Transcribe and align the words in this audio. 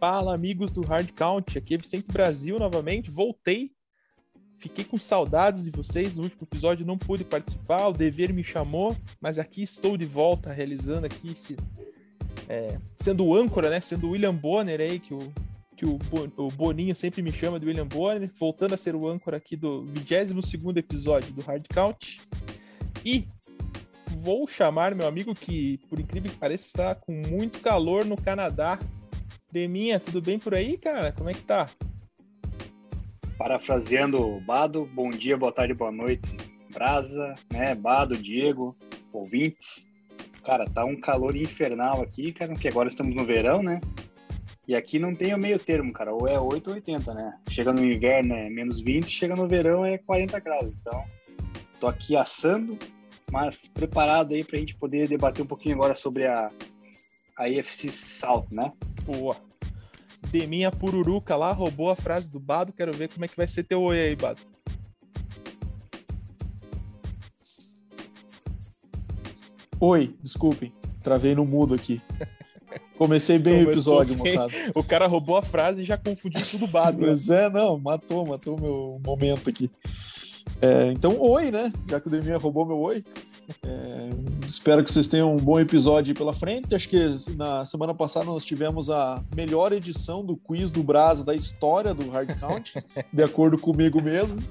Fala, 0.00 0.34
amigos 0.34 0.72
do 0.72 0.80
Hard 0.80 1.12
Count. 1.12 1.58
Aqui 1.58 1.74
é 1.74 1.76
Vicente 1.76 2.10
Brasil 2.10 2.58
novamente. 2.58 3.10
Voltei. 3.10 3.70
Fiquei 4.56 4.82
com 4.82 4.96
saudades 4.96 5.62
de 5.62 5.70
vocês. 5.70 6.16
No 6.16 6.22
último 6.22 6.44
episódio 6.44 6.86
não 6.86 6.96
pude 6.96 7.22
participar, 7.22 7.86
o 7.86 7.92
dever 7.92 8.32
me 8.32 8.42
chamou, 8.42 8.96
mas 9.20 9.38
aqui 9.38 9.62
estou 9.62 9.98
de 9.98 10.06
volta, 10.06 10.54
realizando 10.54 11.04
aqui 11.04 11.32
esse. 11.32 11.54
É, 12.48 12.78
sendo 12.98 13.26
o 13.26 13.36
âncora, 13.36 13.68
né? 13.68 13.78
Sendo 13.82 14.06
o 14.06 14.10
William 14.12 14.34
Bonner 14.34 14.80
aí, 14.80 14.98
que 14.98 15.12
o, 15.12 15.18
que 15.76 15.84
o, 15.84 16.48
Boninho 16.48 16.94
sempre 16.94 17.20
me 17.20 17.30
chama 17.30 17.60
de 17.60 17.66
William 17.66 17.86
Bonner, 17.86 18.30
voltando 18.38 18.72
a 18.72 18.78
ser 18.78 18.94
o 18.94 19.06
âncora 19.06 19.36
aqui 19.36 19.54
do 19.54 19.82
22 19.82 20.76
episódio 20.76 21.30
do 21.34 21.42
Hard 21.42 21.66
Count. 21.68 22.22
E 23.04 23.28
vou 24.06 24.46
chamar 24.46 24.94
meu 24.94 25.06
amigo 25.06 25.34
que, 25.34 25.78
por 25.90 26.00
incrível 26.00 26.30
que 26.30 26.38
pareça, 26.38 26.66
está 26.66 26.94
com 26.94 27.12
muito 27.12 27.60
calor 27.60 28.06
no 28.06 28.16
Canadá. 28.16 28.78
Deminha, 29.52 29.98
tudo 29.98 30.22
bem 30.22 30.38
por 30.38 30.54
aí, 30.54 30.78
cara? 30.78 31.10
Como 31.10 31.28
é 31.28 31.34
que 31.34 31.42
tá? 31.42 31.68
Parafraseando 33.36 34.20
o 34.20 34.40
Bado, 34.40 34.88
bom 34.94 35.10
dia, 35.10 35.36
boa 35.36 35.50
tarde, 35.50 35.74
boa 35.74 35.90
noite, 35.90 36.36
Brasa, 36.72 37.34
né? 37.52 37.74
Bado, 37.74 38.16
Diego, 38.16 38.76
ouvintes. 39.12 39.90
Cara, 40.44 40.68
tá 40.70 40.84
um 40.84 41.00
calor 41.00 41.34
infernal 41.34 42.00
aqui, 42.00 42.32
cara, 42.32 42.54
que 42.54 42.68
agora 42.68 42.88
estamos 42.88 43.14
no 43.14 43.24
verão, 43.24 43.60
né? 43.60 43.80
E 44.68 44.76
aqui 44.76 45.00
não 45.00 45.16
tem 45.16 45.34
o 45.34 45.38
meio 45.38 45.58
termo, 45.58 45.92
cara. 45.92 46.14
Ou 46.14 46.28
é 46.28 46.38
8 46.38 46.68
ou 46.68 46.74
80, 46.74 47.12
né? 47.12 47.36
Chega 47.48 47.72
no 47.72 47.84
inverno 47.84 48.34
é 48.34 48.48
menos 48.48 48.80
20, 48.80 49.10
chega 49.10 49.34
no 49.34 49.48
verão 49.48 49.84
é 49.84 49.98
40 49.98 50.38
graus. 50.38 50.72
Então, 50.80 51.04
tô 51.80 51.88
aqui 51.88 52.16
assando, 52.16 52.78
mas 53.32 53.66
preparado 53.66 54.32
aí 54.32 54.44
pra 54.44 54.60
gente 54.60 54.76
poder 54.76 55.08
debater 55.08 55.44
um 55.44 55.48
pouquinho 55.48 55.74
agora 55.74 55.96
sobre 55.96 56.24
a, 56.24 56.52
a 57.40 57.48
IFC 57.48 57.90
South, 57.90 58.48
né? 58.52 58.70
Boa. 59.02 59.34
Deminha 60.30 60.70
Pururuca 60.70 61.34
lá 61.34 61.52
roubou 61.52 61.88
a 61.88 61.96
frase 61.96 62.30
do 62.30 62.38
Bado. 62.38 62.70
Quero 62.70 62.92
ver 62.92 63.08
como 63.08 63.24
é 63.24 63.28
que 63.28 63.36
vai 63.36 63.48
ser 63.48 63.62
teu 63.62 63.80
oi 63.80 63.98
aí, 63.98 64.14
Bado. 64.14 64.42
Oi, 69.80 70.14
desculpem. 70.22 70.70
Travei 71.02 71.34
no 71.34 71.46
mudo 71.46 71.74
aqui. 71.74 72.02
Comecei 72.98 73.38
bem 73.38 73.64
o 73.64 73.70
episódio, 73.70 74.14
bem. 74.16 74.34
moçada. 74.34 74.52
O 74.74 74.84
cara 74.84 75.06
roubou 75.06 75.38
a 75.38 75.42
frase 75.42 75.82
e 75.82 75.86
já 75.86 75.96
confundiu 75.96 76.44
tudo 76.44 76.66
Bado. 76.66 77.00
Né? 77.00 77.06
Mas 77.08 77.30
é, 77.30 77.48
não, 77.48 77.78
matou, 77.78 78.26
matou 78.26 78.60
meu 78.60 79.00
momento 79.02 79.48
aqui. 79.48 79.70
É, 80.60 80.92
então, 80.92 81.18
oi, 81.18 81.50
né? 81.50 81.72
Já 81.88 81.98
que 81.98 82.08
o 82.08 82.10
Deminha 82.10 82.36
roubou 82.36 82.66
meu 82.66 82.78
oi. 82.78 83.02
É, 83.64 84.10
espero 84.50 84.82
que 84.82 84.92
vocês 84.92 85.06
tenham 85.06 85.32
um 85.32 85.36
bom 85.36 85.60
episódio 85.60 86.14
pela 86.14 86.34
frente. 86.34 86.74
Acho 86.74 86.88
que 86.88 86.98
na 87.36 87.64
semana 87.64 87.94
passada 87.94 88.26
nós 88.26 88.44
tivemos 88.44 88.90
a 88.90 89.22
melhor 89.34 89.72
edição 89.72 90.24
do 90.24 90.36
quiz 90.36 90.72
do 90.72 90.82
Brasa 90.82 91.24
da 91.24 91.34
história 91.34 91.94
do 91.94 92.10
Hard 92.10 92.38
Count, 92.38 92.74
de 93.12 93.22
acordo 93.22 93.56
comigo 93.56 94.02
mesmo. 94.02 94.42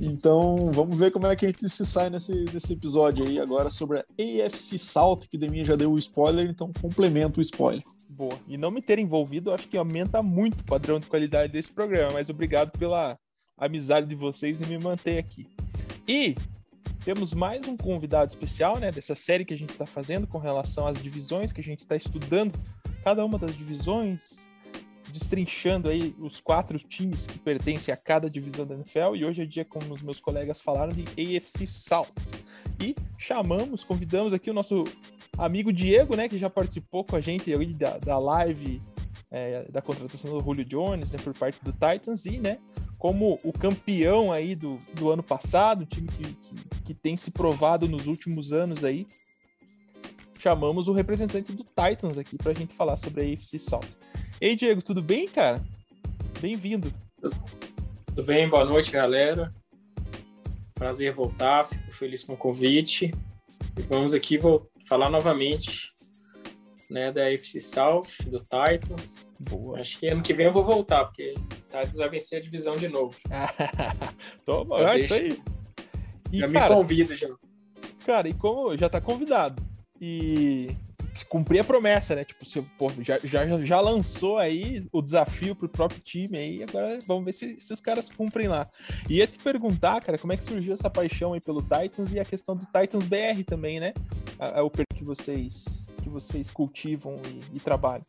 Então, 0.00 0.70
vamos 0.72 0.96
ver 0.96 1.10
como 1.10 1.26
é 1.26 1.36
que 1.36 1.44
a 1.44 1.48
gente 1.48 1.68
se 1.68 1.84
sai 1.84 2.08
nesse, 2.08 2.32
nesse 2.52 2.72
episódio 2.72 3.26
aí 3.26 3.38
agora 3.38 3.70
sobre 3.70 3.98
a 3.98 4.04
AFC 4.18 4.78
South, 4.78 5.20
que 5.28 5.36
o 5.36 5.40
Deminha 5.40 5.64
já 5.64 5.76
deu 5.76 5.92
o 5.92 5.98
spoiler, 5.98 6.48
então 6.48 6.72
complemento 6.80 7.40
o 7.40 7.42
spoiler. 7.42 7.82
Boa. 8.08 8.38
E 8.48 8.56
não 8.56 8.70
me 8.70 8.80
ter 8.80 8.98
envolvido, 8.98 9.52
acho 9.52 9.68
que 9.68 9.76
aumenta 9.76 10.22
muito 10.22 10.60
o 10.60 10.64
padrão 10.64 10.98
de 10.98 11.06
qualidade 11.06 11.52
desse 11.52 11.70
programa, 11.70 12.12
mas 12.12 12.30
obrigado 12.30 12.76
pela 12.78 13.18
amizade 13.58 14.06
de 14.06 14.14
vocês 14.14 14.60
e 14.60 14.66
me 14.66 14.78
manter 14.78 15.18
aqui. 15.18 15.46
E 16.08 16.36
temos 17.04 17.34
mais 17.34 17.66
um 17.66 17.76
convidado 17.76 18.30
especial, 18.30 18.78
né, 18.78 18.90
dessa 18.92 19.14
série 19.14 19.44
que 19.44 19.54
a 19.54 19.58
gente 19.58 19.70
está 19.70 19.86
fazendo 19.86 20.26
com 20.26 20.38
relação 20.38 20.86
às 20.86 21.02
divisões 21.02 21.52
que 21.52 21.60
a 21.60 21.64
gente 21.64 21.80
está 21.80 21.96
estudando, 21.96 22.58
cada 23.04 23.24
uma 23.24 23.38
das 23.38 23.56
divisões, 23.56 24.40
destrinchando 25.12 25.88
aí 25.88 26.14
os 26.18 26.40
quatro 26.40 26.78
times 26.78 27.26
que 27.26 27.38
pertencem 27.38 27.92
a 27.92 27.96
cada 27.96 28.30
divisão 28.30 28.66
da 28.66 28.74
NFL. 28.74 29.14
E 29.14 29.24
hoje 29.24 29.42
é 29.42 29.44
dia, 29.44 29.64
como 29.64 29.92
os 29.92 30.00
meus 30.00 30.18
colegas 30.18 30.60
falaram, 30.60 30.92
de 30.92 31.02
AFC 31.02 31.66
South. 31.66 32.06
E 32.80 32.94
chamamos, 33.18 33.84
convidamos 33.84 34.32
aqui 34.32 34.50
o 34.50 34.54
nosso 34.54 34.84
amigo 35.36 35.72
Diego, 35.72 36.16
né, 36.16 36.28
que 36.28 36.38
já 36.38 36.48
participou 36.48 37.04
com 37.04 37.16
a 37.16 37.20
gente 37.20 37.50
da, 37.74 37.98
da 37.98 38.18
live 38.18 38.80
é, 39.32 39.64
da 39.70 39.80
contratação 39.80 40.30
do 40.30 40.44
Julio 40.44 40.64
Jones, 40.64 41.10
né, 41.10 41.18
por 41.18 41.32
parte 41.32 41.58
do 41.64 41.72
Titans 41.72 42.26
e, 42.26 42.36
né, 42.36 42.58
como 42.98 43.40
o 43.42 43.52
campeão 43.52 44.30
aí 44.30 44.54
do, 44.54 44.78
do 44.94 45.10
ano 45.10 45.22
passado, 45.22 45.82
um 45.82 45.86
time 45.86 46.06
que, 46.06 46.34
que, 46.34 46.82
que, 46.84 46.94
tem 46.94 47.16
se 47.16 47.30
provado 47.30 47.88
nos 47.88 48.06
últimos 48.06 48.52
anos 48.52 48.84
aí, 48.84 49.06
chamamos 50.38 50.86
o 50.86 50.92
representante 50.92 51.52
do 51.52 51.64
Titans 51.64 52.18
aqui 52.18 52.36
para 52.36 52.52
a 52.52 52.54
gente 52.54 52.74
falar 52.74 52.98
sobre 52.98 53.22
a 53.22 53.32
AFC 53.32 53.58
South. 53.58 53.88
Ei, 54.38 54.54
Diego, 54.54 54.82
tudo 54.82 55.02
bem, 55.02 55.26
cara? 55.26 55.62
Bem-vindo. 56.38 56.92
Tudo 58.06 58.24
bem, 58.24 58.48
boa 58.48 58.64
noite, 58.64 58.90
galera. 58.90 59.52
Prazer 60.74 61.14
voltar, 61.14 61.64
fico 61.64 61.92
feliz 61.92 62.22
com 62.22 62.34
o 62.34 62.36
convite. 62.36 63.12
E 63.78 63.82
vamos 63.82 64.12
aqui 64.12 64.36
vou 64.36 64.68
falar 64.86 65.08
novamente 65.08 65.91
né, 66.92 67.10
da 67.10 67.32
FC 67.32 67.58
South, 67.58 68.06
do 68.26 68.38
Titans. 68.38 69.32
Boa. 69.40 69.80
Acho 69.80 69.98
que 69.98 70.08
ano 70.08 70.22
que 70.22 70.34
vem 70.34 70.46
eu 70.46 70.52
vou 70.52 70.62
voltar, 70.62 71.06
porque 71.06 71.34
o 71.36 71.54
Titans 71.64 71.94
vai 71.94 72.08
vencer 72.08 72.38
a 72.38 72.42
divisão 72.42 72.76
de 72.76 72.88
novo. 72.88 73.16
Toma, 74.44 74.92
é 74.92 74.98
isso 74.98 75.14
aí. 75.14 75.38
E, 76.30 76.38
já 76.38 76.50
cara, 76.50 76.74
me 76.74 76.82
convida, 76.82 77.16
já. 77.16 77.28
Cara, 78.04 78.28
e 78.28 78.34
como 78.34 78.76
já 78.76 78.88
tá 78.88 79.00
convidado 79.00 79.62
e 80.00 80.74
cumprir 81.28 81.60
a 81.60 81.64
promessa, 81.64 82.14
né? 82.14 82.24
Tipo, 82.24 82.44
você, 82.44 82.62
pô, 82.78 82.90
já, 83.00 83.18
já, 83.22 83.46
já 83.60 83.80
lançou 83.80 84.38
aí 84.38 84.86
o 84.90 85.02
desafio 85.02 85.54
pro 85.54 85.68
próprio 85.68 86.00
time 86.00 86.38
aí, 86.38 86.62
agora 86.62 86.98
vamos 87.06 87.24
ver 87.24 87.32
se, 87.32 87.60
se 87.60 87.72
os 87.72 87.80
caras 87.80 88.08
cumprem 88.08 88.48
lá. 88.48 88.68
E 89.08 89.18
ia 89.18 89.26
te 89.26 89.38
perguntar, 89.38 90.00
cara, 90.00 90.18
como 90.18 90.32
é 90.32 90.36
que 90.36 90.44
surgiu 90.44 90.72
essa 90.72 90.90
paixão 90.90 91.34
aí 91.34 91.40
pelo 91.40 91.62
Titans 91.62 92.12
e 92.12 92.20
a 92.20 92.24
questão 92.24 92.56
do 92.56 92.66
Titans 92.66 93.06
BR 93.06 93.44
também, 93.46 93.78
né? 93.78 93.92
o 94.64 94.70
que 94.70 95.04
vocês 95.04 95.86
que 96.02 96.08
vocês 96.08 96.50
cultivam 96.50 97.20
e, 97.24 97.56
e 97.56 97.60
trabalham? 97.60 98.04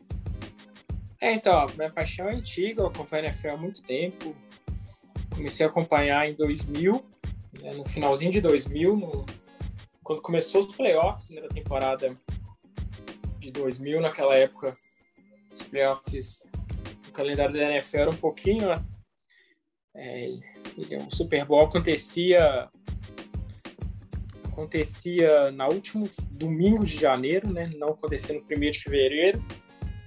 É, 1.21 1.33
então, 1.33 1.65
minha 1.77 1.89
paixão 1.89 2.27
é 2.27 2.35
antiga, 2.35 2.81
eu 2.81 2.87
acompanho 2.87 3.23
a 3.23 3.27
NFL 3.27 3.49
há 3.49 3.57
muito 3.57 3.81
tempo. 3.83 4.35
Comecei 5.33 5.65
a 5.65 5.69
acompanhar 5.69 6.29
em 6.29 6.35
2000, 6.35 6.93
né, 7.61 7.73
no 7.75 7.85
finalzinho 7.85 8.31
de 8.31 8.41
2000, 8.41 8.97
no, 8.97 9.25
quando 10.03 10.21
começou 10.21 10.61
os 10.61 10.75
playoffs 10.75 11.29
né, 11.29 11.41
da 11.41 11.47
temporada 11.47 12.17
de 13.39 13.51
2000, 13.51 14.01
naquela 14.01 14.35
época, 14.35 14.75
os 15.53 15.61
playoffs, 15.63 16.41
o 17.07 17.11
calendário 17.13 17.53
da 17.53 17.63
NFL 17.63 17.97
era 17.97 18.09
um 18.09 18.17
pouquinho. 18.17 18.67
Né, 18.67 18.83
é, 19.95 20.27
o 20.97 21.15
Super 21.15 21.45
Bowl 21.45 21.65
acontecia 21.65 22.69
acontecia 24.53 25.51
na 25.51 25.67
último 25.67 26.07
domingo 26.31 26.85
de 26.85 26.99
janeiro, 26.99 27.51
né? 27.51 27.69
Não 27.75 27.89
acontecia 27.89 28.33
no 28.33 28.43
primeiro 28.43 28.73
de 28.73 28.83
fevereiro. 28.83 29.43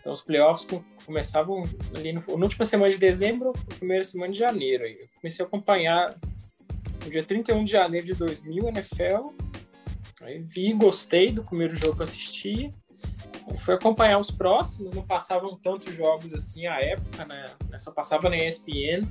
Então 0.00 0.12
os 0.12 0.22
playoffs 0.22 0.66
começavam 1.04 1.64
ali 1.94 2.12
no, 2.12 2.20
na 2.20 2.44
última 2.44 2.64
semana 2.64 2.90
de 2.90 2.98
dezembro, 2.98 3.52
primeira 3.78 4.04
semana 4.04 4.32
de 4.32 4.38
janeiro. 4.38 4.84
Eu 4.84 5.06
comecei 5.20 5.44
a 5.44 5.48
acompanhar 5.48 6.16
no 7.04 7.10
dia 7.10 7.24
31 7.24 7.64
de 7.64 7.72
janeiro 7.72 8.06
de 8.06 8.14
2000 8.14 8.68
NFL. 8.68 9.30
Aí 10.22 10.38
vi, 10.38 10.72
gostei 10.72 11.32
do 11.32 11.44
primeiro 11.44 11.76
jogo 11.76 11.96
que 11.96 12.02
assisti. 12.04 12.72
Fui 13.58 13.74
acompanhar 13.74 14.18
os 14.18 14.30
próximos, 14.30 14.94
não 14.94 15.04
passavam 15.04 15.56
tantos 15.56 15.94
jogos 15.94 16.32
assim 16.32 16.66
à 16.66 16.80
época, 16.80 17.24
né? 17.24 17.46
Só 17.78 17.92
passava 17.92 18.28
na 18.28 18.36
ESPN 18.36 19.06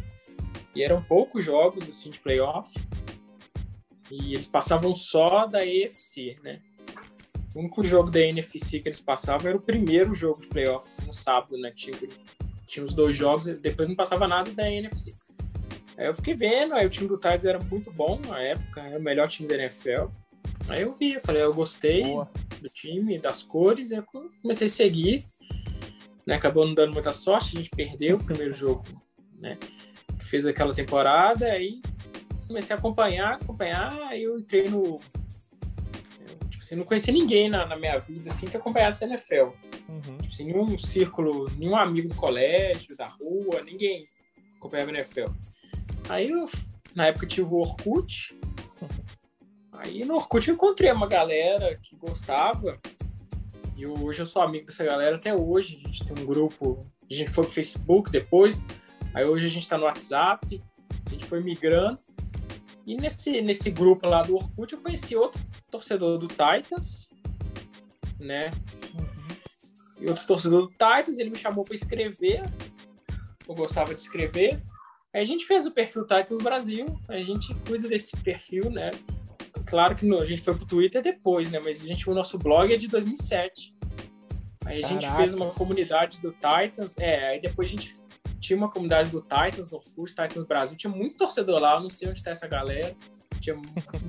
e 0.74 0.84
eram 0.84 1.02
poucos 1.02 1.44
jogos 1.44 1.90
assim 1.90 2.10
de 2.10 2.20
playoff. 2.20 2.74
E 4.12 4.34
eles 4.34 4.48
passavam 4.48 4.94
só 4.94 5.46
da 5.48 5.66
EFC, 5.66 6.38
né? 6.44 6.60
O 7.54 7.60
único 7.60 7.84
jogo 7.84 8.12
da 8.12 8.20
NFC 8.20 8.80
que 8.80 8.90
eles 8.90 9.00
passavam 9.00 9.48
era 9.48 9.58
o 9.58 9.62
primeiro 9.62 10.14
jogo 10.14 10.42
de 10.42 10.48
playoffs 10.48 11.00
no 11.06 11.14
sábado, 11.14 11.58
né? 11.58 11.72
Tinha, 11.76 11.98
tinha 12.68 12.86
os 12.86 12.94
dois 12.94 13.16
jogos, 13.16 13.48
depois 13.48 13.88
não 13.88 13.96
passava 13.96 14.28
nada 14.28 14.52
da 14.52 14.70
NFC. 14.70 15.16
Aí 15.98 16.08
eu 16.08 16.14
fiquei 16.14 16.34
vendo, 16.34 16.74
aí 16.74 16.86
o 16.86 16.90
time 16.90 17.08
do 17.08 17.16
Titans 17.16 17.46
era 17.46 17.60
muito 17.60 17.90
bom 17.92 18.20
na 18.28 18.40
época, 18.42 18.82
era 18.82 19.00
o 19.00 19.02
melhor 19.02 19.30
time 19.30 19.48
da 19.48 19.56
NFL. 19.56 20.08
Aí 20.68 20.82
eu 20.82 20.92
vi, 20.94 21.14
eu 21.14 21.22
falei, 21.22 21.42
eu 21.42 21.54
gostei 21.54 22.04
Boa. 22.04 22.30
do 22.62 22.68
time, 22.68 23.18
das 23.18 23.44
cores, 23.44 23.92
aí 23.92 24.00
eu 24.00 24.06
comecei 24.42 24.68
a 24.68 24.70
seguir. 24.70 25.26
Né? 26.26 26.36
Acabou 26.36 26.68
não 26.68 26.74
dando 26.74 26.94
muita 26.94 27.14
sorte, 27.14 27.56
a 27.56 27.60
gente 27.60 27.70
perdeu 27.70 28.18
o 28.18 28.24
primeiro 28.24 28.54
jogo, 28.54 28.84
né? 29.40 29.58
Fez 30.22 30.46
aquela 30.46 30.74
temporada, 30.74 31.46
aí 31.46 31.82
comecei 32.48 32.76
a 32.76 32.80
acompanhar, 32.80 33.34
acompanhar, 33.36 33.94
aí 34.04 34.24
eu 34.24 34.38
entrei 34.38 34.70
no. 34.70 35.00
Tipo 36.50 36.64
assim, 36.64 36.76
não 36.76 36.84
conhecia 36.84 37.14
ninguém 37.14 37.50
na, 37.50 37.66
na 37.66 37.76
minha 37.76 37.98
vida 38.00 38.30
assim 38.30 38.48
que 38.48 38.58
acompanhasse 38.58 39.04
a 39.04 39.08
NFL. 39.08 39.52
Uhum. 39.88 40.18
Tipo 40.18 40.34
assim, 40.34 40.46
nenhum 40.46 40.78
círculo, 40.78 41.50
nenhum 41.58 41.76
amigo 41.76 42.10
do 42.10 42.16
colégio, 42.16 42.96
da 42.98 43.06
rua, 43.06 43.62
ninguém 43.64 44.08
acompanhava 44.58 44.92
a 44.92 44.94
NFL. 44.96 45.32
Aí 46.10 46.30
eu, 46.30 46.50
na 46.94 47.08
época, 47.08 47.28
tive 47.28 47.48
o 47.48 47.58
Orkut. 47.58 48.38
Aí 49.74 50.06
no 50.06 50.16
Orkut 50.16 50.48
eu 50.48 50.56
encontrei 50.56 50.92
uma 50.92 51.08
galera 51.08 51.78
que 51.82 51.96
gostava. 51.96 52.80
E 53.76 53.86
hoje 53.86 54.22
eu 54.22 54.26
sou 54.26 54.42
amigo 54.42 54.68
dessa 54.68 54.86
galera 54.86 55.18
até 55.18 55.36
hoje. 55.36 55.82
A 55.84 55.88
gente 55.88 56.06
tem 56.06 56.24
um 56.24 56.26
grupo 56.26 56.86
A 57.10 57.14
gente 57.14 57.32
foi 57.32 57.44
pro 57.44 57.54
Facebook 57.54 58.10
depois, 58.10 58.64
aí 59.14 59.26
hoje 59.26 59.46
a 59.46 59.50
gente 59.50 59.68
tá 59.68 59.78
no 59.78 59.84
WhatsApp, 59.84 60.62
a 61.06 61.10
gente 61.10 61.26
foi 61.26 61.44
migrando. 61.44 62.00
E 62.86 62.96
nesse, 62.96 63.42
nesse 63.42 63.72
grupo 63.72 64.08
lá 64.08 64.22
do 64.22 64.36
Orkut 64.36 64.74
eu 64.74 64.80
conheci 64.80 65.16
outro 65.16 65.42
torcedor 65.72 66.20
do 66.20 66.28
Titans, 66.28 67.10
né? 68.20 68.52
E 70.00 70.08
outro 70.08 70.26
torcedor 70.28 70.68
do 70.68 70.72
Titans, 70.72 71.18
ele 71.18 71.32
me 71.32 71.38
chamou 71.38 71.64
para 71.64 71.74
escrever. 71.74 72.42
Eu 73.48 73.56
gostava 73.56 73.96
de 73.96 74.02
escrever. 74.02 74.62
Aí 75.14 75.22
a 75.22 75.24
gente 75.24 75.46
fez 75.46 75.66
o 75.66 75.72
perfil 75.72 76.04
Titans 76.04 76.40
Brasil, 76.44 76.86
a 77.08 77.22
gente 77.22 77.56
cuida 77.68 77.88
desse 77.88 78.16
perfil, 78.18 78.70
né? 78.70 78.92
Claro 79.66 79.96
que 79.96 80.06
no, 80.06 80.20
a 80.20 80.26
gente 80.26 80.42
foi 80.42 80.54
pro 80.54 80.66
Twitter 80.66 81.02
depois, 81.02 81.50
né? 81.50 81.60
Mas 81.64 81.82
a 81.82 81.88
gente, 81.88 82.08
o 82.10 82.14
nosso 82.14 82.38
blog 82.38 82.72
é 82.72 82.78
de 82.78 82.88
2007. 82.88 83.74
Aí 84.66 84.84
a 84.84 84.88
gente 84.88 85.10
fez 85.16 85.34
uma 85.34 85.52
comunidade 85.52 86.20
do 86.20 86.34
Titans, 86.34 86.98
é, 86.98 87.30
aí 87.30 87.42
depois 87.42 87.68
a 87.68 87.72
gente 87.72 87.96
tinha 88.46 88.58
uma 88.58 88.70
comunidade 88.70 89.10
do 89.10 89.22
Titans, 89.22 89.72
no 89.72 89.78
Orkut, 89.78 90.14
Titans 90.14 90.46
Brasil, 90.46 90.78
tinha 90.78 90.92
muito 90.92 91.18
torcedor 91.18 91.60
lá, 91.60 91.76
eu 91.76 91.82
não 91.82 91.90
sei 91.90 92.10
onde 92.10 92.24
tá 92.24 92.32
essa 92.32 92.48
galera. 92.48 92.96
Tinha 93.40 93.56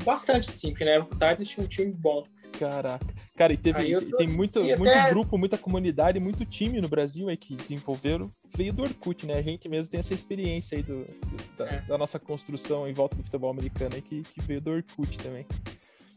bastante, 0.04 0.50
sim, 0.50 0.70
porque 0.70 0.84
né, 0.84 0.98
o 0.98 1.04
Titans 1.04 1.48
tinha 1.48 1.64
um 1.64 1.68
time 1.68 1.92
bom. 1.92 2.24
Caraca. 2.58 3.06
Cara, 3.36 3.52
e 3.52 3.56
teve, 3.56 4.00
tô, 4.00 4.16
tem 4.16 4.26
muito, 4.26 4.62
muito 4.62 4.88
até... 4.88 5.10
grupo, 5.10 5.36
muita 5.36 5.58
comunidade, 5.58 6.18
muito 6.18 6.44
time 6.46 6.80
no 6.80 6.88
Brasil 6.88 7.28
aí 7.28 7.36
que 7.36 7.54
desenvolveram. 7.54 8.30
Veio 8.56 8.72
do 8.72 8.82
Orkut, 8.82 9.26
né? 9.26 9.34
A 9.34 9.42
gente 9.42 9.68
mesmo 9.68 9.90
tem 9.90 10.00
essa 10.00 10.14
experiência 10.14 10.76
aí 10.78 10.82
do, 10.82 11.04
do 11.04 11.56
da, 11.58 11.66
é. 11.66 11.80
da, 11.82 11.98
nossa 11.98 12.18
construção 12.18 12.88
em 12.88 12.94
volta 12.94 13.16
do 13.16 13.22
futebol 13.22 13.50
americano 13.50 13.94
aí 13.94 14.00
que, 14.00 14.22
que 14.22 14.40
veio 14.40 14.60
do 14.60 14.70
Orkut 14.70 15.18
também. 15.18 15.44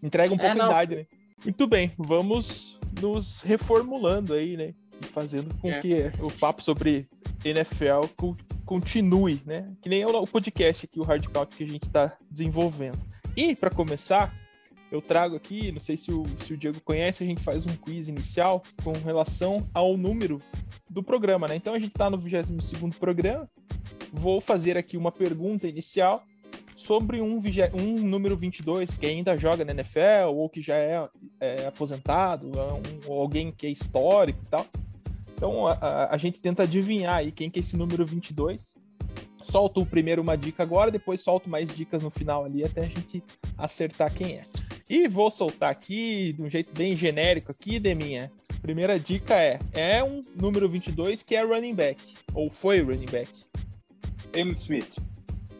Entrega 0.01 0.33
um 0.33 0.37
é, 0.37 0.39
pouco 0.39 0.57
é, 0.57 0.61
a 0.61 0.65
idade, 0.65 0.95
né? 0.95 1.05
Muito 1.43 1.67
bem, 1.67 1.91
vamos 1.97 2.79
nos 3.01 3.41
reformulando 3.41 4.33
aí, 4.33 4.55
né? 4.55 4.73
E 5.01 5.05
fazendo 5.05 5.53
com 5.59 5.69
é. 5.69 5.79
que 5.79 6.11
o 6.19 6.31
papo 6.31 6.61
sobre 6.61 7.07
NFL 7.43 8.05
continue, 8.65 9.41
né? 9.45 9.71
Que 9.81 9.89
nem 9.89 10.05
o 10.05 10.27
podcast 10.27 10.85
aqui, 10.85 10.99
o 10.99 11.03
Hard 11.03 11.25
Talk 11.27 11.55
que 11.55 11.63
a 11.63 11.67
gente 11.67 11.83
está 11.83 12.17
desenvolvendo. 12.29 12.99
E, 13.35 13.55
para 13.55 13.69
começar, 13.69 14.33
eu 14.91 15.01
trago 15.01 15.35
aqui, 15.35 15.71
não 15.71 15.79
sei 15.79 15.95
se 15.95 16.11
o, 16.11 16.25
se 16.45 16.53
o 16.53 16.57
Diego 16.57 16.81
conhece, 16.81 17.23
a 17.23 17.27
gente 17.27 17.41
faz 17.41 17.65
um 17.65 17.75
quiz 17.75 18.07
inicial 18.07 18.61
com 18.83 18.91
relação 18.93 19.67
ao 19.73 19.95
número 19.95 20.41
do 20.89 21.03
programa, 21.03 21.47
né? 21.47 21.55
Então 21.55 21.73
a 21.73 21.79
gente 21.79 21.91
está 21.91 22.09
no 22.09 22.17
22 22.17 22.95
programa. 22.97 23.49
Vou 24.11 24.41
fazer 24.41 24.77
aqui 24.77 24.97
uma 24.97 25.11
pergunta 25.11 25.67
inicial 25.67 26.23
sobre 26.75 27.21
um, 27.21 27.39
um 27.73 27.99
número 27.99 28.35
22 28.35 28.97
que 28.97 29.05
ainda 29.05 29.37
joga 29.37 29.63
na 29.63 29.73
NFL 29.73 30.29
ou 30.33 30.49
que 30.49 30.61
já 30.61 30.75
é, 30.75 31.07
é 31.39 31.67
aposentado, 31.67 32.51
é 32.57 32.73
um, 32.73 33.11
ou 33.11 33.21
alguém 33.21 33.51
que 33.51 33.67
é 33.67 33.69
histórico 33.69 34.39
e 34.41 34.49
tal. 34.49 34.65
Então 35.39 35.67
a, 35.67 36.09
a, 36.11 36.17
gente 36.17 36.41
tenta 36.41 36.63
adivinhar 36.63 37.15
aí 37.15 37.31
quem 37.31 37.49
que 37.49 37.59
é 37.59 37.61
esse 37.61 37.77
número 37.77 38.05
22 38.05 38.75
solto 39.41 39.85
primeiro 39.85 40.21
uma 40.21 40.35
dica 40.35 40.61
agora, 40.61 40.91
depois 40.91 41.21
solto 41.21 41.49
mais 41.49 41.73
dicas 41.73 42.03
no 42.03 42.09
final 42.09 42.43
ali 42.43 42.61
até 42.61 42.81
a 42.81 42.85
gente 42.85 43.23
acertar 43.57 44.13
quem 44.13 44.39
é. 44.39 44.43
E 44.89 45.07
vou 45.07 45.31
soltar 45.31 45.71
aqui 45.71 46.33
de 46.33 46.41
um 46.41 46.49
jeito 46.49 46.73
bem 46.73 46.97
genérico 46.97 47.53
aqui, 47.53 47.79
Deminha. 47.79 48.29
Primeira 48.61 48.99
dica 48.99 49.33
é: 49.35 49.57
é 49.71 50.03
um 50.03 50.21
número 50.35 50.67
22 50.67 51.23
que 51.23 51.37
é 51.37 51.41
running 51.41 51.73
back, 51.73 52.01
ou 52.33 52.49
foi 52.49 52.81
running 52.81 53.05
back. 53.09 53.31
Emmitt 54.35 54.61
Smith. 54.61 54.97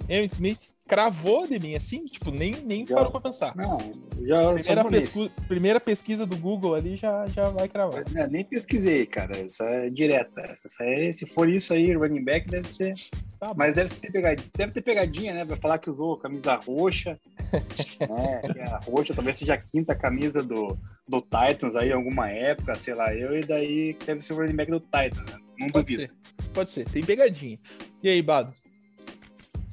Emmitt 0.09 0.35
Smith 0.35 0.73
cravou 0.89 1.47
de 1.47 1.59
mim, 1.59 1.75
assim, 1.75 2.03
tipo, 2.05 2.31
nem, 2.31 2.51
nem 2.65 2.85
já, 2.85 2.95
parou 2.95 3.11
pra 3.11 3.21
pensar. 3.21 3.55
Não, 3.55 3.77
já 4.25 4.51
primeira, 4.51 5.31
primeira 5.47 5.79
pesquisa 5.79 6.25
do 6.25 6.35
Google 6.35 6.73
ali 6.73 6.95
já, 6.95 7.27
já 7.27 7.49
vai 7.49 7.69
cravar. 7.69 8.03
É, 8.15 8.27
nem 8.27 8.43
pesquisei, 8.43 9.05
cara. 9.05 9.37
Isso 9.37 9.61
é 9.63 9.91
direta. 9.91 10.41
Essa 10.41 10.83
é, 10.83 11.11
se 11.11 11.27
for 11.27 11.47
isso 11.47 11.75
aí, 11.75 11.93
running 11.93 12.23
back 12.23 12.49
deve 12.49 12.67
ser. 12.67 12.95
Tá 13.39 13.53
Mas 13.55 13.75
deve 13.75 13.93
ter, 13.95 14.11
pegadinha, 14.11 14.49
deve 14.57 14.71
ter 14.73 14.81
pegadinha, 14.81 15.33
né? 15.35 15.45
Vai 15.45 15.57
falar 15.57 15.77
que 15.77 15.91
usou 15.91 16.17
camisa 16.17 16.55
roxa. 16.55 17.19
né? 18.01 18.41
A 18.71 18.79
roxa 18.79 19.13
talvez 19.13 19.37
seja 19.37 19.53
a 19.53 19.57
quinta 19.57 19.95
camisa 19.95 20.41
do, 20.41 20.75
do 21.07 21.21
Titans 21.21 21.75
aí 21.75 21.89
em 21.89 21.93
alguma 21.93 22.31
época, 22.31 22.73
sei 22.75 22.95
lá, 22.95 23.13
eu, 23.13 23.37
e 23.37 23.43
daí 23.43 23.95
deve 24.05 24.23
ser 24.23 24.33
o 24.33 24.37
running 24.37 24.55
back 24.55 24.71
do 24.71 24.79
Titans, 24.79 25.23
né? 25.31 25.37
Não 25.59 25.67
Pode 25.69 25.95
duvido. 25.95 26.01
Ser. 26.01 26.49
Pode 26.51 26.71
ser, 26.71 26.85
tem 26.89 27.03
pegadinha. 27.03 27.59
E 28.01 28.09
aí, 28.09 28.21
Bado? 28.23 28.51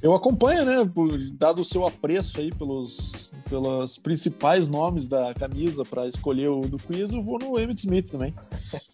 Eu 0.01 0.13
acompanho, 0.13 0.63
né? 0.63 0.75
Dado 1.33 1.61
o 1.61 1.65
seu 1.65 1.85
apreço 1.85 2.39
aí 2.39 2.51
pelos, 2.53 3.31
pelos 3.49 3.97
principais 3.97 4.67
nomes 4.67 5.07
da 5.07 5.33
camisa 5.33 5.83
para 5.83 6.07
escolher 6.07 6.49
o 6.49 6.61
do 6.61 6.77
quiz, 6.77 7.11
eu 7.11 7.21
vou 7.21 7.39
no 7.39 7.59
Emmitt 7.59 7.81
Smith 7.81 8.11
também. 8.11 8.33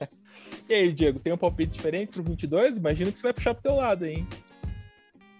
e 0.70 0.74
aí, 0.74 0.94
Diego, 0.94 1.20
tem 1.20 1.34
um 1.34 1.38
palpite 1.38 1.74
diferente 1.74 2.14
pro 2.14 2.24
22? 2.24 2.78
Imagino 2.78 3.12
que 3.12 3.18
você 3.18 3.24
vai 3.24 3.34
puxar 3.34 3.54
pro 3.54 3.64
teu 3.64 3.76
lado, 3.76 4.06
hein? 4.06 4.26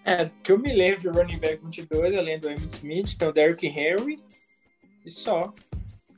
É, 0.04 0.28
que 0.42 0.52
eu 0.52 0.58
me 0.58 0.70
lembro 0.74 1.00
de 1.00 1.08
running 1.08 1.38
back 1.38 1.64
22, 1.64 2.14
além 2.14 2.38
do 2.38 2.50
Emmitt 2.50 2.76
Smith, 2.76 3.16
tem 3.16 3.26
o 3.26 3.32
Derrick 3.32 3.66
Henry 3.66 4.22
e 5.04 5.10
só. 5.10 5.52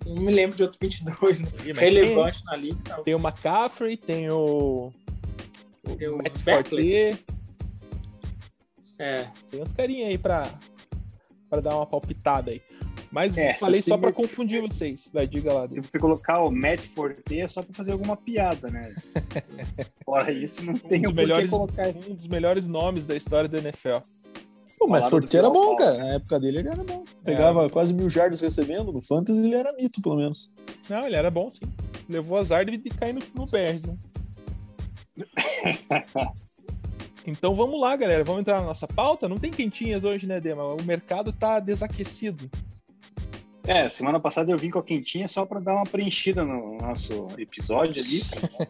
Não 0.04 0.22
me 0.22 0.32
lembro 0.32 0.56
de 0.56 0.64
outro 0.64 0.78
22 0.80 1.40
né? 1.40 1.48
relevante 1.74 2.38
tem, 2.38 2.46
na 2.46 2.56
liga. 2.56 2.78
Não. 2.88 3.04
Tem 3.04 3.14
o 3.14 3.18
McCaffrey, 3.18 3.96
tem 3.96 4.28
o, 4.28 4.92
o, 5.84 5.96
tem 5.96 6.08
o 6.08 6.16
Matt 6.16 6.38
Forte. 6.38 7.16
É. 8.98 9.26
Tem 9.50 9.62
uns 9.62 9.72
carinha 9.72 10.08
aí 10.08 10.18
pra, 10.18 10.48
pra 11.48 11.60
dar 11.60 11.76
uma 11.76 11.86
palpitada 11.86 12.50
aí. 12.50 12.62
Mas 13.10 13.36
é, 13.38 13.54
falei 13.54 13.80
só 13.80 13.96
para 13.96 14.12
confundir 14.12 14.60
vocês. 14.60 15.08
Vai, 15.12 15.26
diga 15.26 15.52
lá. 15.52 15.68
Se 15.68 15.80
você 15.80 15.98
colocar 15.98 16.40
o 16.40 16.50
Matt 16.50 16.80
Forte 16.80 17.40
é 17.40 17.46
só 17.46 17.62
para 17.62 17.74
fazer 17.74 17.92
alguma 17.92 18.16
piada, 18.16 18.68
né? 18.68 18.94
Fora 20.04 20.30
isso, 20.30 20.64
não 20.64 20.74
tem 20.74 21.00
um 21.00 21.04
dos, 21.04 21.14
melhores, 21.14 21.50
colocar... 21.50 21.88
um 21.88 22.14
dos 22.14 22.26
melhores 22.26 22.66
nomes 22.66 23.06
da 23.06 23.16
história 23.16 23.48
da 23.48 23.58
NFL. 23.58 23.98
Pô, 24.78 24.86
mas 24.86 25.08
Forte 25.08 25.34
era 25.36 25.48
bom, 25.48 25.74
cara. 25.76 25.96
Na 25.96 26.14
época 26.14 26.38
dele 26.38 26.58
ele 26.58 26.68
era 26.68 26.84
bom. 26.84 27.04
Pegava 27.24 27.66
é. 27.66 27.70
quase 27.70 27.94
mil 27.94 28.10
jardas 28.10 28.40
recebendo. 28.40 28.92
No 28.92 29.00
Fantasy 29.00 29.40
ele 29.40 29.54
era 29.54 29.72
mito, 29.72 30.02
pelo 30.02 30.16
menos. 30.16 30.50
Não, 30.88 31.06
ele 31.06 31.16
era 31.16 31.30
bom, 31.30 31.50
sim. 31.50 31.64
Levou 32.08 32.38
azar 32.38 32.64
de 32.64 32.78
cair 32.90 33.14
no, 33.14 33.22
no 33.34 33.50
Bears, 33.50 33.84
né? 33.84 33.96
Então 37.26 37.54
vamos 37.54 37.80
lá, 37.80 37.96
galera. 37.96 38.24
Vamos 38.24 38.40
entrar 38.40 38.60
na 38.60 38.66
nossa 38.66 38.86
pauta. 38.86 39.28
Não 39.28 39.38
tem 39.38 39.50
quentinhas 39.50 40.04
hoje, 40.04 40.26
né, 40.26 40.40
Dema? 40.40 40.62
O 40.62 40.82
mercado 40.82 41.32
tá 41.32 41.58
desaquecido. 41.58 42.48
É, 43.66 43.88
semana 43.88 44.20
passada 44.20 44.52
eu 44.52 44.56
vim 44.56 44.70
com 44.70 44.78
a 44.78 44.82
quentinha 44.82 45.26
só 45.26 45.44
para 45.44 45.58
dar 45.58 45.74
uma 45.74 45.84
preenchida 45.84 46.44
no 46.44 46.78
nosso 46.78 47.26
episódio 47.36 48.00
ali. 48.00 48.20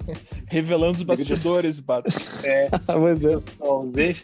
Revelando 0.49 0.99
os 0.99 1.03
bastidores, 1.03 1.81
Bato. 1.81 2.09
É, 2.45 2.71
mas 2.99 3.25
é. 3.27 3.39
Só 3.55 3.83
usei. 3.83 4.17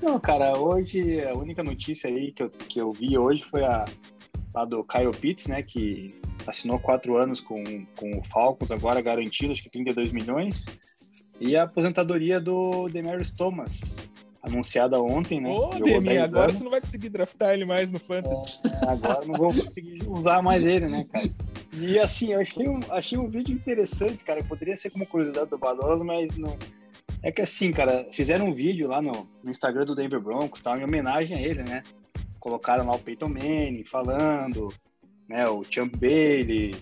Não, 0.00 0.20
cara, 0.20 0.56
hoje 0.56 1.22
a 1.26 1.34
única 1.34 1.64
notícia 1.64 2.08
aí 2.08 2.30
que 2.30 2.44
eu, 2.44 2.50
que 2.50 2.80
eu 2.80 2.92
vi 2.92 3.18
hoje 3.18 3.42
foi 3.42 3.64
a, 3.64 3.84
a 4.54 4.64
do 4.64 4.84
Kyle 4.84 5.10
Pitts, 5.10 5.48
né, 5.48 5.62
que 5.62 6.14
assinou 6.46 6.78
quatro 6.78 7.16
anos 7.16 7.40
com, 7.40 7.62
com 7.96 8.18
o 8.18 8.24
Falcons, 8.24 8.70
agora 8.70 9.02
garantido, 9.02 9.52
acho 9.52 9.62
que 9.62 9.70
32 9.70 10.12
milhões. 10.12 10.64
E 11.40 11.56
a 11.56 11.62
aposentadoria 11.62 12.38
do 12.38 12.88
Demarius 12.88 13.32
Thomas, 13.32 13.80
anunciada 14.42 15.00
ontem, 15.00 15.40
né? 15.40 15.50
Ô, 15.50 15.70
Demi, 15.70 16.18
agora 16.18 16.44
anos. 16.44 16.58
você 16.58 16.64
não 16.64 16.70
vai 16.70 16.80
conseguir 16.80 17.08
draftar 17.08 17.54
ele 17.54 17.64
mais 17.64 17.90
no 17.90 17.98
Fantasy. 17.98 18.60
É, 18.64 18.88
agora 18.88 19.24
não 19.26 19.34
vou 19.34 19.48
conseguir 19.48 20.02
usar 20.06 20.42
mais 20.42 20.64
ele, 20.64 20.86
né, 20.86 21.06
cara? 21.10 21.30
E 21.72 21.98
assim, 21.98 22.32
eu 22.32 22.40
achei 22.40 22.68
um, 22.68 22.80
achei 22.90 23.18
um 23.18 23.28
vídeo 23.28 23.54
interessante, 23.54 24.24
cara. 24.24 24.42
Poderia 24.42 24.76
ser 24.76 24.90
como 24.90 25.06
curiosidade 25.06 25.50
do 25.50 25.58
Badolas, 25.58 26.02
mas 26.02 26.36
não. 26.36 26.56
É 27.22 27.30
que 27.30 27.42
assim, 27.42 27.70
cara, 27.72 28.06
fizeram 28.12 28.46
um 28.46 28.52
vídeo 28.52 28.88
lá 28.88 29.00
no, 29.00 29.28
no 29.42 29.50
Instagram 29.50 29.84
do 29.84 29.94
Denver 29.94 30.20
Broncos, 30.20 30.62
tal, 30.62 30.78
em 30.78 30.84
homenagem 30.84 31.36
a 31.36 31.40
ele, 31.40 31.62
né? 31.62 31.82
Colocaram 32.38 32.86
lá 32.86 32.94
o 32.94 32.98
Peyton 32.98 33.28
Manning 33.28 33.84
falando, 33.84 34.68
né? 35.28 35.46
O 35.48 35.64
Champ 35.68 35.94
Bailey, 35.96 36.74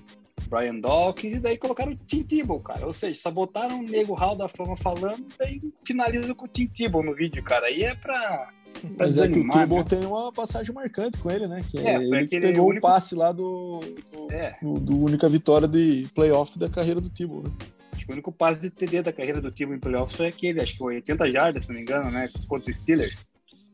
Brian 0.49 0.81
Dawkins, 0.81 1.35
e 1.35 1.41
daí 1.41 1.59
colocaram 1.59 1.93
o 1.93 1.97
Tim 1.97 2.23
Tebow, 2.23 2.61
cara. 2.61 2.87
Ou 2.87 2.93
seja, 2.93 3.21
sabotaram 3.21 3.81
o 3.81 3.83
Nego 3.83 4.15
Hall 4.15 4.37
da 4.37 4.49
Fama 4.49 4.77
falando, 4.77 5.27
daí 5.39 5.61
finaliza 5.85 6.35
com 6.35 6.47
o 6.47 6.49
Tim 6.49 6.67
Tebow 6.67 7.03
no 7.03 7.15
vídeo, 7.15 7.43
cara. 7.43 7.67
Aí 7.67 7.83
é 7.83 7.95
pra. 7.95 8.13
pra 8.15 8.51
Mas 8.99 9.19
é 9.19 9.29
que 9.29 9.39
o 9.39 9.51
Tebow 9.51 9.79
né? 9.79 9.85
tem 9.85 10.05
uma 10.05 10.33
passagem 10.33 10.75
marcante 10.75 11.19
com 11.19 11.31
ele, 11.31 11.47
né? 11.47 11.63
Que 11.69 11.79
é, 11.79 11.97
ele 11.97 12.27
que 12.27 12.41
pegou 12.41 12.69
único... 12.69 12.87
o 12.87 12.91
passe 12.91 13.15
lá 13.15 13.31
do, 13.31 13.81
do, 14.13 14.33
é. 14.33 14.57
do, 14.63 14.75
do, 14.81 14.99
única 14.99 15.29
vitória 15.29 15.69
de 15.69 16.09
playoff 16.15 16.59
da 16.59 16.69
carreira 16.69 17.01
do 17.01 17.11
Tebow, 17.11 17.43
né? 17.43 17.51
Acho 17.93 18.05
que 18.05 18.11
o 18.11 18.15
único 18.15 18.33
passe 18.33 18.61
de 18.61 18.71
TD 18.71 19.03
da 19.03 19.13
carreira 19.13 19.41
do 19.41 19.53
Tebow 19.53 19.75
em 19.75 19.81
playoff 19.81 20.17
foi 20.17 20.29
aquele, 20.29 20.61
acho 20.61 20.73
que 20.73 20.79
foi 20.79 20.95
80 20.97 21.31
jardas, 21.31 21.65
se 21.65 21.71
não 21.71 21.77
me 21.77 21.83
engano, 21.83 22.11
né? 22.11 22.29
Contra 22.49 22.71
o 22.71 22.75
Steelers. 22.75 23.17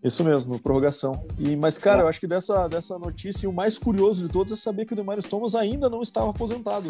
Isso 0.04 0.22
mesmo, 0.22 0.58
prorrogação. 0.58 1.26
E, 1.38 1.56
mas, 1.56 1.78
cara, 1.78 2.02
eu 2.02 2.08
acho 2.08 2.20
que 2.20 2.26
dessa, 2.26 2.68
dessa 2.68 2.98
notícia, 2.98 3.48
o 3.48 3.52
mais 3.54 3.78
curioso 3.78 4.26
de 4.26 4.30
todos 4.30 4.52
é 4.52 4.56
saber 4.56 4.84
que 4.84 4.92
o 4.92 4.96
Demarius 4.96 5.24
Thomas 5.24 5.54
ainda 5.54 5.88
não 5.88 6.02
estava 6.02 6.28
aposentado. 6.28 6.88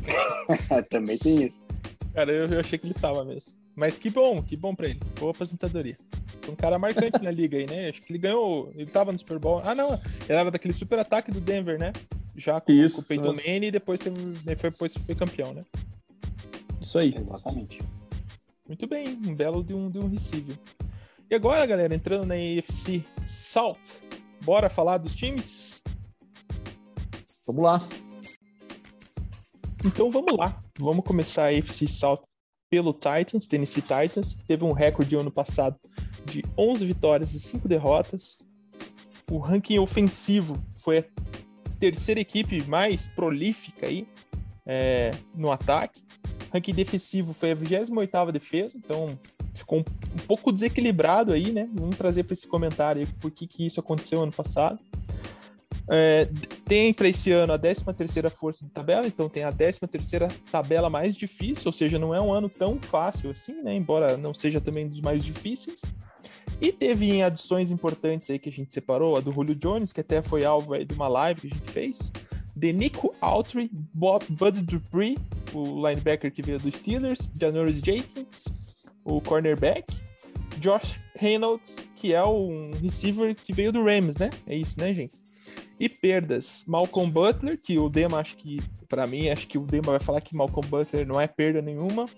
Também 0.90 1.16
tem 1.16 1.46
isso. 1.46 1.58
Cara, 2.12 2.30
eu, 2.30 2.46
eu, 2.46 2.60
achei 2.60 2.78
que 2.78 2.86
ele 2.86 2.92
estava 2.94 3.24
mesmo. 3.24 3.54
Mas 3.74 3.96
que 3.96 4.10
bom, 4.10 4.42
que 4.42 4.54
bom 4.54 4.74
pra 4.74 4.88
ele. 4.88 5.00
Boa 5.18 5.30
aposentadoria. 5.30 5.96
Foi 6.42 6.52
um 6.52 6.56
cara 6.56 6.78
marcante 6.78 7.22
na 7.22 7.30
liga 7.30 7.56
aí, 7.56 7.66
né? 7.66 7.88
Acho 7.88 8.02
que 8.02 8.12
ele 8.12 8.18
ganhou. 8.18 8.70
Ele 8.74 8.90
tava 8.90 9.12
no 9.12 9.18
Super 9.18 9.38
Bowl. 9.38 9.62
Ah, 9.64 9.74
não. 9.74 9.94
Ele 9.94 10.38
era 10.38 10.50
daquele 10.50 10.74
super 10.74 10.98
ataque 10.98 11.30
do 11.30 11.40
Denver, 11.40 11.78
né? 11.78 11.92
Já 12.36 12.60
com, 12.60 12.70
isso, 12.70 12.96
com 12.96 13.02
o 13.02 13.06
Peyton 13.06 13.32
Manning 13.32 13.66
e 13.66 13.70
depois, 13.70 13.98
teve, 13.98 14.20
depois 14.44 14.76
foi, 14.76 14.88
foi 14.90 15.14
campeão, 15.14 15.54
né? 15.54 15.64
Isso 16.82 16.98
aí. 16.98 17.14
Exatamente. 17.16 17.80
Muito 18.68 18.86
bem, 18.86 19.18
um 19.26 19.34
belo 19.34 19.64
de 19.64 19.72
um, 19.72 19.90
de 19.90 19.98
um 19.98 20.08
receiver. 20.08 20.56
E 21.28 21.34
agora, 21.34 21.66
galera, 21.66 21.92
entrando 21.92 22.24
na 22.24 22.34
AFC 22.34 23.04
South, 23.26 24.00
bora 24.44 24.70
falar 24.70 24.98
dos 24.98 25.12
times? 25.12 25.82
Vamos 27.44 27.64
lá. 27.64 27.80
Então 29.84 30.08
vamos 30.08 30.36
lá. 30.36 30.56
Vamos 30.78 31.04
começar 31.04 31.46
a 31.46 31.48
AFC 31.48 31.88
South 31.88 32.22
pelo 32.70 32.92
Titans, 32.92 33.48
Tennessee 33.48 33.82
Titans. 33.82 34.36
Teve 34.46 34.64
um 34.64 34.70
recorde 34.70 35.16
ano 35.16 35.32
passado 35.32 35.76
de 36.24 36.44
11 36.56 36.86
vitórias 36.86 37.34
e 37.34 37.40
5 37.40 37.66
derrotas. 37.66 38.38
O 39.28 39.38
ranking 39.38 39.78
ofensivo 39.80 40.56
foi 40.76 40.98
a 40.98 41.04
terceira 41.80 42.20
equipe 42.20 42.62
mais 42.68 43.08
prolífica 43.08 43.88
aí 43.88 44.06
é, 44.64 45.10
no 45.34 45.50
ataque. 45.50 46.04
Ranking 46.52 46.72
defensivo 46.72 47.32
foi 47.32 47.50
a 47.50 47.56
28ª 47.56 48.30
defesa, 48.30 48.78
então 48.78 49.18
ficou 49.56 49.78
um, 49.78 49.82
um, 49.82 50.26
pouco 50.26 50.52
desequilibrado 50.52 51.32
aí, 51.32 51.52
né? 51.52 51.68
Vamos 51.72 51.96
trazer 51.96 52.24
para 52.24 52.34
esse 52.34 52.46
comentário 52.46 53.02
aí 53.02 53.06
por 53.20 53.30
que, 53.30 53.46
que 53.46 53.66
isso 53.66 53.80
aconteceu 53.80 54.22
ano 54.22 54.32
passado. 54.32 54.78
É, 55.88 56.28
tem 56.64 56.92
para 56.92 57.08
esse 57.08 57.30
ano 57.30 57.52
a 57.52 57.58
13 57.58 57.84
terceira 57.96 58.28
força 58.28 58.64
de 58.64 58.70
tabela, 58.72 59.06
então 59.06 59.28
tem 59.28 59.44
a 59.44 59.52
13 59.52 59.80
terceira 59.80 60.28
tabela 60.50 60.90
mais 60.90 61.16
difícil, 61.16 61.66
ou 61.66 61.72
seja, 61.72 61.98
não 61.98 62.12
é 62.12 62.20
um 62.20 62.32
ano 62.32 62.48
tão 62.48 62.78
fácil 62.80 63.30
assim, 63.30 63.62
né? 63.62 63.74
Embora 63.74 64.16
não 64.16 64.34
seja 64.34 64.60
também 64.60 64.88
dos 64.88 65.00
mais 65.00 65.24
difíceis. 65.24 65.82
E 66.60 66.72
teve 66.72 67.22
adições 67.22 67.70
importantes 67.70 68.30
aí 68.30 68.38
que 68.38 68.48
a 68.48 68.52
gente 68.52 68.72
separou, 68.72 69.16
a 69.16 69.20
do 69.20 69.30
Julio 69.30 69.54
Jones, 69.54 69.92
que 69.92 70.00
até 70.00 70.22
foi 70.22 70.44
alvo 70.44 70.72
aí 70.72 70.84
de 70.84 70.94
uma 70.94 71.06
live 71.06 71.42
que 71.42 71.46
a 71.48 71.50
gente 71.50 71.70
fez. 71.70 72.12
De 72.54 72.72
Nico 72.72 73.14
Autry, 73.20 73.70
Bob, 73.92 74.24
Bud 74.30 74.62
Dupree, 74.62 75.18
o 75.52 75.86
linebacker 75.86 76.32
que 76.32 76.40
veio 76.40 76.58
dos 76.58 76.74
Steelers, 76.74 77.28
Janoris 77.38 77.76
Jenkins, 77.76 78.46
o 79.06 79.20
cornerback, 79.20 79.86
Josh 80.58 81.00
Reynolds, 81.14 81.76
que 81.94 82.12
é 82.12 82.24
um 82.24 82.72
receiver 82.82 83.34
que 83.34 83.52
veio 83.52 83.72
do 83.72 83.84
Rams, 83.84 84.16
né? 84.16 84.30
É 84.46 84.56
isso, 84.56 84.78
né, 84.78 84.92
gente? 84.92 85.14
E 85.78 85.88
perdas, 85.88 86.64
Malcolm 86.66 87.10
Butler, 87.10 87.58
que 87.58 87.78
o 87.78 87.88
Dema 87.88 88.18
acho 88.18 88.36
que, 88.36 88.58
para 88.88 89.06
mim, 89.06 89.28
acho 89.28 89.46
que 89.46 89.58
o 89.58 89.62
Dema 89.62 89.92
vai 89.92 90.00
falar 90.00 90.20
que 90.20 90.34
Malcolm 90.34 90.66
Butler 90.68 91.06
não 91.06 91.20
é 91.20 91.26
perda 91.26 91.62
nenhuma. 91.62 92.08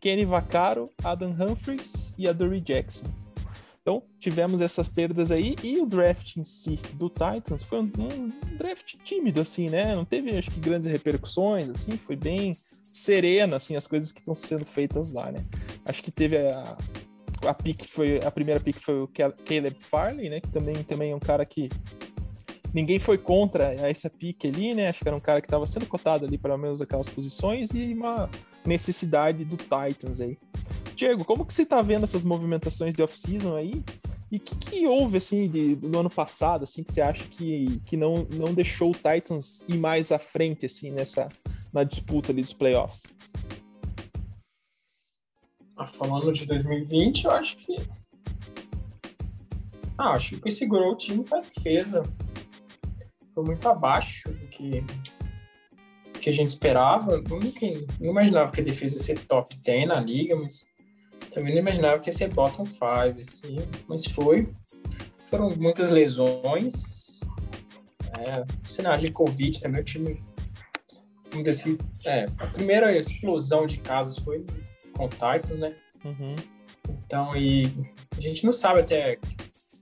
Kenny 0.00 0.24
Vaccaro, 0.24 0.90
Adam 1.04 1.30
Humphries 1.30 2.12
e 2.18 2.26
a 2.26 2.32
Dory 2.32 2.60
Jackson. 2.60 3.06
Então, 3.82 4.02
tivemos 4.18 4.60
essas 4.60 4.88
perdas 4.88 5.30
aí 5.30 5.56
e 5.62 5.80
o 5.80 5.86
draft 5.86 6.36
em 6.36 6.44
si 6.44 6.78
do 6.94 7.08
Titans 7.08 7.62
foi 7.62 7.80
um, 7.80 7.90
um, 7.98 8.56
draft 8.56 8.94
tímido, 9.04 9.40
assim, 9.40 9.68
né? 9.68 9.94
Não 9.94 10.04
teve, 10.04 10.36
acho 10.36 10.50
que, 10.50 10.60
grandes 10.60 10.90
repercussões, 10.90 11.68
assim, 11.68 11.96
foi 11.96 12.16
bem 12.16 12.56
sereno, 12.92 13.56
assim, 13.56 13.74
as 13.74 13.86
coisas 13.86 14.12
que 14.12 14.20
estão 14.20 14.36
sendo 14.36 14.64
feitas 14.64 15.12
lá, 15.12 15.32
né? 15.32 15.44
Acho 15.84 16.02
que 16.02 16.10
teve 16.10 16.36
a, 16.36 16.76
a 17.46 17.54
pick 17.54 17.84
foi 17.86 18.22
a 18.22 18.30
primeira 18.30 18.60
pick 18.60 18.78
foi 18.78 19.00
o 19.00 19.08
Caleb 19.08 19.76
Farley, 19.78 20.28
né? 20.28 20.40
Que 20.40 20.48
também, 20.48 20.82
também 20.84 21.12
é 21.12 21.16
um 21.16 21.20
cara 21.20 21.44
que 21.44 21.70
ninguém 22.72 22.98
foi 22.98 23.18
contra 23.18 23.74
essa 23.74 24.08
pick 24.08 24.44
ali, 24.44 24.74
né? 24.74 24.88
Acho 24.88 25.02
que 25.02 25.08
era 25.08 25.16
um 25.16 25.20
cara 25.20 25.40
que 25.40 25.46
estava 25.46 25.66
sendo 25.66 25.86
cotado 25.86 26.24
ali 26.24 26.38
para 26.38 26.56
menos 26.56 26.80
aquelas 26.80 27.08
posições 27.08 27.70
e 27.74 27.92
uma 27.92 28.30
necessidade 28.64 29.44
do 29.44 29.56
Titans 29.56 30.20
aí. 30.20 30.38
Diego, 30.94 31.24
como 31.24 31.44
que 31.44 31.52
você 31.52 31.66
tá 31.66 31.82
vendo 31.82 32.04
essas 32.04 32.24
movimentações 32.24 32.94
de 32.94 33.02
off-season 33.02 33.56
aí? 33.56 33.82
E 34.30 34.36
o 34.38 34.40
que, 34.40 34.56
que, 34.56 34.86
houve, 34.86 35.18
assim, 35.18 35.46
de, 35.46 35.76
no 35.82 36.00
ano 36.00 36.08
passado, 36.08 36.64
assim, 36.64 36.82
que 36.82 36.90
você 36.90 37.02
acha 37.02 37.24
que, 37.28 37.78
que 37.84 37.98
não, 37.98 38.26
não 38.32 38.54
deixou 38.54 38.90
o 38.90 38.94
Titans 38.94 39.62
ir 39.68 39.76
mais 39.76 40.10
à 40.10 40.18
frente, 40.18 40.64
assim, 40.64 40.90
nessa, 40.90 41.28
na 41.70 41.84
disputa 41.84 42.32
ali 42.32 42.40
dos 42.40 42.54
playoffs? 42.54 43.02
Ah, 45.76 45.86
falando 45.86 46.32
de 46.32 46.46
2020, 46.46 47.24
eu 47.24 47.30
acho 47.32 47.58
que... 47.58 47.76
Ah, 49.98 50.12
acho 50.12 50.30
que 50.30 50.36
o 50.36 50.40
que 50.40 50.50
segurou 50.50 50.92
o 50.92 50.96
time 50.96 51.26
foi 51.26 51.38
a 51.38 51.42
defesa. 51.42 52.02
Foi 53.34 53.44
muito 53.44 53.68
abaixo 53.68 54.28
do 54.28 54.46
que, 54.48 54.80
do 56.12 56.20
que 56.20 56.28
a 56.28 56.32
gente 56.32 56.48
esperava. 56.48 57.12
Eu 57.12 57.22
nunca, 57.22 57.66
não 58.00 58.10
imaginava 58.10 58.52
que 58.52 58.60
a 58.60 58.64
defesa 58.64 58.96
ia 58.96 59.02
ser 59.02 59.18
top 59.20 59.56
10 59.56 59.88
na 59.88 60.00
liga, 60.00 60.36
mas 60.36 60.66
também 61.32 61.52
não 61.52 61.60
imaginava 61.60 61.98
que 61.98 62.08
ia 62.08 62.12
ser 62.12 62.32
bottom 62.32 62.66
5, 62.66 62.86
assim, 63.20 63.56
mas 63.88 64.06
foi. 64.06 64.48
Foram 65.26 65.50
muitas 65.50 65.90
lesões. 65.90 67.20
É, 68.18 68.44
cenário 68.62 69.00
de 69.00 69.10
Covid 69.10 69.60
também, 69.60 69.80
o 69.80 69.84
time. 69.84 70.22
Desse, 71.42 71.78
é, 72.04 72.26
a 72.36 72.46
primeira 72.46 72.94
explosão 72.94 73.66
de 73.66 73.78
casos 73.78 74.18
foi 74.18 74.44
com 74.92 75.08
Titans, 75.08 75.56
né? 75.56 75.74
Uhum. 76.04 76.36
Então, 77.06 77.34
e 77.34 77.72
a 78.16 78.20
gente 78.20 78.44
não 78.44 78.52
sabe 78.52 78.80
até. 78.80 79.18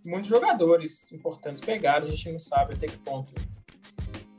Muitos 0.05 0.31
jogadores 0.31 1.11
importantes 1.13 1.61
pegaram, 1.61 2.07
a 2.07 2.11
gente 2.11 2.33
não 2.33 2.39
sabe 2.39 2.75
até 2.75 2.87
que 2.87 2.97
ponto 2.99 3.35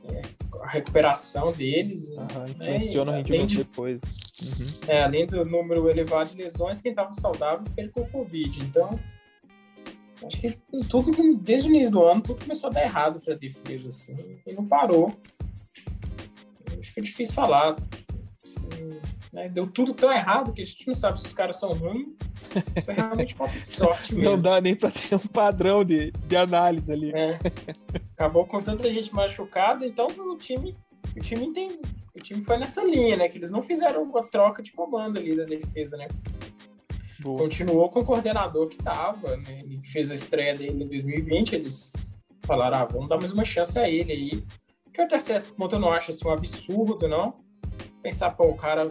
é, 0.04 0.22
a 0.60 0.68
recuperação 0.68 1.52
deles. 1.52 2.10
Uhum, 2.10 2.46
influenciou 2.48 3.04
né? 3.04 3.12
no 3.12 3.18
rendimento 3.18 3.50
de, 3.50 3.56
depois. 3.58 4.02
Uhum. 4.02 4.88
É, 4.88 5.02
além 5.02 5.26
do 5.26 5.44
número 5.44 5.88
elevado 5.88 6.30
de 6.30 6.36
lesões, 6.36 6.80
quem 6.80 6.90
estava 6.90 7.12
saudável 7.12 7.64
pegou 7.74 8.06
Covid. 8.08 8.60
Então, 8.60 8.98
acho 10.24 10.40
que 10.40 10.58
tudo, 10.88 11.12
desde 11.38 11.68
o 11.68 11.74
início 11.74 11.92
do 11.92 12.04
ano, 12.04 12.20
tudo 12.20 12.42
começou 12.42 12.70
a 12.70 12.72
dar 12.72 12.82
errado 12.82 13.20
para 13.20 13.34
a 13.34 13.36
defesa, 13.36 13.88
assim, 13.88 14.16
e 14.46 14.52
não 14.52 14.66
parou. 14.66 15.16
Acho 16.78 16.94
que 16.94 17.00
é 17.00 17.02
difícil 17.02 17.34
falar. 17.34 17.76
Né? 19.32 19.48
Deu 19.48 19.66
tudo 19.66 19.94
tão 19.94 20.12
errado 20.12 20.52
que 20.52 20.62
a 20.62 20.64
gente 20.64 20.86
não 20.86 20.94
sabe 20.94 21.20
se 21.20 21.26
os 21.26 21.34
caras 21.34 21.56
são 21.56 21.72
ruins. 21.72 22.08
Isso 22.76 22.84
foi 22.84 22.94
realmente 22.94 23.34
falta 23.34 23.58
de 23.58 23.66
sorte 23.66 24.14
mesmo. 24.14 24.30
Não 24.30 24.40
dá 24.40 24.60
nem 24.60 24.74
para 24.74 24.90
ter 24.90 25.14
um 25.14 25.18
padrão 25.18 25.84
de, 25.84 26.10
de 26.10 26.36
análise 26.36 26.92
ali. 26.92 27.12
É. 27.14 27.38
Acabou 28.16 28.46
com 28.46 28.60
tanta 28.62 28.88
gente 28.90 29.14
machucada, 29.14 29.86
então 29.86 30.06
o 30.06 30.36
time, 30.36 30.76
o 31.16 31.20
time 31.20 31.52
tem, 31.52 31.80
o 32.14 32.20
time 32.20 32.42
foi 32.42 32.58
nessa 32.58 32.82
linha, 32.82 33.16
né? 33.16 33.28
Que 33.28 33.38
eles 33.38 33.50
não 33.50 33.62
fizeram 33.62 34.02
uma 34.02 34.22
troca 34.22 34.62
de 34.62 34.72
comando 34.72 35.18
ali 35.18 35.36
da 35.36 35.44
defesa, 35.44 35.96
né? 35.96 36.08
Boa. 37.20 37.38
Continuou 37.38 37.88
com 37.88 38.00
o 38.00 38.04
coordenador 38.04 38.68
que 38.68 38.76
tava, 38.78 39.36
né? 39.36 39.60
Ele 39.60 39.80
fez 39.84 40.10
a 40.10 40.14
estreia 40.14 40.54
dele 40.54 40.84
em 40.84 40.88
2020, 40.88 41.54
eles 41.54 42.22
falaram, 42.44 42.78
ah, 42.78 42.84
vamos 42.84 43.08
dar 43.08 43.18
mais 43.18 43.30
uma 43.32 43.44
chance 43.44 43.78
a 43.78 43.88
ele 43.88 44.12
aí. 44.12 44.44
Que 44.92 45.00
o 45.00 45.08
terceiro 45.08 45.44
ponto 45.54 45.76
eu 45.76 45.80
não 45.80 45.90
acho 45.90 46.10
assim, 46.10 46.26
um 46.26 46.32
absurdo, 46.32 47.08
não. 47.08 47.42
Pensar, 48.02 48.30
pô, 48.32 48.48
o 48.48 48.56
cara, 48.56 48.86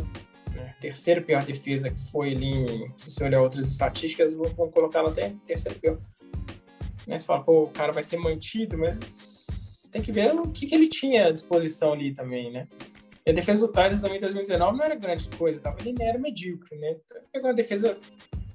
né, 0.53 0.75
terceiro 0.80 1.22
pior 1.24 1.44
defesa 1.44 1.89
que 1.89 2.12
foi 2.12 2.32
ali, 2.32 2.91
se 2.98 3.10
você 3.10 3.24
olhar 3.24 3.41
outras 3.41 3.68
estatísticas, 3.70 4.34
vamos 4.34 4.53
colocar 4.74 5.00
ela 5.00 5.10
até 5.10 5.34
terceiro 5.46 5.80
pior. 5.80 5.98
Né, 7.06 7.18
você 7.18 7.25
fala, 7.25 7.44
pô, 7.44 7.63
o 7.63 7.70
cara 7.70 7.91
vai 7.91 8.03
ser 8.03 8.18
mantido, 8.18 8.77
mas 8.77 9.89
tem 9.91 10.01
que 10.01 10.12
ver 10.12 10.34
o 10.34 10.48
que, 10.48 10.65
que 10.65 10.75
ele 10.75 10.88
tinha 10.88 11.27
à 11.27 11.32
disposição 11.32 11.94
ali 11.94 12.13
também, 12.13 12.51
né? 12.51 12.68
E 13.25 13.30
a 13.30 13.34
defesa 13.34 13.68
do 13.68 13.74
Titans 13.74 14.01
também 14.01 14.18
em 14.18 14.22
2019 14.22 14.77
não 14.77 14.86
era 14.86 14.96
grande 14.96 15.30
coisa, 15.38 15.60
tava 15.60 15.77
ali, 15.80 15.94
era 16.00 16.18
medíocre, 16.18 16.77
né? 16.77 16.96
Então, 17.06 17.22
pegou 17.32 17.50
uma 17.50 17.56
defesa 17.56 17.98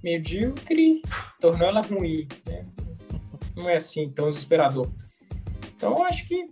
medíocre, 0.03 1.03
tornou 1.41 1.69
ela 1.69 1.83
ruim, 1.83 2.27
né? 2.47 2.67
Não 3.55 3.69
é 3.69 3.77
assim 3.77 4.11
tão 4.11 4.29
desesperador. 4.29 4.89
Então 5.77 5.97
eu 5.97 6.05
acho 6.05 6.27
que. 6.27 6.49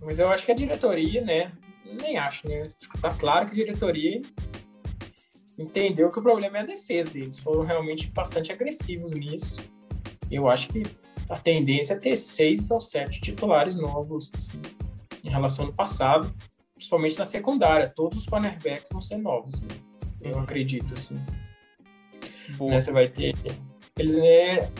Mas 0.00 0.18
eu 0.18 0.28
acho 0.28 0.44
que 0.44 0.52
a 0.52 0.54
diretoria, 0.54 1.22
né? 1.22 1.52
Nem 1.84 2.18
acho, 2.18 2.48
né? 2.48 2.70
Tá 3.00 3.10
claro 3.14 3.46
que 3.46 3.52
a 3.52 3.64
diretoria 3.64 4.22
entendeu 5.58 6.10
que 6.10 6.18
o 6.18 6.22
problema 6.22 6.58
é 6.58 6.60
a 6.60 6.66
defesa. 6.66 7.18
Eles 7.18 7.38
foram 7.38 7.62
realmente 7.62 8.10
bastante 8.10 8.52
agressivos 8.52 9.14
nisso. 9.14 9.58
Eu 10.30 10.48
acho 10.48 10.68
que 10.68 10.82
a 11.30 11.38
tendência 11.38 11.94
é 11.94 11.98
ter 11.98 12.16
seis 12.16 12.70
ou 12.70 12.80
sete 12.80 13.20
titulares 13.20 13.76
novos 13.76 14.30
assim, 14.34 14.60
em 15.22 15.30
relação 15.30 15.66
ao 15.66 15.72
passado 15.72 16.34
principalmente 16.74 17.18
na 17.18 17.24
secundária. 17.24 17.88
Todos 17.94 18.18
os 18.18 18.26
cornerbacks 18.26 18.88
vão 18.90 19.00
ser 19.00 19.16
novos, 19.16 19.60
né? 19.62 19.68
eu 20.20 20.38
acredito, 20.38 20.94
assim. 20.94 21.14
Né, 22.60 22.80
você 22.80 22.92
vai 22.92 23.08
ter... 23.08 23.34
Eles, 23.96 24.16
né, 24.16 24.70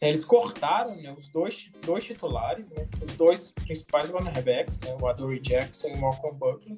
eles 0.00 0.24
cortaram 0.24 0.94
né, 0.96 1.12
os 1.16 1.28
dois, 1.28 1.70
dois 1.84 2.04
titulares, 2.04 2.68
né, 2.70 2.86
os 3.02 3.14
dois 3.14 3.50
principais 3.50 4.10
cornerbacks, 4.10 4.78
né, 4.80 4.96
o 5.00 5.06
Adoree 5.06 5.40
Jackson 5.40 5.88
e 5.88 5.94
o 5.94 6.00
Malcolm 6.00 6.36
Butler. 6.36 6.76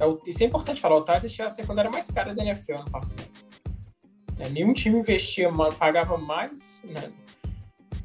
É, 0.00 0.04
isso 0.28 0.42
é 0.42 0.46
importante 0.46 0.80
falar, 0.80 0.96
o 0.96 1.04
Titans 1.04 1.32
tinha 1.32 1.46
a 1.46 1.50
secundária 1.50 1.90
mais 1.90 2.10
cara 2.10 2.34
da 2.34 2.42
NFL 2.42 2.74
ano 2.74 2.90
passado. 2.90 3.22
É, 4.38 4.48
nenhum 4.48 4.72
time 4.72 4.98
investia, 4.98 5.48
pagava 5.78 6.16
mais, 6.16 6.82
né, 6.84 7.12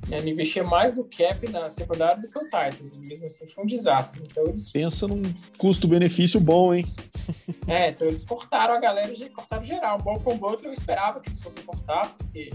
né, 0.08 0.20
investia 0.30 0.64
mais 0.64 0.94
do 0.94 1.04
cap 1.04 1.50
na 1.50 1.68
secundária 1.68 2.18
do 2.18 2.30
que 2.30 2.38
o 2.38 2.44
Titans, 2.44 2.94
e 2.94 3.00
mesmo 3.00 3.26
assim 3.26 3.48
foi 3.48 3.64
um 3.64 3.68
desastre. 3.68 4.22
Então 4.24 4.46
eles... 4.46 4.70
Pensa 4.72 5.08
num 5.08 5.24
custo-benefício 5.58 6.40
bom, 6.40 6.72
hein? 6.72 6.86
é, 7.68 7.90
então 7.90 8.08
eles 8.08 8.24
cortaram 8.24 8.76
a 8.76 8.80
galera, 8.80 9.12
cortaram 9.34 9.64
geral. 9.64 9.98
O 10.00 10.04
Balcom 10.04 10.38
Butler 10.38 10.68
eu 10.68 10.74
esperava 10.74 11.20
que 11.20 11.30
eles 11.30 11.42
fossem 11.42 11.64
cortar, 11.64 12.14
porque 12.18 12.52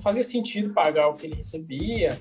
fazia 0.00 0.22
sentido 0.22 0.72
pagar 0.72 1.08
o 1.08 1.14
que 1.14 1.26
ele 1.26 1.36
recebia, 1.36 2.20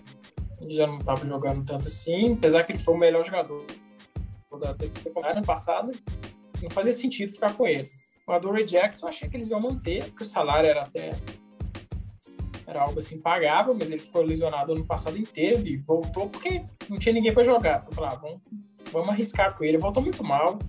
ele 0.61 0.71
já 0.71 0.85
não 0.85 0.99
estava 0.99 1.25
jogando 1.25 1.65
tanto 1.65 1.87
assim, 1.87 2.33
apesar 2.33 2.63
que 2.63 2.73
ele 2.73 2.79
foi 2.79 2.93
o 2.93 2.97
melhor 2.97 3.23
jogador 3.23 3.65
da 4.59 4.75
ano 5.31 5.45
passado, 5.45 5.89
não 6.61 6.69
fazia 6.69 6.93
sentido 6.93 7.31
ficar 7.31 7.53
com 7.53 7.67
ele. 7.67 7.89
O 8.27 8.31
Adore 8.31 8.65
Jackson, 8.65 9.05
eu 9.05 9.09
achei 9.09 9.29
que 9.29 9.37
eles 9.37 9.47
iam 9.47 9.59
manter, 9.59 10.05
porque 10.05 10.23
o 10.23 10.25
salário 10.25 10.69
era 10.69 10.81
até 10.81 11.11
era 12.69 12.83
algo 12.83 12.99
assim 12.99 13.19
pagável, 13.19 13.73
mas 13.73 13.89
ele 13.89 13.99
ficou 13.99 14.21
lesionado 14.21 14.73
ano 14.73 14.85
passado 14.85 15.17
inteiro 15.17 15.67
e 15.67 15.77
voltou 15.77 16.29
porque 16.29 16.63
não 16.87 16.99
tinha 16.99 17.13
ninguém 17.13 17.33
para 17.33 17.41
jogar. 17.41 17.79
Então, 17.79 17.93
falar, 17.93 18.13
ah, 18.13 18.15
vamos, 18.15 18.41
vamos 18.91 19.09
arriscar 19.09 19.57
com 19.57 19.63
ele. 19.63 19.73
Ele 19.73 19.81
voltou 19.81 20.03
muito 20.03 20.23
mal. 20.23 20.59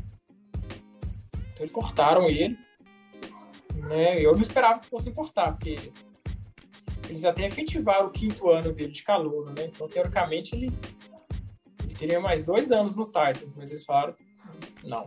Então, 1.35 1.61
eles 1.61 1.71
cortaram 1.71 2.27
ele. 2.27 2.57
Né? 3.75 4.19
Eu 4.19 4.33
não 4.33 4.41
esperava 4.41 4.81
que 4.81 4.89
fossem 4.89 5.13
cortar, 5.13 5.53
porque 5.53 5.93
eles 7.11 7.25
até 7.25 7.47
efetivaram 7.47 8.07
o 8.07 8.11
quinto 8.11 8.49
ano 8.49 8.73
dele 8.73 8.93
de 8.93 9.03
calor, 9.03 9.47
né? 9.47 9.67
Então, 9.67 9.89
teoricamente, 9.89 10.55
ele, 10.55 10.73
ele 11.83 11.95
teria 11.95 12.21
mais 12.21 12.45
dois 12.45 12.71
anos 12.71 12.95
no 12.95 13.05
Titans, 13.05 13.53
mas 13.57 13.71
eles 13.71 13.85
falaram, 13.85 14.15
não. 14.85 15.07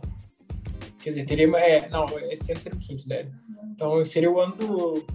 Quer 1.00 1.10
dizer, 1.10 1.24
teria. 1.24 1.48
É, 1.58 1.88
não, 1.88 2.06
esse 2.30 2.52
ano 2.52 2.60
seria 2.60 2.78
o 2.78 2.80
quinto 2.80 3.08
dele. 3.08 3.32
Então, 3.72 4.04
seria 4.04 4.30
o 4.30 4.38
ano 4.38 4.54
do 4.54 5.06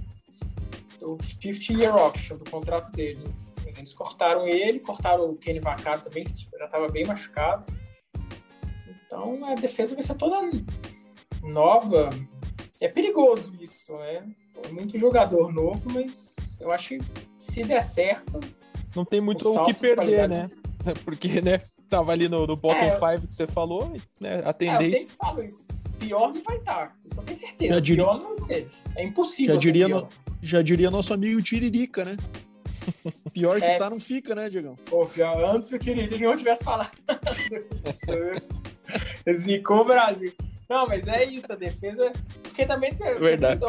o 1.01 1.17
50 1.21 1.73
year 1.73 1.95
option 1.95 2.37
do 2.37 2.49
contrato 2.49 2.91
dele. 2.91 3.23
Mas 3.63 3.77
eles 3.77 3.93
cortaram 3.93 4.47
ele, 4.47 4.79
cortaram 4.79 5.29
o 5.29 5.37
Kenny 5.37 5.59
Vaccaro 5.59 6.01
também, 6.01 6.23
que 6.23 6.33
já 6.57 6.65
estava 6.65 6.87
bem 6.89 7.05
machucado. 7.05 7.67
Então 9.05 9.45
a 9.45 9.53
defesa 9.53 9.93
vai 9.93 10.03
ser 10.03 10.15
toda 10.15 10.37
nova. 11.43 12.09
É 12.81 12.89
perigoso 12.89 13.53
isso, 13.59 13.93
né? 13.93 14.27
Muito 14.71 14.97
jogador 14.97 15.53
novo, 15.53 15.87
mas 15.93 16.35
eu 16.59 16.71
acho 16.71 16.89
que 16.89 16.99
se 17.37 17.63
der 17.63 17.81
certo. 17.81 18.39
Não 18.95 19.05
tem 19.05 19.21
muito 19.21 19.49
o 19.49 19.65
que 19.65 19.73
perder, 19.73 20.27
né? 20.27 20.39
Porque, 21.05 21.41
né? 21.41 21.61
Tava 21.89 22.11
ali 22.11 22.29
no, 22.29 22.45
no 22.45 22.55
bottom 22.55 22.91
5 22.91 23.05
é, 23.07 23.17
que 23.17 23.33
você 23.33 23.47
falou, 23.47 23.91
né? 24.19 24.43
A 24.45 24.53
tendência. 24.53 24.83
É, 24.83 24.87
eu 24.87 24.99
sempre 24.99 25.15
falo 25.15 25.43
isso. 25.43 25.67
Pior 25.97 26.33
não 26.33 26.43
vai 26.43 26.57
estar. 26.57 26.95
Isso 27.03 27.19
eu 27.19 27.23
tenho 27.23 27.37
certeza. 27.37 27.81
Diria... 27.81 28.03
Pior 28.03 28.19
não 28.19 28.35
vai 28.35 28.41
ser. 28.41 28.69
É 28.95 29.03
impossível. 29.03 29.55
Já 29.55 29.59
diria, 29.59 29.87
no, 29.87 30.07
já 30.41 30.61
diria 30.61 30.91
nosso 30.91 31.13
amigo 31.13 31.41
Tiririca, 31.41 32.05
né? 32.05 32.15
Pior 33.33 33.59
que 33.59 33.65
é. 33.65 33.77
tá, 33.77 33.89
não 33.89 33.99
fica, 33.99 34.35
né, 34.35 34.49
Diegão? 34.49 34.75
Pô, 34.89 35.05
pior, 35.05 35.43
antes 35.43 35.71
o 35.71 35.79
Tiririca 35.79 36.17
não 36.17 36.35
tivesse 36.35 36.63
falado. 36.63 36.91
Zicou 39.31 39.81
o 39.81 39.85
Brasil. 39.85 40.33
Não, 40.69 40.85
mas 40.85 41.07
é 41.07 41.25
isso, 41.25 41.51
a 41.51 41.55
defesa. 41.55 42.11
Porque 42.43 42.63
também 42.63 42.93
tem, 42.93 43.15
Verdade. 43.15 43.59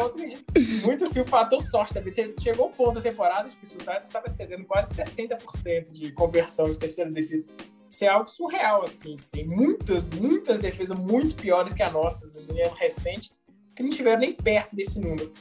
muito 0.85 1.05
assim, 1.05 1.21
o 1.21 1.27
fator 1.27 1.63
sorte 1.63 1.95
também. 1.95 2.13
Chegou 2.39 2.69
um 2.69 2.73
ponto 2.73 2.95
da 2.95 3.01
temporada, 3.01 3.49
os 3.49 3.57
Pistoltados 3.57 4.07
estava 4.07 4.29
cedendo 4.29 4.67
quase 4.67 4.95
60% 4.95 5.91
de 5.91 6.13
conversão 6.13 6.71
de 6.71 6.79
terceiro 6.79 7.11
desse. 7.11 7.45
Isso 7.89 8.05
é 8.05 8.09
algo 8.09 8.29
surreal, 8.29 8.85
assim. 8.85 9.17
Tem 9.33 9.47
muitas, 9.47 10.05
muitas 10.09 10.61
defesas 10.61 10.97
muito 10.97 11.35
piores 11.37 11.73
que 11.73 11.83
a 11.83 11.91
nossa, 11.91 12.27
no 12.43 12.53
ano 12.53 12.75
recente, 12.75 13.33
que 13.75 13.83
não 13.83 13.91
tiveram 13.91 14.21
nem 14.21 14.35
perto 14.35 14.77
desse 14.77 15.01
número. 15.01 15.33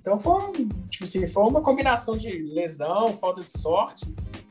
Então 0.00 0.16
foi, 0.16 0.40
um, 0.42 0.52
tipo 0.88 1.04
assim, 1.04 1.26
foi 1.26 1.42
uma 1.42 1.60
combinação 1.60 2.16
de 2.16 2.30
lesão, 2.30 3.08
falta 3.16 3.42
de 3.42 3.50
sorte 3.50 4.06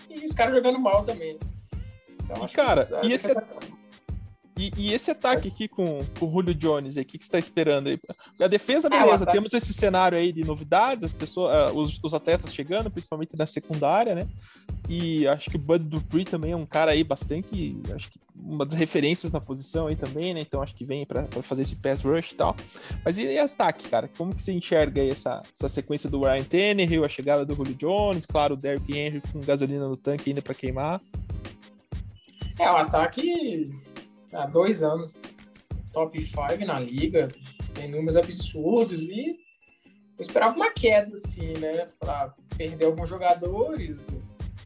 e 0.09 0.25
os 0.25 0.33
caras 0.33 0.53
jogando 0.53 0.79
mal 0.79 1.03
também. 1.03 1.39
Então, 2.23 2.47
cara, 2.49 2.87
e 3.03 3.13
esse, 3.13 3.29
e, 4.59 4.73
e, 4.75 4.93
esse 4.93 5.09
ataque 5.09 5.47
aqui 5.47 5.67
com, 5.69 6.03
com 6.19 6.25
o 6.27 6.31
Julio 6.31 6.53
Jones, 6.53 6.97
o 6.97 7.05
que, 7.05 7.17
que 7.17 7.23
você 7.23 7.29
está 7.29 7.39
esperando 7.39 7.87
aí? 7.87 7.99
A 8.41 8.47
defesa, 8.47 8.87
é, 8.87 8.89
beleza, 8.89 9.23
é, 9.23 9.31
temos 9.31 9.53
esse 9.53 9.73
cenário 9.73 10.17
aí 10.17 10.33
de 10.33 10.43
novidades, 10.43 11.05
as 11.05 11.13
pessoas, 11.13 11.71
uh, 11.71 11.77
os, 11.77 11.97
os 12.03 12.13
atletas 12.13 12.53
chegando, 12.53 12.91
principalmente 12.91 13.37
na 13.37 13.47
secundária, 13.47 14.13
né? 14.13 14.27
E 14.89 15.25
acho 15.27 15.49
que 15.49 15.55
o 15.55 15.59
Bud 15.59 15.85
Dupree 15.85 16.25
também 16.25 16.51
é 16.51 16.57
um 16.57 16.65
cara 16.65 16.91
aí 16.91 17.05
bastante, 17.05 17.77
acho 17.95 18.11
que 18.11 18.19
uma 18.35 18.65
das 18.65 18.77
referências 18.77 19.31
na 19.31 19.39
posição 19.39 19.87
aí 19.87 19.95
também, 19.95 20.33
né? 20.33 20.41
Então 20.41 20.61
acho 20.61 20.75
que 20.75 20.83
vem 20.83 21.05
para 21.05 21.25
fazer 21.41 21.61
esse 21.61 21.75
pass 21.75 22.01
rush 22.01 22.31
e 22.31 22.35
tal. 22.35 22.55
Mas 23.05 23.17
e, 23.17 23.23
e, 23.23 23.39
ataque, 23.39 23.87
cara? 23.87 24.09
Como 24.17 24.35
que 24.35 24.41
você 24.41 24.51
enxerga 24.51 25.01
aí 25.01 25.09
essa, 25.09 25.41
essa 25.53 25.69
sequência 25.69 26.09
do 26.09 26.21
Ryan 26.21 26.43
Tannehill, 26.43 27.05
a 27.05 27.09
chegada 27.09 27.45
do 27.45 27.53
Julio 27.53 27.75
Jones, 27.75 28.25
claro, 28.25 28.55
o 28.55 28.57
Derrick 28.57 28.97
Henry 28.97 29.21
com 29.31 29.39
gasolina 29.39 29.87
no 29.87 29.95
tanque 29.95 30.29
ainda 30.29 30.41
para 30.41 30.53
queimar? 30.53 31.01
É, 32.59 32.69
o 32.69 32.75
ataque 32.75 33.71
há 34.33 34.45
dois 34.45 34.83
anos 34.83 35.17
top 35.91 36.21
5 36.21 36.65
na 36.65 36.79
liga, 36.79 37.27
tem 37.73 37.89
números 37.89 38.15
absurdos 38.15 39.03
e 39.03 39.29
eu 39.29 40.21
esperava 40.21 40.55
uma 40.55 40.71
queda, 40.71 41.13
assim, 41.15 41.53
né? 41.53 41.85
Pra 41.99 42.33
perder 42.57 42.85
alguns 42.85 43.09
jogadores, 43.09 44.07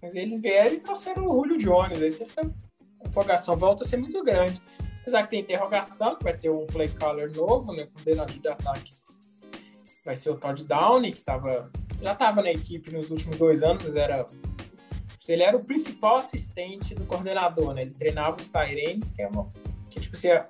mas 0.01 0.15
eles 0.15 0.39
vieram 0.39 0.73
e 0.73 0.79
trouxeram 0.79 1.27
o 1.27 1.31
Julio 1.31 1.57
Jones, 1.57 2.01
aí 2.01 2.11
fica, 2.11 2.41
a 2.41 3.07
empolgação 3.07 3.55
volta 3.55 3.83
a 3.83 3.87
ser 3.87 3.97
muito 3.97 4.21
grande. 4.23 4.61
Apesar 5.01 5.23
que 5.23 5.31
tem 5.31 5.41
interrogação, 5.41 6.15
que 6.15 6.23
vai 6.23 6.35
ter 6.35 6.49
um 6.49 6.65
play 6.65 6.87
caller 6.87 7.31
novo, 7.35 7.73
né, 7.73 7.87
coordenador 7.87 8.39
de 8.39 8.47
ataque. 8.47 8.91
Vai 10.05 10.15
ser 10.15 10.31
o 10.31 10.37
Todd 10.37 10.63
Downey, 10.63 11.13
que 11.13 11.21
tava, 11.21 11.69
já 12.01 12.13
estava 12.13 12.41
na 12.41 12.51
equipe 12.51 12.91
nos 12.91 13.11
últimos 13.11 13.37
dois 13.37 13.61
anos, 13.63 13.95
era 13.95 14.25
ele 15.31 15.43
era 15.43 15.55
o 15.55 15.63
principal 15.63 16.17
assistente 16.17 16.93
do 16.93 17.05
coordenador, 17.05 17.73
né? 17.73 17.83
Ele 17.83 17.93
treinava 17.93 18.35
os 18.39 18.49
Tyrants, 18.49 19.09
que 19.09 19.21
é 19.21 19.27
uma 19.27 19.51
que 19.89 19.99
tipo 19.99 20.15
assim, 20.15 20.29
é, 20.29 20.47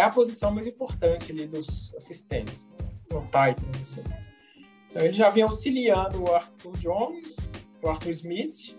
a 0.00 0.10
posição 0.10 0.50
mais 0.50 0.66
importante 0.66 1.30
ali 1.30 1.46
dos 1.46 1.94
assistentes 1.94 2.72
no 3.10 3.22
Titans, 3.22 3.78
assim. 3.78 4.02
Então 4.88 5.02
ele 5.02 5.12
já 5.12 5.28
vem 5.28 5.42
auxiliando 5.42 6.22
o 6.22 6.34
Arthur 6.34 6.76
Jones, 6.78 7.36
o 7.82 7.88
Arthur 7.88 8.10
Smith, 8.10 8.74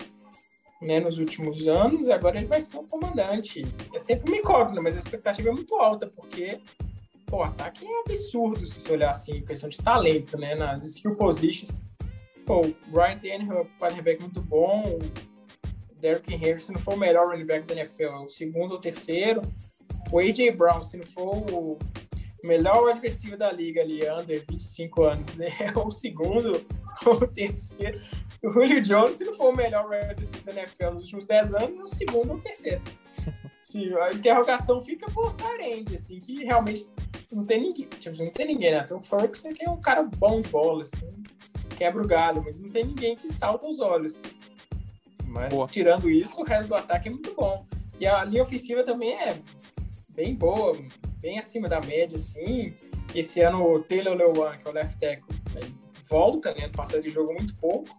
né, 0.82 1.00
nos 1.00 1.18
últimos 1.18 1.68
anos, 1.68 2.08
e 2.08 2.12
agora 2.12 2.38
ele 2.38 2.48
vai 2.48 2.62
ser 2.62 2.78
o 2.78 2.84
comandante. 2.84 3.64
É 3.94 4.00
sempre 4.00 4.32
uma 4.32 4.38
incógnita, 4.38 4.82
mas 4.82 4.96
a 4.96 5.00
expectativa 5.00 5.50
é 5.50 5.52
muito 5.52 5.76
alta, 5.76 6.08
porque 6.08 6.60
pô, 7.26 7.38
o 7.38 7.44
ataque 7.44 7.86
é 7.86 8.00
absurdo 8.02 8.66
se 8.66 8.80
você 8.80 8.94
olhar 8.94 9.10
assim, 9.10 9.42
questão 9.42 9.70
de 9.70 9.78
talento, 9.78 10.38
né, 10.38 10.56
nas 10.56 10.84
skill 10.84 11.16
positions. 11.16 11.76
Pô, 12.46 12.62
o 12.62 12.76
Ryan 12.92 13.20
Tannehill 13.20 13.58
é 13.58 13.62
um 13.62 13.78
quarterback 13.78 14.22
muito 14.22 14.42
bom, 14.42 14.98
Derrick 16.00 16.34
Henry, 16.34 16.60
se 16.60 16.72
não 16.72 16.80
for 16.80 16.94
o 16.94 16.98
melhor 16.98 17.28
running 17.28 17.46
back 17.46 17.66
da 17.66 17.76
NFL, 17.76 18.04
é 18.04 18.20
o 18.20 18.30
segundo 18.30 18.72
ou 18.74 18.80
terceiro. 18.80 19.42
O 20.12 20.20
A.J. 20.20 20.52
Brown, 20.52 20.84
se 20.84 20.98
não 20.98 21.04
for 21.04 21.36
o 21.52 21.78
melhor 22.44 22.90
adversário 22.90 23.38
da 23.38 23.52
liga 23.52 23.82
ali, 23.82 24.08
under 24.10 24.44
25 24.50 25.04
anos, 25.04 25.38
né? 25.38 25.48
É 25.60 25.78
o 25.78 25.92
segundo 25.92 26.66
ou 27.06 27.14
o 27.16 27.28
terceiro. 27.28 28.00
O 28.44 28.52
Julio 28.52 28.82
Jones, 28.82 29.16
se 29.16 29.26
não 29.26 29.34
for 29.34 29.54
o 29.54 29.56
melhor 29.56 29.90
receiver 30.18 30.54
da 30.54 30.62
NFL 30.62 30.92
nos 30.92 31.04
últimos 31.04 31.26
10 31.26 31.54
anos, 31.54 31.80
é 31.80 31.84
o 31.84 31.88
segundo 31.88 32.32
ou 32.34 32.40
terceiro. 32.40 32.82
Se 33.64 33.94
a 33.96 34.12
interrogação 34.12 34.80
fica 34.80 35.12
por 35.12 35.34
Tarend, 35.34 35.94
assim, 35.94 36.22
que 36.22 36.46
realmente 36.46 36.88
não 37.34 37.44
tem 37.44 37.60
ninguém. 37.60 37.86
Tipo, 37.86 38.24
não 38.24 38.32
tem 38.32 38.48
ninguém, 38.48 38.72
né? 38.72 38.84
Tem 38.84 38.96
o 38.96 39.02
Ferguson, 39.02 39.50
que 39.50 39.66
é 39.66 39.70
um 39.70 39.82
cara 39.82 40.04
bom 40.04 40.40
de 40.40 40.48
bola, 40.48 40.84
assim, 40.84 41.12
quebra 41.78 42.02
o 42.02 42.08
galho, 42.08 42.42
mas 42.46 42.62
não 42.62 42.70
tem 42.70 42.86
ninguém 42.86 43.18
que 43.18 43.28
salta 43.28 43.68
os 43.68 43.82
olhos. 43.82 44.22
Mas 45.28 45.50
Boa. 45.54 45.68
tirando 45.68 46.10
isso, 46.10 46.42
o 46.42 46.46
resto 46.46 46.70
do 46.70 46.76
ataque 46.76 47.10
é 47.10 47.12
muito 47.12 47.34
bom. 47.36 47.66
E 48.00 48.08
a 48.08 48.24
linha 48.24 48.44
ofensiva 48.44 48.84
também 48.84 49.14
é 49.14 49.38
bem 50.10 50.34
boa, 50.34 50.76
bem 51.20 51.38
acima 51.38 51.68
da 51.68 51.82
média, 51.82 52.16
assim. 52.16 52.74
Esse 53.14 53.42
ano 53.42 53.64
o 53.64 53.84
Taylor 53.84 54.16
Lewan, 54.16 54.58
que 54.58 54.68
é 54.68 54.72
o 54.72 54.74
left 54.74 55.00
tackle, 55.00 55.36
volta, 56.10 56.54
né? 56.54 56.68
No 56.68 56.72
passado 56.72 57.00
ele 57.00 57.10
jogou 57.10 57.34
muito 57.34 57.56
pouco. 57.56 57.96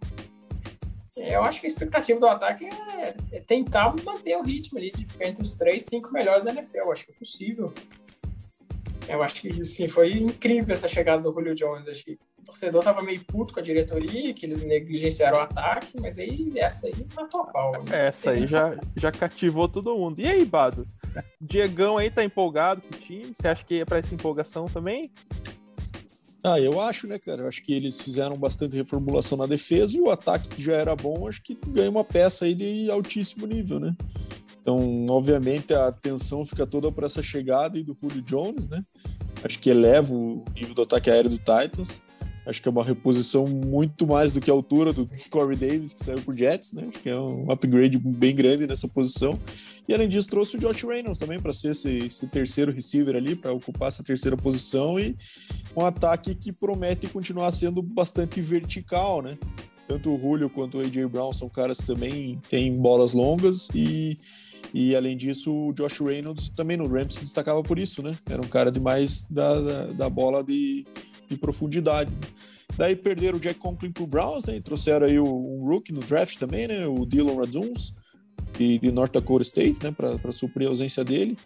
É, 1.17 1.35
eu 1.35 1.43
acho 1.43 1.59
que 1.59 1.67
a 1.67 1.69
expectativa 1.69 2.19
do 2.19 2.27
ataque 2.27 2.65
é, 2.65 3.13
é, 3.31 3.39
tentar 3.41 3.93
manter 4.03 4.37
o 4.37 4.41
ritmo 4.41 4.77
ali, 4.77 4.91
de 4.91 5.05
ficar 5.05 5.27
entre 5.27 5.43
os 5.43 5.55
três, 5.55 5.83
cinco 5.83 6.11
melhores 6.13 6.43
da 6.43 6.51
NFL. 6.51 6.77
Eu 6.77 6.91
acho 6.91 7.05
que 7.05 7.11
é 7.11 7.15
possível. 7.15 7.73
Eu 9.07 9.21
acho 9.21 9.41
que, 9.41 9.63
sim, 9.63 9.89
foi 9.89 10.13
incrível 10.13 10.73
essa 10.73 10.87
chegada 10.87 11.21
do 11.21 11.33
Julio 11.33 11.53
Jones. 11.53 11.87
Acho 11.87 12.05
que 12.05 12.19
torcedor 12.49 12.83
tava 12.83 13.01
meio 13.01 13.23
puto 13.25 13.53
com 13.53 13.59
a 13.59 13.63
diretoria, 13.63 14.33
que 14.33 14.45
eles 14.45 14.61
negligenciaram 14.61 15.37
o 15.37 15.41
ataque, 15.41 15.93
mas 15.99 16.17
aí 16.17 16.51
essa 16.55 16.87
aí 16.87 17.07
matou 17.15 17.41
a 17.41 17.45
pau. 17.45 17.71
Né? 17.71 18.07
Essa 18.07 18.31
aí 18.31 18.45
já, 18.45 18.77
já 18.95 19.11
cativou 19.11 19.67
todo 19.67 19.95
mundo. 19.95 20.19
E 20.19 20.27
aí, 20.27 20.43
Bado? 20.45 20.87
Diegão 21.39 21.97
aí 21.97 22.09
tá 22.09 22.23
empolgado 22.23 22.81
com 22.81 22.95
o 22.95 22.99
time? 22.99 23.33
Você 23.33 23.47
acha 23.47 23.63
que 23.63 23.81
é 23.81 23.85
para 23.85 23.99
essa 23.99 24.13
empolgação 24.13 24.65
também? 24.65 25.11
Ah, 26.43 26.59
eu 26.59 26.79
acho, 26.79 27.07
né, 27.07 27.19
cara? 27.19 27.41
Eu 27.41 27.47
acho 27.47 27.61
que 27.63 27.73
eles 27.73 28.01
fizeram 28.01 28.37
bastante 28.37 28.77
reformulação 28.77 29.37
na 29.37 29.45
defesa 29.45 29.97
e 29.97 30.01
o 30.01 30.09
ataque 30.09 30.49
que 30.49 30.63
já 30.63 30.73
era 30.73 30.95
bom, 30.95 31.27
acho 31.27 31.43
que 31.43 31.57
ganha 31.67 31.89
uma 31.89 32.03
peça 32.03 32.45
aí 32.45 32.55
de 32.55 32.89
altíssimo 32.89 33.45
nível, 33.45 33.79
né? 33.79 33.93
Então, 34.61 35.05
obviamente, 35.09 35.73
a 35.73 35.87
atenção 35.87 36.45
fica 36.45 36.65
toda 36.65 36.91
para 36.91 37.07
essa 37.07 37.23
chegada 37.23 37.77
aí 37.77 37.83
do 37.83 37.97
Julio 38.01 38.21
Jones, 38.21 38.69
né? 38.69 38.83
Acho 39.43 39.59
que 39.59 39.69
eleva 39.69 40.13
o 40.13 40.45
nível 40.53 40.75
do 40.75 40.83
ataque 40.83 41.09
aéreo 41.09 41.29
do 41.29 41.37
Titans. 41.37 42.01
Acho 42.45 42.61
que 42.61 42.67
é 42.67 42.71
uma 42.71 42.83
reposição 42.83 43.45
muito 43.45 44.07
mais 44.07 44.31
do 44.31 44.41
que 44.41 44.49
a 44.49 44.53
altura 44.53 44.91
do 44.91 45.07
Corey 45.29 45.57
Davis, 45.57 45.93
que 45.93 46.03
saiu 46.03 46.21
por 46.21 46.33
Jets, 46.33 46.73
né? 46.73 46.87
Acho 46.89 46.99
que 46.99 47.09
é 47.09 47.19
um 47.19 47.51
upgrade 47.51 47.97
bem 47.97 48.35
grande 48.35 48.65
nessa 48.65 48.87
posição. 48.87 49.39
E 49.87 49.93
além 49.93 50.07
disso, 50.07 50.29
trouxe 50.29 50.57
o 50.57 50.59
Josh 50.59 50.83
Reynolds 50.83 51.19
também 51.19 51.39
para 51.39 51.53
ser 51.53 51.71
esse, 51.71 52.05
esse, 52.05 52.27
terceiro 52.27 52.71
receiver 52.71 53.15
ali, 53.15 53.35
para 53.35 53.51
ocupar 53.51 53.89
essa 53.89 54.03
terceira 54.03 54.37
posição 54.37 54.99
e 54.99 55.15
um 55.75 55.85
ataque 55.85 56.33
que 56.33 56.51
promete 56.51 57.07
continuar 57.07 57.51
sendo 57.51 57.81
bastante 57.81 58.41
vertical, 58.41 59.21
né? 59.21 59.37
Tanto 59.87 60.13
o 60.13 60.19
Julio 60.19 60.49
quanto 60.49 60.77
o 60.77 60.81
AJ 60.81 61.07
Brown 61.07 61.33
são 61.33 61.49
caras 61.49 61.79
que 61.79 61.87
também 61.87 62.39
têm 62.49 62.75
bolas 62.77 63.13
longas 63.13 63.69
e 63.73 64.17
E 64.71 64.95
além 64.95 65.17
disso, 65.17 65.51
o 65.51 65.73
Josh 65.73 65.99
Reynolds 65.99 66.51
também 66.51 66.77
no 66.77 66.87
Rams 66.87 67.15
se 67.15 67.21
destacava 67.21 67.63
por 67.63 67.79
isso, 67.79 68.03
né? 68.03 68.15
Era 68.29 68.41
um 68.41 68.47
cara 68.47 68.71
demais 68.71 69.25
da, 69.29 69.59
da, 69.59 69.85
da 69.87 70.09
bola 70.09 70.43
de, 70.43 70.85
de 71.29 71.37
profundidade. 71.37 72.11
Daí 72.77 72.95
perderam 72.95 73.37
o 73.37 73.41
Jack 73.41 73.59
Conklin 73.59 73.91
pro 73.91 74.07
Browns, 74.07 74.45
né? 74.45 74.55
E 74.57 74.61
trouxeram 74.61 75.05
aí 75.05 75.19
um 75.19 75.65
rookie 75.65 75.93
no 75.93 76.01
draft 76.01 76.37
também, 76.37 76.67
né? 76.67 76.87
O 76.87 77.05
Dylan 77.05 77.35
Raduns, 77.35 77.93
de, 78.57 78.79
de 78.79 78.91
North 78.91 79.13
Dakota 79.13 79.43
State, 79.43 79.83
né? 79.83 79.91
Para 79.91 80.31
suprir 80.31 80.67
a 80.67 80.69
ausência 80.69 81.03
dele. 81.03 81.37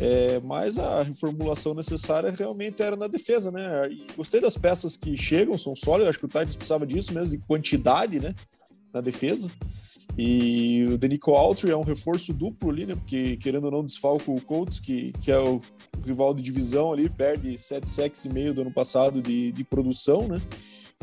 É, 0.00 0.40
mas 0.40 0.76
a 0.76 1.02
reformulação 1.02 1.72
necessária 1.72 2.30
realmente 2.32 2.82
era 2.82 2.96
na 2.96 3.06
defesa, 3.06 3.50
né? 3.50 3.88
E 3.90 4.06
gostei 4.16 4.40
das 4.40 4.56
peças 4.56 4.96
que 4.96 5.16
chegam, 5.16 5.56
são 5.56 5.76
sólidas. 5.76 6.10
Acho 6.10 6.18
que 6.18 6.24
o 6.24 6.28
Titans 6.28 6.56
precisava 6.56 6.86
disso 6.86 7.14
mesmo, 7.14 7.36
de 7.36 7.42
quantidade, 7.46 8.18
né? 8.18 8.34
Na 8.92 9.00
defesa. 9.00 9.48
E 10.16 10.86
o 10.92 10.96
Denico 10.96 11.32
Altry 11.32 11.70
é 11.70 11.76
um 11.76 11.82
reforço 11.82 12.32
duplo 12.32 12.70
ali, 12.70 12.86
né? 12.86 12.94
Porque 12.94 13.36
querendo 13.36 13.64
ou 13.64 13.70
não, 13.70 13.84
desfalca 13.84 14.30
o 14.30 14.40
Colts, 14.40 14.78
que, 14.78 15.12
que 15.20 15.30
é 15.30 15.38
o 15.38 15.60
rival 16.04 16.32
de 16.32 16.42
divisão 16.42 16.92
ali, 16.92 17.08
perde 17.08 17.58
7 17.58 17.88
sacks 17.90 18.24
e 18.24 18.28
meio 18.28 18.54
do 18.54 18.60
ano 18.60 18.72
passado 18.72 19.20
de, 19.20 19.50
de 19.50 19.64
produção, 19.64 20.28
né? 20.28 20.40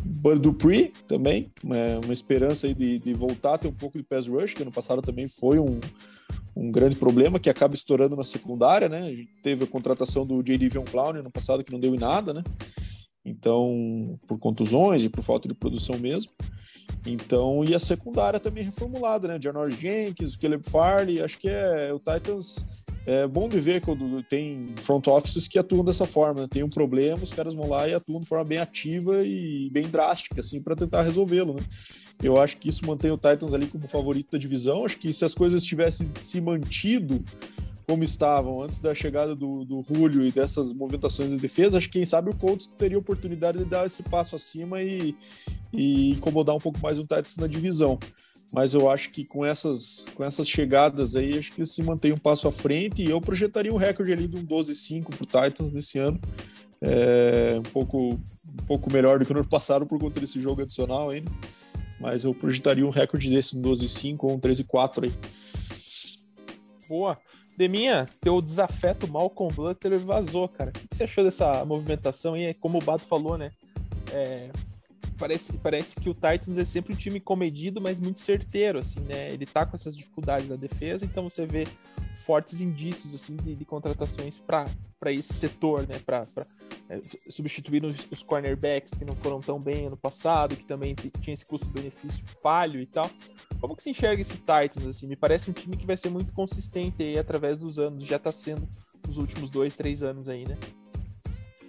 Bud 0.04 0.39
Dupree 0.39 0.93
também, 1.08 1.52
uma, 1.63 2.00
uma 2.04 2.13
esperança 2.13 2.67
aí 2.67 2.74
de, 2.74 3.00
de, 3.00 3.13
voltar 3.13 3.56
a 3.56 3.58
ter 3.58 3.67
um 3.67 3.74
pouco 3.74 3.97
de 3.97 4.04
pass 4.04 4.28
rush, 4.28 4.54
que 4.54 4.62
ano 4.63 4.71
passado 4.71 5.02
também 5.02 5.28
foi 5.28 5.60
um, 5.60 5.80
um 6.56 6.71
grande 6.71 6.95
problema 6.95 7.39
que 7.39 7.50
acaba 7.50 7.76
estourando 7.76 8.15
na 8.15 8.24
secundária, 8.24 8.89
né? 8.89 9.02
A 9.02 9.12
gente 9.12 9.30
teve 9.43 9.63
a 9.63 9.67
contratação 9.67 10.26
do 10.26 10.41
J.D. 10.41 10.69
Von 10.69 10.86
Clown 10.86 11.21
no 11.21 11.30
passado 11.30 11.63
que 11.63 11.71
não 11.71 11.80
deu 11.80 11.93
em 11.93 12.00
nada, 12.00 12.34
né? 12.34 12.43
Então, 13.24 14.20
por 14.28 14.40
contusões 14.40 15.04
e 15.04 15.10
por 15.10 15.24
falta 15.24 15.48
de 15.48 15.54
produção 15.54 15.98
mesmo. 15.98 16.32
Então, 17.06 17.64
e 17.64 17.74
a 17.74 17.80
secundária 17.80 18.40
também 18.40 18.64
reformulada, 18.64 19.28
né? 19.28 19.40
Janor 19.42 19.70
Jenkins, 19.72 20.36
Caleb 20.36 20.70
Farley, 20.70 21.22
acho 21.22 21.38
que 21.38 21.50
é 21.50 21.92
o 21.94 22.00
Titans 22.00 22.66
é 23.06 23.28
bom 23.28 23.50
de 23.50 23.60
ver 23.60 23.82
quando 23.82 24.22
tem 24.24 24.76
front 24.78 25.08
offices 25.08 25.48
que 25.48 25.58
atuam 25.58 25.84
dessa 25.84 26.06
forma. 26.06 26.42
Né? 26.42 26.48
Tem 26.50 26.64
um 26.64 26.70
problema, 26.70 27.24
os 27.24 27.34
caras 27.34 27.56
vão 27.56 27.68
lá 27.68 27.88
e 27.88 27.94
atuam 27.94 28.22
de 28.22 28.28
forma 28.28 28.46
bem 28.46 28.60
ativa 28.60 29.26
e 29.26 29.70
bem 29.72 29.88
drástica, 29.88 30.42
assim, 30.42 30.62
para 30.62 30.76
tentar 30.76 31.02
resolvê-lo, 31.02 31.56
né? 31.56 31.64
Eu 32.22 32.40
acho 32.40 32.58
que 32.58 32.70
isso 32.70 32.86
mantém 32.86 33.10
o 33.10 33.18
Titans 33.18 33.56
ali 33.56 33.66
como 33.66 33.88
favorito 33.88 34.32
da 34.32 34.38
divisão. 34.38 34.86
Acho 34.86 35.00
que 35.00 35.12
se 35.12 35.26
as 35.26 35.34
coisas 35.34 35.64
tivessem 35.64 36.08
se 36.16 36.40
mantido 36.40 37.24
como 37.88 38.04
estavam 38.04 38.62
antes 38.62 38.80
da 38.80 38.94
chegada 38.94 39.36
do, 39.36 39.65
do 39.65 39.84
Julio 39.88 40.24
e 40.24 40.32
dessas 40.32 40.74
movimentações 40.74 41.30
de 41.30 41.38
defesa, 41.38 41.78
acho 41.78 41.88
que 41.88 42.00
quem 42.00 42.06
sabe 42.06 42.30
o 42.30 42.36
Colts 42.36 42.67
teria 42.67 42.98
oportunidade 42.98 43.58
de 43.58 43.65
dar 43.65 43.86
esse 43.86 44.04
passo 44.04 44.36
acima 44.36 44.82
e, 44.82 45.15
e 45.74 46.12
incomodar 46.12 46.56
um 46.56 46.60
pouco 46.60 46.80
mais 46.80 47.00
o 47.00 47.04
Titans 47.04 47.38
na 47.38 47.48
divisão 47.48 48.00
mas 48.52 48.74
eu 48.74 48.89
acho 48.89 49.10
que 49.12 49.24
com 49.24 49.46
essas, 49.46 50.06
com 50.13 50.24
essas 50.24 50.48
chegadas 50.48 51.15
aí, 51.15 51.39
acho 51.39 51.54
que 51.54 51.65
se 51.65 51.82
mantém 51.82 52.12
um 52.12 52.17
passo 52.17 52.48
à 52.48 52.52
frente 52.52 53.02
e 53.02 53.10
eu 53.10 53.22
projetaria 53.22 53.74
um 53.74 53.78
recorde 53.78 54.12
ali 54.12 54.28
de 54.28 54.36
um 54.36 54.46
12-5 54.46 55.06
para 55.06 55.24
o 55.24 55.50
Titans 55.50 55.72
nesse 55.72 55.98
ano. 55.98 56.20
É, 56.82 57.58
um, 57.60 57.63
pouco, 57.72 58.13
um 58.13 58.65
pouco 58.67 58.91
melhor 58.91 59.20
do 59.20 59.26
que 59.26 59.34
no 59.34 59.39
ano 59.39 59.48
passado 59.48 59.86
por 59.86 60.00
conta 60.00 60.20
desse 60.20 60.41
jogo 60.41 60.63
adicional 60.63 61.12
ainda, 61.12 61.32
mas 62.00 62.24
eu 62.24 62.34
projetaria 62.34 62.86
um 62.86 62.89
recorde 62.89 63.30
desse, 63.30 63.56
um 63.56 63.62
12-5 63.62 64.17
ou 64.24 64.34
um 64.34 64.39
13-4 64.39 65.06
aí. 65.06 65.13
Boa. 66.89 67.17
Deminha, 67.58 68.08
teu 68.22 68.42
desafeto 68.42 69.08
mal 69.08 69.30
com 69.30 69.48
o 69.48 69.52
Blutter 69.52 69.98
vazou, 70.00 70.48
cara. 70.48 70.70
O 70.70 70.74
que 70.74 70.96
você 70.96 71.04
achou 71.04 71.24
dessa 71.24 71.64
movimentação 71.66 72.34
aí? 72.34 72.54
Como 72.54 72.78
o 72.78 72.84
Bato 72.84 73.06
falou, 73.06 73.38
né? 73.38 73.52
É, 74.12 74.50
parece, 75.18 75.54
parece 75.54 75.96
que 75.96 76.10
o 76.10 76.14
Titans 76.14 76.58
é 76.58 76.66
sempre 76.66 76.94
um 76.94 76.96
time 76.96 77.20
comedido, 77.20 77.80
mas 77.80 78.00
muito 78.00 78.20
certeiro, 78.20 78.80
assim, 78.80 79.00
né? 79.02 79.32
Ele 79.32 79.46
tá 79.46 79.66
com 79.66 79.76
essas 79.76 79.96
dificuldades 79.96 80.50
na 80.50 80.56
defesa, 80.56 81.06
então 81.06 81.30
você 81.30 81.46
vê 81.46 81.68
fortes 82.15 82.62
indícios, 82.62 83.13
assim, 83.13 83.36
de, 83.36 83.56
de 83.56 83.65
contratações 83.65 84.39
para 84.39 85.12
esse 85.12 85.34
setor, 85.34 85.88
né? 85.88 86.00
Para 86.06 86.26
é, 86.89 87.02
substituir 87.30 87.84
os, 87.86 88.08
os, 88.12 88.24
cornerbacks 88.24 88.93
que 88.93 89.06
não 89.06 89.15
foram 89.15 89.39
tão 89.39 89.60
bem 89.60 89.88
ano 89.88 89.97
passado, 89.97 90.56
que 90.56 90.65
também 90.65 90.95
tinha 91.21 91.34
esse 91.34 91.45
custo-benefício 91.45 92.24
falho 92.41 92.80
e 92.80 92.86
tal. 92.86 93.10
Como 93.60 93.76
que 93.76 93.84
se 93.84 93.89
enxerga 93.89 94.21
esse 94.21 94.38
Titans, 94.38 94.86
assim? 94.88 95.08
Me 95.08 95.15
parece 95.15 95.50
um 95.50 95.54
time 95.54 95.78
que 95.78 95.86
vai 95.86 95.97
ser 95.97 96.10
muito 96.10 96.32
consistente 96.34 97.02
aí 97.04 97.17
através 97.17 97.58
dos 97.58 97.80
anos, 97.80 98.06
já 98.06 98.19
tá 98.19 98.32
sendo 98.32 98.67
nos 99.08 99.17
últimos 99.17 99.50
dois, 99.50 99.76
três 99.76 100.04
anos 100.04 100.28
aí, 100.28 100.47
né? 100.47 100.58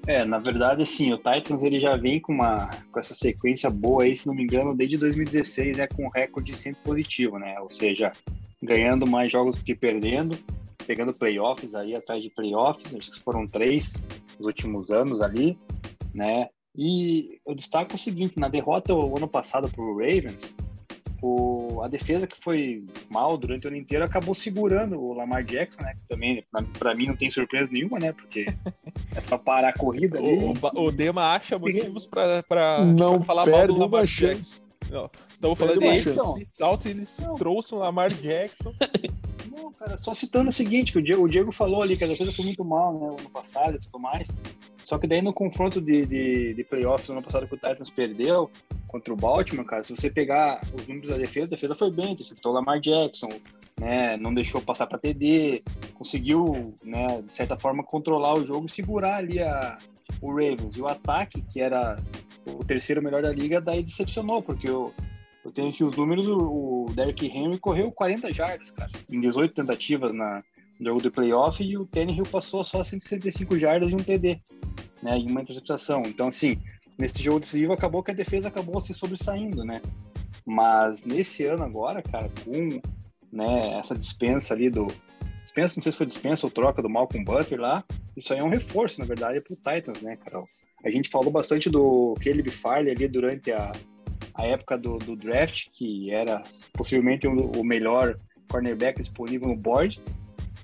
É, 0.07 0.25
na 0.25 0.39
verdade, 0.39 0.85
sim, 0.85 1.13
o 1.13 1.17
Titans 1.17 1.63
ele 1.63 1.79
já 1.79 1.97
vem 1.97 2.19
com 2.21 2.33
uma 2.33 2.69
com 2.91 2.99
essa 2.99 3.15
sequência 3.15 3.71
boa 3.71 4.03
aí, 4.03 4.17
se 4.17 4.27
não 4.27 4.35
me 4.35 4.43
engano, 4.43 4.75
desde 4.75 4.99
2016, 4.99 5.79
é 5.79 5.87
com 5.87 6.09
recorde 6.09 6.57
sempre 6.57 6.83
positivo, 6.83 7.39
né? 7.39 7.61
Ou 7.61 7.71
seja, 7.71 8.13
ganhando 8.63 9.07
mais 9.07 9.31
jogos 9.31 9.59
do 9.59 9.65
que 9.65 9.75
perdendo, 9.75 10.39
pegando 10.87 11.13
playoffs 11.13 11.75
aí 11.75 11.95
atrás 11.95 12.23
de 12.23 12.31
playoffs, 12.31 12.95
acho 12.95 13.11
que 13.11 13.21
foram 13.21 13.47
três 13.47 13.95
nos 14.39 14.47
últimos 14.47 14.91
anos 14.91 15.21
ali, 15.21 15.59
né? 16.15 16.49
E 16.77 17.41
eu 17.47 17.55
destaco 17.55 17.95
o 17.95 17.99
seguinte, 17.99 18.39
na 18.39 18.49
derrota 18.49 18.95
o 18.95 19.17
ano 19.17 19.29
passado 19.29 19.69
para 19.69 19.83
o 19.83 19.99
Ravens, 19.99 20.57
o, 21.23 21.81
a 21.83 21.89
defesa 21.89 22.27
que 22.27 22.37
foi 22.43 22.85
mal 23.09 23.37
durante 23.37 23.67
o 23.67 23.69
ano 23.69 23.77
inteiro 23.77 24.05
acabou 24.05 24.35
segurando 24.35 25.01
o 25.01 25.13
Lamar 25.13 25.45
Jackson, 25.45 25.83
né? 25.83 25.95
Que 25.95 26.09
também, 26.09 26.45
para 26.79 26.95
mim, 26.95 27.07
não 27.07 27.17
tem 27.17 27.31
surpresa 27.31 27.71
nenhuma, 27.71 27.99
né? 27.99 28.13
Porque 28.13 28.47
é 29.15 29.21
pra 29.21 29.39
parar 29.39 29.69
a 29.69 29.73
corrida 29.73 30.19
ali. 30.19 30.39
O, 30.39 30.81
o 30.81 30.91
Dema 30.91 31.33
acha 31.33 31.59
motivos 31.59 32.07
para 32.07 32.43
falar 33.25 33.47
mal 33.47 33.67
do 33.67 33.79
Lamar 33.79 34.05
Jackson. 34.05 34.65
Não, 34.91 35.09
estamos 35.43 35.59
falando 35.59 35.83
então. 35.85 36.39
Salto 36.47 36.87
ele 36.87 37.05
trouxe 37.37 37.75
o 37.75 37.79
Lamar 37.79 38.13
Jackson. 38.13 38.73
Não, 39.51 39.71
cara, 39.73 39.99
só 39.99 40.15
citando 40.15 40.49
o 40.49 40.53
seguinte, 40.53 40.93
que 40.93 40.99
o 40.99 41.03
Diego, 41.03 41.23
o 41.23 41.29
Diego 41.29 41.53
falou 41.53 41.83
ali 41.83 41.97
que 41.97 42.05
a 42.05 42.07
defesa 42.07 42.33
foi 42.33 42.47
muito 42.47 42.65
mal, 42.65 42.99
né, 42.99 43.07
ano 43.19 43.31
passado 43.31 43.77
e 43.77 43.81
tudo 43.81 43.99
mais. 43.99 44.37
Só 44.85 44.99
que 44.99 45.07
daí 45.07 45.21
no 45.21 45.33
confronto 45.33 45.81
de, 45.81 46.07
de, 46.07 46.55
de 46.55 46.65
playoffs 46.65 47.09
no 47.09 47.17
ano 47.17 47.23
passado 47.23 47.47
que 47.47 47.55
o 47.55 47.59
Titans 47.59 47.91
perdeu 47.91 48.51
contra 48.87 49.13
o 49.13 49.17
Baltimore, 49.17 49.67
cara, 49.67 49.85
se 49.85 49.95
você 49.95 50.11
pegar 50.11 50.61
os 50.75 50.87
números 50.87 51.11
da 51.11 51.17
defesa, 51.17 51.47
a 51.47 51.51
defesa 51.51 51.75
foi 51.75 51.91
bem, 51.91 52.17
citou 52.19 52.53
o 52.53 52.55
Lamar 52.55 52.79
Jackson, 52.81 53.29
né, 53.79 54.17
não 54.17 54.35
deixou 54.35 54.61
passar 54.61 54.87
para 54.87 54.99
TD, 54.99 55.63
conseguiu, 55.95 56.75
né, 56.83 57.23
de 57.23 57.33
certa 57.33 57.59
forma 57.59 57.83
controlar 57.83 58.35
o 58.35 58.45
jogo 58.45 58.67
e 58.67 58.71
segurar 58.71 59.17
ali 59.17 59.41
a, 59.41 59.79
o 60.21 60.31
Ravens. 60.31 60.77
E 60.77 60.83
o 60.83 60.87
ataque, 60.87 61.43
que 61.43 61.61
era 61.61 61.99
o 62.47 62.65
terceiro 62.65 63.03
melhor 63.03 63.23
da 63.23 63.33
liga, 63.33 63.61
daí 63.61 63.83
decepcionou, 63.83 64.43
porque 64.43 64.69
eu, 64.69 64.93
eu 65.45 65.51
tenho 65.51 65.71
aqui 65.71 65.83
os 65.83 65.97
números, 65.97 66.27
o, 66.29 66.87
Derrick 66.95 67.27
Henry 67.27 67.59
correu 67.59 67.91
40 67.91 68.33
jardas, 68.33 68.71
cara, 68.71 68.91
em 69.11 69.21
18 69.21 69.55
tentativas 69.55 70.15
na, 70.15 70.43
no 70.79 70.89
jogo 70.89 71.03
de 71.03 71.11
playoff, 71.11 71.63
e 71.63 71.77
o 71.77 71.87
Tannehill 71.87 72.27
passou 72.27 72.63
só 72.63 72.83
165 72.83 73.59
jardas 73.59 73.91
e 73.91 73.95
um 73.95 73.99
TD 73.99 74.41
né, 75.03 75.19
em 75.19 75.31
uma 75.31 75.43
interceptação. 75.43 76.03
Então, 76.07 76.29
assim, 76.29 76.59
nesse 76.97 77.23
jogo 77.23 77.41
decisivo 77.41 77.73
acabou 77.73 78.03
que 78.03 78.13
a 78.13 78.15
defesa 78.15 78.49
acabou 78.49 78.81
se 78.81 78.95
sobressaindo, 78.95 79.65
né? 79.65 79.83
Mas 80.47 81.05
nesse 81.05 81.45
ano 81.45 81.65
agora, 81.65 82.03
cara, 82.03 82.31
com 82.45 82.81
né, 83.33 83.79
essa 83.79 83.97
dispensa 83.97 84.55
ali 84.55 84.71
do. 84.71 84.87
Dispensa, 85.43 85.75
não 85.77 85.83
sei 85.83 85.91
se 85.91 85.99
foi 85.99 86.07
dispensa 86.07 86.47
ou 86.47 86.51
troca 86.53 86.81
do 86.81 86.89
Malcolm 86.89 87.25
Butler 87.25 87.61
lá, 87.61 87.85
isso 88.17 88.33
aí 88.33 88.39
é 88.39 88.45
um 88.45 88.49
reforço, 88.49 89.01
na 89.01 89.07
verdade, 89.07 89.41
para 89.41 89.55
o 89.55 89.57
Titans, 89.57 90.01
né, 90.01 90.17
Carol? 90.17 90.47
A 90.85 90.91
gente 90.91 91.09
falou 91.09 91.33
bastante 91.33 91.69
do 91.69 92.15
Caleb 92.23 92.51
Farley 92.51 92.93
ali 92.93 93.09
durante 93.09 93.51
a, 93.51 93.73
a 94.35 94.47
época 94.47 94.79
do, 94.79 94.99
do 94.99 95.17
draft, 95.17 95.69
que 95.73 96.11
era 96.11 96.43
possivelmente 96.73 97.27
o, 97.27 97.51
o 97.53 97.65
melhor 97.65 98.19
cornerback 98.49 99.01
disponível 99.01 99.49
no 99.49 99.57
board, 99.57 100.01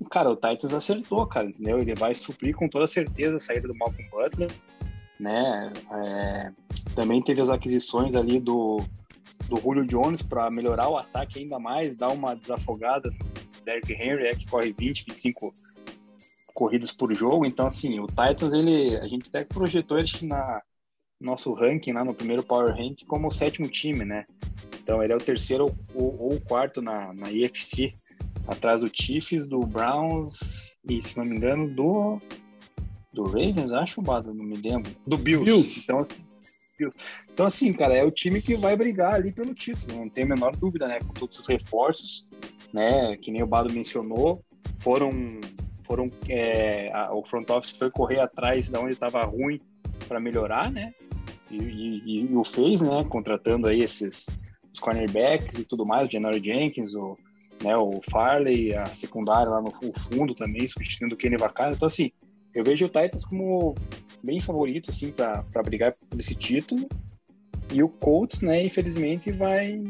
cara, 0.09 0.29
o 0.29 0.35
Titans 0.35 0.73
acertou, 0.73 1.25
cara, 1.27 1.47
entendeu? 1.47 1.79
Ele 1.79 1.95
vai 1.95 2.13
suprir 2.15 2.55
com 2.55 2.69
toda 2.69 2.87
certeza 2.87 3.35
a 3.35 3.39
saída 3.39 3.67
do 3.67 3.75
Malcolm 3.75 4.09
Butler, 4.09 4.51
né? 5.19 5.73
É, 5.91 6.51
também 6.95 7.21
teve 7.21 7.41
as 7.41 7.49
aquisições 7.49 8.15
ali 8.15 8.39
do, 8.39 8.81
do 9.47 9.57
Julio 9.57 9.85
Jones 9.85 10.21
para 10.21 10.49
melhorar 10.49 10.87
o 10.87 10.97
ataque 10.97 11.39
ainda 11.39 11.59
mais, 11.59 11.95
dar 11.95 12.09
uma 12.09 12.35
desafogada 12.35 13.09
no 13.09 13.63
Derrick 13.65 13.91
Henry, 13.93 14.27
é, 14.27 14.35
que 14.35 14.47
corre 14.47 14.73
20, 14.77 15.05
25 15.05 15.53
corridas 16.53 16.91
por 16.91 17.13
jogo. 17.13 17.45
Então, 17.45 17.67
assim, 17.67 17.99
o 17.99 18.07
Titans, 18.07 18.53
ele, 18.53 18.95
a 18.97 19.07
gente 19.07 19.27
até 19.27 19.43
projetou 19.43 19.99
ele 19.99 20.09
na 20.23 20.61
nosso 21.19 21.53
ranking, 21.53 21.91
lá 21.91 22.03
no 22.03 22.13
primeiro 22.13 22.43
Power 22.43 22.75
Rank, 22.75 23.03
como 23.05 23.27
o 23.27 23.31
sétimo 23.31 23.67
time, 23.67 24.05
né? 24.05 24.25
Então, 24.81 25.03
ele 25.03 25.13
é 25.13 25.15
o 25.15 25.19
terceiro 25.19 25.65
ou, 25.93 26.15
ou 26.19 26.33
o 26.33 26.41
quarto 26.41 26.81
na, 26.81 27.13
na 27.13 27.31
IFC 27.31 27.93
atrás 28.47 28.81
do 28.81 28.89
Chiefs, 28.91 29.45
do 29.45 29.59
Browns 29.59 30.73
e, 30.87 31.01
se 31.01 31.17
não 31.17 31.25
me 31.25 31.35
engano, 31.35 31.69
do 31.69 32.19
do 33.11 33.23
Ravens, 33.23 33.71
acho, 33.71 34.01
Bado, 34.01 34.33
não 34.33 34.45
me 34.45 34.55
lembro. 34.55 34.91
Do 35.05 35.17
Bills. 35.17 35.45
Bills. 35.45 35.81
Então, 35.83 35.99
assim, 35.99 36.15
Bills. 36.77 36.97
então, 37.31 37.45
assim, 37.45 37.73
cara, 37.73 37.95
é 37.95 38.03
o 38.03 38.11
time 38.11 38.41
que 38.41 38.55
vai 38.55 38.75
brigar 38.75 39.15
ali 39.15 39.31
pelo 39.31 39.53
título, 39.53 39.97
não 39.97 40.09
tem 40.09 40.23
a 40.23 40.27
menor 40.27 40.55
dúvida, 40.55 40.87
né? 40.87 40.99
Com 40.99 41.13
todos 41.13 41.37
os 41.39 41.47
reforços, 41.47 42.27
né? 42.73 43.17
Que 43.17 43.31
nem 43.31 43.43
o 43.43 43.47
Bado 43.47 43.71
mencionou, 43.73 44.43
foram. 44.79 45.11
foram 45.83 46.11
é, 46.27 46.91
a, 46.93 47.13
o 47.13 47.23
front 47.23 47.49
office 47.49 47.71
foi 47.71 47.89
correr 47.89 48.19
atrás 48.19 48.69
da 48.69 48.79
onde 48.79 48.93
estava 48.93 49.23
ruim 49.23 49.59
para 50.07 50.19
melhorar, 50.19 50.71
né? 50.71 50.93
E, 51.49 51.57
e, 51.57 52.21
e, 52.21 52.35
o 52.35 52.43
fez, 52.43 52.81
né? 52.81 53.05
Contratando 53.09 53.67
aí 53.67 53.81
esses 53.81 54.27
os 54.71 54.79
cornerbacks 54.79 55.57
e 55.57 55.63
tudo 55.63 55.85
mais, 55.85 56.07
o 56.07 56.11
Janari 56.11 56.43
Jenkins, 56.43 56.93
o 56.93 57.17
né? 57.63 57.75
O 57.75 57.99
Farley, 58.09 58.73
a 58.73 58.85
secundária 58.87 59.49
lá 59.49 59.61
no 59.61 59.71
fundo 59.93 60.33
também, 60.33 60.67
substituindo 60.67 61.15
o 61.15 61.17
Kenny 61.17 61.37
Vaccaro. 61.37 61.75
Então, 61.75 61.87
assim, 61.87 62.11
eu 62.53 62.63
vejo 62.63 62.85
o 62.85 62.89
Titans 62.89 63.25
como 63.25 63.75
bem 64.23 64.39
favorito, 64.39 64.89
assim, 64.89 65.11
para 65.11 65.63
brigar 65.63 65.93
por 66.09 66.19
esse 66.19 66.35
título. 66.35 66.87
E 67.71 67.83
o 67.83 67.89
Colts, 67.89 68.41
né, 68.41 68.63
infelizmente, 68.63 69.31
vai, 69.31 69.81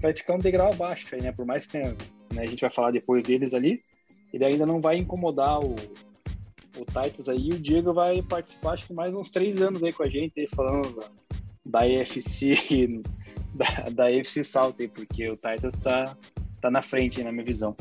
vai 0.00 0.14
ficar 0.14 0.34
um 0.34 0.38
degrau 0.38 0.72
abaixo 0.72 1.06
aí, 1.14 1.22
né? 1.22 1.32
Por 1.32 1.46
mais 1.46 1.66
que 1.66 1.72
tenha, 1.72 1.96
né, 2.34 2.42
a 2.42 2.46
gente 2.46 2.60
vai 2.60 2.70
falar 2.70 2.90
depois 2.90 3.22
deles 3.22 3.54
ali, 3.54 3.80
ele 4.32 4.44
ainda 4.44 4.66
não 4.66 4.80
vai 4.80 4.96
incomodar 4.96 5.60
o, 5.60 5.74
o 6.76 6.84
Titans 6.84 7.28
aí. 7.28 7.50
O 7.50 7.58
Diego 7.58 7.92
vai 7.92 8.22
participar, 8.22 8.72
acho 8.72 8.86
que 8.86 8.94
mais 8.94 9.14
uns 9.14 9.30
três 9.30 9.60
anos 9.60 9.82
aí 9.82 9.92
com 9.92 10.02
a 10.02 10.08
gente, 10.08 10.38
aí, 10.38 10.46
falando 10.48 10.94
da, 10.94 11.08
da 11.80 11.88
EFC, 11.88 13.02
da, 13.54 13.90
da 13.90 14.12
EFC 14.12 14.44
South, 14.44 14.74
aí, 14.78 14.88
porque 14.88 15.28
o 15.30 15.36
Titans 15.36 15.74
tá, 15.82 16.16
tá 16.60 16.70
na 16.70 16.82
frente, 16.82 17.22
na 17.22 17.32
minha 17.32 17.44
visão. 17.44 17.76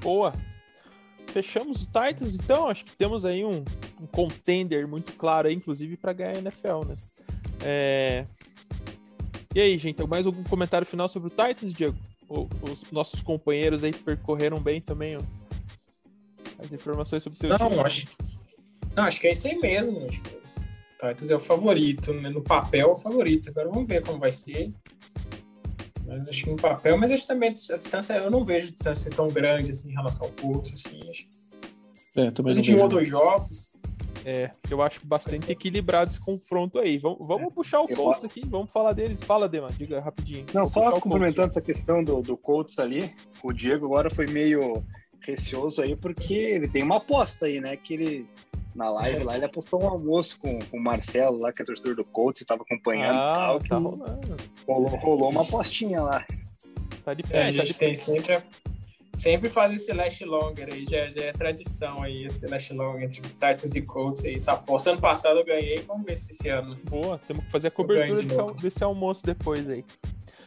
Boa. 0.00 0.32
Fechamos 1.26 1.84
o 1.84 1.86
Titans, 1.86 2.34
então 2.34 2.68
acho 2.68 2.84
que 2.84 2.96
temos 2.96 3.24
aí 3.24 3.44
um, 3.44 3.64
um 4.00 4.06
contender 4.06 4.86
muito 4.86 5.14
claro 5.14 5.48
aí, 5.48 5.54
inclusive 5.54 5.96
para 5.96 6.12
ganhar 6.12 6.36
a 6.36 6.38
NFL, 6.38 6.84
né? 6.86 6.96
É... 7.62 8.26
E 9.54 9.60
aí, 9.60 9.78
gente, 9.78 10.02
mais 10.06 10.26
algum 10.26 10.42
comentário 10.42 10.86
final 10.86 11.08
sobre 11.08 11.28
o 11.28 11.30
Titans, 11.30 11.72
Diego? 11.72 11.96
Os 12.28 12.90
nossos 12.90 13.20
companheiros 13.20 13.84
aí 13.84 13.92
percorreram 13.92 14.58
bem 14.58 14.80
também 14.80 15.16
ó, 15.16 15.20
as 16.64 16.72
informações 16.72 17.22
sobre 17.22 17.36
o 17.36 17.40
seu 17.40 17.48
não, 17.50 17.70
time. 17.70 17.80
Acho, 17.82 18.04
não, 18.96 19.04
acho 19.04 19.20
que 19.20 19.26
é 19.26 19.32
isso 19.32 19.46
aí 19.46 19.58
mesmo. 19.58 20.06
Acho 20.08 20.20
que 20.20 20.34
o 20.34 21.08
Titans 21.08 21.30
é 21.30 21.36
o 21.36 21.40
favorito, 21.40 22.12
né? 22.12 22.28
no 22.28 22.42
papel 22.42 22.88
é 22.88 22.92
o 22.92 22.96
favorito. 22.96 23.50
Agora 23.50 23.68
vamos 23.68 23.88
ver 23.88 24.04
como 24.04 24.18
vai 24.18 24.32
ser. 24.32 24.72
Mas 26.06 26.28
acho 26.28 26.44
que 26.44 26.50
no 26.50 26.56
papel, 26.56 26.98
mas 26.98 27.10
acho 27.10 27.26
também 27.26 27.50
a 27.50 27.52
distância, 27.52 28.14
eu 28.14 28.30
não 28.30 28.44
vejo 28.44 28.68
a 28.68 28.70
distância 28.70 29.10
tão 29.10 29.28
grande 29.28 29.70
assim, 29.70 29.90
em 29.90 29.94
relação 29.94 30.26
ao 30.26 30.32
curso, 30.32 30.74
assim, 30.74 30.98
acho. 31.08 31.26
É, 32.14 32.30
também 32.30 32.52
a 32.52 32.54
gente 32.54 32.74
um 32.74 32.88
dois 32.88 33.08
jogos. 33.08 33.72
É, 34.24 34.50
eu 34.70 34.80
acho 34.80 35.04
bastante 35.04 35.50
equilibrado 35.50 36.10
esse 36.10 36.20
confronto 36.20 36.78
aí. 36.78 36.98
Vamos, 36.98 37.18
vamos 37.26 37.48
é. 37.48 37.54
puxar 37.54 37.80
o 37.80 37.88
Colts 37.88 38.24
aqui, 38.24 38.42
vamos 38.46 38.70
falar 38.70 38.92
deles. 38.92 39.18
Fala, 39.20 39.48
Dema, 39.48 39.70
diga 39.72 40.00
rapidinho. 40.00 40.46
Não, 40.54 40.68
só 40.68 41.00
complementando 41.00 41.50
essa 41.50 41.60
questão 41.60 42.04
do, 42.04 42.22
do 42.22 42.36
Colts 42.36 42.78
ali, 42.78 43.10
o 43.42 43.52
Diego 43.52 43.86
agora 43.86 44.10
foi 44.10 44.26
meio 44.26 44.84
receoso 45.24 45.82
aí, 45.82 45.96
porque 45.96 46.34
ele 46.34 46.68
tem 46.68 46.82
uma 46.82 46.96
aposta 46.96 47.46
aí, 47.46 47.60
né? 47.60 47.76
Que 47.76 47.94
ele 47.94 48.28
na 48.74 48.88
live 48.88 49.24
lá, 49.24 49.36
ele 49.36 49.44
apostou 49.44 49.82
um 49.82 49.88
almoço 49.88 50.38
com, 50.40 50.58
com 50.58 50.78
o 50.78 50.82
Marcelo 50.82 51.38
lá, 51.38 51.52
que 51.52 51.62
é 51.62 51.64
torcedor 51.64 51.94
do 51.94 52.04
Colts, 52.04 52.40
estava 52.40 52.62
acompanhando 52.62 53.18
ah, 53.18 53.34
tal, 53.34 53.60
tá 53.60 53.76
rolando. 53.76 54.36
Rolou, 54.66 54.96
rolou 54.96 55.30
uma 55.30 55.42
apostinha 55.42 56.00
lá. 56.00 56.26
Tá 57.04 57.14
de 57.14 57.22
pé, 57.22 57.36
é, 57.36 57.46
a 57.48 57.52
gente 57.52 57.74
tá 57.74 57.80
tem 57.80 57.94
sempre, 57.94 58.38
sempre 59.14 59.50
faz 59.50 59.72
esse 59.72 59.92
last 59.92 60.24
longer 60.24 60.72
aí, 60.72 60.84
já, 60.84 61.10
já 61.10 61.24
é 61.24 61.32
tradição 61.32 62.02
aí, 62.02 62.24
esse 62.24 62.46
last 62.46 62.72
longer 62.72 63.02
entre 63.02 63.20
Titans 63.20 63.74
e 63.74 63.82
Colts 63.82 64.24
aí. 64.24 64.36
Essa 64.36 64.52
aposta 64.52 64.90
ano 64.90 65.00
passado 65.00 65.38
eu 65.38 65.44
ganhei, 65.44 65.78
vamos 65.86 66.06
ver 66.06 66.16
se 66.16 66.30
esse 66.30 66.48
ano. 66.48 66.74
Boa, 66.84 67.20
temos 67.26 67.44
que 67.44 67.50
fazer 67.50 67.68
a 67.68 67.72
cobertura 67.72 68.22
de 68.22 68.28
desse, 68.28 68.54
desse 68.62 68.84
almoço 68.84 69.22
depois 69.24 69.68
aí. 69.68 69.84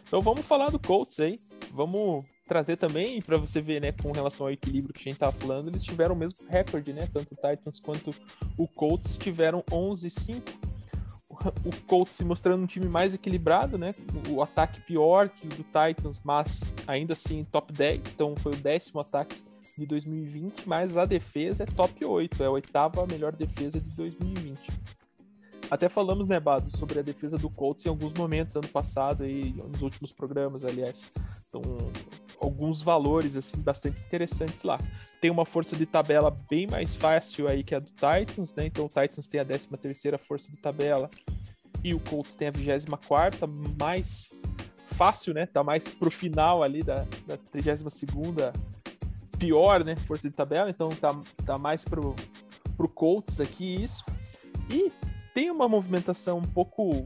Então 0.07 0.19
vamos 0.21 0.45
falar 0.45 0.69
do 0.69 0.79
Colts 0.79 1.19
aí. 1.19 1.39
Vamos 1.73 2.25
trazer 2.45 2.77
também 2.77 3.21
para 3.21 3.37
você 3.37 3.61
ver, 3.61 3.81
né, 3.81 3.91
com 3.91 4.11
relação 4.11 4.45
ao 4.45 4.51
equilíbrio 4.51 4.93
que 4.93 5.01
a 5.01 5.11
gente 5.11 5.19
tava 5.19 5.31
falando, 5.31 5.69
eles 5.69 5.83
tiveram 5.83 6.15
o 6.15 6.17
mesmo 6.17 6.39
recorde, 6.47 6.93
né? 6.93 7.07
Tanto 7.11 7.33
o 7.33 7.35
Titans 7.35 7.79
quanto 7.79 8.13
o 8.57 8.67
Colts 8.67 9.17
tiveram 9.17 9.63
11-5. 9.71 10.41
O 11.65 11.75
Colts 11.85 12.15
se 12.15 12.23
mostrando 12.23 12.63
um 12.63 12.67
time 12.67 12.87
mais 12.87 13.13
equilibrado, 13.13 13.77
né? 13.77 13.93
O 14.29 14.41
ataque 14.41 14.79
pior 14.81 15.29
que 15.29 15.47
o 15.47 15.49
do 15.49 15.63
Titans, 15.63 16.21
mas 16.23 16.71
ainda 16.87 17.13
assim 17.13 17.43
top 17.43 17.73
10, 17.73 18.13
então 18.13 18.35
foi 18.37 18.53
o 18.53 18.57
décimo 18.57 19.01
ataque 19.01 19.35
de 19.77 19.85
2020, 19.85 20.67
mas 20.67 20.97
a 20.97 21.05
defesa 21.05 21.63
é 21.63 21.65
top 21.65 22.05
8, 22.05 22.41
é 22.41 22.45
a 22.45 22.51
oitava 22.51 23.05
melhor 23.05 23.33
defesa 23.33 23.79
de 23.79 23.89
2020. 23.89 24.59
Até 25.69 25.89
falamos, 25.89 26.27
né, 26.27 26.39
Bado, 26.39 26.75
sobre 26.77 26.99
a 26.99 27.01
defesa 27.01 27.37
do 27.37 27.49
Colts 27.49 27.85
em 27.85 27.89
alguns 27.89 28.13
momentos 28.13 28.55
ano 28.55 28.67
passado 28.67 29.27
e 29.27 29.51
nos 29.53 29.81
últimos 29.81 30.11
programas, 30.11 30.63
aliás. 30.63 31.11
Então, 31.49 31.61
alguns 32.39 32.81
valores 32.81 33.35
assim 33.35 33.57
bastante 33.57 34.01
interessantes 34.01 34.63
lá. 34.63 34.79
Tem 35.19 35.31
uma 35.31 35.45
força 35.45 35.75
de 35.75 35.85
tabela 35.85 36.29
bem 36.49 36.67
mais 36.67 36.95
fácil 36.95 37.47
aí 37.47 37.63
que 37.63 37.73
a 37.73 37.79
do 37.79 37.89
Titans, 37.91 38.53
né? 38.53 38.65
Então 38.67 38.85
o 38.85 38.89
Titans 38.89 39.27
tem 39.27 39.39
a 39.39 39.45
13 39.45 39.67
terceira 39.77 40.17
força 40.17 40.51
de 40.51 40.57
tabela 40.57 41.09
e 41.83 41.93
o 41.93 41.99
Colts 41.99 42.35
tem 42.35 42.47
a 42.47 42.51
24 42.51 43.47
mais 43.79 44.29
fácil, 44.87 45.33
né? 45.33 45.45
Tá 45.45 45.63
mais 45.63 45.95
pro 45.95 46.11
final 46.11 46.63
ali 46.63 46.83
da, 46.83 47.05
da 47.25 47.37
32 47.51 47.93
segunda 47.93 48.53
pior, 49.37 49.83
né? 49.83 49.95
Força 49.95 50.29
de 50.29 50.35
tabela, 50.35 50.69
então 50.69 50.89
tá, 50.89 51.19
tá 51.45 51.57
mais 51.57 51.83
pro, 51.83 52.15
pro 52.77 52.87
Colts 52.87 53.39
aqui 53.39 53.83
isso. 53.83 54.03
E 54.69 54.91
tem 55.35 55.51
uma 55.51 55.67
movimentação 55.67 56.37
um 56.37 56.47
pouco, 56.47 57.05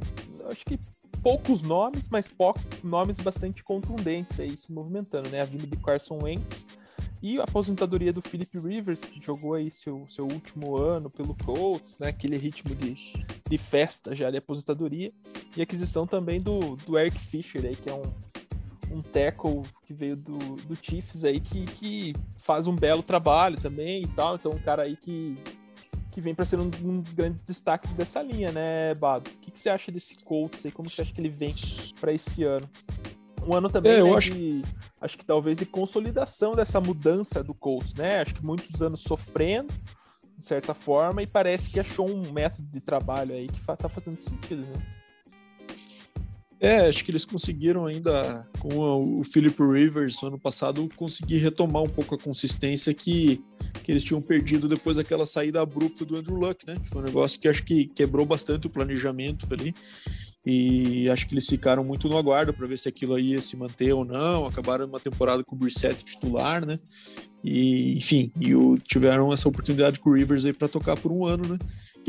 acho 0.52 0.64
que 0.64 0.80
poucos 1.24 1.64
nomes, 1.64 2.08
mas 2.08 2.28
poucos 2.30 2.64
nomes 2.84 3.18
bastante 3.18 3.64
contundentes 3.64 4.40
aí 4.40 4.56
se 4.56 4.72
movimentando, 4.72 5.30
né? 5.30 5.42
A 5.42 5.46
vinda 5.46 5.66
de 5.66 5.76
Carson 5.78 6.20
Wentz 6.22 6.68
e 7.24 7.40
a 7.40 7.44
aposentadoria 7.44 8.14
do 8.14 8.22
Philip 8.22 8.60
Rivers, 8.60 9.02
que 9.02 9.20
jogou 9.20 9.56
aí 9.56 9.72
seu, 9.72 10.06
seu 10.12 10.28
último 10.28 10.78
ano 10.78 11.10
pelo 11.10 11.36
Colts, 11.44 11.98
né? 11.98 12.10
Aquele 12.10 12.38
ritmo 12.38 12.76
de, 12.76 12.96
de 13.50 13.58
festa 13.58 14.16
já 14.16 14.30
de 14.30 14.38
aposentadoria. 14.38 15.12
E 15.58 15.62
aquisição 15.64 16.06
também 16.06 16.40
do, 16.40 16.76
do 16.76 17.00
Eric 17.00 17.18
Fisher 17.18 17.66
aí, 17.66 17.76
que 17.76 17.90
é 17.90 17.94
um, 17.96 18.96
um 18.96 19.02
tackle 19.02 19.64
que 19.88 19.94
veio 19.94 20.16
do, 20.16 20.38
do 20.38 20.78
Chiefs 20.80 21.26
aí, 21.26 21.40
que, 21.40 21.66
que 21.66 22.14
faz 22.38 22.68
um 22.68 22.76
belo 22.76 23.02
trabalho 23.02 23.58
também 23.58 24.04
e 24.04 24.08
tal. 24.10 24.36
Então, 24.36 24.52
um 24.52 24.60
cara 24.60 24.84
aí 24.84 24.96
que 24.96 25.36
que 26.12 26.22
vem 26.22 26.34
para 26.34 26.46
ser 26.46 26.60
um, 26.60 26.70
um, 26.84 27.00
dos 27.00 27.14
grandes 27.14 27.44
destaques 27.44 27.94
dessa 27.94 28.22
linha, 28.22 28.52
né, 28.52 28.94
Bado? 28.96 29.30
O 29.30 29.34
que, 29.40 29.52
que 29.52 29.60
você 29.60 29.70
acha 29.70 29.92
desse 29.92 30.16
Colts 30.16 30.66
aí? 30.66 30.72
Como 30.72 30.90
você 30.90 31.02
acha 31.02 31.14
que 31.14 31.22
ele 31.22 31.30
vem 31.30 31.54
para 32.00 32.12
esse 32.14 32.44
ano? 32.44 32.70
Um 33.46 33.54
ano 33.54 33.70
também 33.70 33.94
é, 33.94 34.04
né, 34.04 34.14
acho... 34.14 34.34
De, 34.34 34.62
acho 35.00 35.18
que 35.18 35.26
talvez 35.26 35.58
de 35.58 35.66
consolidação 35.66 36.56
dessa 36.56 36.80
mudança 36.80 37.44
do 37.44 37.54
Colts, 37.54 37.94
né? 37.96 38.22
Acho 38.22 38.36
que 38.36 38.46
muitos 38.46 38.82
anos 38.82 39.02
sofrendo, 39.02 39.74
de 40.38 40.44
certa 40.44 40.74
forma, 40.74 41.22
e 41.22 41.28
parece 41.28 41.70
que 41.70 41.80
achou 41.80 42.10
um 42.10 42.32
método 42.32 42.68
de 42.70 42.80
trabalho 42.80 43.34
aí 43.34 43.48
que 43.48 43.60
tá 43.66 43.88
fazendo 43.88 44.20
sentido, 44.20 44.62
né? 44.62 44.99
É, 46.62 46.88
acho 46.88 47.06
que 47.06 47.12
eles 47.12 47.24
conseguiram 47.24 47.86
ainda, 47.86 48.46
com 48.60 49.20
o 49.20 49.24
Philip 49.24 49.56
Rivers 49.64 50.22
ano 50.22 50.38
passado, 50.38 50.90
conseguir 50.96 51.38
retomar 51.38 51.84
um 51.84 51.90
pouco 51.90 52.16
a 52.16 52.18
consistência 52.18 52.94
que, 52.94 53.42
que 53.82 53.92
eles 53.92 54.04
tinham 54.04 54.22
perdido 54.22 54.68
depois 54.68 54.98
daquela 54.98 55.26
saída 55.26 55.62
abrupta 55.62 56.04
do 56.04 56.18
Andrew 56.18 56.36
Luck, 56.36 56.68
né? 56.68 56.76
Que 56.76 56.90
foi 56.90 57.02
um 57.02 57.06
negócio 57.06 57.40
que 57.40 57.48
acho 57.48 57.64
que 57.64 57.86
quebrou 57.88 58.26
bastante 58.26 58.68
o 58.68 58.70
planejamento 58.70 59.48
ali. 59.52 59.74
E 60.46 61.10
acho 61.10 61.28
que 61.28 61.34
eles 61.34 61.48
ficaram 61.48 61.84
muito 61.84 62.10
no 62.10 62.18
aguardo 62.18 62.54
para 62.54 62.68
ver 62.68 62.78
se 62.78 62.90
aquilo 62.90 63.16
aí 63.16 63.32
ia 63.32 63.42
se 63.42 63.56
manter 63.56 63.94
ou 63.94 64.04
não. 64.04 64.46
Acabaram 64.46 64.86
uma 64.86 65.00
temporada 65.00 65.44
com 65.44 65.56
o 65.56 65.60
Brissett 65.60 66.04
titular, 66.04 66.66
né? 66.66 66.78
E, 67.44 67.96
enfim, 67.96 68.32
e 68.40 68.54
o, 68.54 68.78
tiveram 68.78 69.32
essa 69.32 69.48
oportunidade 69.48 70.00
com 70.00 70.10
o 70.10 70.14
Rivers 70.14 70.46
aí 70.46 70.54
para 70.54 70.68
tocar 70.68 70.98
por 70.98 71.12
um 71.12 71.26
ano, 71.26 71.48
né? 71.48 71.58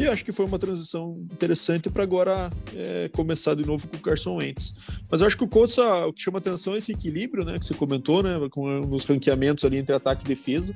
E 0.01 0.09
acho 0.09 0.25
que 0.25 0.33
foi 0.33 0.47
uma 0.47 0.59
transição 0.59 1.23
interessante 1.31 1.91
para 1.91 2.03
agora 2.03 2.51
é, 2.75 3.11
começar 3.13 3.55
de 3.55 3.67
novo 3.67 3.87
com 3.87 3.99
o 3.99 4.01
Carson 4.01 4.37
Wentz. 4.37 4.75
Mas 5.11 5.23
acho 5.23 5.37
que 5.37 5.45
o 5.45 5.49
Colts, 5.49 5.79
ah, 5.79 6.07
o 6.07 6.13
que 6.13 6.23
chama 6.23 6.39
atenção 6.39 6.75
é 6.75 6.79
esse 6.79 6.91
equilíbrio, 6.91 7.45
né, 7.45 7.59
que 7.59 7.67
você 7.67 7.75
comentou, 7.75 8.23
né, 8.23 8.39
com 8.51 8.67
nos 8.81 9.05
ranqueamentos 9.05 9.63
ali 9.65 9.77
entre 9.77 9.95
ataque 9.95 10.25
e 10.25 10.29
defesa. 10.29 10.75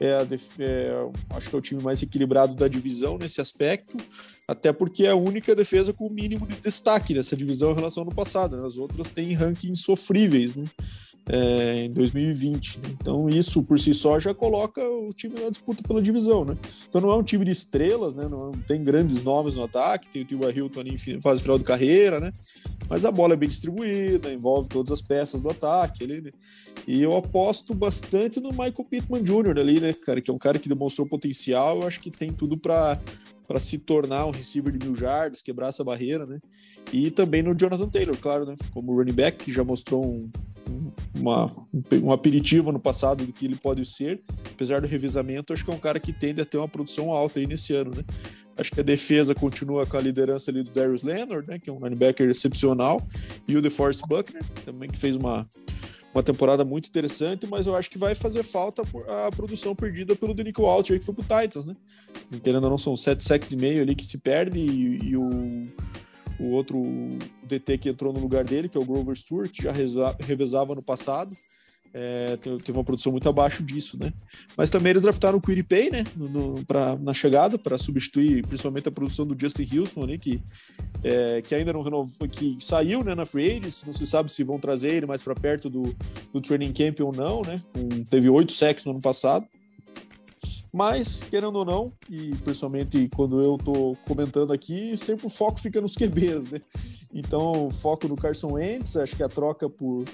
É, 0.00 0.24
def... 0.24 0.60
é, 0.60 0.92
acho 1.30 1.48
que 1.48 1.56
é 1.56 1.58
o 1.58 1.62
time 1.62 1.82
mais 1.82 2.02
equilibrado 2.02 2.54
da 2.54 2.68
divisão 2.68 3.18
nesse 3.18 3.40
aspecto, 3.40 3.96
até 4.46 4.72
porque 4.72 5.04
é 5.04 5.10
a 5.10 5.16
única 5.16 5.56
defesa 5.56 5.92
com 5.92 6.06
o 6.06 6.10
mínimo 6.10 6.46
de 6.46 6.60
destaque 6.60 7.14
nessa 7.14 7.34
divisão 7.34 7.72
em 7.72 7.74
relação 7.74 8.02
ao 8.02 8.08
ano 8.08 8.14
passado. 8.14 8.56
Né? 8.56 8.66
As 8.66 8.76
outras 8.76 9.10
têm 9.10 9.32
rankings 9.32 9.82
sofríveis, 9.82 10.54
né? 10.54 10.66
É, 11.28 11.84
em 11.84 11.92
2020. 11.92 12.78
Né? 12.78 12.88
Então, 13.00 13.28
isso 13.28 13.62
por 13.62 13.78
si 13.78 13.92
só 13.92 14.18
já 14.18 14.32
coloca 14.32 14.82
o 14.82 15.10
time 15.10 15.38
na 15.38 15.50
disputa 15.50 15.82
pela 15.86 16.00
divisão, 16.00 16.44
né? 16.44 16.56
Então, 16.88 17.00
não 17.00 17.10
é 17.10 17.16
um 17.16 17.22
time 17.22 17.44
de 17.44 17.50
estrelas, 17.50 18.14
né? 18.14 18.26
Não 18.28 18.50
tem 18.50 18.82
grandes 18.82 19.22
nomes 19.22 19.54
no 19.54 19.64
ataque, 19.64 20.08
tem 20.08 20.22
o 20.22 20.24
Tiba 20.24 20.50
Hilton 20.50 20.80
ali 20.80 20.94
em 20.94 21.20
fase 21.20 21.42
final 21.42 21.58
de 21.58 21.64
carreira, 21.64 22.18
né? 22.18 22.32
Mas 22.88 23.04
a 23.04 23.12
bola 23.12 23.34
é 23.34 23.36
bem 23.36 23.48
distribuída, 23.48 24.32
envolve 24.32 24.68
todas 24.68 24.90
as 24.90 25.02
peças 25.02 25.40
do 25.40 25.50
ataque 25.50 26.04
ali, 26.04 26.20
né? 26.22 26.30
E 26.86 27.02
eu 27.02 27.14
aposto 27.14 27.74
bastante 27.74 28.40
no 28.40 28.50
Michael 28.50 28.86
Pittman 28.88 29.22
Jr. 29.22 29.58
ali, 29.58 29.80
né, 29.80 29.92
cara? 29.92 30.20
Que 30.22 30.30
é 30.30 30.34
um 30.34 30.38
cara 30.38 30.58
que 30.58 30.68
demonstrou 30.68 31.06
potencial, 31.06 31.80
eu 31.80 31.86
acho 31.86 32.00
que 32.00 32.10
tem 32.10 32.32
tudo 32.32 32.56
para 32.56 32.98
para 33.46 33.58
se 33.58 33.78
tornar 33.78 34.26
um 34.26 34.30
receiver 34.30 34.70
de 34.70 34.86
mil 34.86 34.94
jardas, 34.94 35.40
quebrar 35.40 35.68
essa 35.68 35.82
barreira, 35.82 36.26
né? 36.26 36.38
E 36.92 37.10
também 37.10 37.42
no 37.42 37.54
Jonathan 37.54 37.88
Taylor, 37.88 38.14
claro, 38.18 38.44
né? 38.44 38.54
Como 38.74 38.94
running 38.94 39.14
back, 39.14 39.42
que 39.42 39.50
já 39.50 39.64
mostrou 39.64 40.04
um, 40.04 40.30
uma, 41.14 41.54
um 42.02 42.12
aperitivo 42.12 42.72
no 42.72 42.78
passado 42.78 43.24
do 43.24 43.32
que 43.32 43.44
ele 43.44 43.56
pode 43.56 43.84
ser, 43.86 44.20
apesar 44.52 44.80
do 44.80 44.86
revisamento, 44.86 45.52
acho 45.52 45.64
que 45.64 45.70
é 45.70 45.74
um 45.74 45.78
cara 45.78 45.98
que 45.98 46.12
tende 46.12 46.40
a 46.40 46.44
ter 46.44 46.58
uma 46.58 46.68
produção 46.68 47.10
alta 47.10 47.40
aí 47.40 47.46
nesse 47.46 47.74
ano, 47.74 47.92
né? 47.94 48.04
Acho 48.56 48.72
que 48.72 48.80
a 48.80 48.82
defesa 48.82 49.34
continua 49.34 49.86
com 49.86 49.96
a 49.96 50.00
liderança 50.00 50.50
ali 50.50 50.64
do 50.64 50.70
Darius 50.70 51.02
Leonard, 51.02 51.46
né? 51.46 51.58
Que 51.58 51.70
é 51.70 51.72
um 51.72 51.78
linebacker 51.78 52.28
excepcional, 52.28 53.06
e 53.46 53.56
o 53.56 53.62
DeForest 53.62 54.02
Buckner, 54.08 54.44
também 54.64 54.90
que 54.90 54.98
fez 54.98 55.16
uma 55.16 55.46
uma 56.14 56.22
temporada 56.22 56.64
muito 56.64 56.88
interessante, 56.88 57.46
mas 57.46 57.66
eu 57.66 57.76
acho 57.76 57.90
que 57.90 57.98
vai 57.98 58.14
fazer 58.14 58.42
falta 58.42 58.82
a 59.26 59.30
produção 59.30 59.74
perdida 59.74 60.16
pelo 60.16 60.34
Denico 60.34 60.62
Walter, 60.62 60.98
que 60.98 61.04
foi 61.04 61.14
pro 61.14 61.22
Titans, 61.22 61.66
né? 61.66 61.76
Entendendo 62.32 62.64
ou 62.64 62.70
não, 62.70 62.78
são 62.78 62.96
sete 62.96 63.22
sacks 63.22 63.52
e 63.52 63.56
meio 63.56 63.82
ali 63.82 63.94
que 63.94 64.04
se 64.04 64.18
perde 64.18 64.58
e, 64.58 65.10
e 65.10 65.16
o, 65.16 65.62
o 66.38 66.50
outro 66.50 66.80
DT 67.42 67.78
que 67.78 67.88
entrou 67.88 68.12
no 68.12 68.20
lugar 68.20 68.44
dele, 68.44 68.68
que 68.68 68.78
é 68.78 68.80
o 68.80 68.84
Grover 68.84 69.16
Stewart, 69.16 69.52
já 69.60 69.72
revezava 70.20 70.74
no 70.74 70.82
passado 70.82 71.36
é, 71.92 72.36
teve 72.36 72.72
uma 72.72 72.84
produção 72.84 73.12
muito 73.12 73.28
abaixo 73.28 73.62
disso, 73.62 73.98
né? 73.98 74.12
Mas 74.56 74.70
também 74.70 74.90
eles 74.90 75.02
draftaram 75.02 75.38
o 75.38 75.40
Quiripay, 75.40 75.90
né? 75.90 76.04
No, 76.16 76.28
no, 76.28 76.64
pra, 76.64 76.96
na 76.96 77.14
chegada, 77.14 77.58
para 77.58 77.78
substituir 77.78 78.46
principalmente 78.46 78.88
a 78.88 78.92
produção 78.92 79.26
do 79.26 79.36
Justin 79.38 79.68
Houston 79.76 80.02
ali, 80.02 80.18
que, 80.18 80.40
é, 81.02 81.42
que 81.42 81.54
ainda 81.54 81.72
não 81.72 81.82
renovou, 81.82 82.28
que 82.28 82.56
saiu 82.60 83.02
né, 83.02 83.14
na 83.14 83.24
Free 83.24 83.50
Agents, 83.50 83.84
não 83.84 83.92
se 83.92 84.06
sabe 84.06 84.30
se 84.30 84.44
vão 84.44 84.58
trazer 84.58 84.94
ele 84.94 85.06
mais 85.06 85.22
para 85.22 85.34
perto 85.34 85.70
do, 85.70 85.94
do 86.32 86.40
training 86.40 86.72
camp 86.72 87.00
ou 87.00 87.12
não, 87.12 87.42
né? 87.42 87.62
Um, 87.76 88.04
teve 88.04 88.28
oito 88.28 88.52
sacks 88.52 88.84
no 88.84 88.92
ano 88.92 89.00
passado. 89.00 89.46
Mas, 90.72 91.22
querendo 91.22 91.56
ou 91.56 91.64
não, 91.64 91.92
e 92.10 92.34
principalmente 92.36 93.08
quando 93.14 93.40
eu 93.40 93.56
tô 93.56 93.96
comentando 94.06 94.52
aqui, 94.52 94.96
sempre 94.96 95.26
o 95.26 95.30
foco 95.30 95.58
fica 95.58 95.80
nos 95.80 95.94
QBs, 95.94 96.50
né? 96.50 96.60
Então, 97.12 97.70
foco 97.70 98.06
no 98.06 98.16
Carson 98.16 98.52
Wentz, 98.52 98.96
acho 98.96 99.16
que 99.16 99.22
a 99.22 99.28
troca 99.28 99.68
por 99.68 100.04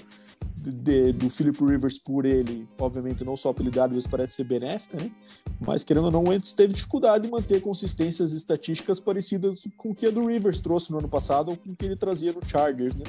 de, 0.57 1.11
do 1.13 1.29
Philip 1.29 1.63
Rivers 1.63 1.99
por 1.99 2.25
ele, 2.25 2.67
obviamente 2.79 3.23
não 3.23 3.35
só 3.35 3.49
apelidado, 3.49 3.93
mas 3.93 4.07
parece 4.07 4.33
ser 4.33 4.45
benéfica, 4.45 4.97
né? 4.97 5.11
Mas 5.59 5.83
querendo 5.83 6.05
ou 6.05 6.11
não, 6.11 6.23
o 6.23 6.29
Wentz 6.29 6.53
teve 6.53 6.73
dificuldade 6.73 7.27
em 7.27 7.31
manter 7.31 7.61
consistências 7.61 8.33
estatísticas 8.33 8.99
parecidas 8.99 9.63
com 9.77 9.91
o 9.91 9.95
que 9.95 10.07
a 10.07 10.11
do 10.11 10.25
Rivers 10.25 10.59
trouxe 10.59 10.91
no 10.91 10.99
ano 10.99 11.09
passado 11.09 11.49
ou 11.49 11.57
com 11.57 11.71
o 11.71 11.75
que 11.75 11.85
ele 11.85 11.95
trazia 11.95 12.33
no 12.33 12.43
Chargers, 12.43 12.95
né? 12.95 13.03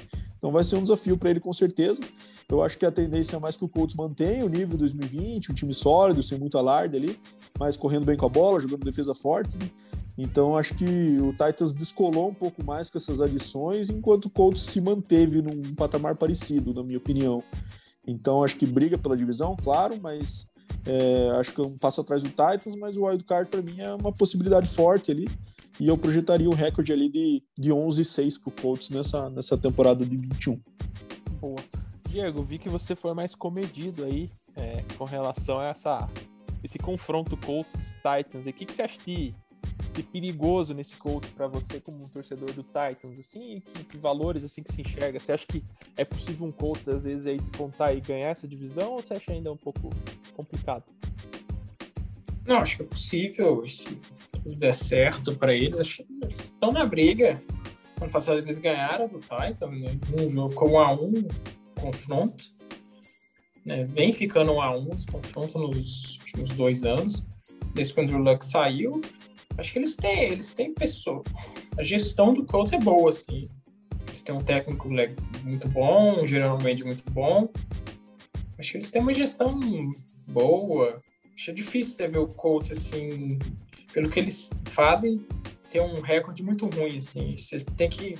Então 0.46 0.52
vai 0.52 0.62
ser 0.62 0.76
um 0.76 0.82
desafio 0.84 1.18
para 1.18 1.30
ele 1.30 1.40
com 1.40 1.52
certeza. 1.52 2.00
Eu 2.48 2.62
acho 2.62 2.78
que 2.78 2.86
a 2.86 2.92
tendência 2.92 3.34
é 3.34 3.38
mais 3.40 3.56
que 3.56 3.64
o 3.64 3.68
Colts 3.68 3.96
mantenha 3.96 4.46
o 4.46 4.48
nível 4.48 4.78
2020, 4.78 5.50
um 5.50 5.54
time 5.54 5.74
sólido, 5.74 6.22
sem 6.22 6.38
muito 6.38 6.56
alarde 6.56 6.96
ali, 6.96 7.18
mas 7.58 7.76
correndo 7.76 8.04
bem 8.04 8.16
com 8.16 8.26
a 8.26 8.28
bola, 8.28 8.60
jogando 8.60 8.84
defesa 8.84 9.12
forte. 9.12 9.50
Né? 9.56 9.68
Então 10.16 10.56
acho 10.56 10.72
que 10.74 11.18
o 11.18 11.32
Titans 11.32 11.74
descolou 11.74 12.28
um 12.28 12.32
pouco 12.32 12.62
mais 12.62 12.88
com 12.88 12.96
essas 12.96 13.20
adições, 13.20 13.90
enquanto 13.90 14.26
o 14.26 14.30
Colts 14.30 14.62
se 14.62 14.80
manteve 14.80 15.42
num 15.42 15.74
patamar 15.74 16.14
parecido, 16.14 16.72
na 16.72 16.84
minha 16.84 16.98
opinião. 16.98 17.42
Então 18.06 18.44
acho 18.44 18.54
que 18.54 18.66
briga 18.66 18.96
pela 18.96 19.16
divisão, 19.16 19.56
claro, 19.56 19.98
mas 20.00 20.46
é, 20.86 21.28
acho 21.40 21.52
que 21.52 21.60
é 21.60 21.64
um 21.64 21.76
passo 21.76 22.02
atrás 22.02 22.22
do 22.22 22.28
Titans, 22.28 22.76
mas 22.78 22.96
o 22.96 23.04
wildcard 23.04 23.50
para 23.50 23.62
mim 23.62 23.80
é 23.80 23.92
uma 23.92 24.12
possibilidade 24.12 24.68
forte 24.68 25.10
ali. 25.10 25.26
E 25.78 25.88
eu 25.88 25.98
projetaria 25.98 26.48
um 26.48 26.54
recorde 26.54 26.92
ali 26.92 27.08
de, 27.08 27.42
de 27.58 27.70
11-6 27.70 28.40
para 28.40 28.48
o 28.48 28.52
Colts 28.52 28.90
nessa, 28.90 29.28
nessa 29.28 29.58
temporada 29.58 30.04
de 30.04 30.16
21. 30.16 30.60
Boa. 31.40 31.56
Diego, 32.08 32.42
vi 32.42 32.58
que 32.58 32.68
você 32.68 32.94
foi 32.94 33.12
mais 33.12 33.34
comedido 33.34 34.04
aí 34.04 34.30
é, 34.54 34.82
com 34.96 35.04
relação 35.04 35.58
a 35.58 35.66
essa, 35.66 36.08
esse 36.64 36.78
confronto 36.78 37.36
Colts-Titans. 37.36 38.46
O 38.46 38.52
que, 38.52 38.64
que 38.64 38.72
você 38.72 38.82
acha 38.82 38.98
de 39.04 39.34
de 39.92 40.02
perigoso 40.02 40.74
nesse 40.74 40.96
Colts 40.96 41.30
para 41.30 41.46
você 41.46 41.80
como 41.80 42.04
um 42.04 42.08
torcedor 42.08 42.52
do 42.52 42.62
Titans, 42.62 43.18
assim, 43.18 43.60
que, 43.60 43.84
que, 43.84 43.96
valores 43.96 44.44
assim 44.44 44.62
que 44.62 44.72
se 44.72 44.82
enxerga? 44.82 45.18
Você 45.18 45.32
acha 45.32 45.46
que 45.46 45.64
é 45.96 46.04
possível 46.04 46.46
um 46.46 46.52
Colts 46.52 46.86
às 46.88 47.04
vezes 47.04 47.26
aí 47.26 47.38
despontar 47.38 47.96
e 47.96 48.00
ganhar 48.00 48.28
essa 48.28 48.46
divisão 48.46 48.92
ou 48.92 49.02
você 49.02 49.14
acha 49.14 49.32
ainda 49.32 49.50
um 49.50 49.56
pouco 49.56 49.90
complicado? 50.34 50.84
Não, 52.46 52.58
acho 52.58 52.76
que 52.76 52.82
é 52.82 52.86
possível, 52.86 53.64
se 54.50 54.56
der 54.56 54.74
certo 54.74 55.34
para 55.34 55.54
eles, 55.54 55.80
acho 55.80 55.98
que 55.98 56.06
eles 56.22 56.40
estão 56.40 56.72
na 56.72 56.84
briga. 56.84 57.40
Ano 58.00 58.10
passado 58.10 58.38
eles 58.38 58.58
ganharam 58.58 59.08
do 59.08 59.18
Titan, 59.20 59.70
né? 59.70 59.98
um 60.18 60.28
jogo 60.28 60.48
ficou 60.50 60.72
um 60.72 60.78
a 60.78 60.92
um 60.92 61.12
confronto. 61.80 62.44
Né? 63.64 63.84
Vem 63.84 64.12
ficando 64.12 64.52
um 64.52 64.60
a 64.60 64.76
um 64.76 64.92
esse 64.92 65.06
confronto 65.06 65.58
nos 65.58 66.18
últimos 66.18 66.50
dois 66.50 66.84
anos. 66.84 67.24
Desde 67.74 67.94
quando 67.94 68.14
o 68.14 68.18
Luck 68.18 68.44
saiu, 68.44 69.00
Acho 69.58 69.72
que 69.72 69.78
eles 69.78 69.96
têm, 69.96 70.22
eles 70.24 70.52
têm 70.52 70.74
pessoa. 70.74 71.22
A 71.78 71.82
gestão 71.82 72.34
do 72.34 72.44
Colts 72.44 72.72
é 72.72 72.78
boa, 72.78 73.10
assim. 73.10 73.48
Eles 74.08 74.22
têm 74.22 74.34
um 74.34 74.40
técnico 74.40 74.88
muito 75.42 75.68
bom, 75.68 76.20
um 76.20 76.26
geralmente 76.26 76.84
muito 76.84 77.10
bom. 77.10 77.48
Acho 78.58 78.72
que 78.72 78.76
eles 78.78 78.90
têm 78.90 79.00
uma 79.00 79.14
gestão 79.14 79.58
boa. 80.26 80.98
Acho 81.34 81.52
difícil 81.52 81.94
você 81.94 82.08
ver 82.08 82.18
o 82.18 82.26
Colts, 82.26 82.70
assim, 82.72 83.38
pelo 83.92 84.10
que 84.10 84.20
eles 84.20 84.50
fazem, 84.66 85.26
ter 85.70 85.80
um 85.80 86.00
recorde 86.00 86.42
muito 86.42 86.66
ruim, 86.66 86.98
assim. 86.98 87.36
Vocês 87.36 87.64
têm 87.64 87.88
que 87.88 88.14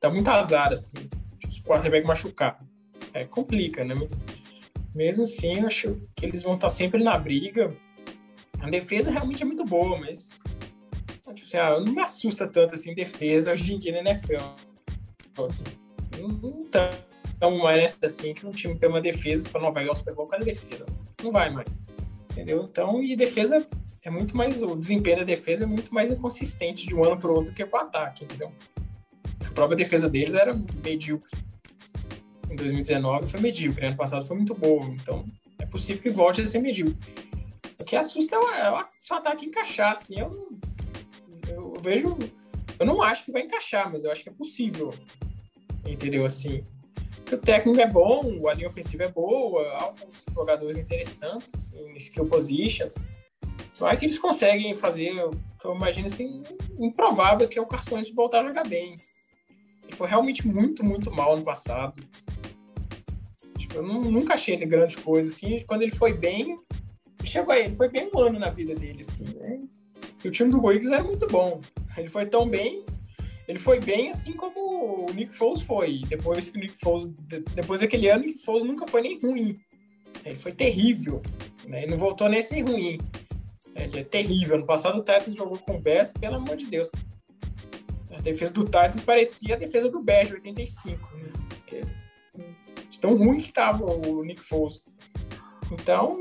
dar 0.00 0.10
muito 0.10 0.28
azar, 0.28 0.72
assim. 0.72 1.08
Os 1.48 1.60
quarterback 1.60 2.06
machucar. 2.06 2.62
É, 3.12 3.24
complica, 3.24 3.84
né? 3.84 3.94
Mas, 3.94 4.20
mesmo 4.94 5.22
assim, 5.22 5.64
acho 5.64 6.00
que 6.14 6.26
eles 6.26 6.42
vão 6.42 6.54
estar 6.54 6.68
sempre 6.68 7.02
na 7.02 7.18
briga. 7.18 7.76
A 8.60 8.68
defesa 8.68 9.10
realmente 9.10 9.42
é 9.42 9.46
muito 9.46 9.64
boa, 9.64 9.98
mas 9.98 10.38
Tipo 11.34 11.46
assim, 11.46 11.56
ah, 11.58 11.80
não 11.80 11.92
me 11.92 12.00
assusta 12.00 12.48
tanto 12.48 12.74
assim 12.74 12.94
defesa 12.94 13.52
hoje 13.52 13.74
em 13.74 13.78
dia 13.78 13.92
na 13.92 14.10
NFL. 14.10 14.42
Então, 15.30 15.46
assim, 15.46 15.64
não 16.18 16.60
tão, 16.68 16.90
tão 17.38 17.58
mais 17.58 17.98
assim 18.02 18.34
que 18.34 18.46
um 18.46 18.50
time 18.50 18.76
tem 18.76 18.88
uma 18.88 19.00
defesa 19.00 19.48
para 19.48 19.60
não 19.60 19.72
vai 19.72 19.84
ganhar 19.84 19.92
o 19.92 19.96
Super 19.96 20.14
Bowl 20.14 20.26
com 20.26 20.34
a 20.34 20.38
defesa. 20.38 20.86
Não 21.22 21.30
vai 21.30 21.50
mais. 21.50 21.68
Entendeu? 22.30 22.68
Então, 22.70 23.02
e 23.02 23.16
defesa 23.16 23.66
é 24.04 24.10
muito 24.10 24.36
mais. 24.36 24.62
O 24.62 24.74
desempenho 24.76 25.18
da 25.18 25.24
defesa 25.24 25.64
é 25.64 25.66
muito 25.66 25.92
mais 25.92 26.10
inconsistente 26.10 26.86
de 26.86 26.94
um 26.94 27.04
ano 27.04 27.18
para 27.18 27.30
o 27.30 27.34
outro 27.34 27.54
que 27.54 27.64
com 27.64 27.76
o 27.76 27.80
ataque, 27.80 28.24
entendeu? 28.24 28.52
A 29.46 29.50
própria 29.52 29.76
defesa 29.76 30.08
deles 30.08 30.34
era 30.34 30.54
medíocre. 30.84 31.30
Em 32.50 32.56
2019 32.56 33.26
foi 33.26 33.40
medíocre, 33.40 33.86
ano 33.86 33.96
passado 33.96 34.26
foi 34.26 34.36
muito 34.36 34.54
boa. 34.54 34.86
Então, 34.86 35.24
é 35.58 35.66
possível 35.66 36.02
que 36.02 36.10
volte 36.10 36.40
a 36.40 36.46
ser 36.46 36.60
medíocre. 36.60 36.96
O 37.78 37.84
que 37.84 37.96
assusta 37.96 38.36
é 38.36 38.70
o, 38.70 38.84
se 38.98 39.12
o 39.12 39.16
ataque 39.16 39.46
encaixar, 39.46 39.92
assim. 39.92 40.18
Eu 40.18 40.30
eu 41.50 41.72
vejo. 41.82 42.16
Eu 42.78 42.86
não 42.86 43.02
acho 43.02 43.24
que 43.24 43.32
vai 43.32 43.42
encaixar, 43.42 43.90
mas 43.90 44.04
eu 44.04 44.10
acho 44.10 44.22
que 44.22 44.28
é 44.28 44.32
possível. 44.32 44.94
Entendeu? 45.86 46.24
Assim. 46.24 46.64
O 47.30 47.36
técnico 47.36 47.80
é 47.80 47.86
bom, 47.86 48.48
a 48.48 48.54
linha 48.54 48.66
ofensiva 48.66 49.04
é 49.04 49.08
boa, 49.08 49.64
alguns 49.74 50.14
jogadores 50.34 50.76
interessantes, 50.76 51.54
assim, 51.54 51.94
skill 51.94 52.26
positions. 52.26 52.96
Vai 53.80 53.96
que 53.96 54.04
eles 54.04 54.18
conseguem 54.18 54.76
fazer, 54.76 55.14
eu 55.16 55.74
imagino 55.74 56.06
assim, 56.06 56.42
improvável 56.78 57.48
que 57.48 57.58
é 57.58 57.62
o 57.62 57.66
Carson 57.66 57.98
voltar 58.14 58.40
a 58.40 58.44
jogar 58.44 58.68
bem. 58.68 58.94
Ele 59.84 59.96
foi 59.96 60.06
realmente 60.06 60.46
muito, 60.46 60.84
muito 60.84 61.10
mal 61.10 61.34
no 61.34 61.42
passado. 61.42 61.98
Tipo, 63.56 63.76
eu 63.76 63.82
não, 63.82 64.02
nunca 64.02 64.34
achei 64.34 64.54
ele 64.54 64.66
grande 64.66 64.98
coisa, 64.98 65.30
assim. 65.30 65.64
Quando 65.66 65.80
ele 65.80 65.92
foi 65.92 66.12
bem, 66.12 66.58
chegou 67.24 67.54
aí, 67.54 67.64
ele 67.64 67.74
foi 67.74 67.88
bem 67.88 68.10
um 68.14 68.18
ano 68.18 68.38
na 68.38 68.50
vida 68.50 68.74
dele, 68.74 69.00
assim, 69.00 69.24
né? 69.34 69.60
E 70.22 70.28
o 70.28 70.30
time 70.30 70.50
do 70.50 70.62
Wiggs 70.62 70.92
era 70.92 71.02
muito 71.02 71.26
bom. 71.26 71.62
Ele 71.96 72.10
foi 72.10 72.26
tão 72.26 72.46
bem, 72.46 72.84
ele 73.48 73.58
foi 73.58 73.80
bem 73.80 74.10
assim 74.10 74.34
como 74.34 75.06
o 75.06 75.12
Nick 75.14 75.34
Foles 75.34 75.62
foi. 75.62 76.02
Depois 76.06 76.50
que 76.50 76.58
Nick 76.58 76.78
Foles, 76.78 77.06
depois 77.54 77.80
daquele 77.80 78.10
ano, 78.10 78.24
o 78.24 78.26
Nick 78.26 78.44
Foles 78.44 78.62
nunca 78.62 78.86
foi 78.86 79.00
nem 79.00 79.18
ruim. 79.18 79.58
Ele 80.24 80.36
foi 80.36 80.52
terrível. 80.52 81.22
Né? 81.66 81.84
Ele 81.84 81.92
não 81.92 81.98
voltou 81.98 82.28
nem 82.28 82.40
a 82.40 82.42
ser 82.42 82.60
ruim. 82.60 82.98
Ele 83.74 84.00
é 84.00 84.04
terrível. 84.04 84.58
No 84.58 84.66
passado 84.66 84.98
o 84.98 85.04
Titans 85.04 85.34
jogou 85.34 85.58
com 85.58 85.76
o 85.76 85.80
Bears, 85.80 86.12
pelo 86.12 86.36
amor 86.36 86.56
de 86.56 86.66
Deus. 86.66 86.90
A 88.10 88.20
defesa 88.20 88.52
do 88.52 88.64
Titans 88.64 89.00
parecia 89.00 89.54
a 89.54 89.58
defesa 89.58 89.88
do 89.88 90.00
Bears 90.00 90.30
85. 90.30 91.16
Né? 91.16 91.32
Porque, 91.48 91.80
tão 93.00 93.16
ruim 93.16 93.38
que 93.38 93.48
estava 93.48 93.84
o 93.84 94.24
Nick 94.24 94.42
Foles. 94.42 94.84
Então, 95.72 96.18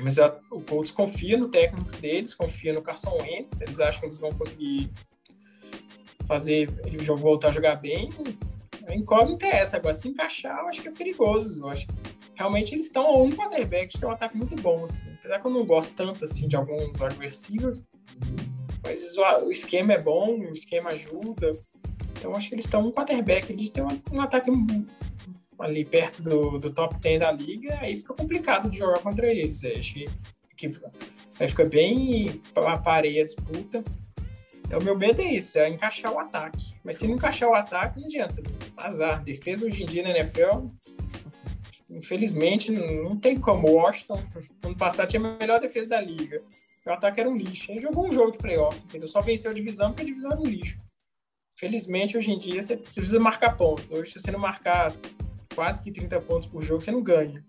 mas 0.00 0.18
a, 0.18 0.36
o 0.50 0.60
Colts 0.60 0.90
confia 0.90 1.36
no 1.36 1.48
técnico 1.48 1.92
deles, 1.96 2.34
confia 2.34 2.72
no 2.72 2.82
Carson 2.82 3.16
Wentz, 3.20 3.60
eles 3.60 3.80
acham 3.80 4.00
que 4.00 4.06
eles 4.06 4.18
vão 4.18 4.32
conseguir 4.32 4.90
fazer 6.26 6.68
ele 6.84 6.98
voltar 7.04 7.48
a 7.48 7.52
jogar 7.52 7.76
bem. 7.76 8.10
A 8.88 8.94
incógnita 8.94 9.46
é 9.46 9.58
essa. 9.58 9.76
Agora, 9.76 9.94
se 9.94 10.08
encaixar, 10.08 10.58
eu 10.60 10.68
acho 10.68 10.82
que 10.82 10.88
é 10.88 10.92
perigoso. 10.92 11.58
Eu 11.58 11.68
acho 11.68 11.86
realmente 12.34 12.74
eles 12.74 12.86
estão 12.86 13.06
a 13.06 13.22
um 13.22 13.30
quarterback 13.30 13.88
que 13.88 14.00
tem 14.00 14.08
um 14.08 14.12
ataque 14.12 14.36
muito 14.36 14.54
bom. 14.56 14.84
Assim. 14.84 15.06
Apesar 15.18 15.40
que 15.40 15.46
eu 15.46 15.50
não 15.50 15.64
gosto 15.64 15.94
tanto 15.94 16.24
assim, 16.24 16.48
de 16.48 16.56
alguns 16.56 17.00
adversários, 17.00 17.82
mas 18.82 19.16
o, 19.16 19.50
esquema 19.50 19.94
é 19.94 20.00
bom, 20.00 20.38
o 20.38 20.52
esquema 20.52 20.90
ajuda. 20.90 21.52
Então, 22.18 22.34
acho 22.36 22.48
que 22.48 22.54
eles 22.54 22.66
estão 22.66 22.86
um 22.86 22.92
quarterback. 22.92 23.50
Eles 23.50 23.70
têm 23.70 23.82
um, 23.82 24.00
um 24.12 24.20
ataque 24.20 24.50
ali 25.58 25.84
perto 25.84 26.22
do, 26.22 26.58
do 26.58 26.70
top 26.70 26.98
10 26.98 27.20
da 27.20 27.32
liga, 27.32 27.78
aí 27.80 27.96
fica 27.96 28.12
complicado 28.14 28.68
de 28.68 28.78
jogar 28.78 29.00
contra 29.00 29.26
eles. 29.26 29.62
Eu 29.62 29.78
acho 29.78 29.94
que, 29.94 30.06
que 30.56 30.66
aí 31.40 31.48
fica 31.48 31.64
bem 31.64 32.42
pareia 32.82 33.22
a 33.22 33.26
disputa. 33.26 33.82
Então, 34.66 34.80
meu 34.80 34.96
medo 34.96 35.20
é 35.20 35.34
isso, 35.34 35.58
é 35.58 35.68
encaixar 35.68 36.12
o 36.12 36.18
ataque. 36.18 36.74
Mas 36.82 36.96
se 36.96 37.06
não 37.06 37.14
encaixar 37.14 37.48
o 37.48 37.54
ataque, 37.54 38.00
não 38.00 38.06
adianta. 38.06 38.42
Azar. 38.76 39.22
Defesa 39.22 39.66
hoje 39.66 39.82
em 39.82 39.86
dia 39.86 40.02
na 40.02 40.10
NFL, 40.10 40.68
infelizmente, 41.94 42.70
não 42.70 43.16
tem 43.16 43.38
como. 43.38 43.68
O 43.68 43.74
Washington, 43.74 44.18
ano 44.62 44.76
passado, 44.76 45.08
tinha 45.08 45.22
a 45.24 45.38
melhor 45.38 45.60
defesa 45.60 45.90
da 45.90 46.00
liga. 46.00 46.42
O 46.86 46.90
ataque 46.90 47.20
era 47.20 47.30
um 47.30 47.36
lixo. 47.36 47.70
Ele 47.70 47.80
jogou 47.80 48.06
um 48.06 48.12
jogo 48.12 48.32
de 48.32 48.38
playoff, 48.38 48.78
entendeu? 48.84 49.08
Só 49.08 49.20
venceu 49.20 49.50
a 49.50 49.54
divisão 49.54 49.88
porque 49.88 50.02
a 50.02 50.06
divisão 50.06 50.32
era 50.32 50.40
um 50.40 50.44
lixo. 50.44 50.78
Felizmente, 51.56 52.18
hoje 52.18 52.30
em 52.30 52.38
dia, 52.38 52.62
você 52.62 52.76
precisa 52.76 53.18
marcar 53.18 53.56
pontos. 53.56 53.90
Hoje, 53.90 54.12
se 54.12 54.20
você 54.20 54.30
não 54.30 54.40
marcar 54.40 54.92
quase 55.54 55.82
que 55.82 55.92
30 55.92 56.20
pontos 56.20 56.48
por 56.48 56.62
jogo, 56.62 56.82
você 56.82 56.90
não 56.90 57.02
ganha. 57.02 57.44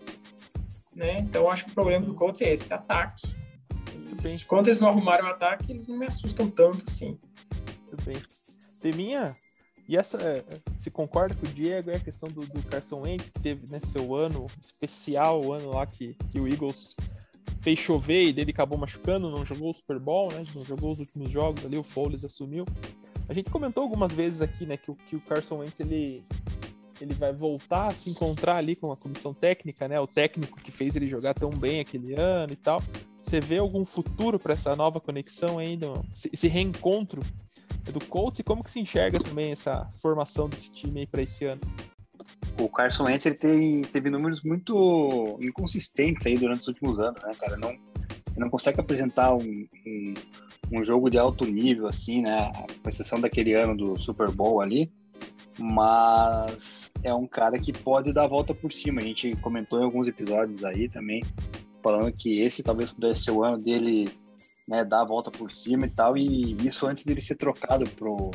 Né? 0.95 1.19
Então 1.19 1.49
acho 1.49 1.65
que 1.65 1.71
o 1.71 1.73
problema 1.73 2.05
do 2.05 2.13
Colts 2.13 2.41
é 2.41 2.53
esse, 2.53 2.73
ataque. 2.73 3.35
Eles, 4.23 4.43
quando 4.43 4.67
eles 4.67 4.79
não 4.79 4.89
arrumaram 4.89 5.25
o 5.25 5.29
ataque, 5.29 5.71
eles 5.71 5.87
não 5.87 5.97
me 5.97 6.05
assustam 6.05 6.49
tanto 6.49 6.85
assim. 6.87 7.19
Muito 7.87 8.05
bem. 8.05 8.15
Teminha, 8.79 9.35
e 9.87 9.95
essa, 9.95 10.43
se 10.77 10.89
concorda 10.89 11.35
com 11.35 11.45
o 11.45 11.49
Diego, 11.49 11.91
é 11.91 11.95
a 11.95 11.99
questão 11.99 12.27
do, 12.29 12.41
do 12.41 12.63
Carson 12.63 13.01
Wentz, 13.01 13.29
que 13.29 13.39
teve 13.39 13.69
né, 13.69 13.79
seu 13.79 14.15
ano 14.15 14.47
especial, 14.59 15.43
o 15.43 15.53
ano 15.53 15.69
lá 15.69 15.85
que, 15.85 16.15
que 16.31 16.39
o 16.39 16.47
Eagles 16.47 16.95
fez 17.61 17.77
chover 17.77 18.25
e 18.25 18.33
dele 18.33 18.51
acabou 18.51 18.77
machucando, 18.77 19.29
não 19.29 19.45
jogou 19.45 19.69
o 19.69 19.73
Super 19.73 19.99
Bowl, 19.99 20.31
né? 20.31 20.43
Não 20.55 20.65
jogou 20.65 20.91
os 20.91 20.99
últimos 20.99 21.31
jogos 21.31 21.65
ali, 21.65 21.77
o 21.77 21.83
Foles 21.83 22.23
assumiu. 22.25 22.65
A 23.29 23.33
gente 23.33 23.49
comentou 23.49 23.83
algumas 23.83 24.11
vezes 24.11 24.41
aqui, 24.41 24.65
né, 24.65 24.77
que, 24.77 24.93
que 25.07 25.15
o 25.15 25.21
Carson 25.21 25.57
Wentz 25.57 25.79
ele, 25.79 26.23
ele 27.01 27.13
vai 27.13 27.33
voltar 27.33 27.87
a 27.87 27.93
se 27.93 28.09
encontrar 28.09 28.57
ali 28.57 28.75
com 28.75 28.91
a 28.91 28.97
comissão 28.97 29.33
técnica, 29.33 29.87
né? 29.87 29.99
O 29.99 30.07
técnico 30.07 30.59
que 30.61 30.71
fez 30.71 30.95
ele 30.95 31.07
jogar 31.07 31.33
tão 31.35 31.49
bem 31.49 31.79
aquele 31.79 32.13
ano 32.13 32.53
e 32.53 32.55
tal. 32.55 32.81
Você 33.21 33.39
vê 33.39 33.57
algum 33.57 33.83
futuro 33.83 34.39
para 34.39 34.53
essa 34.53 34.75
nova 34.75 34.99
conexão 34.99 35.57
ainda, 35.57 35.87
esse 36.31 36.47
reencontro 36.47 37.23
do 37.91 38.03
Colts 38.05 38.39
e 38.39 38.43
como 38.43 38.63
que 38.63 38.71
se 38.71 38.79
enxerga 38.79 39.19
também 39.19 39.51
essa 39.51 39.89
formação 39.95 40.49
desse 40.49 40.71
time 40.71 41.01
aí 41.01 41.07
para 41.07 41.21
esse 41.21 41.45
ano? 41.45 41.61
o 42.59 42.69
Carson 42.69 43.03
Wentz 43.05 43.25
ele 43.25 43.35
teve, 43.35 43.81
teve 43.91 44.09
números 44.09 44.41
muito 44.41 45.37
inconsistentes 45.41 46.25
aí 46.25 46.37
durante 46.37 46.61
os 46.61 46.67
últimos 46.67 46.99
anos, 46.99 47.21
né, 47.21 47.31
cara? 47.39 47.57
Não, 47.57 47.75
não 48.37 48.49
consegue 48.49 48.79
apresentar 48.79 49.33
um, 49.35 49.67
um, 49.85 50.13
um, 50.71 50.83
jogo 50.83 51.09
de 51.09 51.17
alto 51.17 51.45
nível, 51.45 51.87
assim, 51.87 52.21
né? 52.21 52.51
Com 52.81 52.89
exceção 52.89 53.19
daquele 53.19 53.53
ano 53.53 53.75
do 53.75 53.99
Super 53.99 54.31
Bowl 54.31 54.61
ali. 54.61 54.91
Mas 55.57 56.91
é 57.03 57.13
um 57.13 57.27
cara 57.27 57.59
que 57.59 57.71
pode 57.71 58.13
dar 58.13 58.25
a 58.25 58.29
volta 58.29 58.53
por 58.53 58.71
cima. 58.71 59.01
A 59.01 59.03
gente 59.03 59.35
comentou 59.37 59.79
em 59.79 59.83
alguns 59.83 60.07
episódios 60.07 60.63
aí 60.63 60.89
também, 60.89 61.23
falando 61.83 62.11
que 62.11 62.41
esse 62.41 62.63
talvez 62.63 62.91
pudesse 62.91 63.23
ser 63.23 63.31
o 63.31 63.43
ano 63.43 63.57
dele 63.57 64.09
né, 64.67 64.83
dar 64.83 65.01
a 65.01 65.05
volta 65.05 65.31
por 65.31 65.51
cima 65.51 65.85
e 65.85 65.89
tal. 65.89 66.17
E 66.17 66.55
isso 66.65 66.87
antes 66.87 67.05
dele 67.05 67.21
ser 67.21 67.35
trocado 67.35 67.89
pro, 67.91 68.31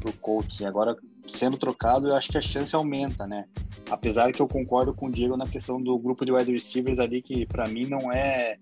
pro 0.00 0.12
Colts. 0.14 0.60
E 0.60 0.66
agora 0.66 0.96
sendo 1.26 1.56
trocado, 1.56 2.08
eu 2.08 2.14
acho 2.14 2.30
que 2.30 2.38
a 2.38 2.42
chance 2.42 2.74
aumenta, 2.74 3.26
né? 3.26 3.46
Apesar 3.88 4.32
que 4.32 4.40
eu 4.40 4.48
concordo 4.48 4.92
com 4.92 5.06
o 5.06 5.10
Diego 5.10 5.36
na 5.36 5.46
questão 5.46 5.80
do 5.80 5.98
grupo 5.98 6.24
de 6.24 6.32
wide 6.32 6.52
receivers 6.52 6.98
ali, 6.98 7.22
que 7.22 7.46
para 7.46 7.68
mim 7.68 7.86
não 7.86 8.12
é 8.12 8.58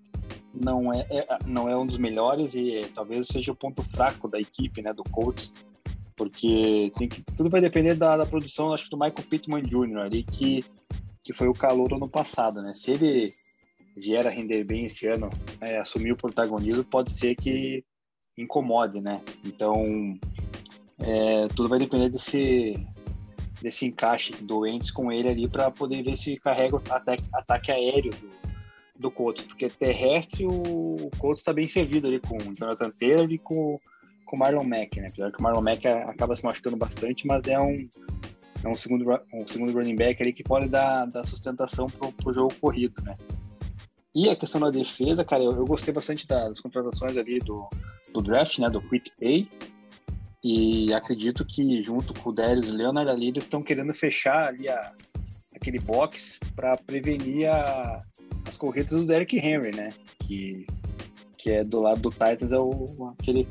não 0.55 0.93
é, 0.93 1.07
é, 1.11 1.39
não 1.47 1.69
é 1.69 1.77
um 1.77 1.87
dos 1.87 1.99
melhores 1.99 2.55
e 2.55 2.91
talvez 2.95 3.27
seja 3.27 3.53
o 3.53 3.57
ponto 3.57 3.83
fraco 3.83 4.27
da 4.29 4.41
equipe, 4.41 4.83
né, 4.83 4.93
do 4.93 5.05
Colts, 5.05 5.53
porque 6.17 6.93
tem 6.97 7.09
que, 7.09 7.23
tudo 7.23 7.51
vai 7.51 7.61
depender 7.61 7.95
da, 7.95 8.17
da 8.17 8.27
produção, 8.27 8.73
acho 8.73 8.85
que 8.85 8.91
do 8.91 8.97
Michael 8.97 9.29
Pittman 9.29 9.63
Jr. 9.63 9.99
ali, 9.99 10.25
que, 10.25 10.65
que 11.23 11.33
foi 11.33 11.49
o 11.49 11.55
calor 11.55 11.93
ano 11.93 12.09
passado, 12.09 12.61
né? 12.61 12.73
Se 12.75 12.91
ele 12.91 13.33
vier 13.99 14.27
a 14.27 14.31
render 14.31 14.65
bem 14.65 14.85
esse 14.85 15.07
ano, 15.07 15.29
é, 15.61 15.79
assumir 15.79 16.13
o 16.13 16.17
protagonismo, 16.17 16.85
pode 16.85 17.13
ser 17.13 17.35
que 17.35 17.85
incomode, 18.37 19.01
né? 19.01 19.21
Então, 19.45 20.19
é, 20.99 21.49
tudo 21.49 21.69
vai 21.69 21.79
depender 21.79 22.09
desse, 22.09 22.87
desse 23.61 23.87
encaixe 23.87 24.33
doentes 24.43 24.91
com 24.91 25.11
ele 25.11 25.29
ali 25.29 25.49
para 25.49 25.71
poder 25.71 26.03
ver 26.03 26.17
se 26.17 26.37
carrega 26.39 26.77
o 26.77 26.83
ataque, 26.91 27.25
ataque 27.33 27.73
aéreo 27.73 28.13
do, 28.13 28.31
do 28.99 29.11
Colts, 29.11 29.45
porque 29.45 29.69
terrestre 29.69 30.47
o, 30.47 30.51
o 30.51 31.11
Colts 31.19 31.41
está 31.41 31.53
bem 31.53 31.69
servido 31.69 32.07
ali 32.07 32.21
com 32.21 32.37
o 32.37 32.55
Jonathan 32.55 32.91
Taylor 32.91 33.31
e 33.31 33.39
com, 33.39 33.79
com 34.25 34.37
o 34.37 34.39
Marlon 34.39 34.65
Mack, 34.65 35.01
né? 35.01 35.09
Apesar 35.09 35.33
que 35.33 35.39
o 35.39 35.43
Marlon 35.43 35.63
Mack 35.63 35.87
acaba 35.87 36.37
se 36.37 36.45
machucando 36.45 36.77
bastante, 36.77 37.27
mas 37.27 37.47
é 37.47 37.59
um, 37.59 37.89
é 38.65 38.69
um 38.69 38.77
segundo, 38.77 39.05
um 39.33 39.47
segundo 39.47 39.73
running 39.73 39.97
back 39.97 40.23
ali 40.23 40.33
que 40.33 40.43
pode 40.43 40.69
dar, 40.69 41.07
dar 41.07 41.27
sustentação 41.27 41.89
para 41.89 42.29
o 42.29 42.33
jogo 42.33 42.55
corrido, 42.61 43.03
né? 43.03 43.17
E 44.19 44.29
a 44.29 44.35
questão 44.35 44.61
da 44.61 44.69
defesa, 44.69 45.25
cara, 45.25 45.45
eu, 45.45 45.53
eu 45.53 45.65
gostei 45.65 45.95
bastante 45.95 46.27
das 46.27 46.59
contratações 46.59 47.17
ali 47.17 47.39
do, 47.39 47.71
do 48.13 48.21
draft, 48.21 48.59
né? 48.59 48.69
Do 48.69 48.83
Quit 48.83 49.13
Pay 49.17 49.49
e 50.43 50.93
acredito 50.93 51.45
que 51.45 51.81
junto 51.85 52.13
com 52.21 52.31
o 52.31 52.33
Darius 52.33 52.73
Leonard 52.73 53.09
ali, 53.09 53.29
eles 53.29 53.45
estão 53.45 53.63
querendo 53.63 53.95
fechar 53.95 54.49
ali 54.49 54.69
a, 54.69 54.93
aquele 55.55 55.79
box 55.79 56.41
para 56.57 56.77
prevenir 56.77 57.49
a, 57.49 58.03
as 58.45 58.57
corridas 58.57 58.91
do 58.99 59.07
Derrick 59.07 59.37
Henry, 59.37 59.77
né? 59.77 59.95
Que, 60.27 60.67
que 61.37 61.51
é 61.51 61.63
do 61.63 61.81
lado 61.81 62.01
do 62.01 62.11
Titans, 62.11 62.51
é 62.51 62.59
o, 62.59 63.15
aquele 63.21 63.47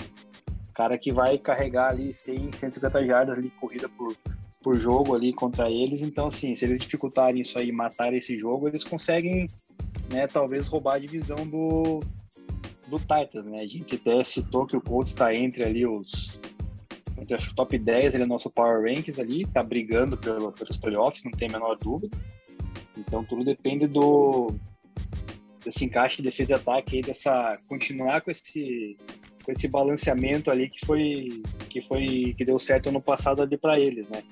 cara 0.73 0.97
que 0.97 1.13
vai 1.13 1.37
carregar 1.37 1.91
ali 1.91 2.11
100, 2.11 2.51
150 2.51 3.05
jardas 3.05 3.37
ali, 3.37 3.49
corrida 3.51 3.87
por, 3.87 4.13
por 4.61 4.77
jogo 4.77 5.15
ali 5.15 5.31
contra 5.31 5.71
eles. 5.71 6.01
Então, 6.01 6.27
assim, 6.27 6.53
se 6.55 6.65
eles 6.65 6.79
dificultarem 6.79 7.39
isso 7.39 7.57
aí, 7.57 7.71
matarem 7.71 8.17
esse 8.17 8.35
jogo, 8.35 8.67
eles 8.67 8.83
conseguem, 8.83 9.47
né, 10.09 10.27
talvez 10.27 10.67
roubar 10.67 10.95
a 10.95 10.99
divisão 10.99 11.47
do, 11.47 11.99
do 12.87 12.99
Titans, 12.99 13.45
né? 13.45 13.61
A 13.61 13.67
gente 13.67 13.95
até 13.95 14.23
citou 14.23 14.65
que 14.65 14.75
o 14.75 14.81
Colts 14.81 15.13
está 15.13 15.33
entre 15.33 15.63
ali 15.63 15.85
os 15.85 16.39
entre 17.19 17.35
o 17.35 17.55
top 17.55 17.77
10 17.77 18.13
ele 18.13 18.25
nosso 18.25 18.49
Power 18.49 18.83
Rankings 18.83 19.19
ali, 19.19 19.45
tá 19.45 19.63
brigando 19.63 20.15
pelo, 20.15 20.51
pelos 20.51 20.77
playoffs, 20.77 21.23
não 21.23 21.31
tem 21.31 21.49
a 21.49 21.53
menor 21.53 21.75
dúvida. 21.75 22.15
Então 22.95 23.23
tudo 23.23 23.43
depende 23.43 23.87
do 23.87 24.53
desse 25.63 25.83
encaixe 25.83 26.17
de 26.17 26.23
defesa 26.23 26.51
e 26.51 26.55
ataque 26.55 26.97
aí, 26.97 27.01
dessa 27.01 27.59
continuar 27.67 28.21
com 28.21 28.31
esse 28.31 28.95
com 29.43 29.51
esse 29.51 29.67
balanceamento 29.67 30.51
ali 30.51 30.69
que 30.69 30.85
foi 30.85 31.41
que 31.69 31.81
foi 31.81 32.35
que 32.37 32.45
deu 32.45 32.59
certo 32.59 32.89
ano 32.89 33.01
passado 33.01 33.41
ali 33.41 33.57
para 33.57 33.79
eles, 33.79 34.07
né? 34.09 34.23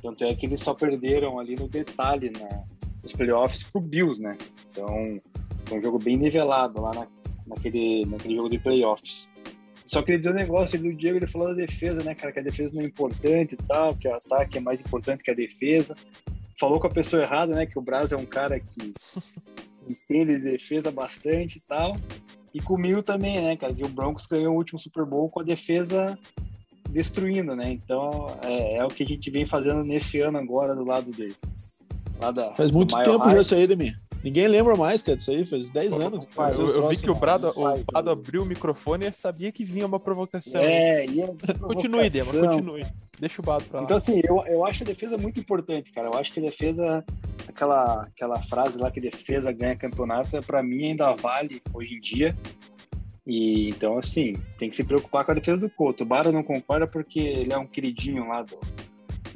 Tanto 0.00 0.24
é 0.24 0.34
que 0.34 0.46
eles 0.46 0.60
só 0.60 0.74
perderam 0.74 1.38
ali 1.38 1.56
no 1.56 1.68
detalhe 1.68 2.30
na, 2.30 2.64
nos 3.02 3.12
playoffs 3.12 3.64
pro 3.64 3.80
Bills, 3.80 4.20
né? 4.20 4.36
Então 4.70 5.20
foi 5.66 5.78
um 5.78 5.82
jogo 5.82 5.98
bem 5.98 6.16
nivelado 6.16 6.80
lá 6.80 6.92
na, 6.94 7.06
naquele 7.46 8.04
naquele 8.06 8.36
jogo 8.36 8.50
de 8.50 8.58
playoffs. 8.58 9.28
Só 9.88 10.02
queria 10.02 10.18
dizer 10.18 10.32
um 10.32 10.34
negócio 10.34 10.78
do 10.78 10.92
Diego, 10.92 11.16
ele 11.16 11.26
falou 11.26 11.48
da 11.48 11.54
defesa, 11.54 12.02
né, 12.04 12.14
cara, 12.14 12.30
que 12.30 12.38
a 12.38 12.42
defesa 12.42 12.74
não 12.74 12.82
é 12.82 12.84
importante 12.84 13.54
e 13.54 13.56
tal, 13.56 13.94
que 13.94 14.06
o 14.06 14.14
ataque 14.14 14.58
é 14.58 14.60
mais 14.60 14.78
importante 14.78 15.24
que 15.24 15.30
a 15.30 15.34
defesa. 15.34 15.96
Falou 16.60 16.78
com 16.78 16.88
a 16.88 16.90
pessoa 16.90 17.22
errada, 17.22 17.54
né, 17.54 17.64
que 17.64 17.78
o 17.78 17.82
Braz 17.82 18.12
é 18.12 18.16
um 18.16 18.26
cara 18.26 18.60
que 18.60 18.92
entende 19.88 20.36
de 20.36 20.50
defesa 20.50 20.90
bastante 20.90 21.56
e 21.56 21.60
tal. 21.60 21.96
E 22.52 22.60
comigo 22.60 23.02
também, 23.02 23.40
né, 23.40 23.56
cara, 23.56 23.72
que 23.72 23.82
o 23.82 23.88
Broncos 23.88 24.26
ganhou 24.26 24.52
o 24.52 24.58
último 24.58 24.78
Super 24.78 25.06
Bowl 25.06 25.30
com 25.30 25.40
a 25.40 25.44
defesa 25.44 26.18
destruindo, 26.90 27.54
né? 27.54 27.70
Então 27.70 28.38
é, 28.42 28.76
é 28.76 28.84
o 28.84 28.88
que 28.88 29.02
a 29.02 29.06
gente 29.06 29.30
vem 29.30 29.46
fazendo 29.46 29.84
nesse 29.84 30.20
ano 30.20 30.36
agora 30.38 30.74
do 30.74 30.84
lado 30.84 31.10
dele. 31.10 31.36
Lá 32.20 32.30
da, 32.30 32.50
Faz 32.52 32.70
muito 32.70 32.96
tempo 33.02 33.24
High. 33.24 33.34
já 33.34 33.40
isso 33.40 33.54
aí, 33.54 33.66
Demir. 33.66 33.98
Ninguém 34.22 34.48
lembra 34.48 34.74
mais, 34.74 35.00
cara, 35.00 35.16
disso 35.16 35.30
aí, 35.30 35.44
faz 35.44 35.70
10 35.70 36.00
anos. 36.00 36.26
Pai, 36.34 36.50
eu, 36.52 36.66
eu 36.66 36.88
vi 36.88 36.96
que 36.96 37.10
o 37.10 37.14
Brado, 37.14 37.52
o 37.54 37.84
Brado 37.84 38.10
abriu 38.10 38.42
o 38.42 38.46
microfone 38.46 39.06
e 39.06 39.14
sabia 39.14 39.52
que 39.52 39.64
vinha 39.64 39.86
uma 39.86 40.00
provocação. 40.00 40.60
É, 40.60 41.06
e 41.06 41.22
provocação. 41.22 41.68
Continue, 41.68 42.10
Dema, 42.10 42.32
continue. 42.32 42.86
Deixa 43.20 43.40
o 43.40 43.44
Bado 43.44 43.64
pra 43.66 43.80
lá. 43.80 43.84
Então, 43.84 43.96
assim, 43.96 44.20
eu, 44.24 44.44
eu 44.46 44.64
acho 44.64 44.82
a 44.82 44.86
defesa 44.86 45.16
muito 45.16 45.38
importante, 45.38 45.92
cara. 45.92 46.08
Eu 46.08 46.14
acho 46.14 46.32
que 46.32 46.40
a 46.40 46.42
defesa, 46.42 47.04
aquela, 47.46 48.02
aquela 48.02 48.42
frase 48.42 48.76
lá 48.76 48.90
que 48.90 49.00
defesa 49.00 49.52
ganha 49.52 49.76
campeonato, 49.76 50.42
pra 50.42 50.62
mim 50.62 50.86
ainda 50.86 51.14
vale 51.14 51.62
hoje 51.72 51.94
em 51.94 52.00
dia. 52.00 52.36
E 53.24 53.68
então, 53.68 53.98
assim, 53.98 54.36
tem 54.56 54.70
que 54.70 54.74
se 54.74 54.82
preocupar 54.82 55.24
com 55.24 55.30
a 55.30 55.34
defesa 55.34 55.58
do 55.58 55.70
Couto. 55.70 56.02
O 56.02 56.06
Bara 56.06 56.32
não 56.32 56.42
concorda 56.42 56.86
porque 56.86 57.20
ele 57.20 57.52
é 57.52 57.58
um 57.58 57.66
queridinho 57.66 58.26
lá 58.26 58.42
do, 58.42 58.58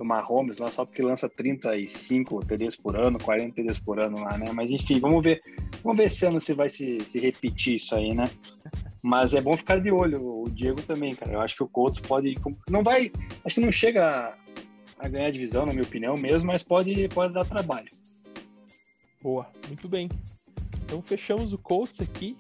do 0.03 0.09
Mahomes 0.09 0.59
lá 0.59 0.71
só 0.71 0.85
porque 0.85 1.01
lança 1.01 1.29
35 1.29 2.45
TDs 2.45 2.77
por 2.77 2.97
ano, 2.97 3.19
40 3.19 3.55
TDs 3.55 3.79
por 3.79 4.01
ano 4.01 4.21
lá, 4.21 4.37
né? 4.37 4.51
Mas 4.53 4.71
enfim, 4.71 4.99
vamos 4.99 5.23
ver, 5.23 5.41
vamos 5.83 5.97
ver 5.97 6.05
esse 6.05 6.27
ano 6.27 6.41
se 6.41 6.53
vai 6.53 6.69
se, 6.69 7.01
se 7.03 7.21
repetir 7.21 7.77
isso 7.77 7.95
aí, 7.95 8.13
né? 8.13 8.29
Mas 9.01 9.35
é 9.35 9.41
bom 9.41 9.57
ficar 9.57 9.81
de 9.81 9.91
olho, 9.91 10.43
o 10.43 10.51
Diego 10.51 10.83
também, 10.83 11.15
cara. 11.15 11.33
Eu 11.33 11.41
acho 11.41 11.57
que 11.57 11.63
o 11.63 11.69
Colts 11.69 12.01
pode. 12.01 12.35
Não 12.69 12.83
vai. 12.83 13.11
Acho 13.45 13.57
que 13.57 13.61
não 13.61 13.73
chega 13.73 14.05
a, 14.05 14.37
a 14.99 15.09
ganhar 15.09 15.27
a 15.27 15.33
divisão, 15.33 15.67
na 15.67 15.73
minha 15.73 15.85
opinião, 15.85 16.17
mesmo, 16.17 16.49
mas 16.49 16.63
pode, 16.63 17.09
pode 17.09 17.33
dar 17.33 17.45
trabalho. 17.45 17.89
Boa, 19.21 19.47
muito 19.67 19.89
bem. 19.89 20.09
Então 20.85 21.01
fechamos 21.03 21.53
o 21.53 21.59
Colts 21.59 22.01
aqui. 22.01 22.37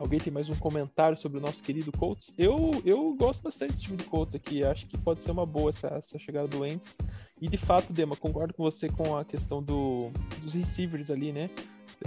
Alguém 0.00 0.18
tem 0.18 0.32
mais 0.32 0.48
um 0.48 0.54
comentário 0.54 1.14
sobre 1.18 1.36
o 1.36 1.42
nosso 1.42 1.62
querido 1.62 1.92
Colts? 1.92 2.32
Eu, 2.38 2.70
eu 2.86 3.14
gosto 3.14 3.42
bastante 3.42 3.72
desse 3.72 3.82
time 3.82 3.98
de 3.98 4.04
Colts 4.04 4.34
aqui. 4.34 4.64
Acho 4.64 4.86
que 4.86 4.96
pode 4.96 5.20
ser 5.20 5.30
uma 5.30 5.44
boa 5.44 5.68
essa, 5.68 5.88
essa 5.88 6.18
chegada 6.18 6.48
do 6.48 6.60
Wentz. 6.60 6.96
E 7.38 7.46
de 7.46 7.58
fato, 7.58 7.92
Dema, 7.92 8.16
concordo 8.16 8.54
com 8.54 8.62
você 8.62 8.88
com 8.88 9.14
a 9.14 9.26
questão 9.26 9.62
do, 9.62 10.10
dos 10.40 10.54
receivers 10.54 11.10
ali, 11.10 11.32
né? 11.32 11.50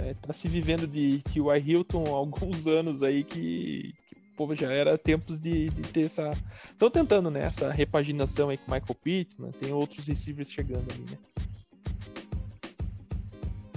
É, 0.00 0.12
tá 0.14 0.32
se 0.32 0.48
vivendo 0.48 0.88
de 0.88 1.22
T.Y. 1.32 1.56
Hilton 1.64 2.06
há 2.06 2.18
alguns 2.18 2.66
anos 2.66 3.00
aí 3.00 3.22
que, 3.22 3.94
que 4.08 4.16
pô, 4.36 4.52
já 4.56 4.72
era 4.72 4.98
tempos 4.98 5.38
de, 5.38 5.70
de 5.70 5.82
ter 5.82 6.06
essa. 6.06 6.32
Estão 6.72 6.90
tentando, 6.90 7.30
né? 7.30 7.44
Essa 7.44 7.70
repaginação 7.70 8.48
aí 8.48 8.58
com 8.58 8.72
Michael 8.72 8.94
Pittman, 9.04 9.52
tem 9.52 9.72
outros 9.72 10.04
receivers 10.08 10.50
chegando 10.50 10.92
ali, 10.92 11.04
né? 11.08 11.18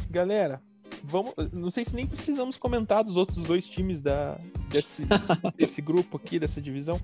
Galera, 0.10 0.60
vamos. 1.04 1.34
Não 1.54 1.72
sei 1.72 1.86
se 1.86 1.96
nem 1.96 2.06
precisamos 2.06 2.58
comentar 2.58 3.04
dos 3.04 3.16
outros 3.16 3.44
dois 3.44 3.68
times 3.68 4.02
da, 4.02 4.38
desse, 4.70 5.06
desse 5.58 5.82
grupo 5.82 6.18
aqui, 6.18 6.40
dessa 6.40 6.62
divisão. 6.62 7.00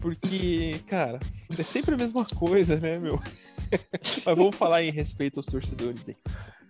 Porque, 0.00 0.80
cara, 0.86 1.18
é 1.56 1.62
sempre 1.62 1.94
a 1.94 1.98
mesma 1.98 2.24
coisa, 2.24 2.78
né, 2.78 2.98
meu? 2.98 3.20
Mas 4.24 4.36
vamos 4.36 4.56
falar 4.56 4.82
em 4.82 4.90
respeito 4.90 5.40
aos 5.40 5.46
torcedores 5.46 6.08
aí. 6.08 6.16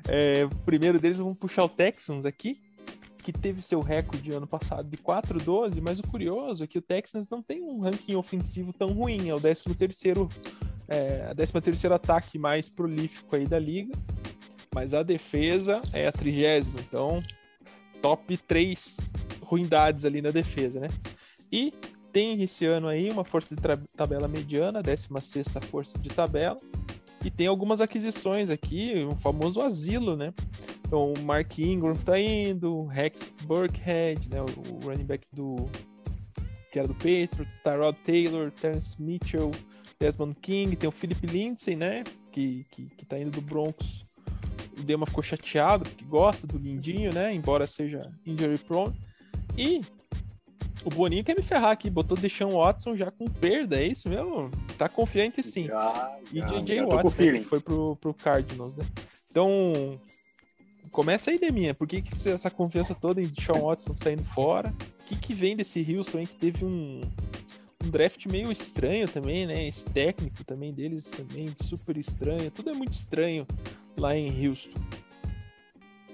É, 0.07 0.49
primeiro 0.65 0.99
deles, 0.99 1.19
vamos 1.19 1.37
puxar 1.37 1.65
o 1.65 1.69
Texans 1.69 2.25
aqui, 2.25 2.59
que 3.23 3.33
teve 3.33 3.61
seu 3.61 3.83
recorde 3.83 4.33
ano 4.33 4.47
passado 4.47 4.89
de 4.89 4.97
4-12, 4.97 5.81
mas 5.83 5.99
o 5.99 6.03
curioso 6.03 6.65
é 6.65 6.67
que 6.67 6.79
o 6.79 6.83
Texans 6.83 7.27
não 7.29 7.43
tem 7.43 7.63
um 7.63 7.81
ranking 7.81 8.15
ofensivo 8.15 8.73
tão 8.73 8.93
ruim, 8.93 9.29
é 9.29 9.35
o 9.35 9.41
13 9.41 9.75
terceiro 9.75 10.31
é, 10.89 11.29
a 11.31 11.35
13 11.35 11.53
terceiro 11.61 11.95
ataque 11.95 12.39
mais 12.39 12.71
prolífico 12.71 13.37
aí 13.37 13.47
da 13.47 13.59
liga, 13.59 13.95
mas 14.79 14.95
a 14.95 15.03
defesa 15.03 15.83
é 15.93 16.07
a 16.07 16.13
trigésima, 16.13 16.79
então 16.79 17.21
top 18.01 18.37
3 18.37 19.11
ruindades 19.43 20.05
ali 20.05 20.23
na 20.23 20.31
defesa, 20.31 20.79
né? 20.79 20.89
E 21.51 21.75
tem 22.13 22.41
esse 22.41 22.65
ano 22.65 22.87
aí 22.87 23.11
uma 23.11 23.25
força 23.25 23.57
de 23.57 23.63
tabela 23.97 24.29
mediana, 24.29 24.81
16 24.81 25.49
força 25.69 25.99
de 25.99 26.09
tabela, 26.11 26.61
e 27.25 27.29
tem 27.29 27.49
algumas 27.49 27.81
aquisições 27.81 28.51
aqui, 28.51 29.05
um 29.05 29.17
famoso 29.17 29.61
asilo, 29.61 30.17
né? 30.17 30.33
Então, 30.87 31.13
o 31.13 31.23
Mark 31.23 31.59
Ingram 31.59 31.97
tá 31.97 32.21
indo, 32.21 32.85
Rex 32.85 33.33
Burkhead, 33.43 34.31
né? 34.31 34.41
O 34.43 34.87
running 34.87 35.07
back 35.07 35.27
do 35.33 35.69
que 36.71 36.79
era 36.79 36.87
do 36.87 36.95
Patriots, 36.95 37.59
Tyrod 37.65 37.99
Taylor, 38.05 38.53
Terence 38.53 39.03
Mitchell, 39.03 39.51
Desmond 39.99 40.37
King, 40.41 40.77
tem 40.77 40.89
o 40.89 40.93
Philip 40.93 41.27
Lindsay, 41.27 41.75
né? 41.75 42.05
Que, 42.31 42.65
que, 42.71 42.91
que 42.91 43.05
tá 43.05 43.19
indo 43.19 43.33
do 43.33 43.41
Broncos. 43.41 44.08
O 44.79 44.83
Dema 44.83 45.07
ficou 45.07 45.23
chateado, 45.23 45.85
porque 45.85 46.05
gosta 46.05 46.47
do 46.47 46.59
Lindinho, 46.59 47.13
né? 47.13 47.35
Embora 47.35 47.67
seja 47.67 48.11
injury 48.25 48.59
prone. 48.59 48.95
E 49.57 49.81
o 50.85 50.91
Boninho 50.91 51.25
quer 51.25 51.37
me 51.37 51.43
ferrar 51.43 51.71
aqui, 51.71 51.91
botou 51.91 52.17
Deshaun 52.17 52.57
Watson 52.57 52.97
já 52.97 53.11
com 53.11 53.27
perda, 53.27 53.81
é 53.81 53.87
isso 53.87 54.09
mesmo? 54.09 54.51
Tá 54.77 54.89
confiante 54.89 55.43
sim. 55.43 55.67
Já, 55.67 56.19
e 56.33 56.41
JJ 56.41 56.83
Watson 56.83 57.17
que 57.17 57.41
foi 57.41 57.61
pro, 57.61 57.97
pro 57.97 58.15
Cardinals, 58.15 58.77
né? 58.77 58.85
Então, 59.31 60.01
começa 60.93 61.31
aí, 61.31 61.39
Deminha. 61.39 61.75
Por 61.75 61.87
que, 61.87 62.01
que 62.01 62.29
essa 62.29 62.51
confiança 62.51 62.95
toda 62.95 63.21
em 63.21 63.27
Deshaun 63.27 63.67
Watson 63.67 63.97
saindo 63.97 64.25
fora? 64.25 64.73
O 65.01 65.05
que, 65.05 65.17
que 65.17 65.35
vem 65.35 65.57
desse 65.57 65.85
Houston 65.95 66.19
aí 66.19 66.27
que 66.27 66.37
teve 66.37 66.65
um, 66.65 67.01
um 67.85 67.91
draft 67.91 68.27
meio 68.27 68.53
estranho 68.53 69.09
também, 69.09 69.47
né? 69.47 69.67
Esse 69.67 69.85
técnico 69.85 70.45
também 70.45 70.73
deles 70.73 71.11
também 71.11 71.55
super 71.63 71.97
estranho. 71.97 72.51
Tudo 72.51 72.71
é 72.71 72.75
muito 72.75 72.93
estranho 72.93 73.47
lá 73.99 74.17
em 74.17 74.47
Houston. 74.47 74.81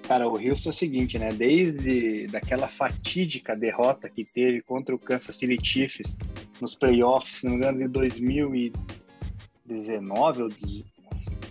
Cara, 0.02 0.26
o 0.28 0.32
Houston 0.32 0.68
é 0.68 0.72
o 0.72 0.74
seguinte, 0.74 1.18
né? 1.18 1.32
Desde 1.32 2.26
daquela 2.26 2.68
fatídica 2.68 3.56
derrota 3.56 4.10
que 4.10 4.24
teve 4.24 4.60
contra 4.60 4.94
o 4.94 4.98
Kansas 4.98 5.34
City 5.36 5.58
Chiefs 5.62 6.18
nos 6.60 6.74
playoffs, 6.74 7.38
se 7.38 7.46
não 7.46 7.52
me 7.52 7.58
engano, 7.58 7.78
de 7.78 7.88
2019 7.88 10.42
ou 10.42 10.50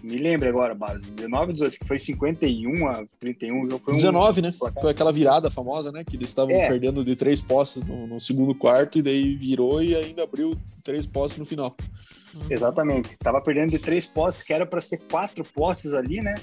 me 0.04 0.18
lembro 0.18 0.50
agora, 0.50 0.76
19 1.16 1.48
ou 1.48 1.54
18, 1.54 1.80
que 1.80 1.88
foi 1.88 1.98
51 1.98 2.88
a 2.88 3.06
31. 3.20 3.80
Foi 3.80 3.94
um... 3.94 3.98
19, 3.98 4.42
né? 4.42 4.52
Foi 4.52 4.92
aquela 4.92 5.12
virada 5.12 5.50
famosa, 5.50 5.92
né? 5.92 6.04
Que 6.04 6.18
eles 6.18 6.30
estavam 6.30 6.54
é. 6.54 6.68
perdendo 6.68 7.06
de 7.06 7.16
três 7.16 7.42
posses 7.42 7.84
no, 7.84 8.06
no, 8.06 8.20
segundo 8.20 8.54
quarto 8.54 9.00
e 9.00 9.02
daí 9.02 9.36
virou 9.36 9.82
e 9.82 9.96
ainda 9.96 10.24
abriu 10.24 10.56
três 10.84 11.06
posses 11.06 11.38
no 11.38 11.46
final. 11.46 11.76
Exatamente. 12.50 13.16
Tava 13.18 13.42
perdendo 13.42 13.72
de 13.72 13.80
três 13.80 14.06
posses, 14.06 14.44
que 14.44 14.54
era 14.54 14.66
para 14.66 14.82
ser 14.82 15.00
quatro 15.10 15.44
posses 15.44 15.94
ali, 15.94 16.22
né? 16.22 16.36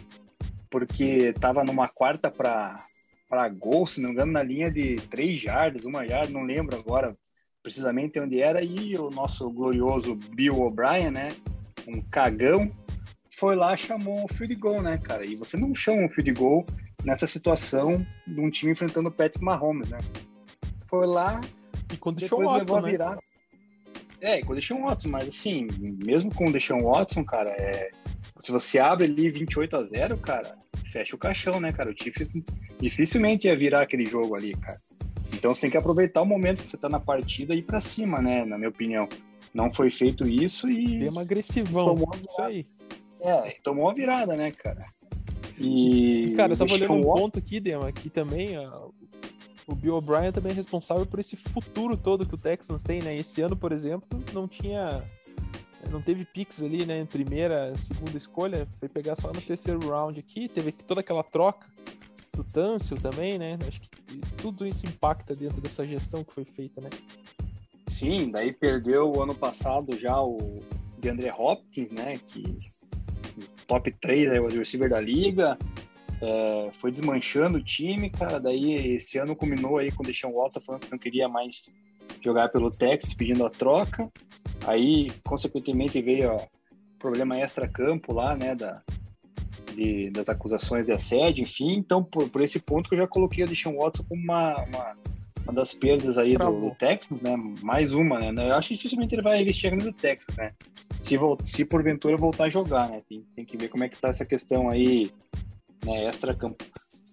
porque 0.70 1.32
estava 1.34 1.64
numa 1.64 1.88
quarta 1.88 2.30
para 2.30 2.86
para 3.28 3.48
gol, 3.48 3.86
se 3.86 4.00
não 4.00 4.08
me 4.08 4.14
engano, 4.16 4.32
na 4.32 4.42
linha 4.42 4.72
de 4.72 4.96
três 5.08 5.40
jardas, 5.40 5.84
uma 5.84 6.04
jarda, 6.04 6.32
não 6.32 6.42
lembro 6.42 6.76
agora 6.76 7.16
precisamente 7.62 8.18
onde 8.18 8.42
era, 8.42 8.60
e 8.60 8.98
o 8.98 9.08
nosso 9.08 9.48
glorioso 9.52 10.16
Bill 10.34 10.60
O'Brien, 10.60 11.12
né, 11.12 11.28
um 11.86 12.02
cagão, 12.02 12.68
foi 13.40 13.56
lá 13.56 13.74
chamou 13.74 14.22
o 14.22 14.28
field 14.28 14.54
goal, 14.56 14.82
né, 14.82 14.98
cara? 14.98 15.24
E 15.24 15.34
você 15.34 15.56
não 15.56 15.74
chama 15.74 16.02
um 16.02 16.10
field 16.10 16.30
goal 16.32 16.66
nessa 17.02 17.26
situação 17.26 18.06
de 18.26 18.38
um 18.38 18.50
time 18.50 18.72
enfrentando 18.72 19.08
o 19.08 19.12
Patrick 19.12 19.42
Mahomes, 19.42 19.88
né? 19.88 19.98
Foi 20.86 21.06
lá 21.06 21.40
e 21.90 21.96
quando 21.96 22.18
deixou 22.18 22.42
o 22.42 22.44
Watson, 22.44 22.80
né? 22.82 22.90
Virar... 22.90 23.18
É, 24.20 24.42
quando 24.42 24.58
deixou 24.58 24.78
o 24.78 24.82
Watson, 24.82 25.08
mas 25.08 25.28
assim, 25.28 25.66
mesmo 26.04 26.34
com 26.34 26.48
o 26.48 26.52
Deshaun 26.52 26.82
Watson, 26.82 27.24
cara, 27.24 27.48
é 27.52 27.90
se 28.38 28.52
você 28.52 28.78
abre 28.78 29.06
ali 29.06 29.30
28 29.30 29.74
a 29.74 29.82
0, 29.82 30.18
cara, 30.18 30.58
fecha 30.92 31.16
o 31.16 31.18
caixão, 31.18 31.58
né, 31.58 31.72
cara? 31.72 31.90
O 31.90 31.94
Chiefs 31.96 32.34
dificilmente 32.78 33.46
ia 33.46 33.56
virar 33.56 33.80
aquele 33.80 34.04
jogo 34.04 34.34
ali, 34.34 34.54
cara. 34.54 34.80
Então 35.32 35.54
você 35.54 35.62
tem 35.62 35.70
que 35.70 35.78
aproveitar 35.78 36.20
o 36.20 36.26
momento 36.26 36.62
que 36.62 36.68
você 36.68 36.76
tá 36.76 36.90
na 36.90 37.00
partida 37.00 37.54
e 37.54 37.58
ir 37.58 37.62
pra 37.62 37.80
cima, 37.80 38.20
né? 38.20 38.44
Na 38.44 38.58
minha 38.58 38.68
opinião. 38.68 39.08
Não 39.54 39.72
foi 39.72 39.90
feito 39.90 40.28
isso 40.28 40.70
e. 40.70 40.98
Deu 40.98 41.10
uma 41.10 41.22
agressivão. 41.22 41.96
Isso 42.28 42.42
aí. 42.42 42.66
É, 43.22 43.56
tomou 43.62 43.84
uma 43.84 43.94
virada, 43.94 44.36
né, 44.36 44.50
cara? 44.50 44.86
E. 45.58 46.34
Cara, 46.36 46.54
eu 46.54 46.56
tava 46.56 46.72
olhando 46.72 46.94
um 46.94 47.02
ponto 47.02 47.38
aqui, 47.38 47.60
Dema, 47.60 47.92
que 47.92 48.08
também. 48.08 48.58
Ó, 48.58 48.90
o 49.66 49.74
Bill 49.74 49.94
O'Brien 49.94 50.32
também 50.32 50.52
é 50.52 50.54
responsável 50.54 51.06
por 51.06 51.20
esse 51.20 51.36
futuro 51.36 51.96
todo 51.96 52.26
que 52.26 52.34
o 52.34 52.38
Texans 52.38 52.82
tem, 52.82 53.02
né? 53.02 53.16
Esse 53.16 53.40
ano, 53.40 53.56
por 53.56 53.70
exemplo, 53.70 54.08
não 54.32 54.48
tinha 54.48 55.04
não 55.90 56.00
teve 56.00 56.24
picks 56.24 56.62
ali, 56.62 56.84
né? 56.84 57.00
Em 57.00 57.06
primeira, 57.06 57.76
segunda 57.76 58.16
escolha, 58.16 58.66
foi 58.78 58.88
pegar 58.88 59.16
só 59.16 59.32
no 59.32 59.40
terceiro 59.40 59.80
round 59.88 60.18
aqui, 60.18 60.48
teve 60.48 60.72
toda 60.72 61.00
aquela 61.00 61.22
troca 61.22 61.66
do 62.32 62.44
Tâncio 62.44 63.00
também, 63.00 63.38
né? 63.38 63.58
Acho 63.66 63.80
que 63.80 63.88
tudo 64.36 64.66
isso 64.66 64.86
impacta 64.86 65.34
dentro 65.34 65.60
dessa 65.60 65.86
gestão 65.86 66.24
que 66.24 66.32
foi 66.32 66.44
feita, 66.44 66.80
né? 66.80 66.90
Sim, 67.88 68.30
daí 68.30 68.52
perdeu 68.52 69.10
o 69.10 69.22
ano 69.22 69.34
passado 69.34 69.98
já 69.98 70.20
o 70.22 70.62
DeAndre 70.98 71.30
Hopkins, 71.30 71.90
né? 71.90 72.18
Que 72.18 72.58
top 73.70 73.92
3 74.00 74.32
aí, 74.32 74.40
o 74.40 74.48
receiver 74.48 74.90
da 74.90 75.00
liga. 75.00 75.56
É, 76.20 76.70
foi 76.72 76.90
desmanchando 76.90 77.58
o 77.58 77.62
time, 77.62 78.10
cara. 78.10 78.40
Daí 78.40 78.94
esse 78.94 79.16
ano 79.16 79.36
culminou 79.36 79.78
aí 79.78 79.92
com 79.92 80.02
o 80.02 80.06
Deshaun 80.06 80.32
Watson 80.32 80.60
falando 80.60 80.82
que 80.82 80.90
não 80.90 80.98
queria 80.98 81.28
mais 81.28 81.72
jogar 82.20 82.48
pelo 82.48 82.70
Texas, 82.70 83.14
pedindo 83.14 83.46
a 83.46 83.50
troca. 83.50 84.10
Aí, 84.66 85.12
consequentemente, 85.24 86.02
veio 86.02 86.34
o 86.34 86.48
problema 86.98 87.38
extra-campo 87.38 88.12
lá, 88.12 88.36
né, 88.36 88.56
da, 88.56 88.82
de, 89.74 90.10
das 90.10 90.28
acusações 90.28 90.84
de 90.84 90.92
assédio, 90.92 91.42
enfim. 91.42 91.76
Então, 91.76 92.02
por, 92.02 92.28
por 92.28 92.42
esse 92.42 92.58
ponto 92.58 92.88
que 92.88 92.96
eu 92.96 93.00
já 93.00 93.06
coloquei 93.06 93.44
a 93.44 93.46
Deshaun 93.46 93.78
Watson 93.78 94.04
como 94.08 94.20
uma, 94.20 94.64
uma, 94.64 94.96
uma 95.50 95.52
das 95.52 95.74
perdas 95.74 96.16
aí 96.16 96.36
do, 96.36 96.60
do, 96.60 96.74
Texas, 96.76 97.20
né, 97.20 97.36
mais 97.62 97.92
uma, 97.92 98.32
né. 98.32 98.48
Eu 98.48 98.54
acho 98.54 98.68
que 98.68 98.74
dificilmente 98.74 99.14
ele 99.14 99.22
vai 99.22 99.40
investir 99.40 99.76
no 99.76 99.92
Texas, 99.92 100.34
né, 100.36 100.52
se, 101.02 101.16
se 101.44 101.64
porventura 101.64 102.16
voltar 102.16 102.44
a 102.44 102.48
jogar, 102.48 102.88
né. 102.88 103.02
Tem, 103.08 103.24
tem 103.34 103.44
que 103.44 103.56
ver 103.56 103.68
como 103.68 103.84
é 103.84 103.88
que 103.88 103.98
tá 103.98 104.08
essa 104.08 104.24
questão 104.24 104.70
aí, 104.70 105.10
né, 105.84 106.04
extra-campo. 106.06 106.64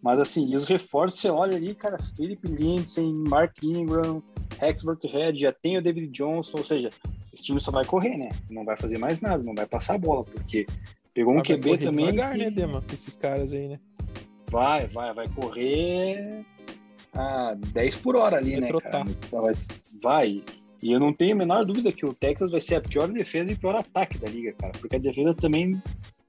Mas 0.01 0.19
assim, 0.19 0.51
e 0.51 0.55
os 0.55 0.65
reforços, 0.65 1.19
você 1.19 1.29
olha 1.29 1.57
ali, 1.57 1.73
cara, 1.73 1.97
Philip 2.15 2.47
Lindsay, 2.47 3.11
Mark 3.11 3.61
Ingram, 3.63 4.21
Rex 4.59 4.83
Burkhead, 4.83 5.39
já 5.39 5.51
tem 5.51 5.77
o 5.77 5.81
David 5.81 6.07
Johnson, 6.09 6.59
ou 6.59 6.63
seja, 6.65 6.91
esse 7.33 7.43
time 7.43 7.59
só 7.59 7.71
vai 7.71 7.83
correr, 7.83 8.17
né? 8.17 8.29
Não 8.49 8.63
vai 8.63 8.77
fazer 8.77 8.99
mais 8.99 9.19
nada, 9.19 9.43
não 9.43 9.55
vai 9.55 9.65
passar 9.65 9.95
a 9.95 9.97
bola, 9.97 10.23
porque 10.23 10.67
pegou 11.13 11.35
um 11.35 11.41
QB 11.41 11.79
também. 11.79 12.11
Devagar, 12.11 12.33
que... 12.33 12.37
né, 12.37 12.51
Dema? 12.51 12.83
Esses 12.93 13.15
caras 13.15 13.51
aí, 13.51 13.67
né? 13.67 13.79
Vai, 14.49 14.87
vai, 14.87 15.13
vai 15.13 15.27
correr 15.27 16.45
a 17.17 17.55
10 17.55 17.95
por 17.97 18.15
hora 18.15 18.37
ali, 18.37 18.51
vai 18.51 18.61
né? 18.61 18.67
Trotar. 18.67 18.91
Cara? 18.91 19.09
Então, 19.09 19.43
vai. 20.01 20.43
E 20.81 20.91
eu 20.91 20.99
não 20.99 21.11
tenho 21.11 21.33
a 21.33 21.37
menor 21.37 21.65
dúvida 21.65 21.91
que 21.91 22.05
o 22.05 22.13
Texas 22.13 22.51
vai 22.51 22.61
ser 22.61 22.75
a 22.75 22.81
pior 22.81 23.07
defesa 23.07 23.51
e 23.51 23.55
o 23.55 23.59
pior 23.59 23.75
ataque 23.75 24.19
da 24.19 24.29
liga, 24.29 24.53
cara. 24.53 24.73
Porque 24.79 24.95
a 24.95 24.99
defesa 24.99 25.33
também 25.33 25.81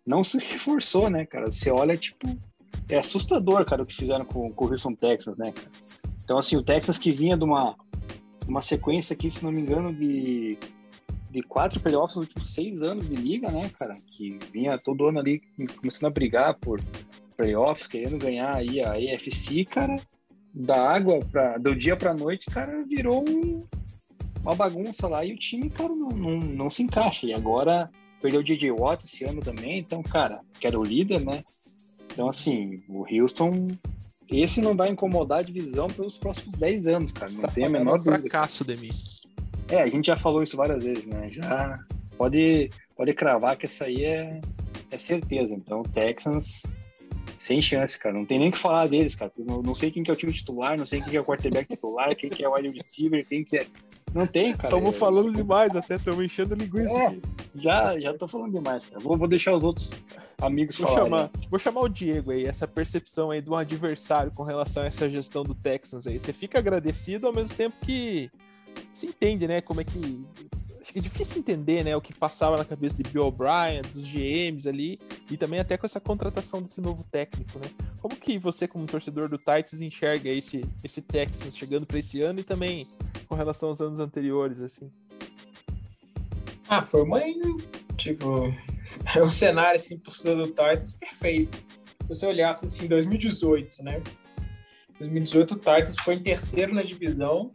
não 0.06 0.24
se 0.24 0.38
reforçou, 0.42 1.10
né, 1.10 1.26
cara? 1.26 1.50
Você 1.50 1.70
olha, 1.70 1.96
tipo, 1.96 2.26
é 2.88 2.96
assustador, 2.96 3.64
cara, 3.66 3.82
o 3.82 3.86
que 3.86 3.94
fizeram 3.94 4.24
com, 4.24 4.50
com 4.50 4.64
o 4.64 4.70
Houston 4.70 4.94
Texas, 4.94 5.36
né, 5.36 5.52
cara? 5.52 5.70
Então, 6.24 6.38
assim, 6.38 6.56
o 6.56 6.62
Texas 6.62 6.96
que 6.96 7.10
vinha 7.10 7.36
de 7.36 7.44
uma, 7.44 7.76
uma 8.46 8.62
sequência 8.62 9.14
aqui, 9.14 9.28
se 9.28 9.44
não 9.44 9.52
me 9.52 9.60
engano, 9.60 9.94
de 9.94 10.58
de 11.30 11.42
quatro 11.42 11.78
playoffs 11.78 12.16
nos 12.16 12.26
últimos 12.26 12.54
seis 12.54 12.82
anos 12.82 13.08
de 13.08 13.14
liga, 13.14 13.50
né, 13.50 13.70
cara? 13.78 13.94
Que 14.06 14.38
vinha 14.50 14.78
todo 14.78 15.06
ano 15.06 15.18
ali 15.18 15.42
começando 15.76 16.06
a 16.06 16.10
brigar 16.10 16.54
por 16.54 16.80
playoffs, 17.36 17.86
querendo 17.86 18.16
ganhar 18.16 18.54
aí 18.54 18.80
a 18.80 18.92
AFC, 18.92 19.64
cara. 19.66 19.96
Da 20.60 20.90
água 20.90 21.20
pra, 21.30 21.56
do 21.56 21.74
dia 21.74 21.96
pra 21.96 22.12
noite, 22.12 22.46
cara, 22.46 22.82
virou 22.84 23.24
um, 23.28 23.64
uma 24.42 24.56
bagunça 24.56 25.06
lá 25.06 25.24
e 25.24 25.32
o 25.32 25.38
time, 25.38 25.70
cara, 25.70 25.94
não, 25.94 26.08
não, 26.08 26.36
não 26.38 26.70
se 26.70 26.82
encaixa. 26.82 27.26
E 27.26 27.32
agora 27.32 27.88
perdeu 28.20 28.40
o 28.40 28.44
DJ 28.44 28.72
Watt 28.72 29.04
esse 29.04 29.24
ano 29.24 29.40
também, 29.40 29.78
então, 29.78 30.02
cara, 30.02 30.40
que 30.58 30.66
era 30.66 30.78
o 30.78 30.82
líder, 30.82 31.20
né? 31.20 31.44
Então, 32.12 32.28
assim, 32.28 32.82
o 32.88 33.06
Houston 33.08 33.68
esse 34.30 34.60
não 34.60 34.76
vai 34.76 34.90
incomodar 34.90 35.38
a 35.38 35.42
divisão 35.42 35.88
pelos 35.88 36.18
próximos 36.18 36.54
10 36.54 36.86
anos, 36.86 37.12
cara. 37.12 37.32
Não 37.32 37.40
tá 37.42 37.48
tem 37.48 37.64
a 37.64 37.70
menor 37.70 37.96
dúvida. 37.96 38.18
fracasso, 38.18 38.62
Demi. 38.62 38.90
É, 39.68 39.82
a 39.82 39.86
gente 39.86 40.06
já 40.06 40.16
falou 40.16 40.42
isso 40.42 40.56
várias 40.56 40.84
vezes, 40.84 41.06
né? 41.06 41.30
Já 41.32 41.78
pode, 42.16 42.70
pode 42.94 43.14
cravar 43.14 43.56
que 43.56 43.66
essa 43.66 43.84
aí 43.84 44.04
é, 44.04 44.40
é 44.90 44.98
certeza. 44.98 45.54
Então, 45.54 45.82
Texans, 45.82 46.62
sem 47.38 47.62
chance, 47.62 47.98
cara. 47.98 48.14
Não 48.14 48.26
tem 48.26 48.38
nem 48.38 48.48
o 48.48 48.52
que 48.52 48.58
falar 48.58 48.86
deles, 48.88 49.14
cara. 49.14 49.32
Não, 49.38 49.62
não 49.62 49.74
sei 49.74 49.90
quem 49.90 50.02
que 50.02 50.10
é 50.10 50.14
o 50.14 50.16
time 50.16 50.32
titular, 50.32 50.76
não 50.76 50.84
sei 50.84 51.00
quem 51.00 51.10
que 51.10 51.16
é 51.16 51.20
o 51.20 51.24
quarterback 51.24 51.68
titular, 51.68 52.14
quem 52.14 52.28
que 52.28 52.44
é 52.44 52.48
o 52.48 52.54
wide 52.54 52.70
receiver, 52.70 53.24
quem 53.26 53.44
que 53.44 53.56
é... 53.56 53.66
Não 54.14 54.26
tem, 54.26 54.56
cara. 54.56 54.74
Estamos 54.74 54.96
falando 54.96 55.32
demais 55.34 55.76
até, 55.76 55.96
estamos 55.96 56.24
enchendo 56.24 56.54
linguiça 56.54 56.90
É. 56.90 57.06
aqui. 57.06 57.22
Já, 57.56 57.98
já 58.00 58.14
tô 58.14 58.26
falando 58.26 58.52
demais, 58.52 58.86
cara. 58.86 59.00
Vou, 59.00 59.16
vou 59.16 59.28
deixar 59.28 59.54
os 59.54 59.64
outros 59.64 59.90
amigos 60.40 60.76
Vou 60.78 60.88
falarem. 60.88 61.04
chamar, 61.10 61.30
vou 61.50 61.58
chamar 61.58 61.80
o 61.82 61.88
Diego 61.88 62.30
aí, 62.30 62.44
essa 62.46 62.66
percepção 62.66 63.30
aí 63.30 63.40
de 63.42 63.50
um 63.50 63.54
adversário 63.54 64.32
com 64.32 64.42
relação 64.42 64.82
a 64.82 64.86
essa 64.86 65.08
gestão 65.10 65.42
do 65.44 65.54
Texans 65.54 66.06
aí. 66.06 66.18
Você 66.18 66.32
fica 66.32 66.58
agradecido 66.58 67.26
ao 67.26 67.32
mesmo 67.32 67.54
tempo 67.54 67.76
que 67.82 68.30
se 68.94 69.06
entende, 69.06 69.46
né? 69.46 69.60
Como 69.60 69.80
é 69.80 69.84
que. 69.84 70.24
Que 70.92 70.98
é 70.98 71.02
difícil 71.02 71.38
entender, 71.38 71.84
né? 71.84 71.94
O 71.94 72.00
que 72.00 72.14
passava 72.14 72.56
na 72.56 72.64
cabeça 72.64 72.96
de 72.96 73.02
Bill 73.02 73.26
O'Brien, 73.26 73.82
dos 73.92 74.10
GMs 74.10 74.66
ali, 74.66 74.98
e 75.30 75.36
também 75.36 75.60
até 75.60 75.76
com 75.76 75.84
essa 75.84 76.00
contratação 76.00 76.62
desse 76.62 76.80
novo 76.80 77.04
técnico, 77.04 77.58
né? 77.58 77.66
Como 78.00 78.16
que 78.16 78.38
você, 78.38 78.66
como 78.66 78.86
torcedor 78.86 79.28
do 79.28 79.36
Titans, 79.36 79.82
enxerga 79.82 80.30
esse, 80.30 80.64
esse 80.82 81.02
Texans 81.02 81.58
chegando 81.58 81.86
para 81.86 81.98
esse 81.98 82.22
ano 82.22 82.40
e 82.40 82.42
também 82.42 82.88
com 83.28 83.34
relação 83.34 83.68
aos 83.68 83.82
anos 83.82 83.98
anteriores, 83.98 84.62
assim? 84.62 84.90
Ah, 86.70 86.82
foi 86.82 87.02
uma. 87.02 87.20
Tipo, 87.98 88.54
é 89.14 89.22
um 89.22 89.30
cenário, 89.30 89.76
assim, 89.76 89.98
torcedor 89.98 90.36
do 90.36 90.48
Titans 90.48 90.92
perfeito. 90.92 91.58
Se 92.02 92.08
você 92.08 92.26
olhasse, 92.26 92.64
assim, 92.64 92.86
2018, 92.86 93.84
né? 93.84 94.02
2018, 94.98 95.52
o 95.52 95.56
Titans 95.58 95.96
foi 95.98 96.14
em 96.14 96.22
terceiro 96.22 96.74
na 96.74 96.80
divisão, 96.80 97.52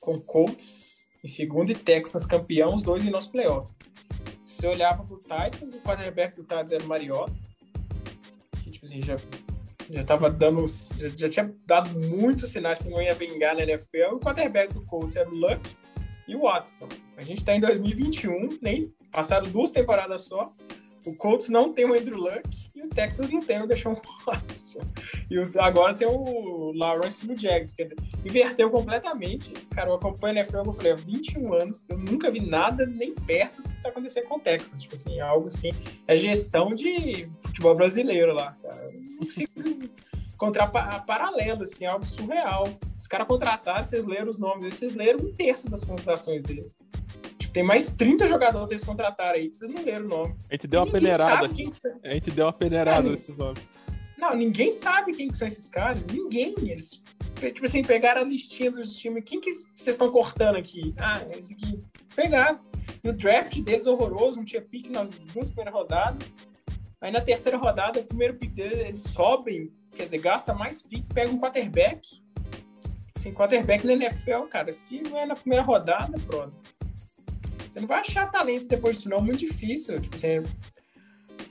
com 0.00 0.18
Colts 0.18 0.83
em 1.24 1.28
segundo 1.28 1.72
e 1.72 1.74
Texas 1.74 2.26
campeão, 2.26 2.74
os 2.74 2.82
dois 2.82 3.04
em 3.04 3.10
nosso 3.10 3.32
playoff. 3.32 3.74
Se 4.44 4.56
você 4.56 4.66
olhava 4.68 5.02
pro 5.04 5.18
Titans, 5.18 5.72
o 5.72 5.80
quarterback 5.80 6.36
do 6.36 6.42
Titans 6.42 6.70
era 6.70 6.84
o 6.84 6.86
Mariota, 6.86 7.32
que, 8.62 8.70
tipo 8.70 8.84
assim, 8.84 9.00
já, 9.02 9.16
já 9.90 10.04
tava 10.04 10.30
dando. 10.30 10.66
Já, 10.68 11.08
já 11.16 11.28
tinha 11.30 11.54
dado 11.66 11.98
muitos 11.98 12.50
sinais 12.50 12.82
que 12.82 12.90
não 12.90 13.00
ia 13.00 13.14
vingar 13.14 13.56
na 13.56 13.62
NFL, 13.62 13.96
e 13.96 14.04
o 14.12 14.20
quarterback 14.20 14.74
do 14.74 14.84
Colts 14.84 15.16
era 15.16 15.28
o 15.28 15.34
Luck 15.34 15.60
e 16.28 16.36
o 16.36 16.42
Watson. 16.42 16.88
A 17.16 17.22
gente 17.22 17.42
tá 17.42 17.56
em 17.56 17.60
2021, 17.60 18.58
nem 18.60 18.92
passaram 19.10 19.50
duas 19.50 19.70
temporadas 19.70 20.24
só. 20.24 20.52
O 21.06 21.16
Colts 21.16 21.48
não 21.48 21.72
tem 21.72 21.86
o 21.86 21.94
Andrew 21.94 22.18
Luck 22.18 22.63
o 22.84 22.88
Texas 22.88 23.30
não 23.30 23.40
tem 23.40 23.60
o 23.62 23.66
Deshaun 23.66 23.96
Watson. 24.26 24.80
E 25.30 25.36
agora 25.58 25.94
tem 25.94 26.06
o 26.08 26.72
Lawrence 26.74 27.26
no 27.26 27.36
Jags, 27.38 27.74
que 27.74 27.88
inverteu 28.24 28.70
completamente. 28.70 29.50
Cara, 29.74 29.90
eu 29.90 29.94
acompanho 29.94 30.36
a 30.36 30.40
NFL, 30.40 30.58
eu 30.66 30.72
falei, 30.72 30.92
há 30.92 30.96
21 30.96 31.54
anos, 31.54 31.84
eu 31.88 31.98
nunca 31.98 32.30
vi 32.30 32.40
nada 32.40 32.86
nem 32.86 33.14
perto 33.14 33.62
do 33.62 33.68
que 33.68 33.82
tá 33.82 33.88
acontecendo 33.88 34.26
com 34.26 34.36
o 34.36 34.40
Texas. 34.40 34.80
Tipo 34.80 34.94
assim, 34.94 35.20
algo 35.20 35.48
assim, 35.48 35.70
é 36.06 36.16
gestão 36.16 36.74
de 36.74 37.28
futebol 37.40 37.74
brasileiro 37.74 38.32
lá, 38.34 38.56
cara. 38.62 38.90
Não 38.92 39.18
consigo 39.26 39.50
encontrar 40.34 40.66
pa- 40.68 41.00
paralelo, 41.00 41.62
assim, 41.62 41.84
algo 41.86 42.04
surreal. 42.04 42.64
Os 42.98 43.06
caras 43.06 43.26
contrataram, 43.26 43.84
vocês 43.84 44.04
leram 44.04 44.28
os 44.30 44.38
nomes, 44.38 44.74
vocês 44.74 44.94
leram 44.94 45.20
um 45.20 45.32
terço 45.32 45.68
das 45.70 45.84
contratações 45.84 46.42
deles. 46.42 46.76
Tem 47.54 47.62
mais 47.62 47.88
30 47.88 48.26
jogadores 48.26 48.66
que 48.66 48.74
eles 48.74 48.84
contrataram 48.84 49.36
aí, 49.36 49.48
vocês 49.48 49.72
não 49.72 49.84
leram 49.84 50.06
o 50.06 50.08
nome. 50.08 50.36
A 50.50 50.54
gente 50.54 50.66
deu 50.66 50.80
uma 50.80 50.90
peneirada 50.90 51.48
que. 51.48 51.70
A 52.02 52.14
gente 52.14 52.30
deu 52.32 52.46
uma 52.46 52.52
peneirada 52.52 53.06
É, 53.06 53.10
nesses 53.12 53.36
nomes. 53.36 53.62
Não, 54.18 54.34
ninguém 54.34 54.72
sabe 54.72 55.12
quem 55.12 55.28
que 55.28 55.36
são 55.36 55.46
esses 55.46 55.68
caras. 55.68 56.04
Ninguém. 56.06 56.52
Eles, 56.58 57.00
tipo 57.36 57.64
assim, 57.64 57.84
pegaram 57.84 58.22
a 58.22 58.24
listinha 58.24 58.72
dos 58.72 58.96
times. 58.96 59.22
Quem 59.24 59.40
que 59.40 59.52
vocês 59.52 59.86
estão 59.86 60.10
cortando 60.10 60.56
aqui? 60.56 60.92
Ah, 60.98 61.20
esse 61.38 61.54
aqui. 61.54 61.80
Pegaram. 62.16 62.58
E 63.04 63.08
o 63.08 63.12
draft 63.12 63.56
deles 63.60 63.86
horroroso, 63.86 64.38
não 64.38 64.44
tinha 64.44 64.60
pique 64.60 64.90
nas 64.90 65.12
duas 65.26 65.46
primeiras 65.46 65.74
rodadas. 65.74 66.34
Aí 67.00 67.12
na 67.12 67.20
terceira 67.20 67.56
rodada, 67.56 68.00
o 68.00 68.04
primeiro 68.04 68.34
pique 68.34 68.54
deles, 68.54 68.78
eles 68.78 69.02
sobem, 69.02 69.70
quer 69.94 70.06
dizer, 70.06 70.18
gasta 70.18 70.52
mais 70.52 70.82
pique, 70.82 71.06
pega 71.14 71.30
um 71.30 71.38
quarterback. 71.38 72.00
Assim, 73.16 73.32
quarterback 73.32 73.86
na 73.86 73.92
NFL, 73.92 74.42
cara, 74.50 74.72
se 74.72 75.00
não 75.02 75.16
é 75.16 75.24
na 75.24 75.36
primeira 75.36 75.62
rodada, 75.62 76.18
pronto. 76.26 76.58
Você 77.74 77.80
não 77.80 77.88
vai 77.88 77.98
achar 77.98 78.30
talento 78.30 78.68
depois 78.68 78.98
disso, 78.98 79.08
não. 79.08 79.16
É 79.16 79.20
muito 79.20 79.40
difícil. 79.40 80.00
Tipo, 80.00 80.14
assim, 80.14 80.44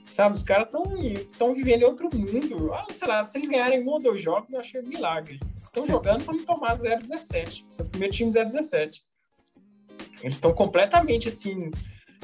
sabe, 0.06 0.34
os 0.34 0.42
caras 0.42 0.68
estão 0.68 1.52
vivendo 1.52 1.82
em 1.82 1.84
outro 1.84 2.08
mundo. 2.14 2.72
Ah, 2.72 2.86
sei 2.88 3.06
lá, 3.06 3.22
se 3.22 3.36
eles 3.36 3.50
ganharem 3.50 3.82
um 3.82 3.90
ou 3.90 4.00
dois 4.00 4.22
jogos, 4.22 4.50
eu 4.50 4.58
achei 4.58 4.80
um 4.80 4.86
milagre. 4.86 5.38
Estão 5.60 5.86
jogando 5.86 6.24
para 6.24 6.34
não 6.34 6.42
tomar 6.46 6.78
0-17. 6.78 7.66
Esse 7.68 7.82
é 7.82 7.84
o 7.84 7.88
primeiro 7.90 8.14
time 8.14 8.30
0-17. 8.30 9.02
Eles 10.22 10.36
estão 10.36 10.54
completamente 10.54 11.28
assim. 11.28 11.70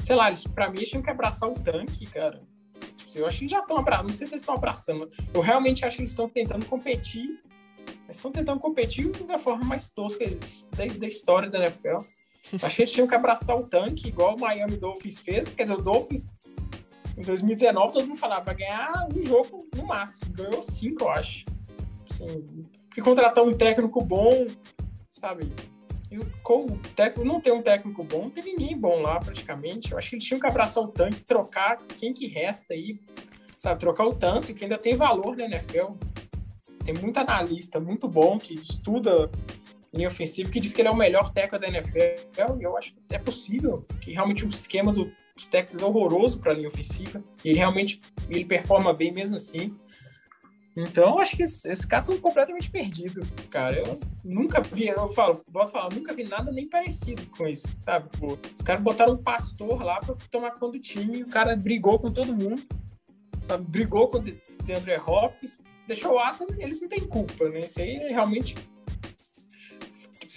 Sei 0.03 0.15
lá, 0.15 0.29
eles, 0.29 0.47
pra 0.47 0.67
mim, 0.71 0.77
eles 0.77 0.89
tinham 0.89 1.03
que 1.03 1.11
abraçar 1.11 1.47
o 1.47 1.53
tanque, 1.53 2.07
cara. 2.07 2.41
Tipo, 2.97 3.19
eu 3.19 3.27
acho 3.27 3.37
que 3.37 3.47
já 3.47 3.59
estão 3.59 3.77
abraçando. 3.77 4.07
Não 4.07 4.15
sei 4.15 4.25
se 4.25 4.33
eles 4.33 4.41
estão 4.41 4.55
abraçando. 4.55 5.11
Eu 5.31 5.41
realmente 5.41 5.85
acho 5.85 5.97
que 5.97 6.01
eles 6.01 6.09
estão 6.09 6.27
tentando 6.27 6.65
competir. 6.65 7.39
Eles 8.05 8.17
estão 8.17 8.31
tentando 8.31 8.59
competir 8.59 9.11
da 9.27 9.37
forma 9.37 9.63
mais 9.63 9.91
tosca 9.91 10.25
da, 10.75 10.85
da 10.87 11.07
história 11.07 11.51
da 11.51 11.59
NFL. 11.59 11.97
Acho 12.61 12.75
que 12.75 12.81
eles 12.81 12.91
tinham 12.91 13.07
que 13.07 13.15
abraçar 13.15 13.55
o 13.55 13.63
tanque, 13.63 14.09
igual 14.09 14.35
o 14.35 14.39
Miami 14.39 14.77
Dolphins 14.77 15.19
fez. 15.19 15.53
Quer 15.53 15.63
dizer, 15.63 15.75
o 15.75 15.81
Dolphins, 15.81 16.27
em 17.17 17.21
2019, 17.21 17.93
todo 17.93 18.07
mundo 18.07 18.17
falava, 18.17 18.45
vai 18.45 18.55
ganhar 18.55 19.07
um 19.15 19.23
jogo 19.23 19.67
no 19.75 19.85
máximo. 19.85 20.33
Ganhou 20.33 20.61
cinco, 20.61 21.03
eu 21.03 21.09
acho. 21.11 21.45
Assim, 22.09 22.65
porque 22.87 23.01
contratar 23.01 23.43
um 23.43 23.53
técnico 23.53 24.03
bom, 24.03 24.47
sabe? 25.09 25.51
E 26.11 26.17
o, 26.17 26.25
Texas 26.93 27.23
não 27.23 27.39
tem 27.39 27.53
um 27.53 27.61
técnico 27.61 28.03
bom, 28.03 28.23
não 28.23 28.29
tem 28.29 28.43
ninguém 28.43 28.77
bom 28.77 29.01
lá 29.01 29.17
praticamente. 29.17 29.93
Eu 29.93 29.97
acho 29.97 30.09
que 30.09 30.15
eles 30.17 30.25
tinham 30.25 30.41
que 30.41 30.47
abraçar 30.47 30.83
o 30.83 30.89
tanque, 30.89 31.21
trocar 31.21 31.77
quem 31.77 32.13
que 32.13 32.27
resta 32.27 32.73
aí, 32.73 32.99
sabe? 33.57 33.79
Trocar 33.79 34.05
o 34.05 34.13
Tâncio, 34.13 34.53
que 34.53 34.65
ainda 34.65 34.77
tem 34.77 34.97
valor 34.97 35.37
na 35.37 35.45
NFL. 35.45 35.93
Tem 36.83 36.93
muito 36.95 37.17
analista 37.17 37.79
muito 37.79 38.09
bom 38.09 38.37
que 38.37 38.55
estuda 38.55 39.31
linha 39.93 40.07
ofensiva, 40.07 40.49
que 40.49 40.59
diz 40.59 40.73
que 40.73 40.81
ele 40.81 40.87
é 40.87 40.91
o 40.91 40.95
melhor 40.95 41.31
técnico 41.31 41.59
da 41.59 41.67
NFL, 41.67 42.59
e 42.59 42.63
eu 42.63 42.77
acho 42.77 42.93
que 42.93 43.15
é 43.15 43.19
possível, 43.19 43.85
que 43.99 44.11
realmente 44.11 44.45
o 44.45 44.49
esquema 44.49 44.91
do, 44.91 45.05
do 45.05 45.45
Texas 45.49 45.81
é 45.81 45.85
horroroso 45.85 46.39
para 46.39 46.51
a 46.51 46.55
linha 46.55 46.67
ofensiva, 46.67 47.23
e 47.43 47.49
ele 47.49 47.57
realmente 47.57 48.01
ele 48.29 48.45
performa 48.45 48.93
bem 48.93 49.11
mesmo 49.11 49.35
assim. 49.35 49.75
Então, 50.75 51.19
acho 51.19 51.35
que 51.35 51.43
esses 51.43 51.83
caras 51.83 52.07
estão 52.07 52.21
completamente 52.21 52.71
perdidos, 52.71 53.29
cara. 53.49 53.77
Eu 53.77 53.99
nunca 54.23 54.61
vi, 54.61 54.87
eu 54.87 55.09
falo, 55.09 55.41
boto 55.49 55.71
falar, 55.71 55.93
nunca 55.93 56.13
vi 56.13 56.23
nada 56.23 56.49
nem 56.49 56.69
parecido 56.69 57.25
com 57.37 57.45
isso, 57.45 57.75
sabe? 57.81 58.09
Os 58.55 58.61
caras 58.61 58.81
botaram 58.81 59.13
um 59.13 59.17
pastor 59.21 59.83
lá 59.83 59.99
para 59.99 60.15
tomar 60.29 60.51
conta 60.51 60.77
do 60.77 60.79
time, 60.79 61.23
o 61.23 61.29
cara 61.29 61.57
brigou 61.57 61.99
com 61.99 62.09
todo 62.09 62.33
mundo, 62.33 62.63
sabe? 63.47 63.65
Brigou 63.65 64.07
com 64.07 64.19
o 64.19 64.21
DeAndre 64.21 64.95
Hopkins, 65.05 65.59
deixou 65.85 66.13
o 66.13 66.15
Watson, 66.15 66.47
eles 66.57 66.79
não 66.79 66.87
têm 66.87 67.01
culpa, 67.01 67.49
né? 67.49 67.59
Isso 67.59 67.81
aí 67.81 67.97
é 67.97 68.07
realmente 68.07 68.55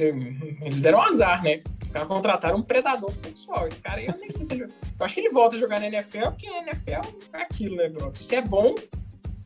eles 0.03 0.81
deram 0.81 1.01
azar, 1.01 1.43
né? 1.43 1.63
Os 1.83 1.91
caras 1.91 2.09
contrataram 2.09 2.59
um 2.59 2.63
predador 2.63 3.13
sexual. 3.13 3.67
Esse 3.67 3.81
cara 3.81 4.01
aí, 4.01 4.07
eu 4.07 4.17
nem 4.19 4.31
sei 4.31 4.45
se 4.45 4.53
ele. 4.53 4.65
Eu 4.65 5.07
acho 5.07 5.15
que 5.15 5.21
ele 5.21 5.31
volta 5.31 5.57
a 5.57 5.59
jogar 5.59 5.81
na 5.81 5.87
NFL, 5.87 6.31
porque 6.31 6.49
a 6.49 6.63
NFL 6.63 7.09
é 7.33 7.43
aquilo, 7.43 7.77
né, 7.77 7.89
bro? 7.89 8.13
Se 8.15 8.25
você 8.25 8.37
é 8.37 8.43
bom, 8.43 8.75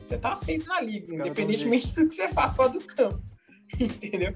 você 0.05 0.17
tá 0.17 0.33
aceito 0.33 0.67
na 0.67 0.81
liga, 0.81 1.15
independentemente 1.15 1.95
do 1.95 2.09
que 2.09 2.15
você 2.15 2.29
faz 2.29 2.55
fora 2.55 2.71
do 2.71 2.81
campo. 2.81 3.21
Entendeu? 3.79 4.35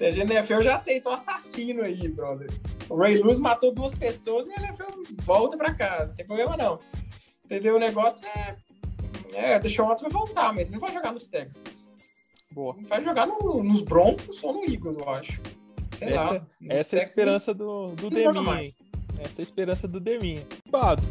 A 0.00 0.04
NFL 0.04 0.62
já 0.62 0.76
aceitou 0.76 1.12
assassino 1.12 1.82
aí, 1.82 2.08
brother. 2.08 2.48
O 2.88 2.96
Ray 2.96 3.18
Lewis 3.18 3.38
matou 3.38 3.70
duas 3.70 3.94
pessoas 3.94 4.46
e 4.46 4.52
a 4.52 4.62
NFL 4.62 4.84
volta 5.22 5.58
pra 5.58 5.74
cá. 5.74 6.06
Não 6.06 6.14
tem 6.14 6.26
problema, 6.26 6.56
não. 6.56 6.78
Entendeu? 7.44 7.76
O 7.76 7.78
negócio 7.78 8.26
é. 8.28 8.56
É, 9.34 9.58
deixou 9.58 9.84
o 9.84 9.88
Watson 9.88 10.08
vai 10.08 10.12
voltar, 10.12 10.52
mas 10.52 10.62
ele 10.62 10.70
não 10.70 10.80
vai 10.80 10.92
jogar 10.92 11.12
nos 11.12 11.26
Texans. 11.26 11.79
Boa. 12.52 12.76
Vai 12.88 13.02
jogar 13.02 13.26
no, 13.26 13.62
nos 13.62 13.82
Broncos 13.82 14.42
ou 14.42 14.54
no 14.54 14.64
Eagles, 14.64 14.96
eu 15.00 15.08
acho. 15.08 15.40
Sei 15.94 16.08
essa, 16.08 16.32
lá. 16.32 16.46
Essa 16.68 16.96
é 16.96 17.00
a 17.00 17.02
esperança 17.02 17.54
do, 17.54 17.88
do 17.94 18.10
Deminha, 18.10 18.62
hein? 18.62 18.74
Essa 19.18 19.40
é 19.40 19.42
a 19.42 19.44
esperança 19.44 19.86
do 19.86 20.00
Deminha. 20.00 20.46
Bado, 20.70 21.02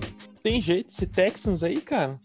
tem 0.44 0.62
jeito 0.62 0.90
esse 0.90 1.06
Texans 1.06 1.64
aí, 1.64 1.80
cara? 1.80 2.20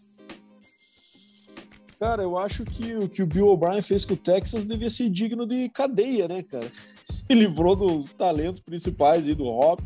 Cara, 1.99 2.23
eu 2.23 2.37
acho 2.37 2.65
que 2.65 2.93
o 2.95 3.07
que 3.07 3.23
o 3.23 3.27
Bill 3.27 3.47
O'Brien 3.47 3.81
fez 3.81 4.03
com 4.03 4.15
o 4.15 4.17
Texas 4.17 4.65
devia 4.65 4.89
ser 4.89 5.09
digno 5.09 5.45
de 5.45 5.69
cadeia, 5.69 6.27
né, 6.27 6.43
cara? 6.43 6.69
Se 6.75 7.25
livrou 7.29 7.75
dos 7.75 8.11
talentos 8.13 8.61
principais 8.61 9.27
aí 9.27 9.35
do 9.35 9.45
Hop, 9.45 9.79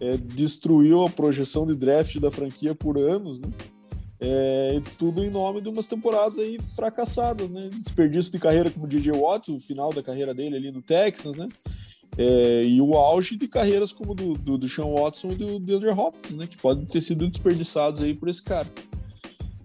é, 0.00 0.16
destruiu 0.16 1.04
a 1.04 1.10
projeção 1.10 1.66
de 1.66 1.74
draft 1.74 2.18
da 2.18 2.30
franquia 2.30 2.74
por 2.74 2.96
anos, 2.96 3.40
né? 3.40 3.48
É, 4.20 4.80
tudo 4.98 5.24
em 5.24 5.30
nome 5.30 5.60
de 5.60 5.68
umas 5.68 5.86
temporadas 5.86 6.38
aí 6.38 6.58
fracassadas, 6.74 7.50
né? 7.50 7.68
Desperdício 7.72 8.32
de 8.32 8.38
carreira 8.38 8.70
como 8.70 8.86
o 8.86 8.88
DJ 8.88 9.12
Watts, 9.12 9.48
o 9.48 9.60
final 9.60 9.92
da 9.92 10.02
carreira 10.02 10.32
dele 10.32 10.56
ali 10.56 10.70
no 10.70 10.80
Texas, 10.80 11.36
né? 11.36 11.48
É, 12.16 12.64
e 12.64 12.80
o 12.80 12.94
auge 12.94 13.36
de 13.36 13.48
carreiras 13.48 13.92
como 13.92 14.14
do, 14.14 14.34
do, 14.34 14.56
do 14.56 14.68
Sean 14.68 14.86
Watson 14.86 15.32
e 15.32 15.34
do 15.34 15.58
DeAndre 15.58 15.90
Hopkins, 15.90 16.36
né? 16.36 16.46
Que 16.46 16.56
podem 16.56 16.84
ter 16.84 17.00
sido 17.00 17.26
desperdiçados 17.26 18.02
aí 18.02 18.14
por 18.14 18.28
esse 18.28 18.42
cara. 18.42 18.68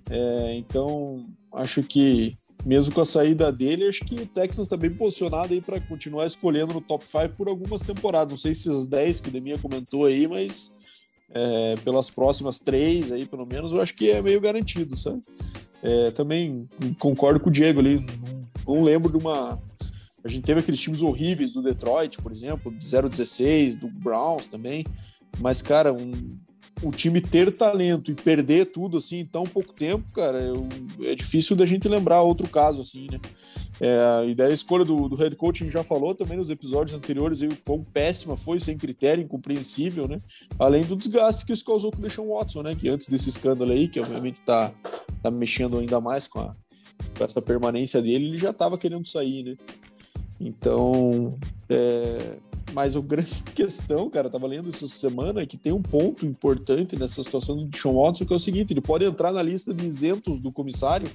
É, 0.09 0.55
então, 0.55 1.25
acho 1.53 1.83
que 1.83 2.35
mesmo 2.65 2.93
com 2.93 3.01
a 3.01 3.05
saída 3.05 3.51
dele, 3.51 3.87
acho 3.87 4.03
que 4.03 4.15
o 4.15 4.25
Texas 4.25 4.65
está 4.65 4.75
bem 4.75 4.93
posicionado 4.93 5.53
aí 5.53 5.61
para 5.61 5.79
continuar 5.79 6.25
escolhendo 6.25 6.73
no 6.73 6.81
top 6.81 7.07
5 7.07 7.35
por 7.35 7.47
algumas 7.47 7.81
temporadas. 7.81 8.31
Não 8.31 8.37
sei 8.37 8.53
se 8.53 8.69
as 8.69 8.87
10 8.87 9.21
que 9.21 9.29
o 9.29 9.31
Deminha 9.31 9.57
comentou 9.57 10.05
aí, 10.05 10.27
mas 10.27 10.75
é, 11.31 11.75
pelas 11.83 12.09
próximas 12.09 12.59
três 12.59 13.11
aí, 13.11 13.25
pelo 13.25 13.45
menos, 13.45 13.73
eu 13.73 13.81
acho 13.81 13.93
que 13.93 14.09
é 14.09 14.21
meio 14.21 14.41
garantido, 14.41 14.97
sabe? 14.97 15.21
É, 15.81 16.11
também 16.11 16.67
concordo 16.99 17.39
com 17.39 17.49
o 17.49 17.51
Diego 17.51 17.79
ali, 17.79 18.05
não, 18.67 18.83
lembro 18.83 19.11
de 19.11 19.17
uma, 19.17 19.61
A 20.23 20.27
gente 20.27 20.43
teve 20.43 20.59
aqueles 20.59 20.79
times 20.79 21.01
horríveis 21.01 21.53
do 21.53 21.61
Detroit, 21.61 22.21
por 22.21 22.31
exemplo, 22.31 22.71
0-16, 22.73 23.77
do 23.77 23.87
Browns 23.87 24.47
também. 24.47 24.85
Mas, 25.39 25.61
cara, 25.61 25.93
um, 25.93 26.37
o 26.81 26.91
time 26.91 27.19
ter 27.21 27.51
talento 27.51 28.11
e 28.11 28.15
perder 28.15 28.65
tudo 28.67 28.97
assim 28.97 29.19
em 29.19 29.25
tão 29.25 29.43
pouco 29.43 29.73
tempo, 29.73 30.11
cara, 30.13 30.39
eu, 30.39 30.67
é 31.01 31.13
difícil 31.15 31.55
da 31.55 31.65
gente 31.65 31.87
lembrar 31.87 32.21
outro 32.21 32.47
caso 32.47 32.81
assim, 32.81 33.07
né? 33.11 33.19
É, 33.81 34.29
e 34.29 34.35
daí 34.35 34.51
a 34.51 34.53
escolha 34.53 34.83
do, 34.83 35.07
do 35.07 35.15
head 35.15 35.35
coach 35.37 35.63
a 35.63 35.65
gente 35.65 35.73
já 35.73 35.83
falou 35.83 36.13
também 36.13 36.37
nos 36.37 36.49
episódios 36.49 36.95
anteriores 36.95 37.41
o 37.41 37.49
quão 37.63 37.83
péssima 37.83 38.35
foi, 38.35 38.59
sem 38.59 38.77
critério, 38.77 39.23
incompreensível, 39.23 40.07
né? 40.07 40.17
Além 40.57 40.83
do 40.83 40.95
desgaste 40.95 41.45
que 41.45 41.53
isso 41.53 41.63
causou 41.63 41.91
com 41.91 41.99
o 41.99 42.01
Deshaun 42.01 42.27
Watson, 42.27 42.61
né? 42.61 42.75
Que 42.75 42.89
antes 42.89 43.07
desse 43.07 43.29
escândalo 43.29 43.71
aí, 43.71 43.87
que 43.87 43.99
obviamente 43.99 44.41
tá, 44.41 44.73
tá 45.23 45.31
mexendo 45.31 45.79
ainda 45.79 46.01
mais 46.01 46.27
com, 46.27 46.39
a, 46.39 46.55
com 47.17 47.23
essa 47.23 47.41
permanência 47.41 48.01
dele, 48.01 48.27
ele 48.27 48.37
já 48.37 48.51
tava 48.51 48.77
querendo 48.77 49.07
sair, 49.07 49.43
né? 49.43 49.55
Então, 50.41 51.37
é, 51.69 52.37
mas 52.73 52.95
a 52.95 53.01
grande 53.01 53.43
questão, 53.55 54.09
cara, 54.09 54.29
tava 54.29 54.47
lendo 54.47 54.69
essa 54.69 54.87
semana 54.87 55.45
que 55.45 55.57
tem 55.57 55.71
um 55.71 55.81
ponto 55.81 56.25
importante 56.25 56.95
nessa 56.97 57.23
situação 57.23 57.57
do 57.57 57.77
Sean 57.77 57.93
Watson, 57.93 58.25
que 58.25 58.33
é 58.33 58.35
o 58.35 58.39
seguinte: 58.39 58.73
ele 58.73 58.81
pode 58.81 59.05
entrar 59.05 59.31
na 59.31 59.41
lista 59.41 59.73
de 59.73 59.85
isentos 59.85 60.39
do 60.39 60.51
comissário 60.51 61.09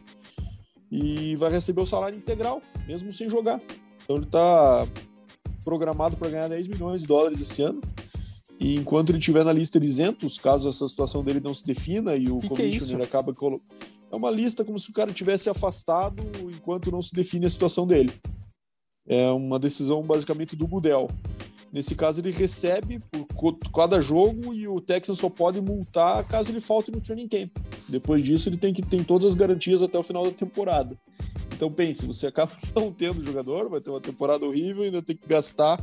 e 0.91 1.35
vai 1.37 1.51
receber 1.51 1.81
o 1.81 1.87
salário 1.87 2.17
integral, 2.17 2.63
mesmo 2.87 3.13
sem 3.13 3.29
jogar. 3.29 3.61
Então 4.05 4.17
ele 4.17 4.27
tá 4.27 4.87
programado 5.65 6.17
para 6.17 6.29
ganhar 6.29 6.49
10 6.49 6.69
milhões 6.69 7.03
de 7.03 7.09
dólares 7.09 7.41
esse 7.41 7.63
ano. 7.63 7.81
E 8.61 8.77
enquanto 8.77 9.11
ele 9.11 9.19
estiver 9.19 9.45
na 9.45 9.53
lista 9.53 9.81
de 9.81 9.87
isentos, 9.87 10.39
caso 10.39 10.69
essa 10.69 10.87
situação 10.87 11.25
dele 11.25 11.41
não 11.41 11.53
se 11.53 11.65
defina 11.65 12.15
e 12.15 12.31
o 12.31 12.39
que 12.39 12.49
commissioner 12.49 12.97
que 12.97 13.03
é 13.03 13.05
acaba 13.05 13.33
é 14.13 14.17
uma 14.17 14.31
lista 14.31 14.65
como 14.65 14.79
se 14.79 14.91
o 14.91 14.93
cara 14.93 15.13
tivesse 15.13 15.51
afastado 15.51 16.23
enquanto 16.55 16.93
não 16.93 17.03
se 17.03 17.13
define 17.13 17.47
a 17.47 17.51
situação 17.51 17.85
dele. 17.87 18.13
É 19.07 19.31
uma 19.31 19.59
decisão 19.59 20.03
basicamente 20.03 20.57
do 20.57 20.67
Budel. 20.67 21.09
Nesse 21.73 21.97
caso, 21.97 22.21
ele 22.21 22.31
recebe 22.31 23.01
por 23.11 23.57
cada 23.75 24.01
jogo 24.01 24.55
e 24.55 24.69
o 24.69 24.81
Texans 24.81 25.19
só 25.19 25.29
pode 25.29 25.61
multar 25.61 26.25
caso 26.25 26.53
ele 26.53 26.61
falte 26.61 26.93
no 26.93 27.01
training 27.01 27.27
camp. 27.27 27.51
Depois 27.89 28.23
disso, 28.23 28.49
ele 28.49 28.57
tem 28.57 28.73
que 28.73 28.81
ter 28.81 29.05
todas 29.05 29.33
as 29.33 29.35
garantias 29.35 29.83
até 29.83 29.99
o 29.99 30.03
final 30.05 30.25
da 30.25 30.31
temporada. 30.31 30.97
Então 31.53 31.71
pense, 31.71 32.07
você 32.07 32.29
acaba 32.29 32.53
não 32.75 32.93
tendo 32.93 33.25
jogador, 33.25 33.69
vai 33.69 33.81
ter 33.81 33.91
uma 33.91 34.01
temporada 34.01 34.47
horrível, 34.47 34.85
ainda 34.85 35.03
tem 35.03 35.17
que 35.17 35.27
gastar 35.27 35.83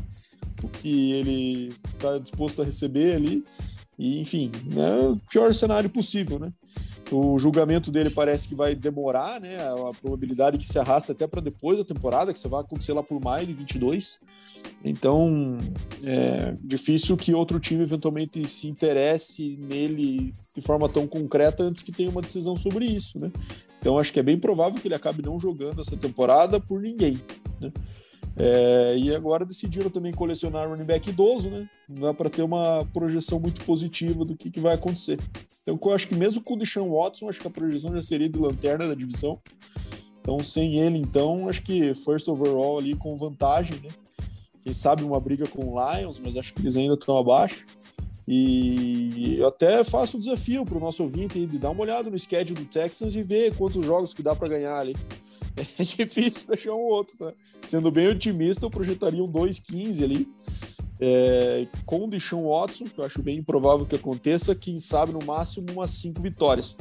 o 0.64 0.68
que 0.70 1.12
ele 1.12 1.74
está 1.94 2.18
disposto 2.18 2.62
a 2.62 2.66
receber 2.66 3.16
ali. 3.16 3.44
E, 4.00 4.20
enfim, 4.20 4.50
é 4.76 5.10
o 5.10 5.18
pior 5.30 5.54
cenário 5.54 5.90
possível, 5.90 6.40
né? 6.40 6.54
O 7.12 7.38
julgamento 7.38 7.92
dele 7.92 8.10
parece 8.10 8.48
que 8.48 8.56
vai 8.56 8.74
demorar, 8.74 9.42
né? 9.42 9.58
A 9.58 9.94
probabilidade 10.02 10.58
que 10.58 10.68
se 10.68 10.80
arrasta 10.80 11.12
até 11.12 11.28
para 11.28 11.42
depois 11.42 11.78
da 11.78 11.84
temporada, 11.84 12.32
que 12.32 12.40
você 12.40 12.48
vai 12.48 12.62
acontecer 12.62 12.94
lá 12.94 13.04
por 13.04 13.20
maio 13.22 13.46
de 13.46 13.54
22. 13.54 14.20
Então, 14.84 15.58
é 16.04 16.56
difícil 16.64 17.18
que 17.18 17.34
outro 17.34 17.60
time 17.60 17.84
eventualmente 17.84 18.48
se 18.48 18.68
interesse 18.68 19.58
nele 19.60 20.34
de 20.56 20.62
forma 20.62 20.88
tão 20.88 21.06
concreta 21.06 21.64
antes 21.64 21.82
que 21.82 21.92
tenha 21.92 22.10
uma 22.10 22.22
decisão 22.22 22.56
sobre 22.56 22.86
isso, 22.86 23.20
né? 23.20 23.32
Então, 23.80 23.98
acho 23.98 24.14
que 24.14 24.20
é 24.20 24.24
bem 24.24 24.38
provável 24.38 24.80
que 24.80 24.88
ele 24.88 24.96
acabe 24.96 25.22
não 25.22 25.40
jogando 25.40 25.82
essa 25.82 25.98
temporada 25.98 26.60
por 26.60 26.82
ninguém, 26.82 27.20
né? 27.60 27.72
É, 28.38 28.96
e 28.98 29.14
agora 29.14 29.46
decidiram 29.46 29.90
também 29.90 30.14
colecionar 30.14 30.70
running 30.70 30.86
back 30.86 31.10
idoso, 31.10 31.50
né? 31.50 31.70
Não 31.90 32.02
dá 32.02 32.14
para 32.14 32.30
ter 32.30 32.42
uma 32.42 32.86
projeção 32.94 33.40
muito 33.40 33.64
positiva 33.66 34.24
do 34.24 34.36
que, 34.36 34.50
que 34.50 34.60
vai 34.60 34.76
acontecer. 34.76 35.20
Então, 35.62 35.78
eu 35.82 35.92
acho 35.92 36.08
que 36.08 36.16
mesmo 36.16 36.42
com 36.42 36.54
o 36.54 36.58
Deshaun 36.58 36.90
Watson, 36.92 37.30
acho 37.30 37.42
que 37.42 37.48
a 37.48 37.52
projeção 37.52 37.94
já 37.94 38.02
seria 38.02 38.30
de 38.30 38.40
lanterna 38.40 38.88
da 38.88 38.96
divisão. 38.96 39.40
Então, 40.22 40.40
sem 40.40 40.80
ele, 40.80 40.98
então, 40.98 41.50
acho 41.50 41.62
que 41.62 41.94
first 41.94 42.28
overall 42.28 42.78
ali 42.78 42.96
com 42.96 43.16
vantagem, 43.16 43.78
né? 43.84 43.90
Quem 44.64 44.74
sabe 44.74 45.04
uma 45.04 45.20
briga 45.20 45.48
com 45.48 45.66
o 45.66 45.96
Lions, 45.96 46.20
mas 46.20 46.38
acho 46.38 46.54
que 46.54 46.62
eles 46.62 46.76
ainda 46.78 46.94
estão 46.94 47.18
abaixo. 47.18 47.66
E 48.28 49.36
eu 49.40 49.48
até 49.48 49.84
faço 49.84 50.16
o 50.16 50.20
desafio 50.20 50.64
para 50.64 50.78
o 50.78 50.80
nosso 50.80 51.04
ouvinte 51.04 51.46
de 51.46 51.58
dar 51.58 51.72
uma 51.72 51.82
olhada 51.82 52.10
no 52.10 52.18
schedule 52.18 52.62
do 52.62 52.66
Texans 52.66 53.16
e 53.16 53.24
ver 53.24 53.56
quantos 53.56 53.84
jogos 53.84 54.14
que 54.14 54.22
dá 54.22 54.36
para 54.36 54.48
ganhar 54.48 54.78
ali. 54.78 54.96
É 55.58 55.84
difícil 55.84 56.48
deixar 56.48 56.74
um 56.74 56.80
outro, 56.80 57.18
tá? 57.18 57.34
Sendo 57.64 57.92
bem 57.92 58.08
otimista, 58.08 58.66
eu 58.66 58.70
projetaria 58.70 59.24
um 59.24 59.32
2-15 59.32 60.04
ali. 60.04 60.28
É, 61.00 61.68
com 61.86 62.06
o 62.06 62.08
Deshaun 62.08 62.48
Watson, 62.48 62.86
que 62.86 63.00
eu 63.00 63.04
acho 63.04 63.22
bem 63.22 63.40
improvável 63.40 63.86
que 63.86 63.96
aconteça, 63.96 64.54
quem 64.54 64.78
sabe 64.78 65.12
no 65.12 65.26
máximo 65.26 65.72
umas 65.72 65.92
5 65.92 66.22
vitórias. 66.22 66.78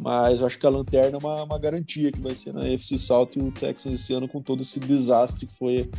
Mas 0.00 0.40
eu 0.40 0.46
acho 0.46 0.58
que 0.58 0.66
a 0.66 0.70
lanterna 0.70 1.16
é 1.16 1.18
uma, 1.18 1.42
uma 1.44 1.58
garantia 1.58 2.10
que 2.10 2.20
vai 2.20 2.34
ser 2.34 2.52
na 2.52 2.66
FC 2.66 2.96
South 2.98 3.30
e 3.36 3.40
o 3.40 3.52
Texans 3.52 3.94
esse 3.94 4.12
ano 4.12 4.26
com 4.26 4.40
todo 4.40 4.62
esse 4.62 4.80
desastre 4.80 5.46
que 5.46 5.54
foi 5.54 5.90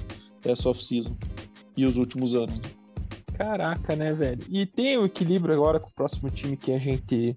essa 0.44 0.70
off-season 0.70 1.16
e 1.78 1.86
os 1.86 1.98
últimos 1.98 2.34
anos. 2.34 2.60
Né? 2.60 2.70
Caraca, 3.38 3.96
né, 3.96 4.14
velho? 4.14 4.44
E 4.50 4.66
tem 4.66 4.98
o 4.98 5.06
equilíbrio 5.06 5.54
agora 5.54 5.80
com 5.80 5.90
o 5.90 5.94
próximo 5.94 6.30
time 6.30 6.56
que 6.56 6.72
a 6.72 6.78
gente 6.78 7.36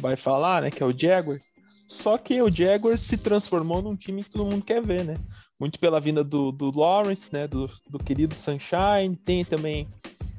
vai 0.00 0.16
falar, 0.16 0.62
né? 0.62 0.70
Que 0.70 0.82
é 0.82 0.86
o 0.86 0.96
Jaguars. 0.96 1.52
Só 1.92 2.16
que 2.16 2.40
o 2.40 2.50
Jaguars 2.50 3.02
se 3.02 3.18
transformou 3.18 3.82
num 3.82 3.94
time 3.94 4.24
que 4.24 4.30
todo 4.30 4.50
mundo 4.50 4.64
quer 4.64 4.82
ver, 4.82 5.04
né? 5.04 5.14
Muito 5.60 5.78
pela 5.78 6.00
vinda 6.00 6.24
do, 6.24 6.50
do 6.50 6.74
Lawrence, 6.74 7.26
né? 7.30 7.46
Do, 7.46 7.70
do 7.86 7.98
querido 7.98 8.34
Sunshine. 8.34 9.14
Tem 9.14 9.44
também 9.44 9.86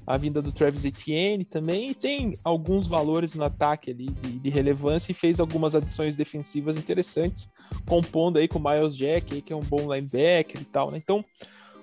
a 0.07 0.17
vinda 0.17 0.41
do 0.41 0.51
Travis 0.51 0.83
Etienne 0.83 1.45
também. 1.45 1.91
E 1.91 1.93
tem 1.93 2.35
alguns 2.43 2.87
valores 2.87 3.35
no 3.35 3.43
ataque 3.43 3.91
ali 3.91 4.07
de, 4.07 4.39
de 4.39 4.49
relevância 4.49 5.11
e 5.11 5.15
fez 5.15 5.39
algumas 5.39 5.75
adições 5.75 6.15
defensivas 6.15 6.75
interessantes, 6.75 7.47
compondo 7.85 8.39
aí 8.39 8.47
com 8.47 8.57
o 8.57 8.63
Miles 8.63 8.97
Jack, 8.97 9.35
aí, 9.35 9.41
que 9.43 9.53
é 9.53 9.55
um 9.55 9.61
bom 9.61 9.93
linebacker 9.93 10.59
e 10.59 10.65
tal, 10.65 10.89
né? 10.89 10.97
Então, 10.97 11.23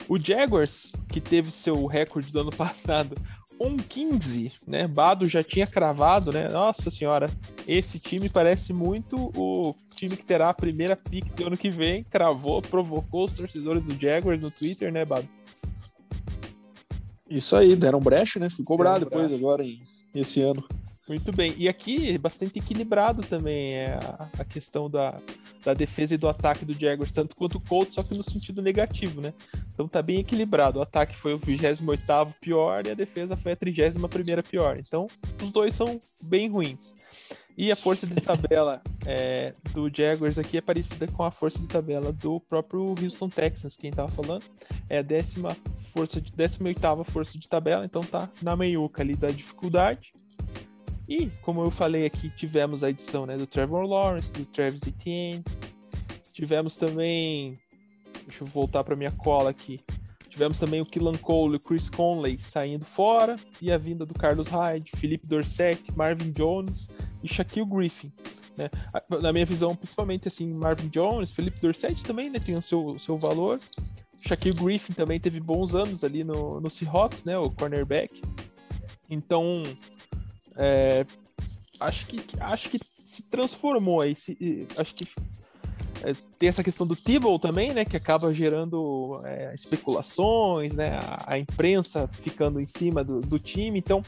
o 0.08 0.18
Jaguars, 0.18 0.90
que 1.08 1.20
teve 1.20 1.52
seu 1.52 1.86
recorde 1.86 2.32
do 2.32 2.40
ano 2.40 2.50
passado, 2.52 3.16
1,15, 3.60 4.52
né? 4.66 4.86
Bado 4.86 5.28
já 5.28 5.44
tinha 5.44 5.66
cravado, 5.66 6.32
né? 6.32 6.48
Nossa 6.48 6.90
senhora, 6.90 7.30
esse 7.68 7.98
time 7.98 8.28
parece 8.28 8.72
muito 8.72 9.30
o 9.36 9.74
time 9.94 10.16
que 10.16 10.24
terá 10.24 10.48
a 10.48 10.54
primeira 10.54 10.96
pick 10.96 11.26
do 11.34 11.46
ano 11.46 11.56
que 11.56 11.70
vem. 11.70 12.02
Cravou, 12.04 12.62
provocou 12.62 13.26
os 13.26 13.34
torcedores 13.34 13.84
do 13.84 14.00
Jaguars 14.00 14.40
no 14.40 14.50
Twitter, 14.50 14.90
né, 14.90 15.04
Bado? 15.04 15.28
Isso 17.28 17.54
aí, 17.54 17.76
deram 17.76 18.00
brecha, 18.00 18.40
né? 18.40 18.48
Ficou 18.48 18.64
cobrado 18.64 19.04
depois, 19.04 19.32
agora, 19.32 19.62
em, 19.62 19.80
esse 20.14 20.40
ano. 20.40 20.64
Muito 21.10 21.32
bem. 21.32 21.52
E 21.58 21.68
aqui, 21.68 22.16
bastante 22.18 22.60
equilibrado 22.60 23.24
também 23.24 23.74
é 23.74 23.98
a, 24.38 24.44
questão 24.44 24.88
da, 24.88 25.20
da 25.64 25.74
defesa 25.74 26.14
e 26.14 26.16
do 26.16 26.28
ataque 26.28 26.64
do 26.64 26.72
Jaguars, 26.72 27.10
tanto 27.10 27.34
quanto 27.34 27.56
o 27.56 27.60
Colts, 27.60 27.96
só 27.96 28.02
que 28.04 28.16
no 28.16 28.22
sentido 28.22 28.62
negativo, 28.62 29.20
né? 29.20 29.34
Então 29.74 29.88
tá 29.88 30.00
bem 30.02 30.20
equilibrado. 30.20 30.78
O 30.78 30.82
ataque 30.82 31.16
foi 31.16 31.34
o 31.34 31.38
28 31.38 31.82
pior 32.40 32.86
e 32.86 32.92
a 32.92 32.94
defesa 32.94 33.36
foi 33.36 33.50
a 33.50 33.56
31 33.56 34.42
pior. 34.48 34.78
Então, 34.78 35.08
os 35.42 35.50
dois 35.50 35.74
são 35.74 35.98
bem 36.22 36.48
ruins. 36.48 36.94
E 37.58 37.72
a 37.72 37.76
força 37.76 38.06
de 38.06 38.14
tabela 38.20 38.80
é, 39.04 39.52
do 39.72 39.90
Jaguars 39.92 40.38
aqui 40.38 40.58
é 40.58 40.60
parecida 40.60 41.08
com 41.08 41.24
a 41.24 41.32
força 41.32 41.58
de 41.58 41.66
tabela 41.66 42.12
do 42.12 42.38
próprio 42.38 42.94
Houston 43.02 43.28
Texans, 43.28 43.74
quem 43.74 43.90
tava 43.90 44.12
falando. 44.12 44.44
É 44.88 44.98
a 44.98 45.02
décima 45.02 45.56
força 45.92 46.20
de 46.20 46.30
18 46.30 47.02
força 47.02 47.36
de 47.36 47.48
tabela, 47.48 47.84
então 47.84 48.04
tá 48.04 48.30
na 48.40 48.54
meiuca 48.54 49.02
ali 49.02 49.16
da 49.16 49.32
dificuldade. 49.32 50.12
E, 51.10 51.28
como 51.42 51.60
eu 51.60 51.72
falei 51.72 52.06
aqui, 52.06 52.30
tivemos 52.30 52.84
a 52.84 52.90
edição 52.90 53.26
né, 53.26 53.36
do 53.36 53.44
Trevor 53.44 53.84
Lawrence, 53.84 54.30
do 54.30 54.44
Travis 54.44 54.86
Etienne. 54.86 55.42
Tivemos 56.32 56.76
também. 56.76 57.58
Deixa 58.28 58.44
eu 58.44 58.46
voltar 58.46 58.84
para 58.84 58.94
minha 58.94 59.10
cola 59.10 59.50
aqui. 59.50 59.80
Tivemos 60.28 60.56
também 60.60 60.80
o 60.80 60.86
Killan 60.86 61.16
Cole 61.16 61.54
e 61.54 61.56
o 61.56 61.60
Chris 61.60 61.90
Conley 61.90 62.38
saindo 62.38 62.84
fora. 62.84 63.36
E 63.60 63.72
a 63.72 63.76
vinda 63.76 64.06
do 64.06 64.14
Carlos 64.14 64.46
Hyde, 64.46 64.92
Felipe 64.94 65.26
Dorset, 65.26 65.90
Marvin 65.96 66.30
Jones 66.30 66.88
e 67.24 67.28
Shaquille 67.28 67.66
Griffin. 67.66 68.12
Né? 68.56 68.70
Na 69.20 69.32
minha 69.32 69.44
visão, 69.44 69.74
principalmente 69.74 70.28
assim, 70.28 70.46
Marvin 70.54 70.88
Jones, 70.90 71.32
Felipe 71.32 71.60
Dorset 71.60 72.04
também 72.04 72.30
né, 72.30 72.38
tem 72.38 72.54
o 72.54 72.62
seu, 72.62 72.96
seu 73.00 73.18
valor. 73.18 73.58
Shaquille 74.20 74.54
Griffin 74.54 74.92
também 74.92 75.18
teve 75.18 75.40
bons 75.40 75.74
anos 75.74 76.04
ali 76.04 76.22
no, 76.22 76.60
no 76.60 76.70
Seahawks, 76.70 77.24
né, 77.24 77.36
o 77.36 77.50
cornerback. 77.50 78.22
Então, 79.10 79.64
é, 80.62 81.06
acho, 81.80 82.06
que, 82.06 82.20
acho 82.38 82.68
que 82.68 82.78
se 83.02 83.22
transformou 83.22 84.02
aí. 84.02 84.14
Se, 84.14 84.68
acho 84.76 84.94
que 84.94 85.04
é, 86.02 86.14
tem 86.38 86.50
essa 86.50 86.62
questão 86.62 86.86
do 86.86 86.94
Tibble 86.94 87.38
também, 87.38 87.72
né? 87.72 87.84
Que 87.84 87.96
acaba 87.96 88.32
gerando 88.32 89.22
é, 89.24 89.54
especulações, 89.54 90.74
né? 90.74 90.98
A, 90.98 91.34
a, 91.34 91.38
imprensa 91.38 92.06
ficando 92.06 92.60
em 92.60 92.66
cima 92.66 93.02
do, 93.02 93.20
do, 93.20 93.38
time. 93.38 93.78
Então, 93.78 94.02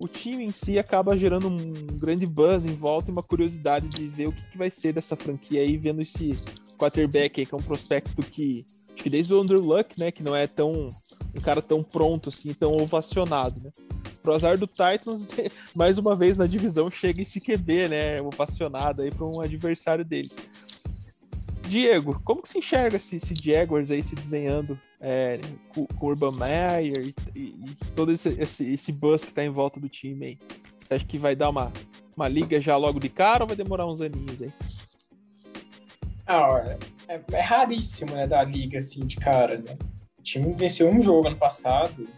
o 0.00 0.08
time 0.08 0.44
em 0.44 0.52
si 0.52 0.80
acaba 0.80 1.16
gerando 1.16 1.46
um 1.46 1.72
grande 1.96 2.26
buzz 2.26 2.66
em 2.66 2.74
volta 2.74 3.08
e 3.08 3.12
uma 3.12 3.22
curiosidade 3.22 3.88
de 3.88 4.08
ver 4.08 4.26
o 4.26 4.32
que, 4.32 4.42
que 4.50 4.58
vai 4.58 4.70
ser 4.70 4.92
dessa 4.92 5.14
franquia 5.14 5.60
aí, 5.60 5.76
vendo 5.76 6.02
esse 6.02 6.36
quarterback 6.76 7.40
aí, 7.40 7.46
que 7.46 7.54
é 7.54 7.58
um 7.58 7.62
prospecto 7.62 8.20
que, 8.20 8.66
acho 8.92 9.02
que 9.04 9.10
desde 9.10 9.32
o 9.32 9.40
Andrew 9.40 9.60
Luck, 9.60 9.98
né? 9.98 10.10
Que 10.10 10.24
não 10.24 10.34
é 10.34 10.48
tão 10.48 10.88
um 11.32 11.40
cara 11.40 11.62
tão 11.62 11.84
pronto 11.84 12.30
assim, 12.30 12.52
tão 12.52 12.76
ovacionado, 12.76 13.60
né? 13.60 13.70
Pro 14.24 14.32
azar 14.32 14.56
do 14.56 14.66
Titans, 14.66 15.28
mais 15.76 15.98
uma 15.98 16.16
vez 16.16 16.38
na 16.38 16.46
divisão 16.46 16.90
chega 16.90 17.20
esse 17.20 17.38
QB, 17.38 17.88
né? 17.88 18.22
Ovacionado 18.22 19.02
aí 19.02 19.10
para 19.10 19.26
um 19.26 19.42
adversário 19.42 20.02
deles. 20.02 20.34
Diego, 21.68 22.18
como 22.24 22.40
que 22.40 22.48
se 22.48 22.56
enxerga 22.56 22.96
esse, 22.96 23.16
esse 23.16 23.34
Jaguars 23.34 23.90
aí 23.90 24.02
se 24.02 24.14
desenhando 24.14 24.80
é, 24.98 25.38
com, 25.74 25.82
o 25.82 26.06
Urban 26.06 26.32
Meyer 26.32 27.04
e, 27.06 27.14
e, 27.38 27.40
e 27.40 27.74
todo 27.94 28.12
esse, 28.12 28.30
esse, 28.40 28.72
esse 28.72 28.92
buzz 28.92 29.24
que 29.24 29.34
tá 29.34 29.44
em 29.44 29.50
volta 29.50 29.78
do 29.78 29.90
time 29.90 30.24
aí? 30.24 30.38
Você 30.80 30.94
acha 30.94 31.04
que 31.04 31.18
vai 31.18 31.36
dar 31.36 31.50
uma, 31.50 31.70
uma 32.16 32.26
liga 32.26 32.58
já 32.62 32.78
logo 32.78 32.98
de 32.98 33.10
cara 33.10 33.44
ou 33.44 33.48
vai 33.48 33.56
demorar 33.56 33.86
uns 33.86 34.00
aninhos 34.00 34.40
aí? 34.40 34.52
Ah, 36.26 36.78
é, 37.08 37.20
é 37.30 37.40
raríssimo, 37.42 38.12
né, 38.14 38.26
dar 38.26 38.44
liga 38.44 38.78
assim 38.78 39.00
de 39.00 39.16
cara, 39.16 39.58
né? 39.58 39.76
O 40.18 40.22
time 40.22 40.54
venceu 40.54 40.88
um 40.88 41.02
jogo 41.02 41.28
ano 41.28 41.36
passado. 41.36 42.08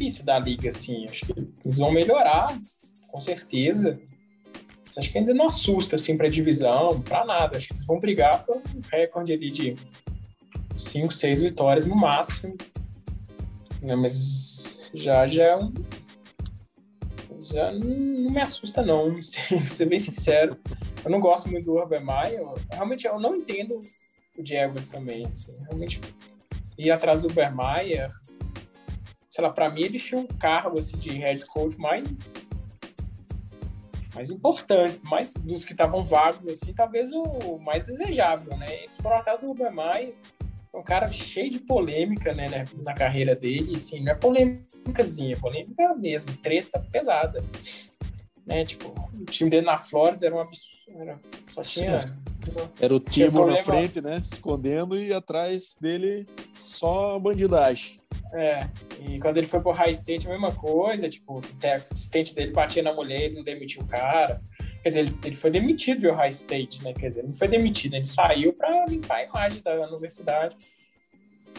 Difícil 0.00 0.24
dar 0.24 0.38
liga 0.38 0.70
assim. 0.70 1.06
Acho 1.06 1.26
que 1.26 1.34
eles 1.62 1.76
vão 1.76 1.92
melhorar, 1.92 2.58
com 3.08 3.20
certeza. 3.20 4.00
Mas 4.86 4.96
acho 4.96 5.12
que 5.12 5.18
ainda 5.18 5.34
não 5.34 5.48
assusta 5.48 5.96
assim 5.96 6.16
para 6.16 6.26
divisão, 6.26 7.02
para 7.02 7.22
nada. 7.26 7.58
Acho 7.58 7.66
que 7.66 7.74
eles 7.74 7.84
vão 7.84 8.00
brigar 8.00 8.42
por 8.46 8.56
um 8.56 8.80
recorde 8.90 9.34
ali 9.34 9.50
de 9.50 9.76
5, 10.74 11.12
6 11.12 11.42
vitórias 11.42 11.86
no 11.86 11.94
máximo. 11.94 12.56
Né, 13.82 13.94
mas 13.94 14.80
já 14.94 15.26
já 15.26 15.44
é 15.44 15.56
um 15.56 15.70
já 17.52 17.72
não 17.72 18.30
me 18.30 18.40
assusta 18.40 18.82
não, 18.82 19.12
pra 19.48 19.64
ser 19.66 19.84
bem 19.84 20.00
sincero. 20.00 20.56
Eu 21.04 21.10
não 21.10 21.20
gosto 21.20 21.50
muito 21.50 21.66
do 21.66 21.74
Urban. 21.74 22.00
Realmente, 22.70 23.06
eu 23.06 23.20
não 23.20 23.36
entendo 23.36 23.82
o 24.38 24.46
Jaguars 24.46 24.88
também. 24.88 25.26
Assim. 25.26 25.54
Realmente, 25.68 26.00
ir 26.78 26.90
atrás 26.90 27.20
do 27.20 27.28
Urban 27.28 27.50
sei 29.30 29.44
lá, 29.44 29.50
pra 29.50 29.70
mim 29.70 29.82
ele 29.82 29.98
tinha 29.98 30.20
um 30.20 30.26
cargo 30.26 30.78
assim, 30.78 30.96
de 30.98 31.10
head 31.10 31.46
coach 31.46 31.78
mais 31.78 32.50
mais 34.12 34.28
importante, 34.28 35.00
mais 35.04 35.34
dos 35.34 35.64
que 35.64 35.70
estavam 35.70 36.02
vagos, 36.02 36.48
assim, 36.48 36.74
talvez 36.74 37.12
o 37.12 37.58
mais 37.58 37.86
desejável, 37.86 38.56
né? 38.56 38.82
Eles 38.82 38.96
foram 38.96 39.16
atrás 39.16 39.38
do 39.38 39.48
Urban 39.48 39.70
Meyer, 39.70 40.14
um 40.74 40.82
cara 40.82 41.10
cheio 41.12 41.48
de 41.48 41.60
polêmica, 41.60 42.32
né, 42.32 42.48
né, 42.48 42.64
na 42.82 42.92
carreira 42.92 43.36
dele, 43.36 43.76
assim, 43.76 44.00
não 44.00 44.10
é 44.10 44.14
polêmicazinha, 44.16 45.34
é 45.34 45.38
polêmica 45.38 45.94
mesmo, 45.94 46.36
treta 46.38 46.84
pesada, 46.90 47.42
né, 48.44 48.64
tipo, 48.64 48.88
o 48.88 49.24
time 49.26 49.48
dele 49.48 49.66
na 49.66 49.76
Flórida 49.76 50.26
era 50.26 50.34
um 50.34 50.40
absurdo, 50.40 50.76
era, 50.96 51.18
só 51.48 51.62
tinha... 51.62 52.00
Era 52.80 52.94
o 52.94 52.98
Timo 52.98 53.46
na 53.46 53.56
frente, 53.56 54.00
né? 54.00 54.20
Escondendo 54.24 54.98
e 54.98 55.12
atrás 55.12 55.76
dele 55.80 56.26
só 56.54 57.18
bandidagem. 57.18 57.99
É, 58.32 58.60
e 59.00 59.18
quando 59.18 59.38
ele 59.38 59.46
foi 59.46 59.60
pro 59.60 59.72
High 59.72 59.90
State, 59.90 60.26
a 60.26 60.30
mesma 60.30 60.52
coisa, 60.52 61.08
tipo, 61.08 61.38
o 61.38 61.66
assistente 61.74 62.34
dele 62.34 62.52
batia 62.52 62.82
na 62.82 62.92
mulher, 62.92 63.22
ele 63.22 63.34
não 63.34 63.42
demitiu 63.42 63.82
o 63.82 63.86
cara. 63.86 64.40
Quer 64.82 64.88
dizer, 64.88 65.00
ele, 65.00 65.18
ele 65.24 65.34
foi 65.34 65.50
demitido 65.50 66.02
do 66.02 66.12
High 66.12 66.30
State, 66.30 66.82
né? 66.84 66.92
Quer 66.92 67.08
dizer, 67.08 67.20
ele 67.20 67.28
não 67.28 67.34
foi 67.34 67.48
demitido, 67.48 67.94
ele 67.94 68.04
saiu 68.04 68.52
para 68.52 68.86
limpar 68.86 69.16
a 69.16 69.24
imagem 69.24 69.62
da 69.62 69.74
universidade. 69.88 70.56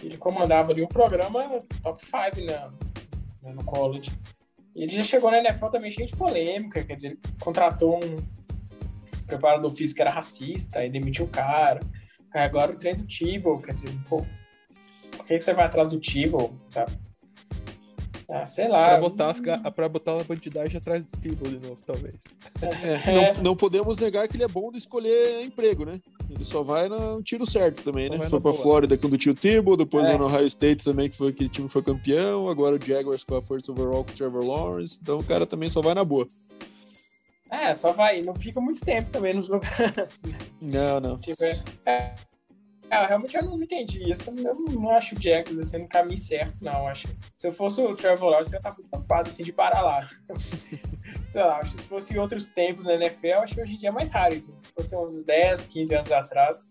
Ele 0.02 0.18
comandava 0.18 0.72
ali 0.72 0.82
um 0.82 0.88
programa 0.88 1.64
top 1.84 2.04
5 2.04 2.46
né, 2.46 2.72
no 3.54 3.64
college. 3.64 4.12
E 4.74 4.84
ele 4.84 4.96
já 4.96 5.04
chegou 5.04 5.30
na 5.30 5.40
NFL 5.40 5.68
também 5.68 5.92
cheio 5.92 6.08
de 6.08 6.16
polêmica, 6.16 6.84
quer 6.84 6.96
dizer, 6.96 7.08
ele 7.10 7.20
contratou 7.40 8.00
um 8.04 8.42
preparador 9.28 9.70
físico 9.70 9.98
que 9.98 10.02
era 10.02 10.12
racista, 10.12 10.80
aí 10.80 10.90
demitiu 10.90 11.26
o 11.26 11.30
cara. 11.30 11.82
Agora 12.34 12.72
o 12.72 12.78
treino 12.78 13.04
do 13.04 13.08
Tebow, 13.08 13.62
quer 13.62 13.74
dizer, 13.74 13.92
pô, 14.08 14.26
que, 15.32 15.40
que 15.40 15.46
você 15.46 15.54
vai 15.54 15.66
atrás 15.66 15.88
do 15.88 16.00
Tebow, 16.00 16.54
sabe? 16.70 16.92
Ah, 18.30 18.46
sei 18.46 18.68
lá. 18.68 18.90
Pra 18.90 19.00
botar, 19.00 19.30
as, 19.30 19.42
pra 19.76 19.90
botar 19.90 20.22
a 20.22 20.24
quantidade 20.24 20.76
atrás 20.78 21.04
do 21.04 21.18
Tebow 21.18 21.50
de 21.50 21.60
novo, 21.60 21.82
talvez. 21.86 22.16
É, 22.62 23.34
não, 23.36 23.44
não, 23.44 23.56
podemos 23.56 23.98
negar 23.98 24.28
que 24.28 24.38
ele 24.38 24.44
é 24.44 24.48
bom 24.48 24.72
de 24.72 24.78
escolher 24.78 25.44
emprego, 25.44 25.84
né? 25.84 26.00
Ele 26.30 26.46
só 26.46 26.64
vai 26.64 26.88
no 26.88 27.22
tiro 27.22 27.46
certo 27.46 27.84
também, 27.84 28.10
né? 28.10 28.18
Foi 28.20 28.40
pra 28.40 28.52
boa. 28.52 28.54
Flórida 28.54 28.98
quando 28.98 29.18
tinha 29.18 29.34
o 29.34 29.36
Tebow, 29.36 29.76
depois 29.76 30.08
é. 30.08 30.18
no 30.18 30.26
Ohio 30.26 30.46
State 30.46 30.86
também, 30.86 31.10
que 31.10 31.18
foi 31.18 31.30
aquele 31.30 31.50
time 31.50 31.68
foi 31.68 31.82
campeão, 31.82 32.48
agora 32.48 32.78
o 32.78 32.86
Jaguars 32.86 33.24
com 33.24 33.36
a 33.36 33.42
First 33.42 33.68
Overall 33.68 34.06
com 34.06 34.12
o 34.12 34.16
Trevor 34.16 34.46
Lawrence, 34.46 35.00
então 35.02 35.20
o 35.20 35.24
cara 35.24 35.46
também 35.46 35.70
só 35.70 35.82
vai 35.82 35.94
na 35.94 36.06
boa. 36.06 36.28
É, 37.50 37.74
só 37.74 37.92
vai, 37.92 38.22
não 38.22 38.34
fica 38.34 38.62
muito 38.62 38.80
tempo 38.80 39.12
também 39.12 39.34
nos 39.34 39.50
lugares. 39.50 40.18
Não, 40.62 41.02
não. 41.02 41.18
Tipo, 41.18 41.44
é, 41.44 42.16
é, 42.92 43.06
realmente 43.06 43.38
eu 43.38 43.46
não 43.46 43.64
entendi 43.64 44.12
isso. 44.12 44.30
Eu 44.30 44.54
não 44.74 44.90
acho 44.90 45.16
o 45.16 45.18
Jackson 45.18 45.62
assim, 45.62 45.78
no 45.78 45.88
caminho 45.88 46.18
certo, 46.18 46.62
não. 46.62 46.86
Acho. 46.88 47.08
Se 47.38 47.48
eu 47.48 47.52
fosse 47.54 47.82
o 47.82 47.96
Trevor 47.96 48.30
Lawrence, 48.30 48.52
eu 48.52 48.56
ia 48.56 48.60
estar 48.60 48.74
muito 48.74 48.90
preocupado 48.90 49.30
assim, 49.30 49.44
de 49.44 49.54
parar 49.54 49.82
lá. 49.82 50.10
então, 51.30 51.50
acho 51.52 51.76
que 51.76 51.82
se 51.82 51.88
fosse 51.88 52.14
em 52.14 52.18
outros 52.18 52.50
tempos 52.50 52.88
na 52.88 52.96
NFL, 52.96 53.40
acho 53.42 53.56
que 53.56 53.62
hoje 53.62 53.76
em 53.76 53.78
dia 53.78 53.90
é 53.90 53.92
mais 53.94 54.12
raro 54.12 54.36
isso. 54.36 54.54
Se 54.58 54.68
fosse 54.68 54.94
uns 54.94 55.24
10, 55.24 55.68
15 55.68 55.96
anos 55.96 56.12
atrás, 56.12 56.62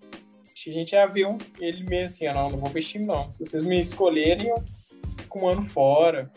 acho 0.52 0.64
que 0.64 0.70
a 0.70 0.74
gente 0.74 0.92
ia 0.92 1.06
ver 1.06 1.26
um, 1.26 1.38
ele 1.58 1.84
mesmo 1.84 2.04
assim, 2.04 2.26
não, 2.26 2.50
não 2.50 2.58
vou 2.58 2.68
vestir 2.68 3.00
não. 3.00 3.32
Se 3.32 3.42
vocês 3.42 3.64
me 3.64 3.80
escolherem, 3.80 4.48
eu 4.48 4.62
fico 5.16 5.38
um 5.38 5.48
ano 5.48 5.62
fora. 5.62 6.30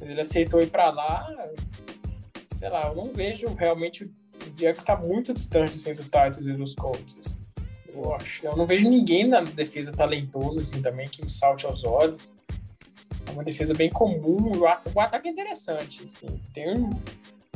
Ele 0.00 0.20
aceitou 0.20 0.60
ir 0.60 0.70
para 0.70 0.88
lá, 0.90 1.28
sei 2.54 2.68
lá, 2.68 2.86
eu 2.86 2.94
não 2.94 3.12
vejo 3.12 3.48
realmente 3.54 4.04
o 4.04 4.50
Diego 4.54 4.78
está 4.78 4.96
muito 4.96 5.34
distante 5.34 5.74
assim, 5.74 5.94
do 5.94 6.04
Titans 6.04 6.46
e 6.46 6.52
dos 6.52 6.74
Colts. 6.76 7.39
Eu 7.94 8.14
acho. 8.14 8.46
Eu 8.46 8.56
não 8.56 8.66
vejo 8.66 8.88
ninguém 8.88 9.26
na 9.26 9.40
defesa 9.40 9.92
talentoso 9.92 10.60
assim 10.60 10.80
também 10.80 11.08
que 11.08 11.22
me 11.22 11.30
salte 11.30 11.66
aos 11.66 11.84
olhos. 11.84 12.32
É 13.26 13.30
uma 13.32 13.44
defesa 13.44 13.74
bem 13.74 13.90
comum. 13.90 14.58
O, 14.58 14.66
at 14.66 14.86
o 14.94 15.00
ataque 15.00 15.28
é 15.28 15.30
interessante. 15.30 16.04
Assim. 16.04 16.40
Tem 16.52 16.76
um 16.76 16.90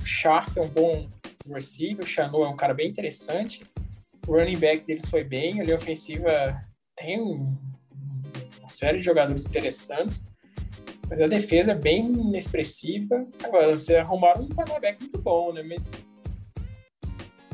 o 0.00 0.06
Shark, 0.06 0.58
é 0.58 0.62
um 0.62 0.68
bom 0.68 1.08
receiver. 1.48 2.04
O 2.04 2.06
Chanu 2.06 2.44
é 2.44 2.48
um 2.48 2.56
cara 2.56 2.74
bem 2.74 2.88
interessante. 2.88 3.62
O 4.26 4.32
running 4.32 4.58
back 4.58 4.84
deles 4.86 5.06
foi 5.06 5.24
bem. 5.24 5.60
A 5.60 5.64
linha 5.64 5.76
ofensiva 5.76 6.62
tem 6.96 7.20
um, 7.20 7.56
uma 8.58 8.68
série 8.68 8.98
de 8.98 9.04
jogadores 9.04 9.46
interessantes. 9.46 10.26
Mas 11.08 11.20
a 11.20 11.26
defesa 11.26 11.72
é 11.72 11.74
bem 11.74 12.06
inexpressiva. 12.06 13.26
Agora, 13.42 13.76
você 13.78 13.96
arrumar 13.96 14.38
um 14.38 14.48
cornerback 14.48 15.00
muito 15.00 15.18
bom, 15.18 15.52
né? 15.52 15.62
Mas. 15.62 16.04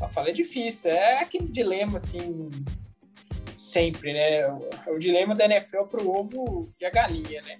Eu 0.01 0.09
falo, 0.09 0.29
é 0.29 0.31
difícil. 0.31 0.91
É 0.91 1.21
aquele 1.21 1.47
dilema, 1.47 1.97
assim. 1.97 2.49
Sempre, 3.55 4.13
né? 4.13 4.47
O, 4.87 4.97
dilema 4.97 5.35
da 5.35 5.45
NFL 5.45 5.83
pro 5.83 6.09
ovo 6.09 6.69
e 6.79 6.85
a 6.85 6.89
galinha, 6.89 7.41
né? 7.43 7.59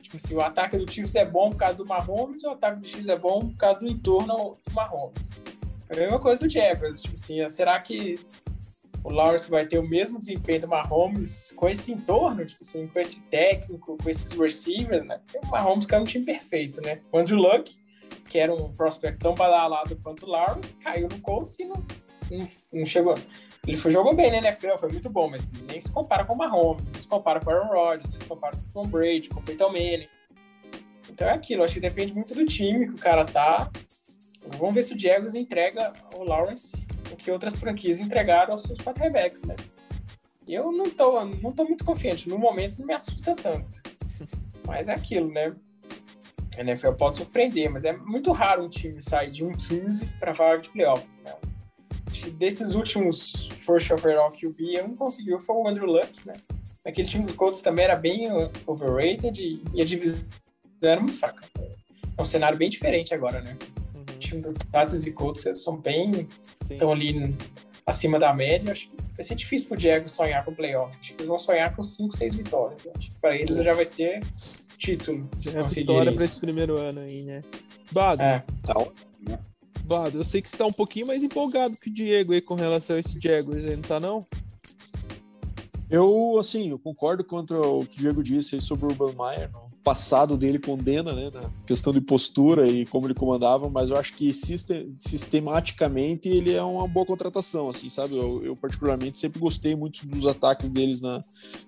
Tipo 0.00 0.16
assim, 0.16 0.34
o 0.34 0.40
ataque 0.40 0.76
do 0.76 0.90
Chiefs 0.90 1.14
é 1.14 1.24
bom 1.24 1.50
por 1.50 1.58
causa 1.58 1.76
do 1.76 1.86
Mahomes, 1.86 2.42
o 2.44 2.50
ataque 2.50 2.80
do 2.80 2.86
Chiefs 2.86 3.08
é 3.08 3.16
bom 3.16 3.48
por 3.48 3.56
causa 3.56 3.80
do 3.80 3.88
entorno 3.88 4.58
do 4.64 4.74
Mahomes. 4.74 5.40
É 5.88 5.96
a 5.96 6.00
mesma 6.00 6.20
coisa 6.20 6.40
do 6.40 6.48
Jaguars. 6.48 7.00
Tipo 7.00 7.14
assim, 7.14 7.48
será 7.48 7.80
que 7.80 8.18
o 9.02 9.10
Lawrence 9.10 9.50
vai 9.50 9.66
ter 9.66 9.78
o 9.78 9.88
mesmo 9.88 10.18
desempenho 10.18 10.62
do 10.62 10.68
Mahomes 10.68 11.52
com 11.56 11.68
esse 11.68 11.90
entorno, 11.90 12.44
tipo 12.44 12.62
assim, 12.62 12.86
com 12.86 12.98
esse 12.98 13.22
técnico, 13.22 13.96
com 13.96 14.10
esses 14.10 14.30
receivers, 14.32 15.04
né? 15.06 15.20
O 15.42 15.46
Mahomes 15.48 15.86
que 15.86 15.94
é 15.94 15.98
um 15.98 16.04
time 16.04 16.24
perfeito, 16.24 16.80
né? 16.82 17.00
O 17.10 17.18
Andrew 17.18 17.38
Luck, 17.38 17.74
que 18.30 18.38
era 18.38 18.54
um 18.54 18.72
prospect 18.72 19.18
tão 19.18 19.34
badalado 19.34 19.94
quanto 19.96 20.24
o 20.24 20.30
Lawrence, 20.30 20.76
caiu 20.76 21.08
no 21.08 21.20
Colts 21.20 21.58
e 21.58 21.64
não, 21.64 21.84
não, 22.30 22.46
não, 22.72 22.84
chegou. 22.86 23.14
Ele 23.66 23.76
foi, 23.76 23.90
jogou 23.90 24.14
bem 24.14 24.30
na 24.30 24.38
NFL, 24.38 24.78
foi 24.78 24.88
muito 24.88 25.10
bom, 25.10 25.28
mas 25.28 25.50
nem 25.68 25.80
se 25.80 25.90
compara 25.90 26.24
com 26.24 26.34
o 26.34 26.38
Mahomes, 26.38 26.88
nem 26.88 27.00
se 27.00 27.08
compara 27.08 27.40
com 27.40 27.50
o 27.50 27.52
Aaron 27.52 27.68
Rodgers, 27.68 28.08
nem 28.08 28.18
se 28.20 28.24
compara 28.24 28.56
com 28.56 28.62
o 28.62 28.82
Tom 28.82 28.88
Brady, 28.88 29.28
com 29.28 29.40
o 29.40 29.42
Peyton 29.42 29.68
Manning. 29.68 30.08
Então 31.10 31.28
é 31.28 31.32
aquilo, 31.32 31.64
acho 31.64 31.74
que 31.74 31.80
depende 31.80 32.14
muito 32.14 32.32
do 32.32 32.46
time 32.46 32.86
que 32.86 32.94
o 32.94 32.98
cara 32.98 33.24
tá. 33.24 33.68
Vamos 34.58 34.74
ver 34.76 34.82
se 34.82 34.94
o 34.94 34.98
Jaguars 34.98 35.34
entrega 35.34 35.92
o 36.14 36.22
Lawrence 36.22 36.86
o 37.12 37.16
que 37.16 37.30
outras 37.30 37.58
franquias 37.58 37.98
entregaram 37.98 38.52
aos 38.52 38.62
seus 38.62 38.78
quarterbacks, 38.78 39.42
né? 39.42 39.56
Eu 40.46 40.72
não 40.72 40.88
tô, 40.88 41.24
não 41.24 41.52
tô 41.52 41.64
muito 41.64 41.84
confiante. 41.84 42.28
No 42.28 42.38
momento 42.38 42.78
não 42.78 42.86
me 42.86 42.94
assusta 42.94 43.34
tanto. 43.34 43.82
Mas 44.66 44.88
é 44.88 44.94
aquilo, 44.94 45.30
né? 45.30 45.52
A 46.60 46.62
NFL 46.62 46.92
pode 46.92 47.16
surpreender, 47.16 47.70
mas 47.70 47.86
é 47.86 47.96
muito 47.96 48.32
raro 48.32 48.62
um 48.62 48.68
time 48.68 49.02
sair 49.02 49.30
de 49.30 49.42
um 49.42 49.50
15 49.50 50.04
para 50.20 50.32
vaga 50.32 50.60
de 50.60 50.68
playoff. 50.68 51.06
Né? 51.24 51.34
Desses 52.32 52.74
últimos 52.74 53.48
first 53.56 53.90
overall 53.90 54.30
QB, 54.30 54.82
um 54.82 54.94
conseguiu 54.94 55.40
foi 55.40 55.56
o 55.56 55.66
Andrew 55.66 55.86
Luck, 55.86 56.26
né? 56.26 56.34
Aquele 56.84 57.08
time 57.08 57.24
do 57.24 57.32
Colts 57.32 57.62
também 57.62 57.86
era 57.86 57.96
bem 57.96 58.26
overrated 58.66 59.42
e, 59.42 59.62
e 59.72 59.80
a 59.80 59.84
divisão 59.86 60.20
era 60.82 61.00
muito 61.00 61.18
fraca. 61.18 61.42
É 62.18 62.20
um 62.20 62.26
cenário 62.26 62.58
bem 62.58 62.68
diferente 62.68 63.14
agora, 63.14 63.40
né? 63.40 63.56
Uhum. 63.94 64.02
O 64.02 64.18
time 64.18 64.42
do 64.42 64.52
Titans 64.52 65.06
e 65.06 65.12
Colts 65.12 65.62
são 65.62 65.78
bem 65.78 66.28
estão 66.70 66.92
ali 66.92 67.34
acima 67.86 68.18
da 68.18 68.32
média. 68.32 68.72
Acho 68.72 68.88
que 68.88 68.96
vai 69.14 69.24
ser 69.24 69.34
difícil 69.34 69.68
pro 69.68 69.76
Diego 69.76 70.08
sonhar 70.08 70.44
com 70.44 70.50
o 70.50 70.54
playoff. 70.54 70.96
Acho 70.98 71.14
que 71.14 71.20
eles 71.20 71.28
vão 71.28 71.38
sonhar 71.38 71.74
com 71.74 71.82
5, 71.82 72.16
6 72.16 72.34
vitórias. 72.34 72.88
Acho 72.96 73.10
que 73.10 73.16
para 73.16 73.34
eles 73.36 73.56
já 73.56 73.72
vai 73.72 73.86
ser 73.86 74.20
título. 74.76 75.28
Se 75.38 75.56
é 75.56 75.62
vitória 75.62 76.12
para 76.12 76.24
esse 76.24 76.40
primeiro 76.40 76.78
ano 76.78 77.00
aí, 77.00 77.22
né? 77.22 77.42
Bado. 77.92 78.22
É. 78.22 78.44
Tá 78.62 78.74
Bado, 79.84 80.18
eu 80.18 80.24
sei 80.24 80.40
que 80.40 80.48
você 80.48 80.56
tá 80.56 80.66
um 80.66 80.72
pouquinho 80.72 81.08
mais 81.08 81.22
empolgado 81.22 81.76
que 81.76 81.90
o 81.90 81.92
Diego 81.92 82.32
aí 82.32 82.40
com 82.40 82.54
relação 82.54 82.96
a 82.96 83.00
esse 83.00 83.18
Jaguars 83.20 83.64
aí, 83.64 83.74
não 83.74 83.82
tá 83.82 83.98
não? 83.98 84.24
Eu, 85.90 86.36
assim, 86.38 86.70
eu 86.70 86.78
concordo 86.78 87.24
contra 87.24 87.60
o 87.60 87.84
que 87.84 87.96
o 87.96 88.00
Diego 88.00 88.22
disse 88.22 88.54
aí 88.54 88.60
sobre 88.60 88.86
o 88.86 88.90
Urban 88.90 89.12
Meyer. 89.12 89.50
No 89.50 89.69
passado 89.82 90.36
dele 90.36 90.58
condena, 90.58 91.12
né, 91.12 91.30
na 91.32 91.48
questão 91.66 91.92
de 91.92 92.00
postura 92.00 92.68
e 92.68 92.84
como 92.86 93.06
ele 93.06 93.14
comandava, 93.14 93.68
mas 93.70 93.90
eu 93.90 93.96
acho 93.96 94.12
que 94.14 94.32
sistem, 94.32 94.94
sistematicamente 94.98 96.28
ele 96.28 96.52
é 96.52 96.62
uma 96.62 96.86
boa 96.86 97.06
contratação, 97.06 97.68
assim, 97.68 97.88
sabe? 97.88 98.16
Eu, 98.16 98.44
eu 98.44 98.56
particularmente 98.56 99.18
sempre 99.18 99.40
gostei 99.40 99.74
muito 99.74 100.06
dos 100.06 100.26
ataques 100.26 100.70
deles 100.70 101.00
na, 101.00 101.24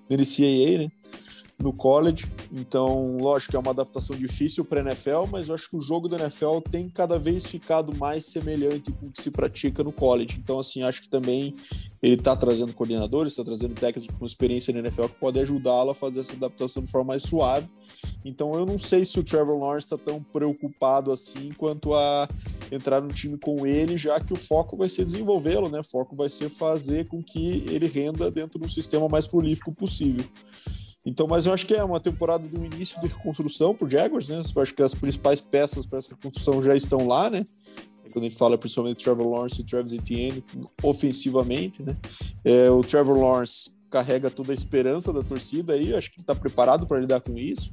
na 0.09 0.17
né? 0.17 0.91
No 1.63 1.73
college. 1.73 2.27
Então, 2.53 3.17
lógico 3.19 3.53
que 3.53 3.57
é 3.57 3.61
uma 3.61 3.71
adaptação 3.71 4.17
difícil 4.17 4.65
para 4.65 4.81
a 4.81 4.85
NFL, 4.85 5.27
mas 5.31 5.49
eu 5.49 5.55
acho 5.55 5.71
que 5.71 5.77
o 5.77 5.81
jogo 5.81 6.09
da 6.09 6.19
NFL 6.19 6.59
tem 6.71 6.89
cada 6.89 7.19
vez 7.19 7.47
ficado 7.47 7.97
mais 7.97 8.27
semelhante 8.27 8.91
com 8.91 9.07
o 9.07 9.11
que 9.11 9.23
se 9.23 9.31
pratica 9.31 9.83
no 9.83 9.93
college. 9.93 10.39
Então, 10.43 10.59
assim, 10.59 10.83
acho 10.83 11.03
que 11.03 11.09
também 11.09 11.55
ele 12.03 12.15
está 12.15 12.35
trazendo 12.35 12.73
coordenadores, 12.75 13.33
está 13.33 13.45
trazendo 13.45 13.75
técnicos 13.75 14.15
com 14.19 14.27
experiência 14.27 14.75
na 14.75 14.81
NFL 14.81 15.05
que 15.05 15.21
pode 15.21 15.39
ajudá-lo 15.39 15.91
a 15.91 15.95
fazer 15.95 16.21
essa 16.21 16.33
adaptação 16.33 16.83
de 16.83 16.91
forma 16.91 17.09
mais 17.09 17.23
suave. 17.23 17.69
Então, 18.25 18.55
eu 18.55 18.67
não 18.67 18.79
sei 18.79 19.05
se 19.05 19.19
o 19.21 19.25
Trevor 19.25 19.59
Lawrence 19.59 19.87
está 19.87 19.97
tão 19.97 20.21
preocupado 20.21 21.13
assim 21.13 21.53
quanto 21.57 21.95
a 21.95 22.29
entrar 22.71 23.01
no 23.01 23.09
time 23.09 23.39
com 23.39 23.67
ele, 23.67 23.97
já 23.97 24.19
que 24.19 24.33
o 24.33 24.37
foco 24.37 24.77
vai 24.77 24.89
ser 24.89 25.05
desenvolvê-lo, 25.05 25.69
né? 25.69 25.81
O 25.81 25.85
foco 25.85 26.17
vai 26.17 26.29
ser 26.29 26.49
fazer 26.49 27.07
com 27.07 27.23
que 27.23 27.65
ele 27.69 27.87
renda 27.87 28.31
dentro 28.31 28.59
do 28.59 28.69
sistema 28.69 29.09
mais 29.09 29.27
prolífico 29.27 29.73
possível. 29.73 30.25
Então, 31.05 31.27
mas 31.27 31.47
eu 31.47 31.53
acho 31.53 31.67
que 31.67 31.75
é 31.75 31.83
uma 31.83 31.99
temporada 31.99 32.47
do 32.47 32.65
início 32.65 33.01
de 33.01 33.09
reconstrução 33.09 33.75
para 33.75 33.87
o 33.87 33.91
Jaguars, 33.91 34.29
né? 34.29 34.41
Eu 34.55 34.63
acho 34.63 34.73
que 34.73 34.83
as 34.83 34.95
principais 34.95 35.41
peças 35.41 35.85
para 35.85 35.99
essa 35.99 36.11
reconstrução 36.11 36.63
já 36.63 36.77
estão 36.77 37.07
lá, 37.07 37.29
né? 37.29 37.45
Quando 38.13 38.25
a 38.25 38.29
gente 38.29 38.39
fala 38.39 38.59
principalmente 38.59 39.03
Trevor 39.03 39.27
Lawrence 39.27 39.61
e 39.61 39.65
Travis 39.65 39.93
Etienne 39.93 40.45
ofensivamente, 40.83 41.83
né? 41.83 41.97
É, 42.45 42.71
o 42.71 42.83
Trevor 42.83 43.19
Lawrence 43.19 43.71
carrega 43.91 44.31
toda 44.31 44.53
a 44.53 44.55
esperança 44.55 45.13
da 45.13 45.23
torcida 45.23 45.75
aí, 45.75 45.95
acho 45.95 46.13
que 46.13 46.21
está 46.21 46.35
preparado 46.35 46.87
para 46.87 47.01
lidar 47.01 47.21
com 47.21 47.37
isso. 47.37 47.73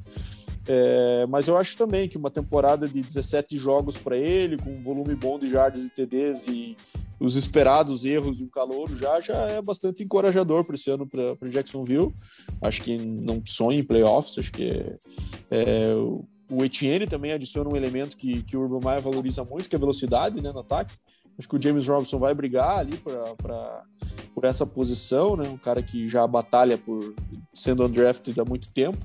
É, 0.68 1.26
mas 1.28 1.48
eu 1.48 1.58
acho 1.58 1.78
também 1.78 2.08
que 2.08 2.18
uma 2.18 2.30
temporada 2.30 2.88
de 2.88 3.02
17 3.02 3.58
jogos 3.58 3.98
para 3.98 4.18
ele, 4.18 4.58
com 4.58 4.70
um 4.70 4.82
volume 4.82 5.16
bom 5.16 5.40
de 5.40 5.50
jardas 5.50 5.86
e 5.86 5.90
TDs 5.90 6.48
e 6.48 6.78
os 7.20 7.36
esperados 7.36 8.05
erros 8.05 8.38
de 8.38 8.43
um 8.43 8.49
calor 8.49 8.89
já, 8.95 9.20
já 9.20 9.36
é 9.36 9.61
bastante 9.61 10.03
encorajador 10.03 10.63
para 10.63 10.76
esse 10.76 10.89
ano 10.89 11.07
para 11.07 11.49
Jacksonville. 11.49 12.13
Acho 12.61 12.82
que 12.82 12.97
não 12.97 13.41
sonha 13.45 13.80
em 13.80 13.84
playoffs, 13.84 14.38
acho 14.38 14.51
que 14.51 14.70
é, 14.70 14.97
é, 15.51 15.93
o 16.49 16.63
Etienne 16.63 17.05
também 17.05 17.34
adiciona 17.34 17.70
um 17.70 17.76
elemento 17.76 18.15
que, 18.15 18.41
que 18.43 18.55
o 18.55 18.61
Urban 18.61 18.88
Meyer 18.88 19.01
valoriza 19.01 19.43
muito, 19.43 19.70
que 19.70 19.76
é 19.76 19.78
a 19.78 19.80
velocidade 19.80 20.41
né, 20.41 20.51
no 20.51 20.59
ataque. 20.59 20.95
Acho 21.38 21.47
que 21.47 21.55
o 21.55 21.61
James 21.61 21.88
Robinson 21.88 22.20
vai 22.20 22.34
brigar 22.34 22.80
ali 22.80 22.97
pra, 22.97 23.36
pra, 23.36 23.84
por 24.36 24.43
essa 24.43 24.65
posição, 24.65 25.38
né? 25.38 25.47
Um 25.47 25.57
cara 25.57 25.82
que 25.82 26.07
já 26.09 26.28
batalha 26.28 26.78
por 26.78 27.15
sendo 27.53 27.86
undrafted 27.86 28.38
há 28.41 28.43
muito 28.43 28.70
tempo 28.70 28.97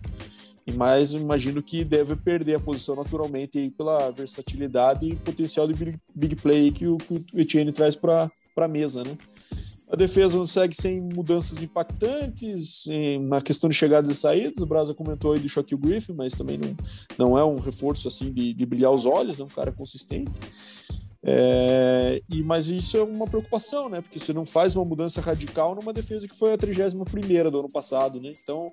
mas 0.73 1.13
imagino 1.13 1.63
que 1.63 1.85
deve 1.85 2.17
perder 2.17 2.55
a 2.55 2.61
posição 2.61 2.97
naturalmente 2.97 3.59
aí 3.59 3.71
pela 3.71 4.11
versatilidade 4.11 5.07
e 5.07 5.17
potencial 5.17 5.67
de 5.69 5.75
big, 5.75 5.99
big 6.15 6.37
play 6.37 6.73
que 6.73 6.87
o, 6.87 6.97
que 6.97 7.15
o 7.15 7.41
Etienne 7.41 7.73
traz 7.73 7.95
para 7.95 8.31
a 8.57 8.69
mesa, 8.69 9.05
né? 9.05 9.17
A 9.87 9.97
defesa 9.97 10.39
não 10.39 10.47
segue 10.47 10.75
sem 10.75 11.01
mudanças 11.01 11.63
impactantes 11.63 12.85
na 13.29 13.41
questão 13.43 13.69
de 13.69 13.77
chegadas 13.77 14.11
e 14.11 14.15
saídas. 14.15 14.59
O 14.59 14.67
Brasa 14.67 14.95
comentou 14.95 15.33
aí 15.33 15.39
do 15.39 15.49
Shaquille 15.49 15.81
Griffin, 15.81 16.15
mas 16.15 16.35
também 16.35 16.59
não, 16.59 16.75
não 17.19 17.39
é 17.39 17.45
um 17.45 17.59
reforço 17.59 18.09
assim 18.09 18.33
de, 18.33 18.55
de 18.55 18.67
brilhar 18.67 18.91
os 18.91 19.05
olhos, 19.05 19.37
né? 19.37 19.45
um 19.45 19.49
cara 19.49 19.71
consistente. 19.71 20.33
É, 21.27 22.21
e, 22.29 22.43
mas 22.43 22.69
isso 22.69 22.99
é 22.99 23.03
uma 23.03 23.27
preocupação, 23.27 23.89
né? 23.89 24.03
Porque 24.03 24.19
você 24.19 24.35
não 24.35 24.45
faz 24.45 24.77
uma 24.77 24.85
mudança 24.85 25.23
radical 25.23 25.75
numa 25.75 25.91
defesa 25.91 26.29
que 26.29 26.37
foi 26.37 26.53
a 26.53 26.59
31 26.59 27.03
do 27.51 27.61
ano 27.61 27.71
passado, 27.71 28.21
né? 28.21 28.31
Então, 28.43 28.71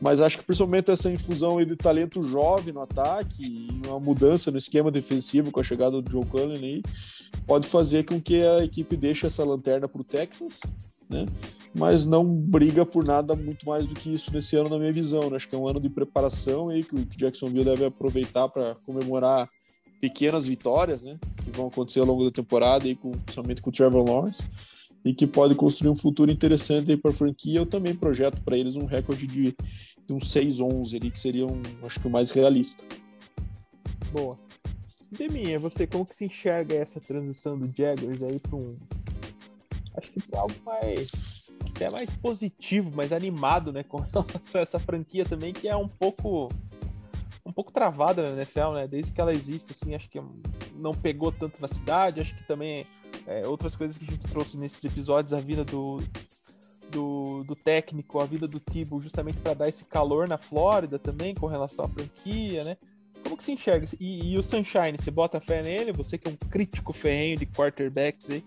mas 0.00 0.20
acho 0.20 0.36
que 0.36 0.44
principalmente 0.44 0.90
essa 0.90 1.08
infusão 1.08 1.64
de 1.64 1.76
talento 1.76 2.20
jovem 2.20 2.74
no 2.74 2.82
ataque 2.82 3.44
e 3.44 3.86
uma 3.86 4.00
mudança 4.00 4.50
no 4.50 4.58
esquema 4.58 4.90
defensivo 4.90 5.52
com 5.52 5.60
a 5.60 5.62
chegada 5.62 6.02
do 6.02 6.10
Joe 6.10 6.26
Cullen 6.26 6.58
aí, 6.58 6.82
pode 7.46 7.68
fazer 7.68 8.04
com 8.04 8.20
que 8.20 8.42
a 8.42 8.64
equipe 8.64 8.96
deixe 8.96 9.24
essa 9.24 9.44
lanterna 9.44 9.86
para 9.86 10.00
o 10.00 10.04
Texas, 10.04 10.60
né? 11.08 11.24
Mas 11.72 12.04
não 12.04 12.24
briga 12.24 12.84
por 12.84 13.06
nada 13.06 13.36
muito 13.36 13.64
mais 13.64 13.86
do 13.86 13.94
que 13.94 14.12
isso 14.12 14.32
nesse 14.32 14.56
ano, 14.56 14.68
na 14.68 14.78
minha 14.78 14.92
visão. 14.92 15.30
Né? 15.30 15.36
Acho 15.36 15.48
que 15.48 15.54
é 15.54 15.58
um 15.58 15.68
ano 15.68 15.80
de 15.80 15.88
preparação 15.88 16.68
aí 16.68 16.82
que 16.82 16.96
o 16.96 17.04
Jacksonville 17.16 17.64
deve 17.64 17.84
aproveitar 17.84 18.48
para 18.48 18.74
comemorar 18.84 19.48
pequenas 20.02 20.48
vitórias, 20.48 21.00
né, 21.00 21.16
que 21.44 21.50
vão 21.52 21.68
acontecer 21.68 22.00
ao 22.00 22.06
longo 22.06 22.24
da 22.24 22.30
temporada 22.32 22.88
e 22.88 22.96
com, 22.96 23.12
principalmente 23.12 23.62
com 23.62 23.70
o 23.70 23.72
Trevor 23.72 24.04
Lawrence 24.04 24.42
e 25.04 25.14
que 25.14 25.28
pode 25.28 25.54
construir 25.54 25.90
um 25.90 25.94
futuro 25.94 26.28
interessante 26.28 26.96
para 26.96 27.12
a 27.12 27.14
franquia. 27.14 27.60
Eu 27.60 27.66
também 27.66 27.94
projeto 27.94 28.40
para 28.42 28.58
eles 28.58 28.74
um 28.74 28.84
recorde 28.84 29.28
de, 29.28 29.54
de 30.04 30.12
um 30.12 30.18
6-11 30.18 30.96
ali, 30.96 31.08
que 31.08 31.20
seria 31.20 31.46
um, 31.46 31.62
acho 31.84 32.00
que 32.00 32.08
o 32.08 32.10
mais 32.10 32.30
realista. 32.30 32.84
Boa. 34.10 34.36
Deminha, 35.08 35.60
você 35.60 35.86
como 35.86 36.04
que 36.04 36.16
se 36.16 36.24
enxerga 36.24 36.74
essa 36.74 37.00
transição 37.00 37.56
do 37.56 37.68
Jaguars 37.68 38.24
aí 38.24 38.40
para 38.40 38.56
um 38.56 38.76
acho 39.96 40.10
que 40.10 40.22
para 40.22 40.40
algo 40.40 40.54
mais 40.64 41.10
até 41.70 41.88
mais 41.88 42.10
positivo, 42.16 42.90
mais 42.90 43.12
animado, 43.12 43.72
né, 43.72 43.84
com 43.88 43.98
relação 43.98 44.58
a 44.60 44.62
essa 44.62 44.80
franquia 44.80 45.24
também 45.24 45.52
que 45.52 45.68
é 45.68 45.76
um 45.76 45.86
pouco 45.86 46.50
um 47.44 47.52
pouco 47.52 47.72
travada 47.72 48.22
na 48.22 48.36
NFL, 48.36 48.72
né? 48.74 48.86
Desde 48.86 49.12
que 49.12 49.20
ela 49.20 49.34
existe, 49.34 49.72
assim, 49.72 49.94
acho 49.94 50.08
que 50.08 50.20
não 50.74 50.94
pegou 50.94 51.32
tanto 51.32 51.60
na 51.60 51.68
cidade. 51.68 52.20
Acho 52.20 52.34
que 52.36 52.46
também 52.46 52.86
é, 53.26 53.46
outras 53.46 53.74
coisas 53.74 53.98
que 53.98 54.04
a 54.04 54.10
gente 54.10 54.28
trouxe 54.28 54.56
nesses 54.56 54.82
episódios, 54.84 55.32
a 55.32 55.40
vida 55.40 55.64
do, 55.64 56.00
do, 56.90 57.42
do 57.44 57.56
técnico, 57.56 58.20
a 58.20 58.26
vida 58.26 58.46
do 58.46 58.60
Tibo, 58.60 59.00
justamente 59.00 59.38
para 59.38 59.54
dar 59.54 59.68
esse 59.68 59.84
calor 59.84 60.28
na 60.28 60.38
Flórida 60.38 60.98
também, 60.98 61.34
com 61.34 61.46
relação 61.46 61.84
à 61.84 61.88
franquia, 61.88 62.64
né? 62.64 62.76
Como 63.24 63.36
que 63.36 63.44
você 63.44 63.52
enxerga? 63.52 63.86
E, 63.98 64.32
e, 64.32 64.38
o 64.38 64.42
Sunshine, 64.42 64.96
você 64.98 65.10
bota 65.10 65.40
fé 65.40 65.62
nele? 65.62 65.92
Você 65.92 66.18
que 66.18 66.28
é 66.28 66.30
um 66.30 66.36
crítico 66.36 66.92
ferrenho 66.92 67.38
de 67.38 67.46
quarterbacks 67.46 68.30
aí? 68.30 68.44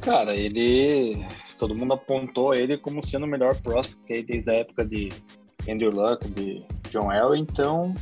Cara, 0.00 0.34
ele. 0.34 1.24
Todo 1.56 1.76
mundo 1.76 1.94
apontou 1.94 2.54
ele 2.54 2.76
como 2.76 3.06
sendo 3.06 3.24
o 3.24 3.28
melhor 3.28 3.54
prospect 3.62 4.24
desde 4.24 4.50
a 4.50 4.54
época 4.54 4.84
de 4.84 5.10
Andrew 5.68 5.90
Luck, 5.90 6.28
de 6.30 6.64
John 6.90 7.12
Elway, 7.12 7.40
então 7.40 7.94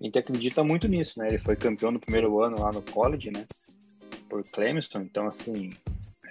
a 0.00 0.04
gente 0.04 0.18
acredita 0.18 0.62
muito 0.62 0.88
nisso, 0.88 1.18
né? 1.18 1.28
Ele 1.28 1.38
foi 1.38 1.56
campeão 1.56 1.90
no 1.90 2.00
primeiro 2.00 2.40
ano 2.42 2.60
lá 2.60 2.72
no 2.72 2.82
college, 2.82 3.30
né? 3.30 3.46
Por 4.28 4.42
Clemson, 4.44 5.00
então 5.00 5.26
assim, 5.26 5.70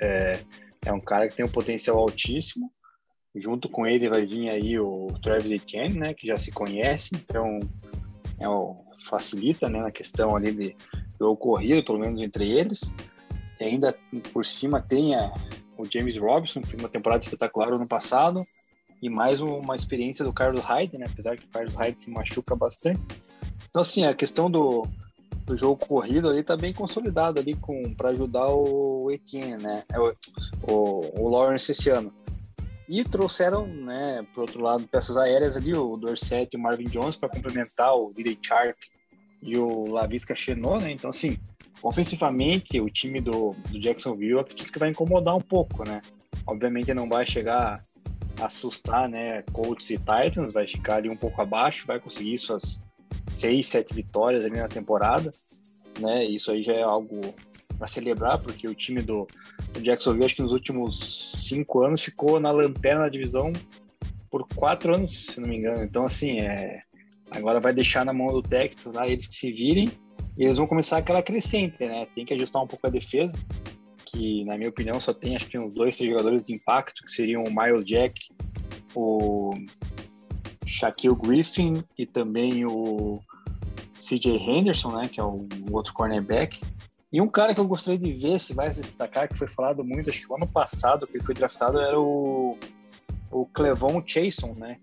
é, 0.01 0.39
é 0.85 0.93
um 0.93 0.99
cara 0.99 1.27
que 1.27 1.35
tem 1.35 1.45
um 1.45 1.49
potencial 1.49 1.97
altíssimo. 1.97 2.71
Junto 3.33 3.67
com 3.67 3.85
ele 3.85 4.09
vai 4.09 4.25
vir 4.25 4.49
aí 4.49 4.79
o 4.79 5.07
Travis 5.21 5.51
Etienne, 5.51 5.97
né? 5.97 6.13
Que 6.13 6.27
já 6.27 6.37
se 6.37 6.51
conhece, 6.51 7.09
então 7.13 7.59
é 8.39 8.47
o, 8.47 8.77
facilita, 9.09 9.69
né? 9.69 9.79
Na 9.79 9.91
questão 9.91 10.35
ali 10.35 10.51
de, 10.51 10.75
do 11.17 11.31
ocorrido, 11.31 11.83
pelo 11.83 11.99
menos 11.99 12.21
entre 12.21 12.51
eles. 12.51 12.95
E 13.59 13.63
ainda 13.63 13.97
por 14.31 14.45
cima 14.45 14.81
tem 14.81 15.15
a, 15.15 15.33
o 15.77 15.85
James 15.85 16.17
Robinson, 16.17 16.61
que 16.61 16.69
fez 16.69 16.83
uma 16.83 16.89
temporada 16.89 17.23
espetacular 17.23 17.73
ano 17.73 17.87
passado 17.87 18.45
e 19.05 19.09
mais 19.09 19.39
uma 19.39 19.75
experiência 19.75 20.25
do 20.25 20.33
Carlos 20.33 20.61
Hyde, 20.61 20.97
né? 20.97 21.05
Apesar 21.07 21.37
que 21.37 21.45
o 21.45 21.49
Carlos 21.49 21.75
Hyde 21.75 22.01
se 22.01 22.09
machuca 22.09 22.55
bastante. 22.55 22.99
Então, 23.69 23.83
assim, 23.83 24.03
a 24.03 24.15
questão 24.15 24.49
do, 24.49 24.87
do 25.45 25.55
jogo 25.55 25.85
corrido 25.85 26.27
ali 26.27 26.41
tá 26.41 26.57
bem 26.57 26.73
consolidado 26.73 27.39
ali 27.39 27.53
com 27.53 27.93
para 27.93 28.09
ajudar 28.09 28.47
o 28.49 29.11
Etienne, 29.11 29.61
né? 29.61 29.83
É 29.91 29.99
o, 29.99 30.11
o, 30.67 31.21
o 31.21 31.29
Lawrence 31.29 31.71
esse 31.71 31.91
ano. 31.91 32.11
E 32.89 33.03
trouxeram, 33.03 33.67
né, 33.67 34.25
por 34.33 34.41
outro 34.41 34.61
lado, 34.61 34.87
peças 34.87 35.17
aéreas 35.17 35.55
ali, 35.55 35.75
o 35.75 35.97
Dorset 35.97 36.49
e 36.51 36.57
o 36.57 36.59
Marvin 36.59 36.85
Jones 36.85 37.15
para 37.15 37.29
complementar 37.29 37.93
o 37.93 38.11
DJ 38.11 38.39
Chark 38.41 38.77
e 39.41 39.55
o 39.55 39.91
Lavisca 39.91 40.33
Chenot, 40.33 40.81
né? 40.81 40.91
Então, 40.91 41.11
assim, 41.11 41.37
ofensivamente, 41.83 42.81
o 42.81 42.89
time 42.89 43.21
do, 43.21 43.55
do 43.69 43.79
Jacksonville 43.79 44.39
acredito 44.39 44.73
que 44.73 44.79
vai 44.79 44.89
incomodar 44.89 45.35
um 45.35 45.41
pouco, 45.41 45.87
né? 45.87 46.01
Obviamente 46.47 46.91
não 46.91 47.07
vai 47.07 47.23
chegar 47.23 47.84
assustar, 48.39 49.07
né, 49.09 49.41
Colts 49.53 49.89
e 49.89 49.97
Titans, 49.97 50.53
vai 50.53 50.67
ficar 50.67 50.95
ali 50.95 51.09
um 51.09 51.15
pouco 51.15 51.41
abaixo, 51.41 51.87
vai 51.87 51.99
conseguir 51.99 52.37
suas 52.37 52.83
seis, 53.27 53.67
sete 53.67 53.93
vitórias 53.93 54.45
ali 54.45 54.57
na 54.57 54.67
temporada, 54.67 55.31
né, 55.99 56.23
isso 56.25 56.51
aí 56.51 56.63
já 56.63 56.73
é 56.73 56.83
algo 56.83 57.33
para 57.77 57.87
celebrar, 57.87 58.37
porque 58.39 58.67
o 58.67 58.75
time 58.75 59.01
do, 59.01 59.27
do 59.73 59.81
Jacksonville, 59.81 60.25
acho 60.25 60.35
que 60.35 60.41
nos 60.41 60.53
últimos 60.53 61.33
cinco 61.47 61.83
anos, 61.83 62.01
ficou 62.01 62.39
na 62.39 62.51
lanterna 62.51 63.03
da 63.03 63.09
divisão 63.09 63.51
por 64.29 64.47
quatro 64.55 64.95
anos, 64.95 65.27
se 65.27 65.39
não 65.39 65.47
me 65.47 65.57
engano, 65.57 65.83
então 65.83 66.05
assim, 66.05 66.39
é, 66.39 66.81
agora 67.31 67.59
vai 67.59 67.73
deixar 67.73 68.05
na 68.05 68.13
mão 68.13 68.27
do 68.27 68.41
Texas 68.41 68.93
lá, 68.93 69.07
eles 69.07 69.27
que 69.27 69.35
se 69.35 69.51
virem, 69.51 69.89
e 70.37 70.43
eles 70.43 70.57
vão 70.57 70.67
começar 70.67 70.97
aquela 70.97 71.23
crescente, 71.23 71.77
né, 71.79 72.07
tem 72.13 72.25
que 72.25 72.33
ajustar 72.33 72.61
um 72.61 72.67
pouco 72.67 72.85
a 72.87 72.89
defesa, 72.89 73.37
que, 74.15 74.45
na 74.45 74.57
minha 74.57 74.69
opinião, 74.69 74.99
só 75.01 75.13
tem 75.13 75.35
acho 75.35 75.47
que 75.47 75.59
uns 75.59 75.75
dois, 75.75 75.97
três 75.97 76.09
jogadores 76.09 76.43
de 76.43 76.53
impacto, 76.53 77.03
que 77.03 77.11
seriam 77.11 77.43
o 77.43 77.53
Miles 77.53 77.85
Jack, 77.85 78.13
o 78.95 79.51
Shaquille 80.65 81.15
Griffin 81.15 81.83
e 81.97 82.05
também 82.05 82.65
o 82.65 83.19
CJ 84.01 84.37
Henderson, 84.37 84.91
né, 84.95 85.09
que 85.09 85.19
é 85.19 85.23
o 85.23 85.45
outro 85.71 85.93
cornerback. 85.93 86.61
E 87.11 87.21
um 87.21 87.27
cara 87.27 87.53
que 87.53 87.59
eu 87.59 87.67
gostaria 87.67 87.99
de 87.99 88.11
ver 88.11 88.39
se 88.39 88.53
vai 88.53 88.73
se 88.73 88.81
destacar, 88.81 89.27
que 89.27 89.37
foi 89.37 89.47
falado 89.47 89.83
muito, 89.83 90.09
acho 90.09 90.21
que 90.21 90.31
o 90.31 90.35
ano 90.35 90.47
passado 90.47 91.05
que 91.05 91.17
ele 91.17 91.23
foi 91.23 91.35
draftado, 91.35 91.79
era 91.79 91.99
o, 91.99 92.57
o 93.31 93.45
Clevon 93.47 94.01
Chason, 94.05 94.53
né? 94.57 94.79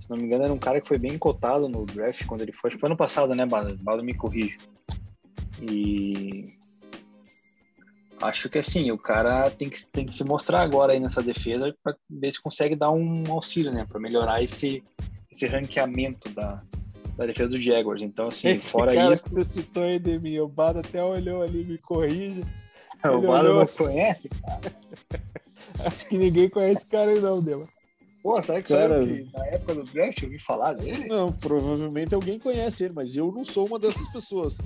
Se 0.00 0.10
não 0.10 0.16
me 0.16 0.24
engano, 0.24 0.44
era 0.44 0.52
um 0.52 0.58
cara 0.58 0.80
que 0.80 0.88
foi 0.88 0.98
bem 0.98 1.16
cotado 1.16 1.68
no 1.68 1.86
draft 1.86 2.26
quando 2.26 2.42
ele 2.42 2.52
foi. 2.52 2.68
Acho 2.68 2.76
que 2.76 2.80
foi 2.80 2.88
ano 2.88 2.96
passado, 2.96 3.34
né, 3.34 3.46
Bala? 3.46 3.74
Bala 3.80 4.02
me 4.02 4.12
corrige. 4.12 4.58
E 5.62 6.44
acho 8.20 8.48
que 8.48 8.58
assim, 8.58 8.90
o 8.90 8.98
cara 8.98 9.50
tem 9.50 9.68
que, 9.68 9.78
tem 9.90 10.06
que 10.06 10.14
se 10.14 10.24
mostrar 10.24 10.62
agora 10.62 10.92
aí 10.92 11.00
nessa 11.00 11.22
defesa 11.22 11.74
para 11.82 11.96
ver 12.08 12.32
se 12.32 12.42
consegue 12.42 12.74
dar 12.74 12.90
um 12.90 13.24
auxílio, 13.30 13.72
né? 13.72 13.86
Para 13.88 14.00
melhorar 14.00 14.42
esse, 14.42 14.82
esse 15.30 15.46
ranqueamento 15.46 16.28
da, 16.30 16.62
da 17.16 17.26
defesa 17.26 17.50
do 17.50 17.60
Jaguars. 17.60 18.02
Então, 18.02 18.28
assim, 18.28 18.48
Esse 18.48 18.70
fora 18.70 18.94
cara 18.94 19.12
isso. 19.12 19.22
que 19.22 19.30
você 19.30 19.44
citou 19.44 19.84
aí, 19.84 19.98
Demi, 19.98 20.40
o 20.40 20.48
Bada 20.48 20.80
até 20.80 21.02
olhou 21.02 21.42
ali, 21.42 21.64
me 21.64 21.78
corrige. 21.78 22.44
O 23.04 23.28
olhou 23.28 23.56
não 23.56 23.60
assim. 23.60 23.84
conhece? 23.84 24.30
Acho 25.84 26.08
que 26.08 26.16
ninguém 26.16 26.48
conhece 26.48 26.78
esse 26.78 26.86
cara 26.86 27.10
aí 27.10 27.20
não, 27.20 27.42
Dema. 27.42 27.68
Pô, 28.24 28.40
será 28.40 28.62
que 28.62 28.72
Cara, 28.72 29.04
que 29.06 29.28
na 29.34 29.46
época 29.48 29.74
do 29.74 29.84
draft 29.84 30.22
eu 30.22 30.28
ouvi 30.28 30.38
falar 30.40 30.72
dele? 30.72 31.06
Não, 31.06 31.30
provavelmente 31.30 32.14
alguém 32.14 32.38
conhece 32.38 32.84
ele, 32.84 32.94
mas 32.94 33.14
eu 33.14 33.30
não 33.30 33.44
sou 33.44 33.66
uma 33.66 33.78
dessas 33.78 34.08
pessoas. 34.08 34.56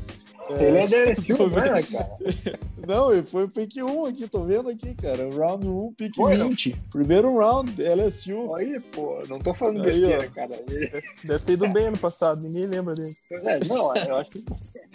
Ele 0.48 0.78
é 0.78 0.86
DLSU, 0.86 1.34
tô 1.36 1.48
né, 1.48 1.82
cara? 1.82 2.16
Não, 2.86 3.12
ele 3.12 3.22
foi 3.24 3.44
o 3.44 3.48
pick 3.50 3.76
1 3.76 4.06
aqui, 4.06 4.26
tô 4.28 4.44
vendo 4.44 4.70
aqui, 4.70 4.94
cara. 4.94 5.28
Round 5.28 5.66
1, 5.68 5.92
pick 5.94 6.16
não? 6.16 6.48
20. 6.48 6.74
Primeiro 6.90 7.36
round, 7.36 7.74
LSU. 7.82 8.54
Aí, 8.54 8.80
pô, 8.80 9.22
não 9.28 9.38
tô 9.40 9.52
falando 9.52 9.82
Aí, 9.82 9.86
besteira, 9.86 10.26
ó. 10.26 10.34
cara. 10.34 10.62
Ele- 10.68 10.90
Deve 11.24 11.44
ter 11.44 11.52
ido 11.52 11.68
bem 11.70 11.88
ano 11.88 11.98
passado, 11.98 12.40
ninguém 12.40 12.66
lembra 12.66 12.94
dele. 12.94 13.14
É, 13.30 13.59
não, 13.66 13.94
eu 13.94 14.16
acho 14.16 14.30
que. 14.30 14.44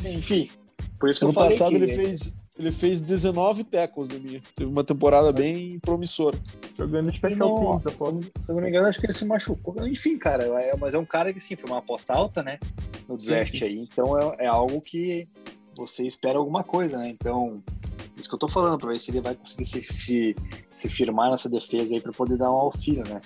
Enfim, 0.05 0.49
por 0.99 1.07
isso 1.09 1.19
que 1.19 1.25
Ano 1.25 1.31
eu 1.31 1.35
falei 1.35 1.49
passado 1.51 1.69
que 1.69 1.75
ele 1.75 1.87
fez, 1.93 2.33
ele 2.57 2.71
fez 2.71 3.01
19 3.01 3.63
tackles 3.63 4.07
de 4.07 4.19
mim. 4.19 4.41
Teve 4.55 4.69
uma 4.69 4.83
temporada 4.83 5.31
bem 5.31 5.79
promissora. 5.79 6.37
Jogando 6.77 7.11
Special 7.11 7.49
não- 7.49 7.79
Teams, 7.81 7.87
aposto. 7.87 8.31
Se 8.43 8.49
eu 8.51 8.55
não 8.55 8.61
me 8.61 8.69
engano, 8.69 8.87
acho 8.87 8.99
que 8.99 9.05
ele 9.05 9.13
se 9.13 9.25
machucou. 9.25 9.87
Enfim, 9.87 10.17
cara, 10.17 10.43
é- 10.61 10.75
mas 10.77 10.93
é 10.93 10.97
um 10.99 11.05
cara 11.05 11.33
que 11.33 11.39
sim, 11.39 11.55
foi 11.55 11.69
uma 11.69 11.79
aposta 11.79 12.13
alta, 12.13 12.41
né? 12.43 12.59
No 13.07 13.15
draft 13.17 13.61
aí. 13.61 13.79
Então 13.79 14.17
é, 14.19 14.45
é 14.45 14.47
algo 14.47 14.79
que 14.81 15.27
você 15.75 16.05
espera 16.05 16.37
alguma 16.37 16.63
coisa, 16.63 16.97
né? 16.99 17.09
Então, 17.09 17.61
isso 18.15 18.29
que 18.29 18.35
eu 18.35 18.39
tô 18.39 18.47
falando, 18.47 18.77
pra 18.77 18.89
ver 18.91 18.99
se 18.99 19.09
ele 19.11 19.21
vai 19.21 19.33
conseguir 19.35 19.65
se, 19.65 19.81
se, 19.81 20.35
se 20.75 20.89
firmar 20.89 21.31
nessa 21.31 21.49
defesa 21.49 21.93
aí 21.95 21.99
pra 22.01 22.11
poder 22.11 22.37
dar 22.37 22.51
um 22.51 22.55
auxílio, 22.55 23.03
né? 23.07 23.19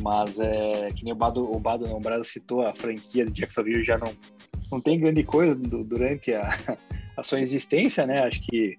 Mas 0.00 0.38
é 0.38 0.90
que 0.94 1.04
nem 1.04 1.12
o 1.12 1.16
Bado, 1.16 1.42
o 1.50 1.58
Bado 1.58 1.86
não, 1.86 1.96
o 1.96 2.00
Brasa 2.00 2.24
citou 2.24 2.62
a 2.62 2.74
franquia 2.74 3.24
de 3.26 3.32
Jacksonville 3.32 3.82
já 3.82 3.98
não, 3.98 4.12
não 4.70 4.80
tem 4.80 4.98
grande 5.00 5.22
coisa 5.24 5.54
du- 5.54 5.82
durante 5.84 6.32
a, 6.34 6.48
a 7.18 7.22
sua 7.24 7.40
existência, 7.40 8.06
né? 8.06 8.20
Acho 8.20 8.40
que 8.40 8.76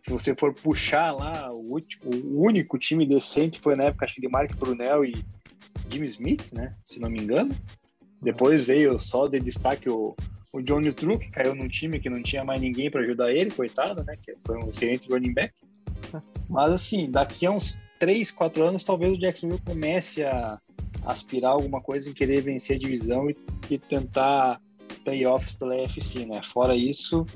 se 0.00 0.10
você 0.10 0.36
for 0.36 0.54
puxar 0.54 1.10
lá, 1.10 1.48
o, 1.50 1.72
último, 1.72 2.04
o 2.24 2.46
único 2.46 2.78
time 2.78 3.04
decente 3.04 3.58
foi 3.58 3.74
na 3.74 3.84
época, 3.84 4.04
acho 4.04 4.20
de 4.20 4.28
Mark 4.28 4.54
Brunel 4.54 5.04
e 5.04 5.24
Jimmy 5.90 6.06
Smith, 6.06 6.52
né? 6.52 6.76
Se 6.84 7.00
não 7.00 7.10
me 7.10 7.20
engano. 7.20 7.52
Depois 8.22 8.64
veio 8.64 8.96
só 9.00 9.26
de 9.26 9.40
destaque 9.40 9.90
o, 9.90 10.14
o 10.52 10.62
Johnny 10.62 10.92
Drew, 10.92 11.18
que 11.18 11.28
caiu 11.28 11.56
num 11.56 11.66
time 11.66 11.98
que 11.98 12.08
não 12.08 12.22
tinha 12.22 12.44
mais 12.44 12.60
ninguém 12.60 12.88
para 12.88 13.00
ajudar 13.00 13.32
ele, 13.32 13.50
coitado, 13.50 14.04
né? 14.04 14.14
Que 14.22 14.36
foi 14.46 14.56
um 14.58 14.70
excelente 14.70 15.08
running 15.08 15.34
back. 15.34 15.52
Mas 16.48 16.72
assim, 16.72 17.10
daqui 17.10 17.46
a 17.46 17.50
uns 17.50 17.76
3, 17.98 18.30
4 18.30 18.62
anos, 18.62 18.84
talvez 18.84 19.12
o 19.12 19.20
Jacksonville 19.20 19.60
comece 19.66 20.22
a 20.22 20.60
aspirar 21.04 21.50
alguma 21.50 21.80
coisa 21.80 22.08
em 22.08 22.12
querer 22.12 22.42
vencer 22.42 22.76
a 22.76 22.78
divisão 22.78 23.28
e, 23.28 23.36
e 23.68 23.76
tentar 23.76 24.60
playoffs 25.04 25.54
pela 25.54 25.76
FC, 25.76 26.26
né? 26.26 26.40
Fora 26.42 26.76
isso, 26.76 27.26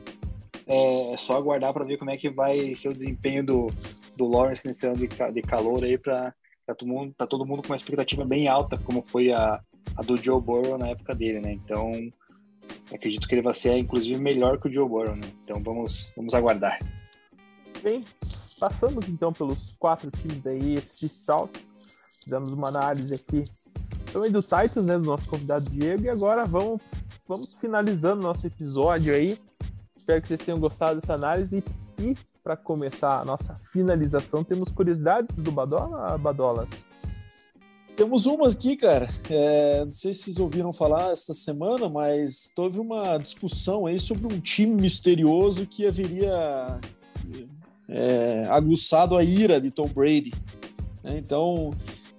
é 0.70 1.16
só 1.16 1.36
aguardar 1.36 1.72
para 1.72 1.84
ver 1.84 1.98
como 1.98 2.10
é 2.10 2.16
que 2.16 2.30
vai 2.30 2.74
ser 2.74 2.88
o 2.88 2.94
desempenho 2.94 3.44
do, 3.44 3.66
do 4.16 4.28
Lawrence 4.28 4.66
nesse 4.66 4.86
ano 4.86 4.96
de, 4.96 5.08
de 5.08 5.42
calor 5.42 5.84
aí 5.84 5.98
para 5.98 6.34
todo 6.66 6.86
mundo 6.86 7.14
tá 7.16 7.26
todo 7.26 7.44
mundo 7.44 7.62
com 7.62 7.68
uma 7.68 7.76
expectativa 7.76 8.24
bem 8.24 8.46
alta 8.46 8.78
como 8.78 9.04
foi 9.04 9.32
a, 9.32 9.60
a 9.96 10.02
do 10.02 10.16
Joe 10.16 10.40
Burrow 10.40 10.78
na 10.78 10.88
época 10.88 11.14
dele, 11.14 11.40
né? 11.40 11.52
Então 11.52 11.92
acredito 12.92 13.26
que 13.26 13.34
ele 13.34 13.42
vai 13.42 13.54
ser 13.54 13.76
inclusive 13.76 14.20
melhor 14.20 14.60
que 14.60 14.68
o 14.68 14.72
Joe 14.72 14.88
Burrow, 14.88 15.16
né? 15.16 15.28
Então 15.44 15.62
vamos 15.62 16.12
vamos 16.16 16.34
aguardar. 16.34 16.78
Bem, 17.82 18.04
passamos 18.58 19.08
então 19.08 19.32
pelos 19.32 19.72
quatro 19.78 20.10
times 20.10 20.42
da 20.42 20.50
AFC 20.50 21.08
South. 21.08 21.50
Fizemos 22.22 22.52
uma 22.52 22.68
análise 22.68 23.14
aqui 23.14 23.44
também 24.12 24.30
do 24.30 24.42
Titans, 24.42 24.84
né, 24.84 24.98
do 24.98 25.06
nosso 25.06 25.28
convidado 25.28 25.70
Diego. 25.70 26.04
E 26.04 26.08
agora 26.08 26.44
vamos, 26.44 26.80
vamos 27.26 27.54
finalizando 27.60 28.22
nosso 28.22 28.46
episódio 28.46 29.14
aí. 29.14 29.38
Espero 30.10 30.22
que 30.22 30.28
vocês 30.28 30.40
tenham 30.40 30.58
gostado 30.58 31.00
dessa 31.00 31.14
análise. 31.14 31.62
E 32.00 32.16
para 32.42 32.56
começar 32.56 33.20
a 33.20 33.24
nossa 33.24 33.54
finalização, 33.72 34.42
temos 34.42 34.72
curiosidades 34.72 35.36
do 35.36 35.52
Badola, 35.52 36.18
Badolas? 36.18 36.68
Temos 37.94 38.26
uma 38.26 38.48
aqui, 38.48 38.76
cara. 38.76 39.08
É, 39.30 39.84
não 39.84 39.92
sei 39.92 40.12
se 40.12 40.24
vocês 40.24 40.40
ouviram 40.40 40.72
falar 40.72 41.12
esta 41.12 41.32
semana, 41.32 41.88
mas 41.88 42.50
houve 42.56 42.80
uma 42.80 43.18
discussão 43.18 43.86
aí 43.86 44.00
sobre 44.00 44.26
um 44.26 44.40
time 44.40 44.74
misterioso 44.74 45.64
que 45.64 45.86
haveria 45.86 46.80
é, 47.88 48.46
aguçado 48.50 49.16
a 49.16 49.22
ira 49.22 49.60
de 49.60 49.70
Tom 49.70 49.86
Brady. 49.86 50.32
né? 51.04 51.18
Então, 51.18 51.70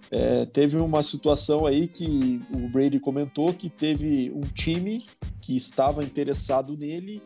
é, 0.10 0.46
teve 0.46 0.78
uma 0.78 1.04
situação 1.04 1.66
aí 1.66 1.90
que 1.90 2.42
o 2.54 2.70
Brady 2.70 3.02
comentou 3.02 3.54
que 3.54 3.70
teve 3.70 4.32
um 4.34 4.42
time 4.42 5.04
que 5.42 5.58
estava 5.58 6.06
interessado 6.06 6.78
nele. 6.78 7.22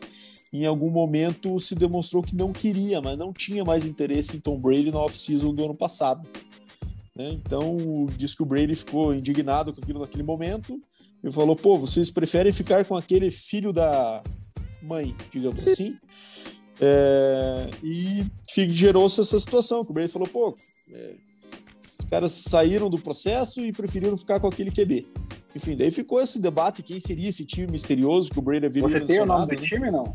Em 0.62 0.66
algum 0.66 0.90
momento 0.90 1.58
se 1.60 1.74
demonstrou 1.74 2.22
que 2.22 2.34
não 2.34 2.52
queria, 2.52 3.00
mas 3.00 3.18
não 3.18 3.32
tinha 3.32 3.64
mais 3.64 3.86
interesse 3.86 4.36
em 4.36 4.40
Tom 4.40 4.58
Brady 4.58 4.90
na 4.90 5.00
off-season 5.00 5.54
do 5.54 5.64
ano 5.64 5.74
passado 5.74 6.26
né? 7.16 7.30
Então, 7.30 8.06
diz 8.16 8.34
que 8.34 8.42
o 8.42 8.46
Brady 8.46 8.76
ficou 8.76 9.14
indignado 9.14 9.72
com 9.72 9.80
aquilo 9.80 10.00
naquele 10.00 10.22
momento 10.22 10.78
e 11.24 11.32
falou: 11.32 11.56
pô, 11.56 11.78
vocês 11.78 12.10
preferem 12.10 12.52
ficar 12.52 12.84
com 12.84 12.94
aquele 12.94 13.30
filho 13.30 13.72
da 13.72 14.22
mãe, 14.82 15.16
digamos 15.32 15.66
assim. 15.66 15.96
É, 16.78 17.70
e 17.82 18.22
gerou-se 18.70 19.18
essa 19.18 19.40
situação, 19.40 19.82
que 19.82 19.90
o 19.90 19.94
Brady 19.94 20.12
falou: 20.12 20.28
pô, 20.28 20.54
é, 20.92 21.14
os 21.98 22.04
caras 22.04 22.32
saíram 22.32 22.90
do 22.90 22.98
processo 22.98 23.64
e 23.64 23.72
preferiram 23.72 24.16
ficar 24.16 24.38
com 24.38 24.48
aquele 24.48 24.70
QB. 24.70 25.06
Enfim, 25.54 25.74
daí 25.74 25.90
ficou 25.90 26.20
esse 26.20 26.38
debate: 26.38 26.82
quem 26.82 27.00
seria 27.00 27.30
esse 27.30 27.46
time 27.46 27.72
misterioso 27.72 28.30
que 28.30 28.38
o 28.38 28.42
Brady 28.42 28.66
havia 28.66 28.82
Você 28.82 29.00
tem 29.00 29.22
o 29.22 29.26
nome 29.26 29.46
do 29.46 29.54
né? 29.54 29.66
time 29.66 29.90
não? 29.90 30.14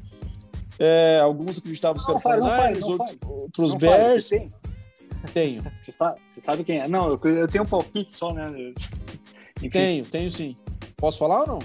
É, 0.83 1.19
alguns 1.21 1.59
acreditavam 1.59 2.03
que 2.03 2.09
era 2.09 2.19
fale, 2.19 2.41
não 2.41 2.47
fale, 2.49 2.75
49ers, 2.75 2.79
não 2.81 2.89
outros, 2.89 3.71
fale. 3.71 3.85
fale, 3.85 3.97
Bears. 4.03 4.29
tem? 4.29 4.51
Tenho, 5.33 5.61
Você, 5.85 5.91
sa- 5.91 6.15
você 6.25 6.41
sabe 6.41 6.63
quem 6.63 6.79
é? 6.79 6.87
Não, 6.87 7.09
eu, 7.11 7.19
eu 7.35 7.47
tenho 7.47 7.63
um 7.63 7.67
palpite 7.67 8.13
só, 8.17 8.33
né? 8.33 8.45
Enfim, 9.59 9.69
tenho, 9.69 10.05
tenho 10.05 10.29
sim. 10.31 10.57
Posso 10.97 11.19
falar 11.19 11.41
ou 11.41 11.47
não? 11.47 11.59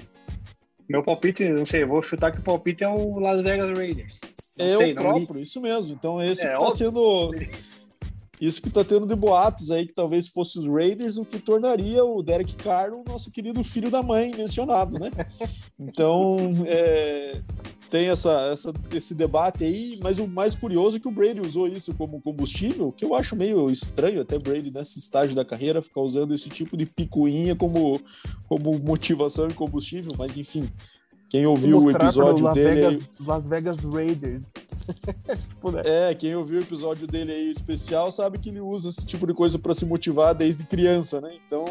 meu 0.89 1.03
palpite, 1.03 1.43
não 1.49 1.65
sei, 1.67 1.83
eu 1.83 1.89
vou 1.89 2.01
chutar 2.03 2.31
que 2.31 2.39
o 2.39 2.43
palpite 2.45 2.85
é 2.85 2.89
o 2.89 3.19
Las 3.19 3.43
Vegas 3.43 3.71
Raiders. 3.77 4.21
Não 4.57 4.67
É 4.67 4.77
sei, 4.77 4.93
o 4.93 4.95
não 4.95 5.03
li. 5.15 5.27
próprio, 5.27 5.43
isso 5.43 5.61
mesmo. 5.61 5.95
Então, 5.95 6.23
esse 6.23 6.43
É, 6.47 6.51
que 6.51 6.53
tá 6.53 6.61
óbvio. 6.61 6.77
sendo. 6.77 7.31
Isso 8.41 8.61
que 8.63 8.69
tá 8.71 8.85
tendo 8.85 9.07
de 9.07 9.17
boatos 9.17 9.71
aí, 9.71 9.87
que 9.87 9.95
talvez 9.95 10.29
fosse 10.29 10.59
os 10.59 10.69
Raiders, 10.69 11.17
o 11.17 11.25
que 11.25 11.39
tornaria 11.39 12.05
o 12.05 12.23
Derek 12.23 12.55
Carr 12.57 12.93
o 12.93 13.03
nosso 13.03 13.31
querido 13.31 13.65
filho 13.65 13.91
da 13.91 14.03
mãe 14.03 14.31
mencionado, 14.37 14.99
né? 14.99 15.11
Então, 15.81 16.37
é, 16.67 17.41
tem 17.91 18.09
essa, 18.09 18.49
essa, 18.53 18.73
esse 18.93 19.15
debate 19.15 19.65
aí, 19.65 19.99
mas 20.03 20.19
o 20.19 20.27
mais 20.27 20.55
curioso 20.55 20.97
é 20.97 21.01
que 21.01 21.09
o 21.09 21.13
Brady 21.13 21.41
usou 21.41 21.69
isso 21.69 21.95
como 21.95 22.21
combustível, 22.21 22.93
que 22.93 23.05
eu 23.05 23.15
acho 23.15 23.37
meio 23.37 23.71
estranho 23.71 24.21
até 24.21 24.39
Brady 24.39 24.71
nesse 24.71 24.99
estágio 24.99 25.35
da 25.35 25.45
carreira 25.45 25.83
ficar 25.83 26.01
usando 26.01 26.35
esse 26.35 26.49
tipo 26.49 26.77
de 26.77 26.87
picuinha 26.87 27.55
como, 27.55 28.01
como 28.49 28.79
motivação 28.79 29.49
e 29.49 29.55
combustível, 29.55 30.13
mas 30.19 30.37
enfim. 30.37 30.69
Quem 31.29 31.45
ouviu 31.47 31.79
o 31.81 31.91
episódio 31.91 32.53
dele 32.55 32.69
aí- 32.87 32.97
Vegas, 32.97 33.11
Las 33.27 33.45
Vegas 33.45 33.79
Raiders. 33.79 34.43
É, 35.85 36.15
quem 36.15 36.37
ouviu 36.37 36.61
o 36.61 36.63
episódio 36.63 37.09
dele 37.09 37.33
aí 37.33 37.51
especial 37.51 38.13
sabe 38.13 38.39
que 38.39 38.51
ele 38.51 38.61
usa 38.61 38.89
esse 38.91 39.05
tipo 39.05 39.27
de 39.27 39.35
coisa 39.35 39.59
para 39.59 39.75
se 39.75 39.85
motivar 39.85 40.33
desde 40.33 40.63
criança, 40.65 41.21
né? 41.21 41.37
Então, 41.45 41.65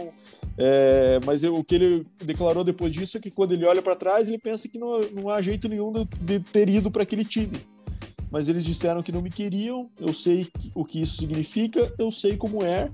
é, 0.57 1.17
mas 1.25 1.41
eu- 1.41 1.55
o 1.55 1.63
que 1.63 1.75
ele 1.75 2.05
declarou 2.21 2.61
depois 2.65 2.93
disso 2.93 3.15
é 3.17 3.21
que 3.21 3.31
quando 3.31 3.53
ele 3.53 3.63
olha 3.65 3.81
para 3.81 3.95
trás, 3.95 4.27
ele 4.27 4.37
pensa 4.37 4.67
que 4.67 4.77
não, 4.77 4.99
não 5.11 5.29
há 5.29 5.41
jeito 5.41 5.69
nenhum 5.69 5.93
de, 5.93 6.05
de 6.19 6.39
ter 6.41 6.67
ido 6.67 6.91
para 6.91 7.03
aquele 7.03 7.23
time. 7.23 7.57
Mas 8.29 8.49
eles 8.49 8.65
disseram 8.65 9.01
que 9.01 9.13
não 9.13 9.21
me 9.21 9.29
queriam, 9.29 9.89
eu 9.97 10.13
sei 10.13 10.49
o 10.73 10.83
que 10.83 11.01
isso 11.01 11.15
significa, 11.15 11.93
eu 11.97 12.11
sei 12.11 12.35
como 12.35 12.63
é, 12.63 12.91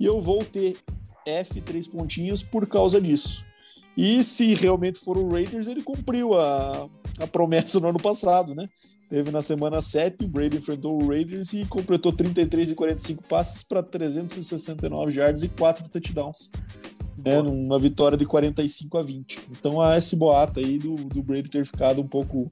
e 0.00 0.04
eu 0.04 0.20
vou 0.20 0.44
ter 0.44 0.76
F 1.24 1.60
três 1.60 1.86
pontinhos 1.86 2.42
por 2.42 2.66
causa 2.66 3.00
disso. 3.00 3.44
E 3.96 4.22
se 4.22 4.54
realmente 4.54 4.98
for 4.98 5.18
o 5.18 5.28
Raiders, 5.28 5.66
ele 5.66 5.82
cumpriu 5.82 6.34
a, 6.34 6.88
a 7.18 7.26
promessa 7.26 7.80
no 7.80 7.88
ano 7.88 7.98
passado, 7.98 8.54
né? 8.54 8.68
Teve 9.10 9.32
na 9.32 9.42
semana 9.42 9.82
7, 9.82 10.24
o 10.24 10.28
Brady 10.28 10.58
enfrentou 10.58 11.02
o 11.02 11.08
Raiders 11.08 11.52
e 11.52 11.64
completou 11.64 12.12
33 12.12 12.70
e 12.70 12.74
45 12.76 13.24
passes 13.24 13.64
para 13.64 13.82
369 13.82 15.18
yards 15.18 15.42
e 15.42 15.48
4 15.48 15.88
touchdowns. 15.88 16.50
Né, 17.22 17.42
numa 17.42 17.78
vitória 17.78 18.16
de 18.16 18.24
45 18.24 18.96
a 18.96 19.02
20. 19.02 19.40
Então 19.50 19.78
há 19.78 19.98
esse 19.98 20.16
boato 20.16 20.58
aí 20.58 20.78
do, 20.78 20.94
do 20.94 21.22
Brady 21.22 21.50
ter 21.50 21.66
ficado 21.66 22.00
um 22.00 22.06
pouco 22.06 22.50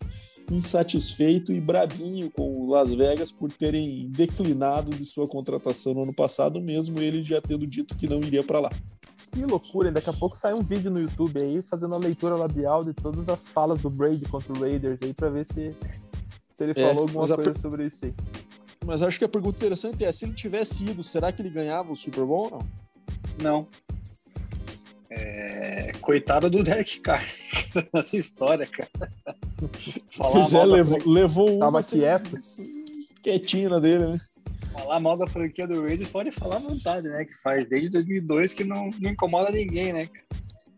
insatisfeito 0.51 1.55
e 1.55 1.61
brabinho 1.61 2.31
com 2.31 2.55
o 2.55 2.71
Las 2.71 2.93
Vegas 2.93 3.33
por 3.33 3.51
terem 3.51 4.11
declinado 4.11 4.91
de 4.91 5.07
sua 5.07 5.27
contratação 5.27 5.95
no 5.95 6.03
ano 6.03 6.13
passado, 6.13 6.61
mesmo 6.61 7.01
ele 7.01 7.23
já 7.23 7.41
tendo 7.41 7.67
dito 7.67 7.97
que 7.97 8.07
não 8.07 8.21
iria 8.21 8.45
para 8.45 8.61
lá. 8.61 8.71
Que 9.31 9.45
loucura, 9.45 9.91
daqui 9.93 10.11
a 10.11 10.13
pouco 10.13 10.39
sai 10.39 10.55
um 10.55 10.63
vídeo 10.63 10.91
no 10.91 11.01
YouTube 11.01 11.41
aí 11.41 11.63
fazendo 11.63 11.95
a 11.95 11.99
leitura 11.99 12.35
labial 12.37 12.85
de 12.85 12.93
todas 12.95 13.29
as 13.29 13.47
falas 13.47 13.81
do 13.81 13.91
Brady 13.91 14.25
contra 14.27 14.53
o 14.53 14.61
Raiders 14.61 15.03
aí 15.03 15.13
para 15.13 15.29
ver 15.29 15.45
se, 15.45 15.75
se 16.53 16.65
ele 16.65 16.73
é, 16.73 16.75
falou 16.75 17.03
alguma 17.03 17.27
coisa 17.27 17.53
per... 17.53 17.59
sobre 17.59 17.87
isso 17.87 18.05
aí. 18.05 18.15
Mas 18.85 19.03
acho 19.03 19.19
que 19.19 19.25
a 19.25 19.29
pergunta 19.29 19.59
interessante 19.59 20.05
é: 20.05 20.11
se 20.11 20.25
ele 20.25 20.35
tivesse 20.35 20.85
ido, 20.85 21.03
será 21.03 21.31
que 21.31 21.43
ele 21.43 21.51
ganhava 21.51 21.93
o 21.93 21.97
Super 21.97 22.25
Bowl 22.25 22.45
ou 22.45 22.51
não? 22.51 22.67
Não. 23.43 23.67
É... 25.11 25.93
Coitado 26.01 26.49
do 26.51 26.63
Derek 26.63 27.01
Carr 27.01 27.25
nessa 27.93 28.17
história, 28.17 28.67
cara. 28.67 28.89
pois 30.17 30.55
é, 30.55 30.65
levou, 30.65 30.99
levou 31.05 31.57
uma. 31.57 31.67
Tava 31.67 31.83
quieto. 31.83 32.31
Quietinho 33.23 33.71
na 33.71 33.79
dele, 33.79 34.07
né? 34.07 34.21
Falar 34.73 35.01
mal 35.01 35.17
da 35.17 35.27
franquia 35.27 35.67
do 35.67 35.83
Raiders 35.83 36.11
pode 36.11 36.31
falar 36.31 36.57
à 36.57 36.61
vontade, 36.61 37.09
né? 37.09 37.25
Que 37.25 37.35
faz 37.43 37.69
desde 37.69 37.91
2002 37.91 38.55
que 38.55 38.65
não, 38.65 38.91
não 38.99 39.11
incomoda 39.11 39.51
ninguém, 39.51 39.93
né? 39.93 40.09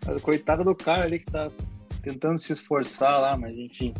Mas 0.06 0.22
coitado 0.22 0.64
do 0.64 0.74
cara 0.74 1.04
ali 1.04 1.18
que 1.18 1.30
tá 1.30 1.50
tentando 2.02 2.38
se 2.38 2.52
esforçar 2.52 3.20
lá, 3.20 3.36
mas 3.36 3.52
enfim. 3.52 3.94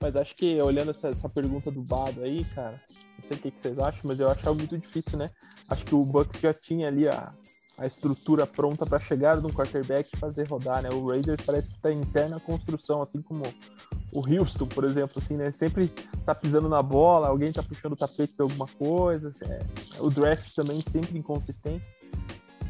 Mas 0.00 0.16
acho 0.16 0.34
que 0.34 0.60
olhando 0.60 0.90
essa, 0.90 1.08
essa 1.08 1.28
pergunta 1.28 1.70
do 1.70 1.82
Bado 1.82 2.22
aí, 2.22 2.44
cara, 2.54 2.80
não 3.18 3.24
sei 3.24 3.36
o 3.36 3.40
que, 3.40 3.50
que 3.50 3.60
vocês 3.60 3.78
acham, 3.78 4.02
mas 4.04 4.18
eu 4.18 4.30
acho 4.30 4.54
muito 4.54 4.76
difícil, 4.76 5.18
né? 5.18 5.30
Acho 5.68 5.84
que 5.84 5.94
o 5.94 6.04
Bucks 6.04 6.40
já 6.40 6.52
tinha 6.52 6.88
ali 6.88 7.08
a, 7.08 7.32
a 7.78 7.86
estrutura 7.86 8.46
pronta 8.46 8.84
para 8.84 8.98
chegar 8.98 9.40
de 9.40 9.46
um 9.46 9.50
quarterback 9.50 10.10
e 10.12 10.18
fazer 10.18 10.48
rodar, 10.48 10.82
né? 10.82 10.90
O 10.90 11.08
Raiders 11.08 11.44
parece 11.44 11.70
que 11.70 11.76
está 11.76 11.92
interna 11.92 12.40
construção, 12.40 13.00
assim 13.00 13.22
como 13.22 13.42
o 14.12 14.20
Houston, 14.20 14.66
por 14.66 14.84
exemplo, 14.84 15.20
assim, 15.22 15.36
né? 15.36 15.50
Sempre 15.50 15.88
tá 16.26 16.34
pisando 16.34 16.68
na 16.68 16.82
bola, 16.82 17.28
alguém 17.28 17.50
tá 17.50 17.62
puxando 17.62 17.94
o 17.94 17.96
tapete 17.96 18.34
de 18.34 18.42
alguma 18.42 18.66
coisa. 18.66 19.28
Assim, 19.28 19.46
é... 19.46 19.60
O 19.98 20.10
draft 20.10 20.54
também 20.54 20.80
sempre 20.82 21.18
inconsistente. 21.18 21.84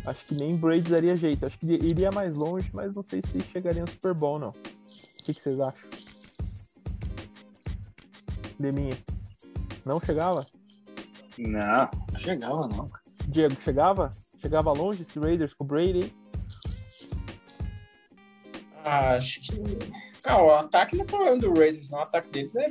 Acho 0.06 0.24
que 0.26 0.34
nem 0.34 0.56
Brady 0.56 0.88
daria 0.88 1.16
jeito. 1.16 1.44
Acho 1.44 1.58
que 1.58 1.66
iria 1.66 2.12
mais 2.12 2.34
longe, 2.34 2.70
mas 2.72 2.94
não 2.94 3.02
sei 3.02 3.20
se 3.22 3.40
chegaria 3.40 3.82
no 3.82 3.88
Super 3.88 4.14
Bowl, 4.14 4.38
não. 4.38 4.50
O 4.50 5.24
que, 5.24 5.34
que 5.34 5.42
vocês 5.42 5.58
acham? 5.58 5.90
Deminha. 8.58 8.96
Não 9.84 10.00
chegava? 10.00 10.46
Não, 11.36 11.90
não 12.12 12.20
chegava, 12.20 12.68
não. 12.68 12.90
Diego, 13.26 13.60
chegava? 13.60 14.10
Chegava 14.38 14.72
longe 14.72 15.02
esse 15.02 15.18
Raiders 15.18 15.54
com 15.54 15.64
o 15.64 15.66
Brady? 15.66 16.14
Ah, 18.84 19.16
acho 19.16 19.40
que. 19.40 20.11
Não, 20.26 20.46
o 20.46 20.50
ataque 20.52 20.96
não 20.96 21.04
é 21.04 21.06
problema 21.06 21.38
do 21.38 21.52
Raiders, 21.52 21.90
não. 21.90 21.98
O 21.98 22.02
ataque 22.02 22.28
deles 22.30 22.54
é, 22.56 22.66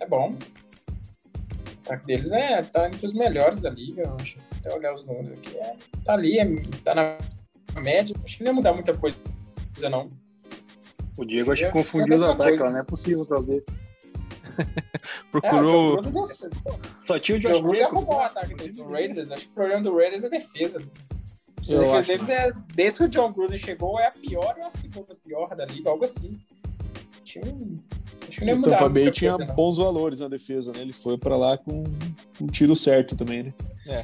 é 0.00 0.06
bom. 0.06 0.34
O 0.34 1.80
ataque 1.84 2.06
deles 2.06 2.32
é, 2.32 2.62
tá 2.62 2.86
entre 2.86 3.04
os 3.04 3.12
melhores 3.12 3.60
da 3.60 3.70
liga, 3.70 4.02
eu 4.02 4.14
acho. 4.16 4.38
Até 4.56 4.72
olhar 4.74 4.94
os 4.94 5.04
números 5.04 5.32
aqui. 5.32 5.56
É, 5.56 5.74
tá 6.04 6.14
ali, 6.14 6.38
é, 6.38 6.46
tá 6.84 6.94
na 6.94 7.18
média. 7.80 8.14
Acho 8.24 8.36
que 8.36 8.44
não 8.44 8.52
ia 8.52 8.54
mudar 8.54 8.72
muita 8.72 8.96
coisa, 8.96 9.16
não. 9.90 10.10
O 11.16 11.24
Diego 11.24 11.52
acho 11.52 11.66
que 11.66 11.72
confundiu 11.72 12.14
os 12.14 12.22
ataques, 12.22 12.60
não 12.60 12.78
é 12.78 12.84
possível, 12.84 13.26
talvez. 13.26 13.62
Procurou. 15.30 15.98
É, 15.98 17.04
Só 17.04 17.18
tinha 17.18 17.36
o 17.36 17.40
Josh 17.40 17.56
Jacobs. 17.56 17.80
arrumou 17.82 18.16
o 18.16 18.20
ataque 18.20 18.70
do 18.70 18.88
Raiders. 18.88 19.30
Acho 19.30 19.44
que 19.44 19.50
o 19.50 19.54
problema 19.54 19.82
do 19.82 19.96
Raiders 19.96 20.24
é 20.24 20.26
a 20.28 20.30
defesa. 20.30 20.78
A 20.78 22.00
defesa 22.00 22.02
deles 22.02 22.28
é, 22.28 22.52
desde 22.74 22.98
que 22.98 23.04
o 23.04 23.08
John 23.08 23.32
Gruden 23.32 23.58
chegou, 23.58 23.98
é 23.98 24.08
a 24.08 24.12
pior 24.12 24.54
ou 24.58 24.64
a 24.64 24.70
segunda 24.70 25.14
pior 25.14 25.54
da 25.54 25.64
liga, 25.64 25.90
algo 25.90 26.04
assim. 26.04 26.38
Tinha 27.24 27.44
Acho 28.28 28.40
que 28.40 28.44
não 28.44 28.54
o 28.54 28.62
Tampa 28.62 28.88
Bay 28.88 29.10
tinha 29.10 29.36
coisa, 29.36 29.52
bons 29.52 29.76
valores 29.76 30.20
na 30.20 30.28
defesa, 30.28 30.72
né? 30.72 30.80
Ele 30.80 30.92
foi 30.92 31.18
pra 31.18 31.36
lá 31.36 31.56
com 31.58 31.84
um 32.40 32.46
tiro 32.46 32.74
certo 32.74 33.14
também, 33.14 33.44
né? 33.44 33.54
É. 33.86 34.02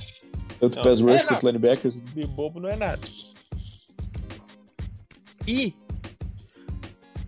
Tanto 0.60 0.82
pass 0.82 1.00
rush 1.00 1.22
é, 1.22 1.26
quanto 1.26 1.46
linebackers. 1.46 2.00
De 2.00 2.26
bobo 2.26 2.60
não 2.60 2.68
é 2.68 2.76
nada. 2.76 3.00
E 5.46 5.74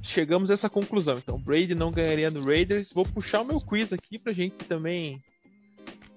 chegamos 0.02 0.50
a 0.50 0.54
essa 0.54 0.68
conclusão. 0.68 1.16
Então, 1.18 1.38
Brady 1.38 1.74
não 1.74 1.90
ganharia 1.90 2.30
no 2.30 2.44
Raiders. 2.44 2.92
Vou 2.92 3.04
puxar 3.04 3.40
o 3.40 3.44
meu 3.44 3.60
quiz 3.60 3.92
aqui 3.92 4.18
pra 4.18 4.32
gente 4.32 4.64
também, 4.64 5.20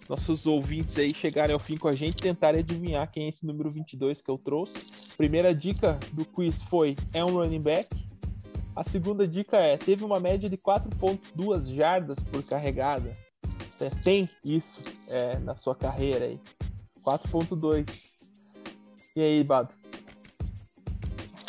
nossos 0.10 0.46
ouvintes 0.46 0.98
aí 0.98 1.14
chegarem 1.14 1.54
ao 1.54 1.60
fim 1.60 1.78
com 1.78 1.88
a 1.88 1.94
gente, 1.94 2.18
tentarem 2.18 2.60
adivinhar 2.60 3.10
quem 3.10 3.26
é 3.26 3.30
esse 3.30 3.46
número 3.46 3.70
22 3.70 4.22
que 4.22 4.30
eu 4.30 4.38
trouxe. 4.38 4.74
Primeira 5.16 5.54
dica 5.54 6.00
do 6.12 6.26
quiz 6.26 6.62
foi: 6.64 6.96
é 7.14 7.24
um 7.24 7.32
running 7.32 7.62
back. 7.62 7.90
A 8.76 8.84
segunda 8.84 9.28
dica 9.28 9.58
é: 9.58 9.78
teve 9.78 10.04
uma 10.04 10.20
média 10.20 10.50
de 10.50 10.58
4,2 10.58 11.74
jardas 11.74 12.20
por 12.20 12.44
carregada. 12.44 13.16
É, 13.80 13.90
tem 13.90 14.30
isso 14.44 14.80
é, 15.08 15.38
na 15.40 15.56
sua 15.56 15.76
carreira 15.76 16.26
aí. 16.26 16.40
4,2. 17.06 17.86
E 19.16 19.22
aí, 19.22 19.44
Bado? 19.44 19.70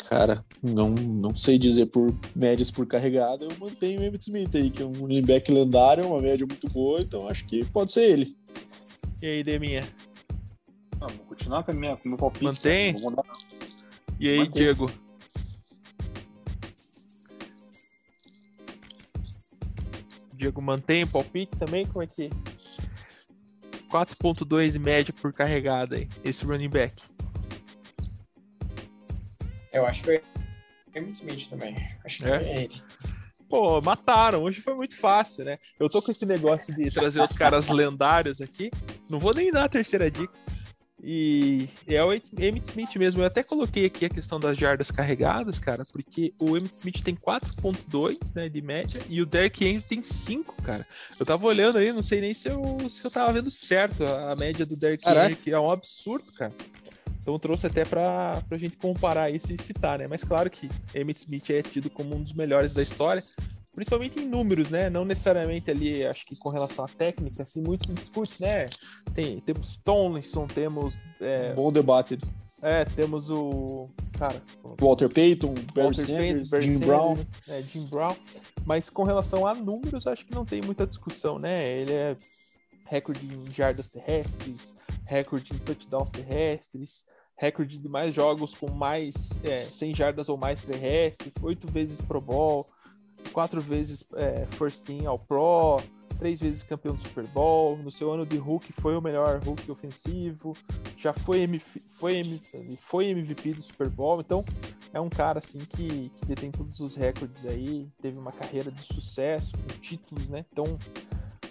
Cara, 0.09 0.45
não, 0.61 0.89
não 0.89 1.33
sei 1.33 1.57
dizer 1.57 1.87
por 1.87 2.13
médias 2.35 2.69
por 2.69 2.85
carregada, 2.85 3.43
eu 3.43 3.57
mantenho 3.57 4.01
o 4.01 4.03
Emmitt 4.03 4.27
Smith 4.27 4.55
aí, 4.55 4.69
que 4.69 4.83
é 4.83 4.85
um 4.85 5.07
linebacker 5.07 5.55
lendário, 5.55 6.05
uma 6.05 6.21
média 6.21 6.45
muito 6.45 6.69
boa, 6.69 6.99
então 6.99 7.27
acho 7.27 7.43
que 7.45 7.65
pode 7.65 7.91
ser 7.91 8.11
ele. 8.11 8.37
E 9.19 9.25
aí, 9.25 9.43
Deminha? 9.43 9.83
Ah, 11.01 11.07
vou 11.07 11.25
continuar 11.25 11.63
com, 11.63 11.71
a 11.71 11.73
minha, 11.73 11.97
com 11.97 12.05
o 12.05 12.09
meu 12.09 12.17
palpite. 12.17 12.43
Mantém? 12.43 12.95
E 14.19 14.29
aí, 14.29 14.37
Mantém. 14.39 14.53
Diego? 14.53 15.04
Diego 20.35 20.61
mantém 20.61 21.03
o 21.03 21.07
palpite 21.07 21.57
também? 21.57 21.85
Como 21.85 22.03
é 22.03 22.07
que. 22.07 22.29
4.2 23.89 24.77
média 24.79 25.13
por 25.13 25.31
carregada 25.31 25.95
aí, 25.95 26.09
esse 26.23 26.43
running 26.43 26.69
back. 26.69 27.03
Eu 29.71 29.85
acho 29.85 30.03
que 30.03 30.11
é 30.11 30.21
Emmitt 30.95 31.13
Smith 31.13 31.49
também. 31.49 31.75
Acho 32.03 32.19
que 32.19 32.27
é, 32.27 32.43
é 32.43 32.63
ele. 32.63 32.81
Pô, 33.49 33.79
mataram. 33.81 34.43
Hoje 34.43 34.61
foi 34.61 34.73
muito 34.73 34.97
fácil, 34.97 35.45
né? 35.45 35.57
Eu 35.79 35.89
tô 35.89 36.01
com 36.01 36.11
esse 36.11 36.25
negócio 36.25 36.75
de 36.75 36.89
trazer 36.91 37.21
os 37.21 37.33
caras 37.33 37.67
lendários 37.69 38.41
aqui. 38.41 38.71
Não 39.09 39.19
vou 39.19 39.33
nem 39.33 39.51
dar 39.51 39.65
a 39.65 39.69
terceira 39.69 40.09
dica. 40.09 40.33
E 41.07 41.69
é 41.85 42.03
o 42.03 42.11
Emmitt 42.11 42.69
Smith 42.69 42.95
mesmo. 42.95 43.21
Eu 43.21 43.27
até 43.27 43.43
coloquei 43.43 43.85
aqui 43.85 44.05
a 44.05 44.09
questão 44.09 44.39
das 44.39 44.57
jardas 44.57 44.89
carregadas, 44.89 45.59
cara, 45.59 45.85
porque 45.85 46.33
o 46.41 46.57
Emmitt 46.57 46.73
Smith 46.73 47.03
tem 47.03 47.15
4.2, 47.15 48.35
né, 48.35 48.49
de 48.49 48.59
média, 48.59 48.99
e 49.07 49.21
o 49.21 49.25
Derek 49.25 49.63
Henry 49.63 49.81
tem 49.81 50.01
5, 50.01 50.63
cara. 50.63 50.85
Eu 51.19 51.23
tava 51.23 51.45
olhando 51.45 51.77
aí, 51.77 51.93
não 51.93 52.01
sei 52.01 52.21
nem 52.21 52.33
se 52.33 52.49
eu, 52.49 52.89
se 52.89 53.05
eu 53.05 53.11
tava 53.11 53.31
vendo 53.31 53.51
certo 53.51 54.03
a 54.03 54.35
média 54.35 54.65
do 54.65 54.75
Caraca. 54.75 55.27
Henry, 55.27 55.35
que 55.35 55.51
é 55.51 55.59
um 55.59 55.69
absurdo, 55.69 56.31
cara. 56.31 56.51
Então 57.21 57.37
trouxe 57.37 57.67
até 57.67 57.85
para 57.85 58.41
a 58.49 58.57
gente 58.57 58.75
comparar 58.75 59.29
isso 59.29 59.53
e 59.53 59.61
citar, 59.61 59.99
né? 59.99 60.07
Mas 60.09 60.23
claro 60.23 60.49
que 60.49 60.67
Emmitt 60.95 61.19
Smith 61.19 61.51
é 61.51 61.61
tido 61.61 61.87
como 61.87 62.15
um 62.15 62.23
dos 62.23 62.33
melhores 62.33 62.73
da 62.73 62.81
história, 62.81 63.23
principalmente 63.75 64.19
em 64.19 64.25
números, 64.25 64.69
né? 64.69 64.89
Não 64.89 65.03
necessariamente 65.03 65.69
ali, 65.69 66.05
acho 66.05 66.25
que 66.25 66.35
com 66.35 66.49
relação 66.49 66.85
à 66.85 66.87
técnica, 66.87 67.43
assim, 67.43 67.61
muito 67.61 67.87
se 67.87 67.93
discute, 67.93 68.41
né? 68.41 68.65
Tem, 69.13 69.39
temos 69.41 69.75
Tomlinson, 69.83 70.47
temos... 70.47 70.97
É, 71.19 71.53
Bom 71.53 71.71
debate. 71.71 72.17
É, 72.63 72.85
temos 72.85 73.29
o... 73.29 73.89
Cara... 74.17 74.41
Walter 74.79 75.09
Payton, 75.09 75.53
Barry 75.75 75.95
Sanders, 75.95 76.49
Barry 76.49 76.63
Jim 76.63 76.73
Sanders, 76.73 76.87
Brown. 76.87 77.17
É, 77.49 77.61
Jim 77.61 77.85
Brown. 77.87 78.15
Mas 78.65 78.89
com 78.89 79.03
relação 79.03 79.45
a 79.45 79.53
números, 79.53 80.07
acho 80.07 80.25
que 80.25 80.33
não 80.33 80.45
tem 80.45 80.61
muita 80.61 80.87
discussão, 80.87 81.37
né? 81.37 81.77
Ele 81.77 81.93
é 81.93 82.17
recorde 82.87 83.25
em 83.25 83.51
jardas 83.51 83.89
terrestres, 83.89 84.73
recorde 85.05 85.53
em 85.53 85.57
touchdowns 85.57 86.11
terrestres, 86.11 87.05
recorde 87.35 87.79
de 87.79 87.89
mais 87.89 88.13
jogos 88.13 88.53
com 88.53 88.69
mais 88.69 89.31
é, 89.43 89.59
100 89.59 89.95
jardas 89.95 90.29
ou 90.29 90.37
mais 90.37 90.61
terrestres, 90.61 91.33
oito 91.41 91.69
vezes 91.69 91.99
Pro 91.99 92.21
Bowl, 92.21 92.67
quatro 93.31 93.61
vezes 93.61 94.03
é, 94.15 94.45
First 94.51 94.85
Team 94.85 95.07
ao 95.07 95.19
Pro, 95.19 95.77
três 96.17 96.39
vezes 96.39 96.63
campeão 96.63 96.95
do 96.95 97.01
Super 97.01 97.25
Bowl, 97.27 97.77
no 97.77 97.91
seu 97.91 98.11
ano 98.11 98.25
de 98.25 98.37
Hulk 98.37 98.71
foi 98.73 98.95
o 98.95 99.01
melhor 99.01 99.41
Hulk 99.43 99.69
ofensivo, 99.71 100.53
já 100.97 101.13
foi, 101.13 101.41
MVP, 101.41 101.81
foi, 101.89 102.41
foi 102.79 103.07
MVP 103.07 103.53
do 103.53 103.61
Super 103.61 103.89
Bowl, 103.89 104.21
então 104.21 104.43
é 104.93 104.99
um 104.99 105.09
cara 105.09 105.39
assim 105.39 105.59
que, 105.59 106.09
que 106.09 106.25
detém 106.25 106.51
todos 106.51 106.79
os 106.79 106.95
recordes 106.95 107.45
aí, 107.45 107.87
teve 108.01 108.17
uma 108.17 108.31
carreira 108.31 108.71
de 108.71 108.81
sucesso, 108.81 109.51
com 109.57 109.79
títulos, 109.79 110.27
né? 110.29 110.45
Então 110.51 110.77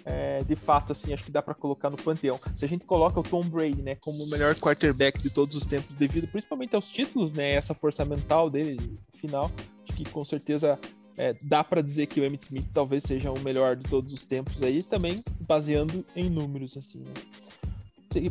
é, 0.05 0.43
de 0.43 0.55
fato, 0.55 0.91
assim, 0.91 1.11
acho 1.13 1.23
que 1.23 1.31
dá 1.31 1.41
para 1.41 1.55
colocar 1.55 1.89
no 1.89 1.97
panteão. 1.97 2.39
Se 2.55 2.63
a 2.63 2.67
gente 2.67 2.85
coloca 2.85 3.19
o 3.19 3.23
Tom 3.23 3.43
Brady, 3.43 3.81
né, 3.81 3.95
como 3.95 4.23
o 4.23 4.29
melhor 4.29 4.53
quarterback 4.55 5.19
de 5.19 5.31
todos 5.31 5.55
os 5.55 5.65
tempos, 5.65 5.95
devido 5.95 6.27
principalmente 6.27 6.75
aos 6.75 6.91
títulos, 6.91 7.33
né, 7.33 7.53
essa 7.53 7.73
força 7.73 8.05
mental 8.05 8.47
dele, 8.49 8.99
final, 9.15 9.51
acho 9.83 9.97
que 9.97 10.07
com 10.07 10.23
certeza 10.23 10.79
é, 11.17 11.35
dá 11.41 11.63
para 11.63 11.81
dizer 11.81 12.07
que 12.07 12.19
o 12.19 12.25
Emmitt 12.25 12.43
Smith 12.43 12.67
talvez 12.73 13.03
seja 13.03 13.31
o 13.31 13.39
melhor 13.39 13.75
de 13.75 13.83
todos 13.89 14.11
os 14.13 14.25
tempos 14.25 14.61
aí, 14.61 14.83
também 14.83 15.15
baseando 15.41 16.05
em 16.15 16.29
números, 16.29 16.75
assim, 16.77 16.99
né. 16.99 17.13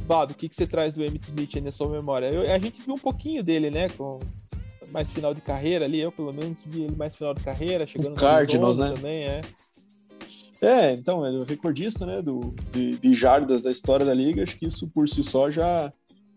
Bado, 0.06 0.32
o 0.32 0.34
que, 0.34 0.48
que 0.48 0.56
você 0.56 0.66
traz 0.66 0.94
do 0.94 1.04
Emmitt 1.04 1.26
Smith 1.26 1.50
aí 1.56 1.60
na 1.60 1.70
sua 1.70 1.88
memória? 1.88 2.26
Eu, 2.26 2.50
a 2.50 2.58
gente 2.58 2.80
viu 2.80 2.94
um 2.94 2.98
pouquinho 2.98 3.44
dele, 3.44 3.70
né, 3.70 3.90
com 3.90 4.18
mais 4.90 5.10
final 5.10 5.34
de 5.34 5.42
carreira 5.42 5.84
ali, 5.84 6.00
eu 6.00 6.10
pelo 6.10 6.32
menos 6.32 6.62
vi 6.64 6.82
ele 6.82 6.96
mais 6.96 7.14
final 7.14 7.34
de 7.34 7.42
carreira, 7.42 7.86
chegando 7.86 8.12
o 8.12 8.16
Cardinals, 8.16 8.78
né? 8.78 8.92
também, 8.92 9.24
é. 9.24 9.42
É, 10.62 10.92
então, 10.92 11.26
ele 11.26 11.36
é 11.36 11.40
o 11.40 11.44
recordista, 11.44 12.06
né, 12.06 12.22
do, 12.22 12.54
de, 12.72 12.96
de 12.96 13.14
jardas 13.14 13.62
da 13.62 13.70
história 13.70 14.06
da 14.06 14.14
liga. 14.14 14.42
Acho 14.42 14.58
que 14.58 14.66
isso 14.66 14.88
por 14.88 15.06
si 15.06 15.22
só 15.22 15.50
já, 15.50 15.92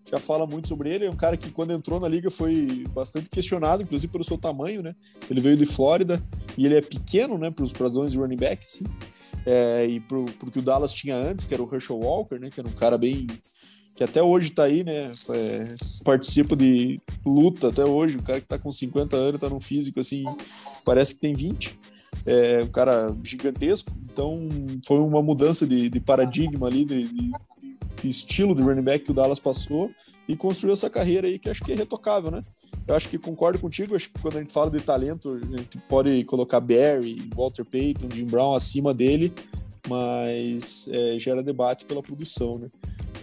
já 0.09 0.17
fala 0.19 0.45
muito 0.45 0.67
sobre 0.67 0.93
ele. 0.93 1.05
É 1.05 1.09
um 1.09 1.15
cara 1.15 1.35
que, 1.35 1.51
quando 1.51 1.73
entrou 1.73 1.99
na 1.99 2.07
liga, 2.07 2.31
foi 2.31 2.85
bastante 2.93 3.29
questionado, 3.29 3.83
inclusive 3.83 4.11
pelo 4.11 4.23
seu 4.23 4.37
tamanho, 4.37 4.81
né? 4.81 4.95
Ele 5.29 5.41
veio 5.41 5.57
de 5.57 5.65
Flórida 5.65 6.21
e 6.57 6.65
ele 6.65 6.75
é 6.75 6.81
pequeno, 6.81 7.37
né, 7.37 7.51
para 7.51 7.63
os 7.63 7.73
padrões 7.73 8.11
de 8.11 8.17
running 8.17 8.37
back, 8.37 8.65
assim. 8.65 8.85
É, 9.45 9.85
e 9.85 9.99
pro, 9.99 10.25
pro 10.25 10.51
que 10.51 10.59
o 10.59 10.61
Dallas 10.61 10.93
tinha 10.93 11.15
antes, 11.15 11.45
que 11.45 11.53
era 11.53 11.63
o 11.63 11.73
Herschel 11.73 11.99
Walker, 11.99 12.37
né, 12.37 12.49
que 12.49 12.59
era 12.59 12.67
um 12.67 12.73
cara 12.73 12.97
bem 12.97 13.27
que 13.97 14.03
até 14.03 14.21
hoje 14.21 14.51
tá 14.51 14.65
aí, 14.65 14.83
né? 14.83 15.11
É, 15.31 15.75
participa 16.03 16.55
de 16.55 17.01
luta 17.25 17.69
até 17.69 17.83
hoje. 17.83 18.17
O 18.17 18.21
cara 18.21 18.39
que 18.39 18.45
tá 18.45 18.59
com 18.59 18.71
50 18.71 19.17
anos, 19.17 19.41
tá 19.41 19.49
num 19.49 19.59
físico 19.59 19.99
assim, 19.99 20.23
parece 20.85 21.15
que 21.15 21.21
tem 21.21 21.33
20. 21.33 21.77
É 22.23 22.63
um 22.63 22.67
cara 22.67 23.11
gigantesco. 23.23 23.91
Então 24.03 24.47
foi 24.85 24.99
uma 24.99 25.21
mudança 25.23 25.65
de, 25.65 25.89
de 25.89 25.99
paradigma 25.99 26.67
ali, 26.67 26.85
de, 26.85 27.07
de, 27.07 27.31
estilo 28.05 28.53
de 28.53 28.61
running 28.61 28.81
back 28.81 29.05
que 29.05 29.11
o 29.11 29.13
Dallas 29.13 29.39
passou 29.39 29.89
e 30.27 30.35
construiu 30.35 30.73
essa 30.73 30.89
carreira 30.89 31.27
aí 31.27 31.39
que 31.39 31.49
acho 31.49 31.63
que 31.63 31.71
é 31.71 31.75
retocável, 31.75 32.29
né? 32.29 32.41
Eu 32.85 32.95
acho 32.95 33.07
que 33.07 33.17
concordo 33.17 33.57
contigo, 33.59 33.95
acho 33.95 34.09
que 34.09 34.19
quando 34.19 34.37
a 34.37 34.41
gente 34.41 34.51
fala 34.51 34.69
de 34.69 34.79
talento, 34.81 35.39
a 35.41 35.57
gente 35.57 35.77
pode 35.87 36.23
colocar 36.25 36.59
Barry, 36.59 37.29
Walter 37.33 37.63
Payton, 37.63 38.09
Jim 38.13 38.25
Brown 38.25 38.53
acima 38.53 38.93
dele, 38.93 39.33
mas 39.87 40.89
é, 40.91 41.17
gera 41.17 41.41
debate 41.41 41.85
pela 41.85 42.03
produção, 42.03 42.59
né? 42.59 42.69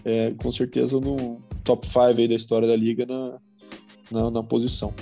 é, 0.04 0.32
com 0.32 0.50
certeza 0.50 1.00
no 1.00 1.40
top 1.64 1.86
5 1.86 1.98
aí 2.00 2.28
da 2.28 2.34
história 2.34 2.68
da 2.68 2.76
liga 2.76 3.06
na, 3.06 3.38
na, 4.10 4.30
na 4.30 4.42
posição. 4.42 4.92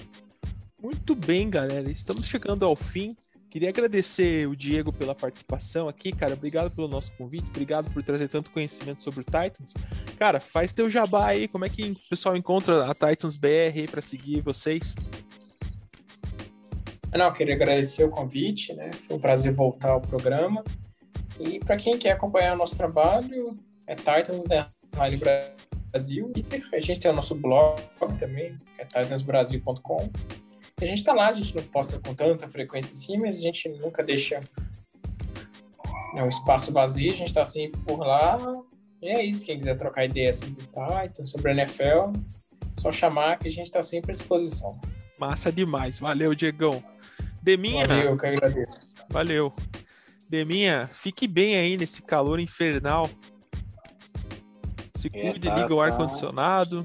Muito 0.80 1.14
bem, 1.14 1.50
galera. 1.50 1.90
Estamos 1.90 2.26
chegando 2.26 2.64
ao 2.64 2.76
fim. 2.76 3.16
Queria 3.52 3.68
agradecer 3.68 4.48
o 4.48 4.56
Diego 4.56 4.90
pela 4.90 5.14
participação 5.14 5.86
aqui, 5.86 6.10
cara. 6.10 6.32
Obrigado 6.32 6.74
pelo 6.74 6.88
nosso 6.88 7.12
convite, 7.18 7.50
obrigado 7.50 7.92
por 7.92 8.02
trazer 8.02 8.26
tanto 8.26 8.50
conhecimento 8.50 9.02
sobre 9.02 9.20
o 9.20 9.24
Titans. 9.24 9.74
Cara, 10.18 10.40
faz 10.40 10.72
teu 10.72 10.88
jabá 10.88 11.26
aí, 11.26 11.46
como 11.46 11.66
é 11.66 11.68
que 11.68 11.90
o 11.90 12.08
pessoal 12.08 12.34
encontra 12.34 12.90
a 12.90 12.94
Titans 12.94 13.36
BR 13.36 13.90
para 13.90 14.00
seguir 14.00 14.40
vocês? 14.40 14.94
Não, 17.12 17.30
queria 17.30 17.54
agradecer 17.54 18.02
o 18.04 18.08
convite, 18.08 18.72
né? 18.72 18.90
Foi 18.94 19.18
um 19.18 19.20
prazer 19.20 19.52
voltar 19.52 19.90
ao 19.90 20.00
programa. 20.00 20.64
E 21.38 21.58
para 21.58 21.76
quem 21.76 21.98
quer 21.98 22.12
acompanhar 22.12 22.54
o 22.54 22.56
nosso 22.56 22.74
trabalho, 22.74 23.58
é 23.86 23.94
Titans 23.94 24.44
né? 24.46 24.66
Rally 24.96 25.20
Brasil. 25.20 26.32
A 26.72 26.80
gente 26.80 27.00
tem 27.00 27.10
o 27.10 27.14
nosso 27.14 27.34
blog 27.34 27.82
também, 28.18 28.56
que 28.76 28.80
é 28.80 28.86
titansbrasil.com. 28.86 30.10
A 30.82 30.86
gente 30.86 30.98
está 30.98 31.12
lá, 31.12 31.28
a 31.28 31.32
gente 31.32 31.54
não 31.54 31.62
posta 31.62 31.98
com 32.00 32.12
tanta 32.12 32.48
frequência 32.48 32.90
assim, 32.90 33.16
mas 33.18 33.38
a 33.38 33.40
gente 33.40 33.68
nunca 33.68 34.02
deixa 34.02 34.40
né, 36.14 36.22
um 36.24 36.28
espaço 36.28 36.72
vazio, 36.72 37.12
a 37.12 37.14
gente 37.14 37.28
está 37.28 37.44
sempre 37.44 37.80
por 37.82 38.00
lá. 38.00 38.36
E 39.00 39.08
é 39.08 39.24
isso, 39.24 39.44
quem 39.44 39.58
quiser 39.58 39.78
trocar 39.78 40.04
ideias 40.04 40.36
sobre 40.36 40.62
o 40.62 40.66
Titan, 40.66 41.24
sobre 41.24 41.50
a 41.50 41.54
NFL, 41.54 42.18
só 42.78 42.90
chamar 42.90 43.38
que 43.38 43.46
a 43.46 43.50
gente 43.50 43.66
está 43.66 43.80
sempre 43.80 44.10
à 44.10 44.14
disposição. 44.14 44.80
Massa 45.20 45.52
demais. 45.52 45.98
Valeu, 45.98 46.34
Diegão. 46.34 46.82
Deminha. 47.40 47.86
Valeu, 47.86 48.16
que 48.16 48.26
agradeço. 48.26 48.88
Valeu. 49.08 49.52
Deminha, 50.28 50.88
fique 50.92 51.28
bem 51.28 51.56
aí 51.56 51.76
nesse 51.76 52.02
calor 52.02 52.40
infernal. 52.40 53.08
Se 54.96 55.08
é, 55.12 55.30
cuide, 55.30 55.46
é, 55.46 55.50
tá, 55.50 55.58
liga 55.58 55.74
o 55.74 55.78
tá. 55.78 55.84
ar-condicionado. 55.84 56.82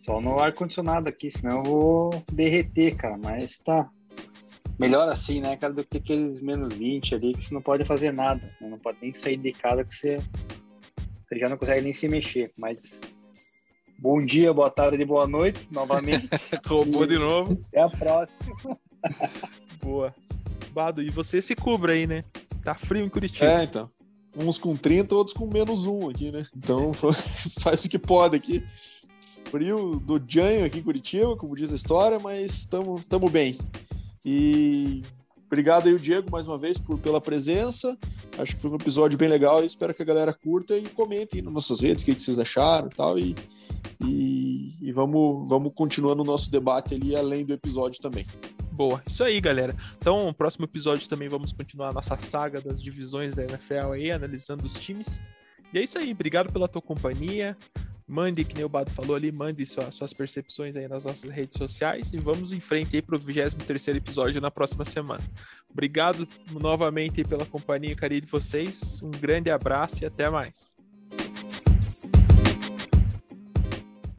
Só 0.00 0.20
no 0.20 0.38
ar-condicionado 0.38 1.08
aqui, 1.08 1.30
senão 1.30 1.58
eu 1.58 1.62
vou 1.62 2.24
derreter, 2.32 2.96
cara. 2.96 3.18
Mas 3.18 3.58
tá. 3.58 3.90
Melhor 4.78 5.08
assim, 5.10 5.40
né, 5.42 5.56
cara, 5.56 5.74
do 5.74 5.84
que 5.84 5.98
aqueles 5.98 6.40
menos 6.40 6.74
20 6.74 7.14
ali 7.14 7.34
que 7.34 7.44
você 7.44 7.52
não 7.52 7.60
pode 7.60 7.84
fazer 7.84 8.12
nada. 8.12 8.40
Né? 8.60 8.68
Não 8.68 8.78
pode 8.78 8.98
nem 9.02 9.12
sair 9.12 9.36
de 9.36 9.52
casa 9.52 9.84
que 9.84 9.94
você, 9.94 10.16
você 11.28 11.38
já 11.38 11.50
não 11.50 11.58
consegue 11.58 11.82
nem 11.82 11.92
se 11.92 12.08
mexer. 12.08 12.50
Mas 12.58 13.02
bom 13.98 14.24
dia, 14.24 14.54
boa 14.54 14.70
tarde 14.70 15.02
e 15.02 15.04
boa 15.04 15.26
noite 15.26 15.68
novamente. 15.70 16.28
Roubou 16.66 17.06
de 17.06 17.18
novo. 17.18 17.62
Até 17.68 17.82
a 17.82 17.88
próxima. 17.90 18.78
boa. 19.82 20.14
Bado, 20.72 21.02
e 21.02 21.10
você 21.10 21.42
se 21.42 21.54
cubra 21.54 21.92
aí, 21.92 22.06
né? 22.06 22.24
Tá 22.62 22.74
frio 22.74 23.04
em 23.04 23.08
Curitiba. 23.08 23.50
É, 23.50 23.64
então 23.64 23.90
uns 24.36 24.58
com 24.58 24.76
30, 24.76 25.14
outros 25.14 25.36
com 25.36 25.46
menos 25.46 25.86
um 25.86 26.08
aqui, 26.08 26.30
né? 26.30 26.46
Então 26.56 26.92
faz 27.60 27.84
o 27.84 27.88
que 27.88 27.98
pode 27.98 28.36
aqui. 28.36 28.64
Frio 29.46 30.00
do 30.00 30.20
Janho 30.26 30.64
aqui 30.64 30.78
em 30.78 30.82
Curitiba, 30.82 31.36
como 31.36 31.56
diz 31.56 31.72
a 31.72 31.76
história, 31.76 32.18
mas 32.18 32.52
estamos 32.52 33.04
bem. 33.30 33.56
E 34.24 35.02
obrigado 35.46 35.88
aí, 35.88 35.94
o 35.94 35.98
Diego, 35.98 36.30
mais 36.30 36.46
uma 36.46 36.58
vez 36.58 36.78
por, 36.78 36.98
pela 36.98 37.20
presença. 37.20 37.96
Acho 38.38 38.54
que 38.54 38.62
foi 38.62 38.70
um 38.70 38.76
episódio 38.76 39.18
bem 39.18 39.28
legal 39.28 39.62
e 39.62 39.66
espero 39.66 39.94
que 39.94 40.02
a 40.02 40.04
galera 40.04 40.32
curta 40.32 40.76
e 40.76 40.88
comente 40.88 41.36
aí 41.36 41.42
nas 41.42 41.52
nossas 41.52 41.80
redes 41.80 42.02
o 42.02 42.06
que, 42.06 42.14
que 42.14 42.22
vocês 42.22 42.38
acharam 42.38 42.88
e 42.88 42.96
tal. 42.96 43.18
E, 43.18 43.34
e, 44.04 44.70
e 44.80 44.92
vamos, 44.92 45.48
vamos 45.48 45.72
continuando 45.74 46.22
o 46.22 46.24
nosso 46.24 46.50
debate 46.50 46.94
ali 46.94 47.16
além 47.16 47.44
do 47.44 47.52
episódio 47.52 48.00
também. 48.00 48.26
Boa, 48.70 49.02
isso 49.06 49.22
aí, 49.22 49.40
galera. 49.40 49.76
Então, 49.98 50.26
no 50.26 50.32
próximo 50.32 50.64
episódio 50.64 51.08
também 51.08 51.28
vamos 51.28 51.52
continuar 51.52 51.88
a 51.88 51.92
nossa 51.92 52.16
saga 52.16 52.60
das 52.60 52.82
divisões 52.82 53.34
da 53.34 53.44
NFL 53.44 53.92
aí, 53.92 54.10
analisando 54.10 54.64
os 54.64 54.74
times. 54.74 55.20
E 55.72 55.78
é 55.78 55.82
isso 55.82 55.98
aí, 55.98 56.12
obrigado 56.12 56.52
pela 56.52 56.66
tua 56.66 56.80
companhia. 56.80 57.56
Mande, 58.10 58.44
que 58.44 58.56
nem 58.56 58.64
o 58.64 58.68
Bado 58.68 58.90
falou 58.90 59.14
ali, 59.14 59.30
mande 59.30 59.64
sua, 59.64 59.92
suas 59.92 60.12
percepções 60.12 60.74
aí 60.74 60.88
nas 60.88 61.04
nossas 61.04 61.30
redes 61.30 61.56
sociais 61.56 62.10
e 62.12 62.18
vamos 62.18 62.52
em 62.52 62.58
frente 62.58 62.96
aí 62.96 63.02
para 63.02 63.14
o 63.14 63.20
23 63.20 63.88
episódio 63.88 64.40
na 64.40 64.50
próxima 64.50 64.84
semana. 64.84 65.22
Obrigado 65.70 66.26
novamente 66.50 67.22
pela 67.22 67.46
companhia 67.46 67.92
e 67.92 67.94
carinho 67.94 68.22
de 68.22 68.26
vocês. 68.26 69.00
Um 69.00 69.12
grande 69.12 69.48
abraço 69.48 70.02
e 70.02 70.06
até 70.06 70.28
mais. 70.28 70.79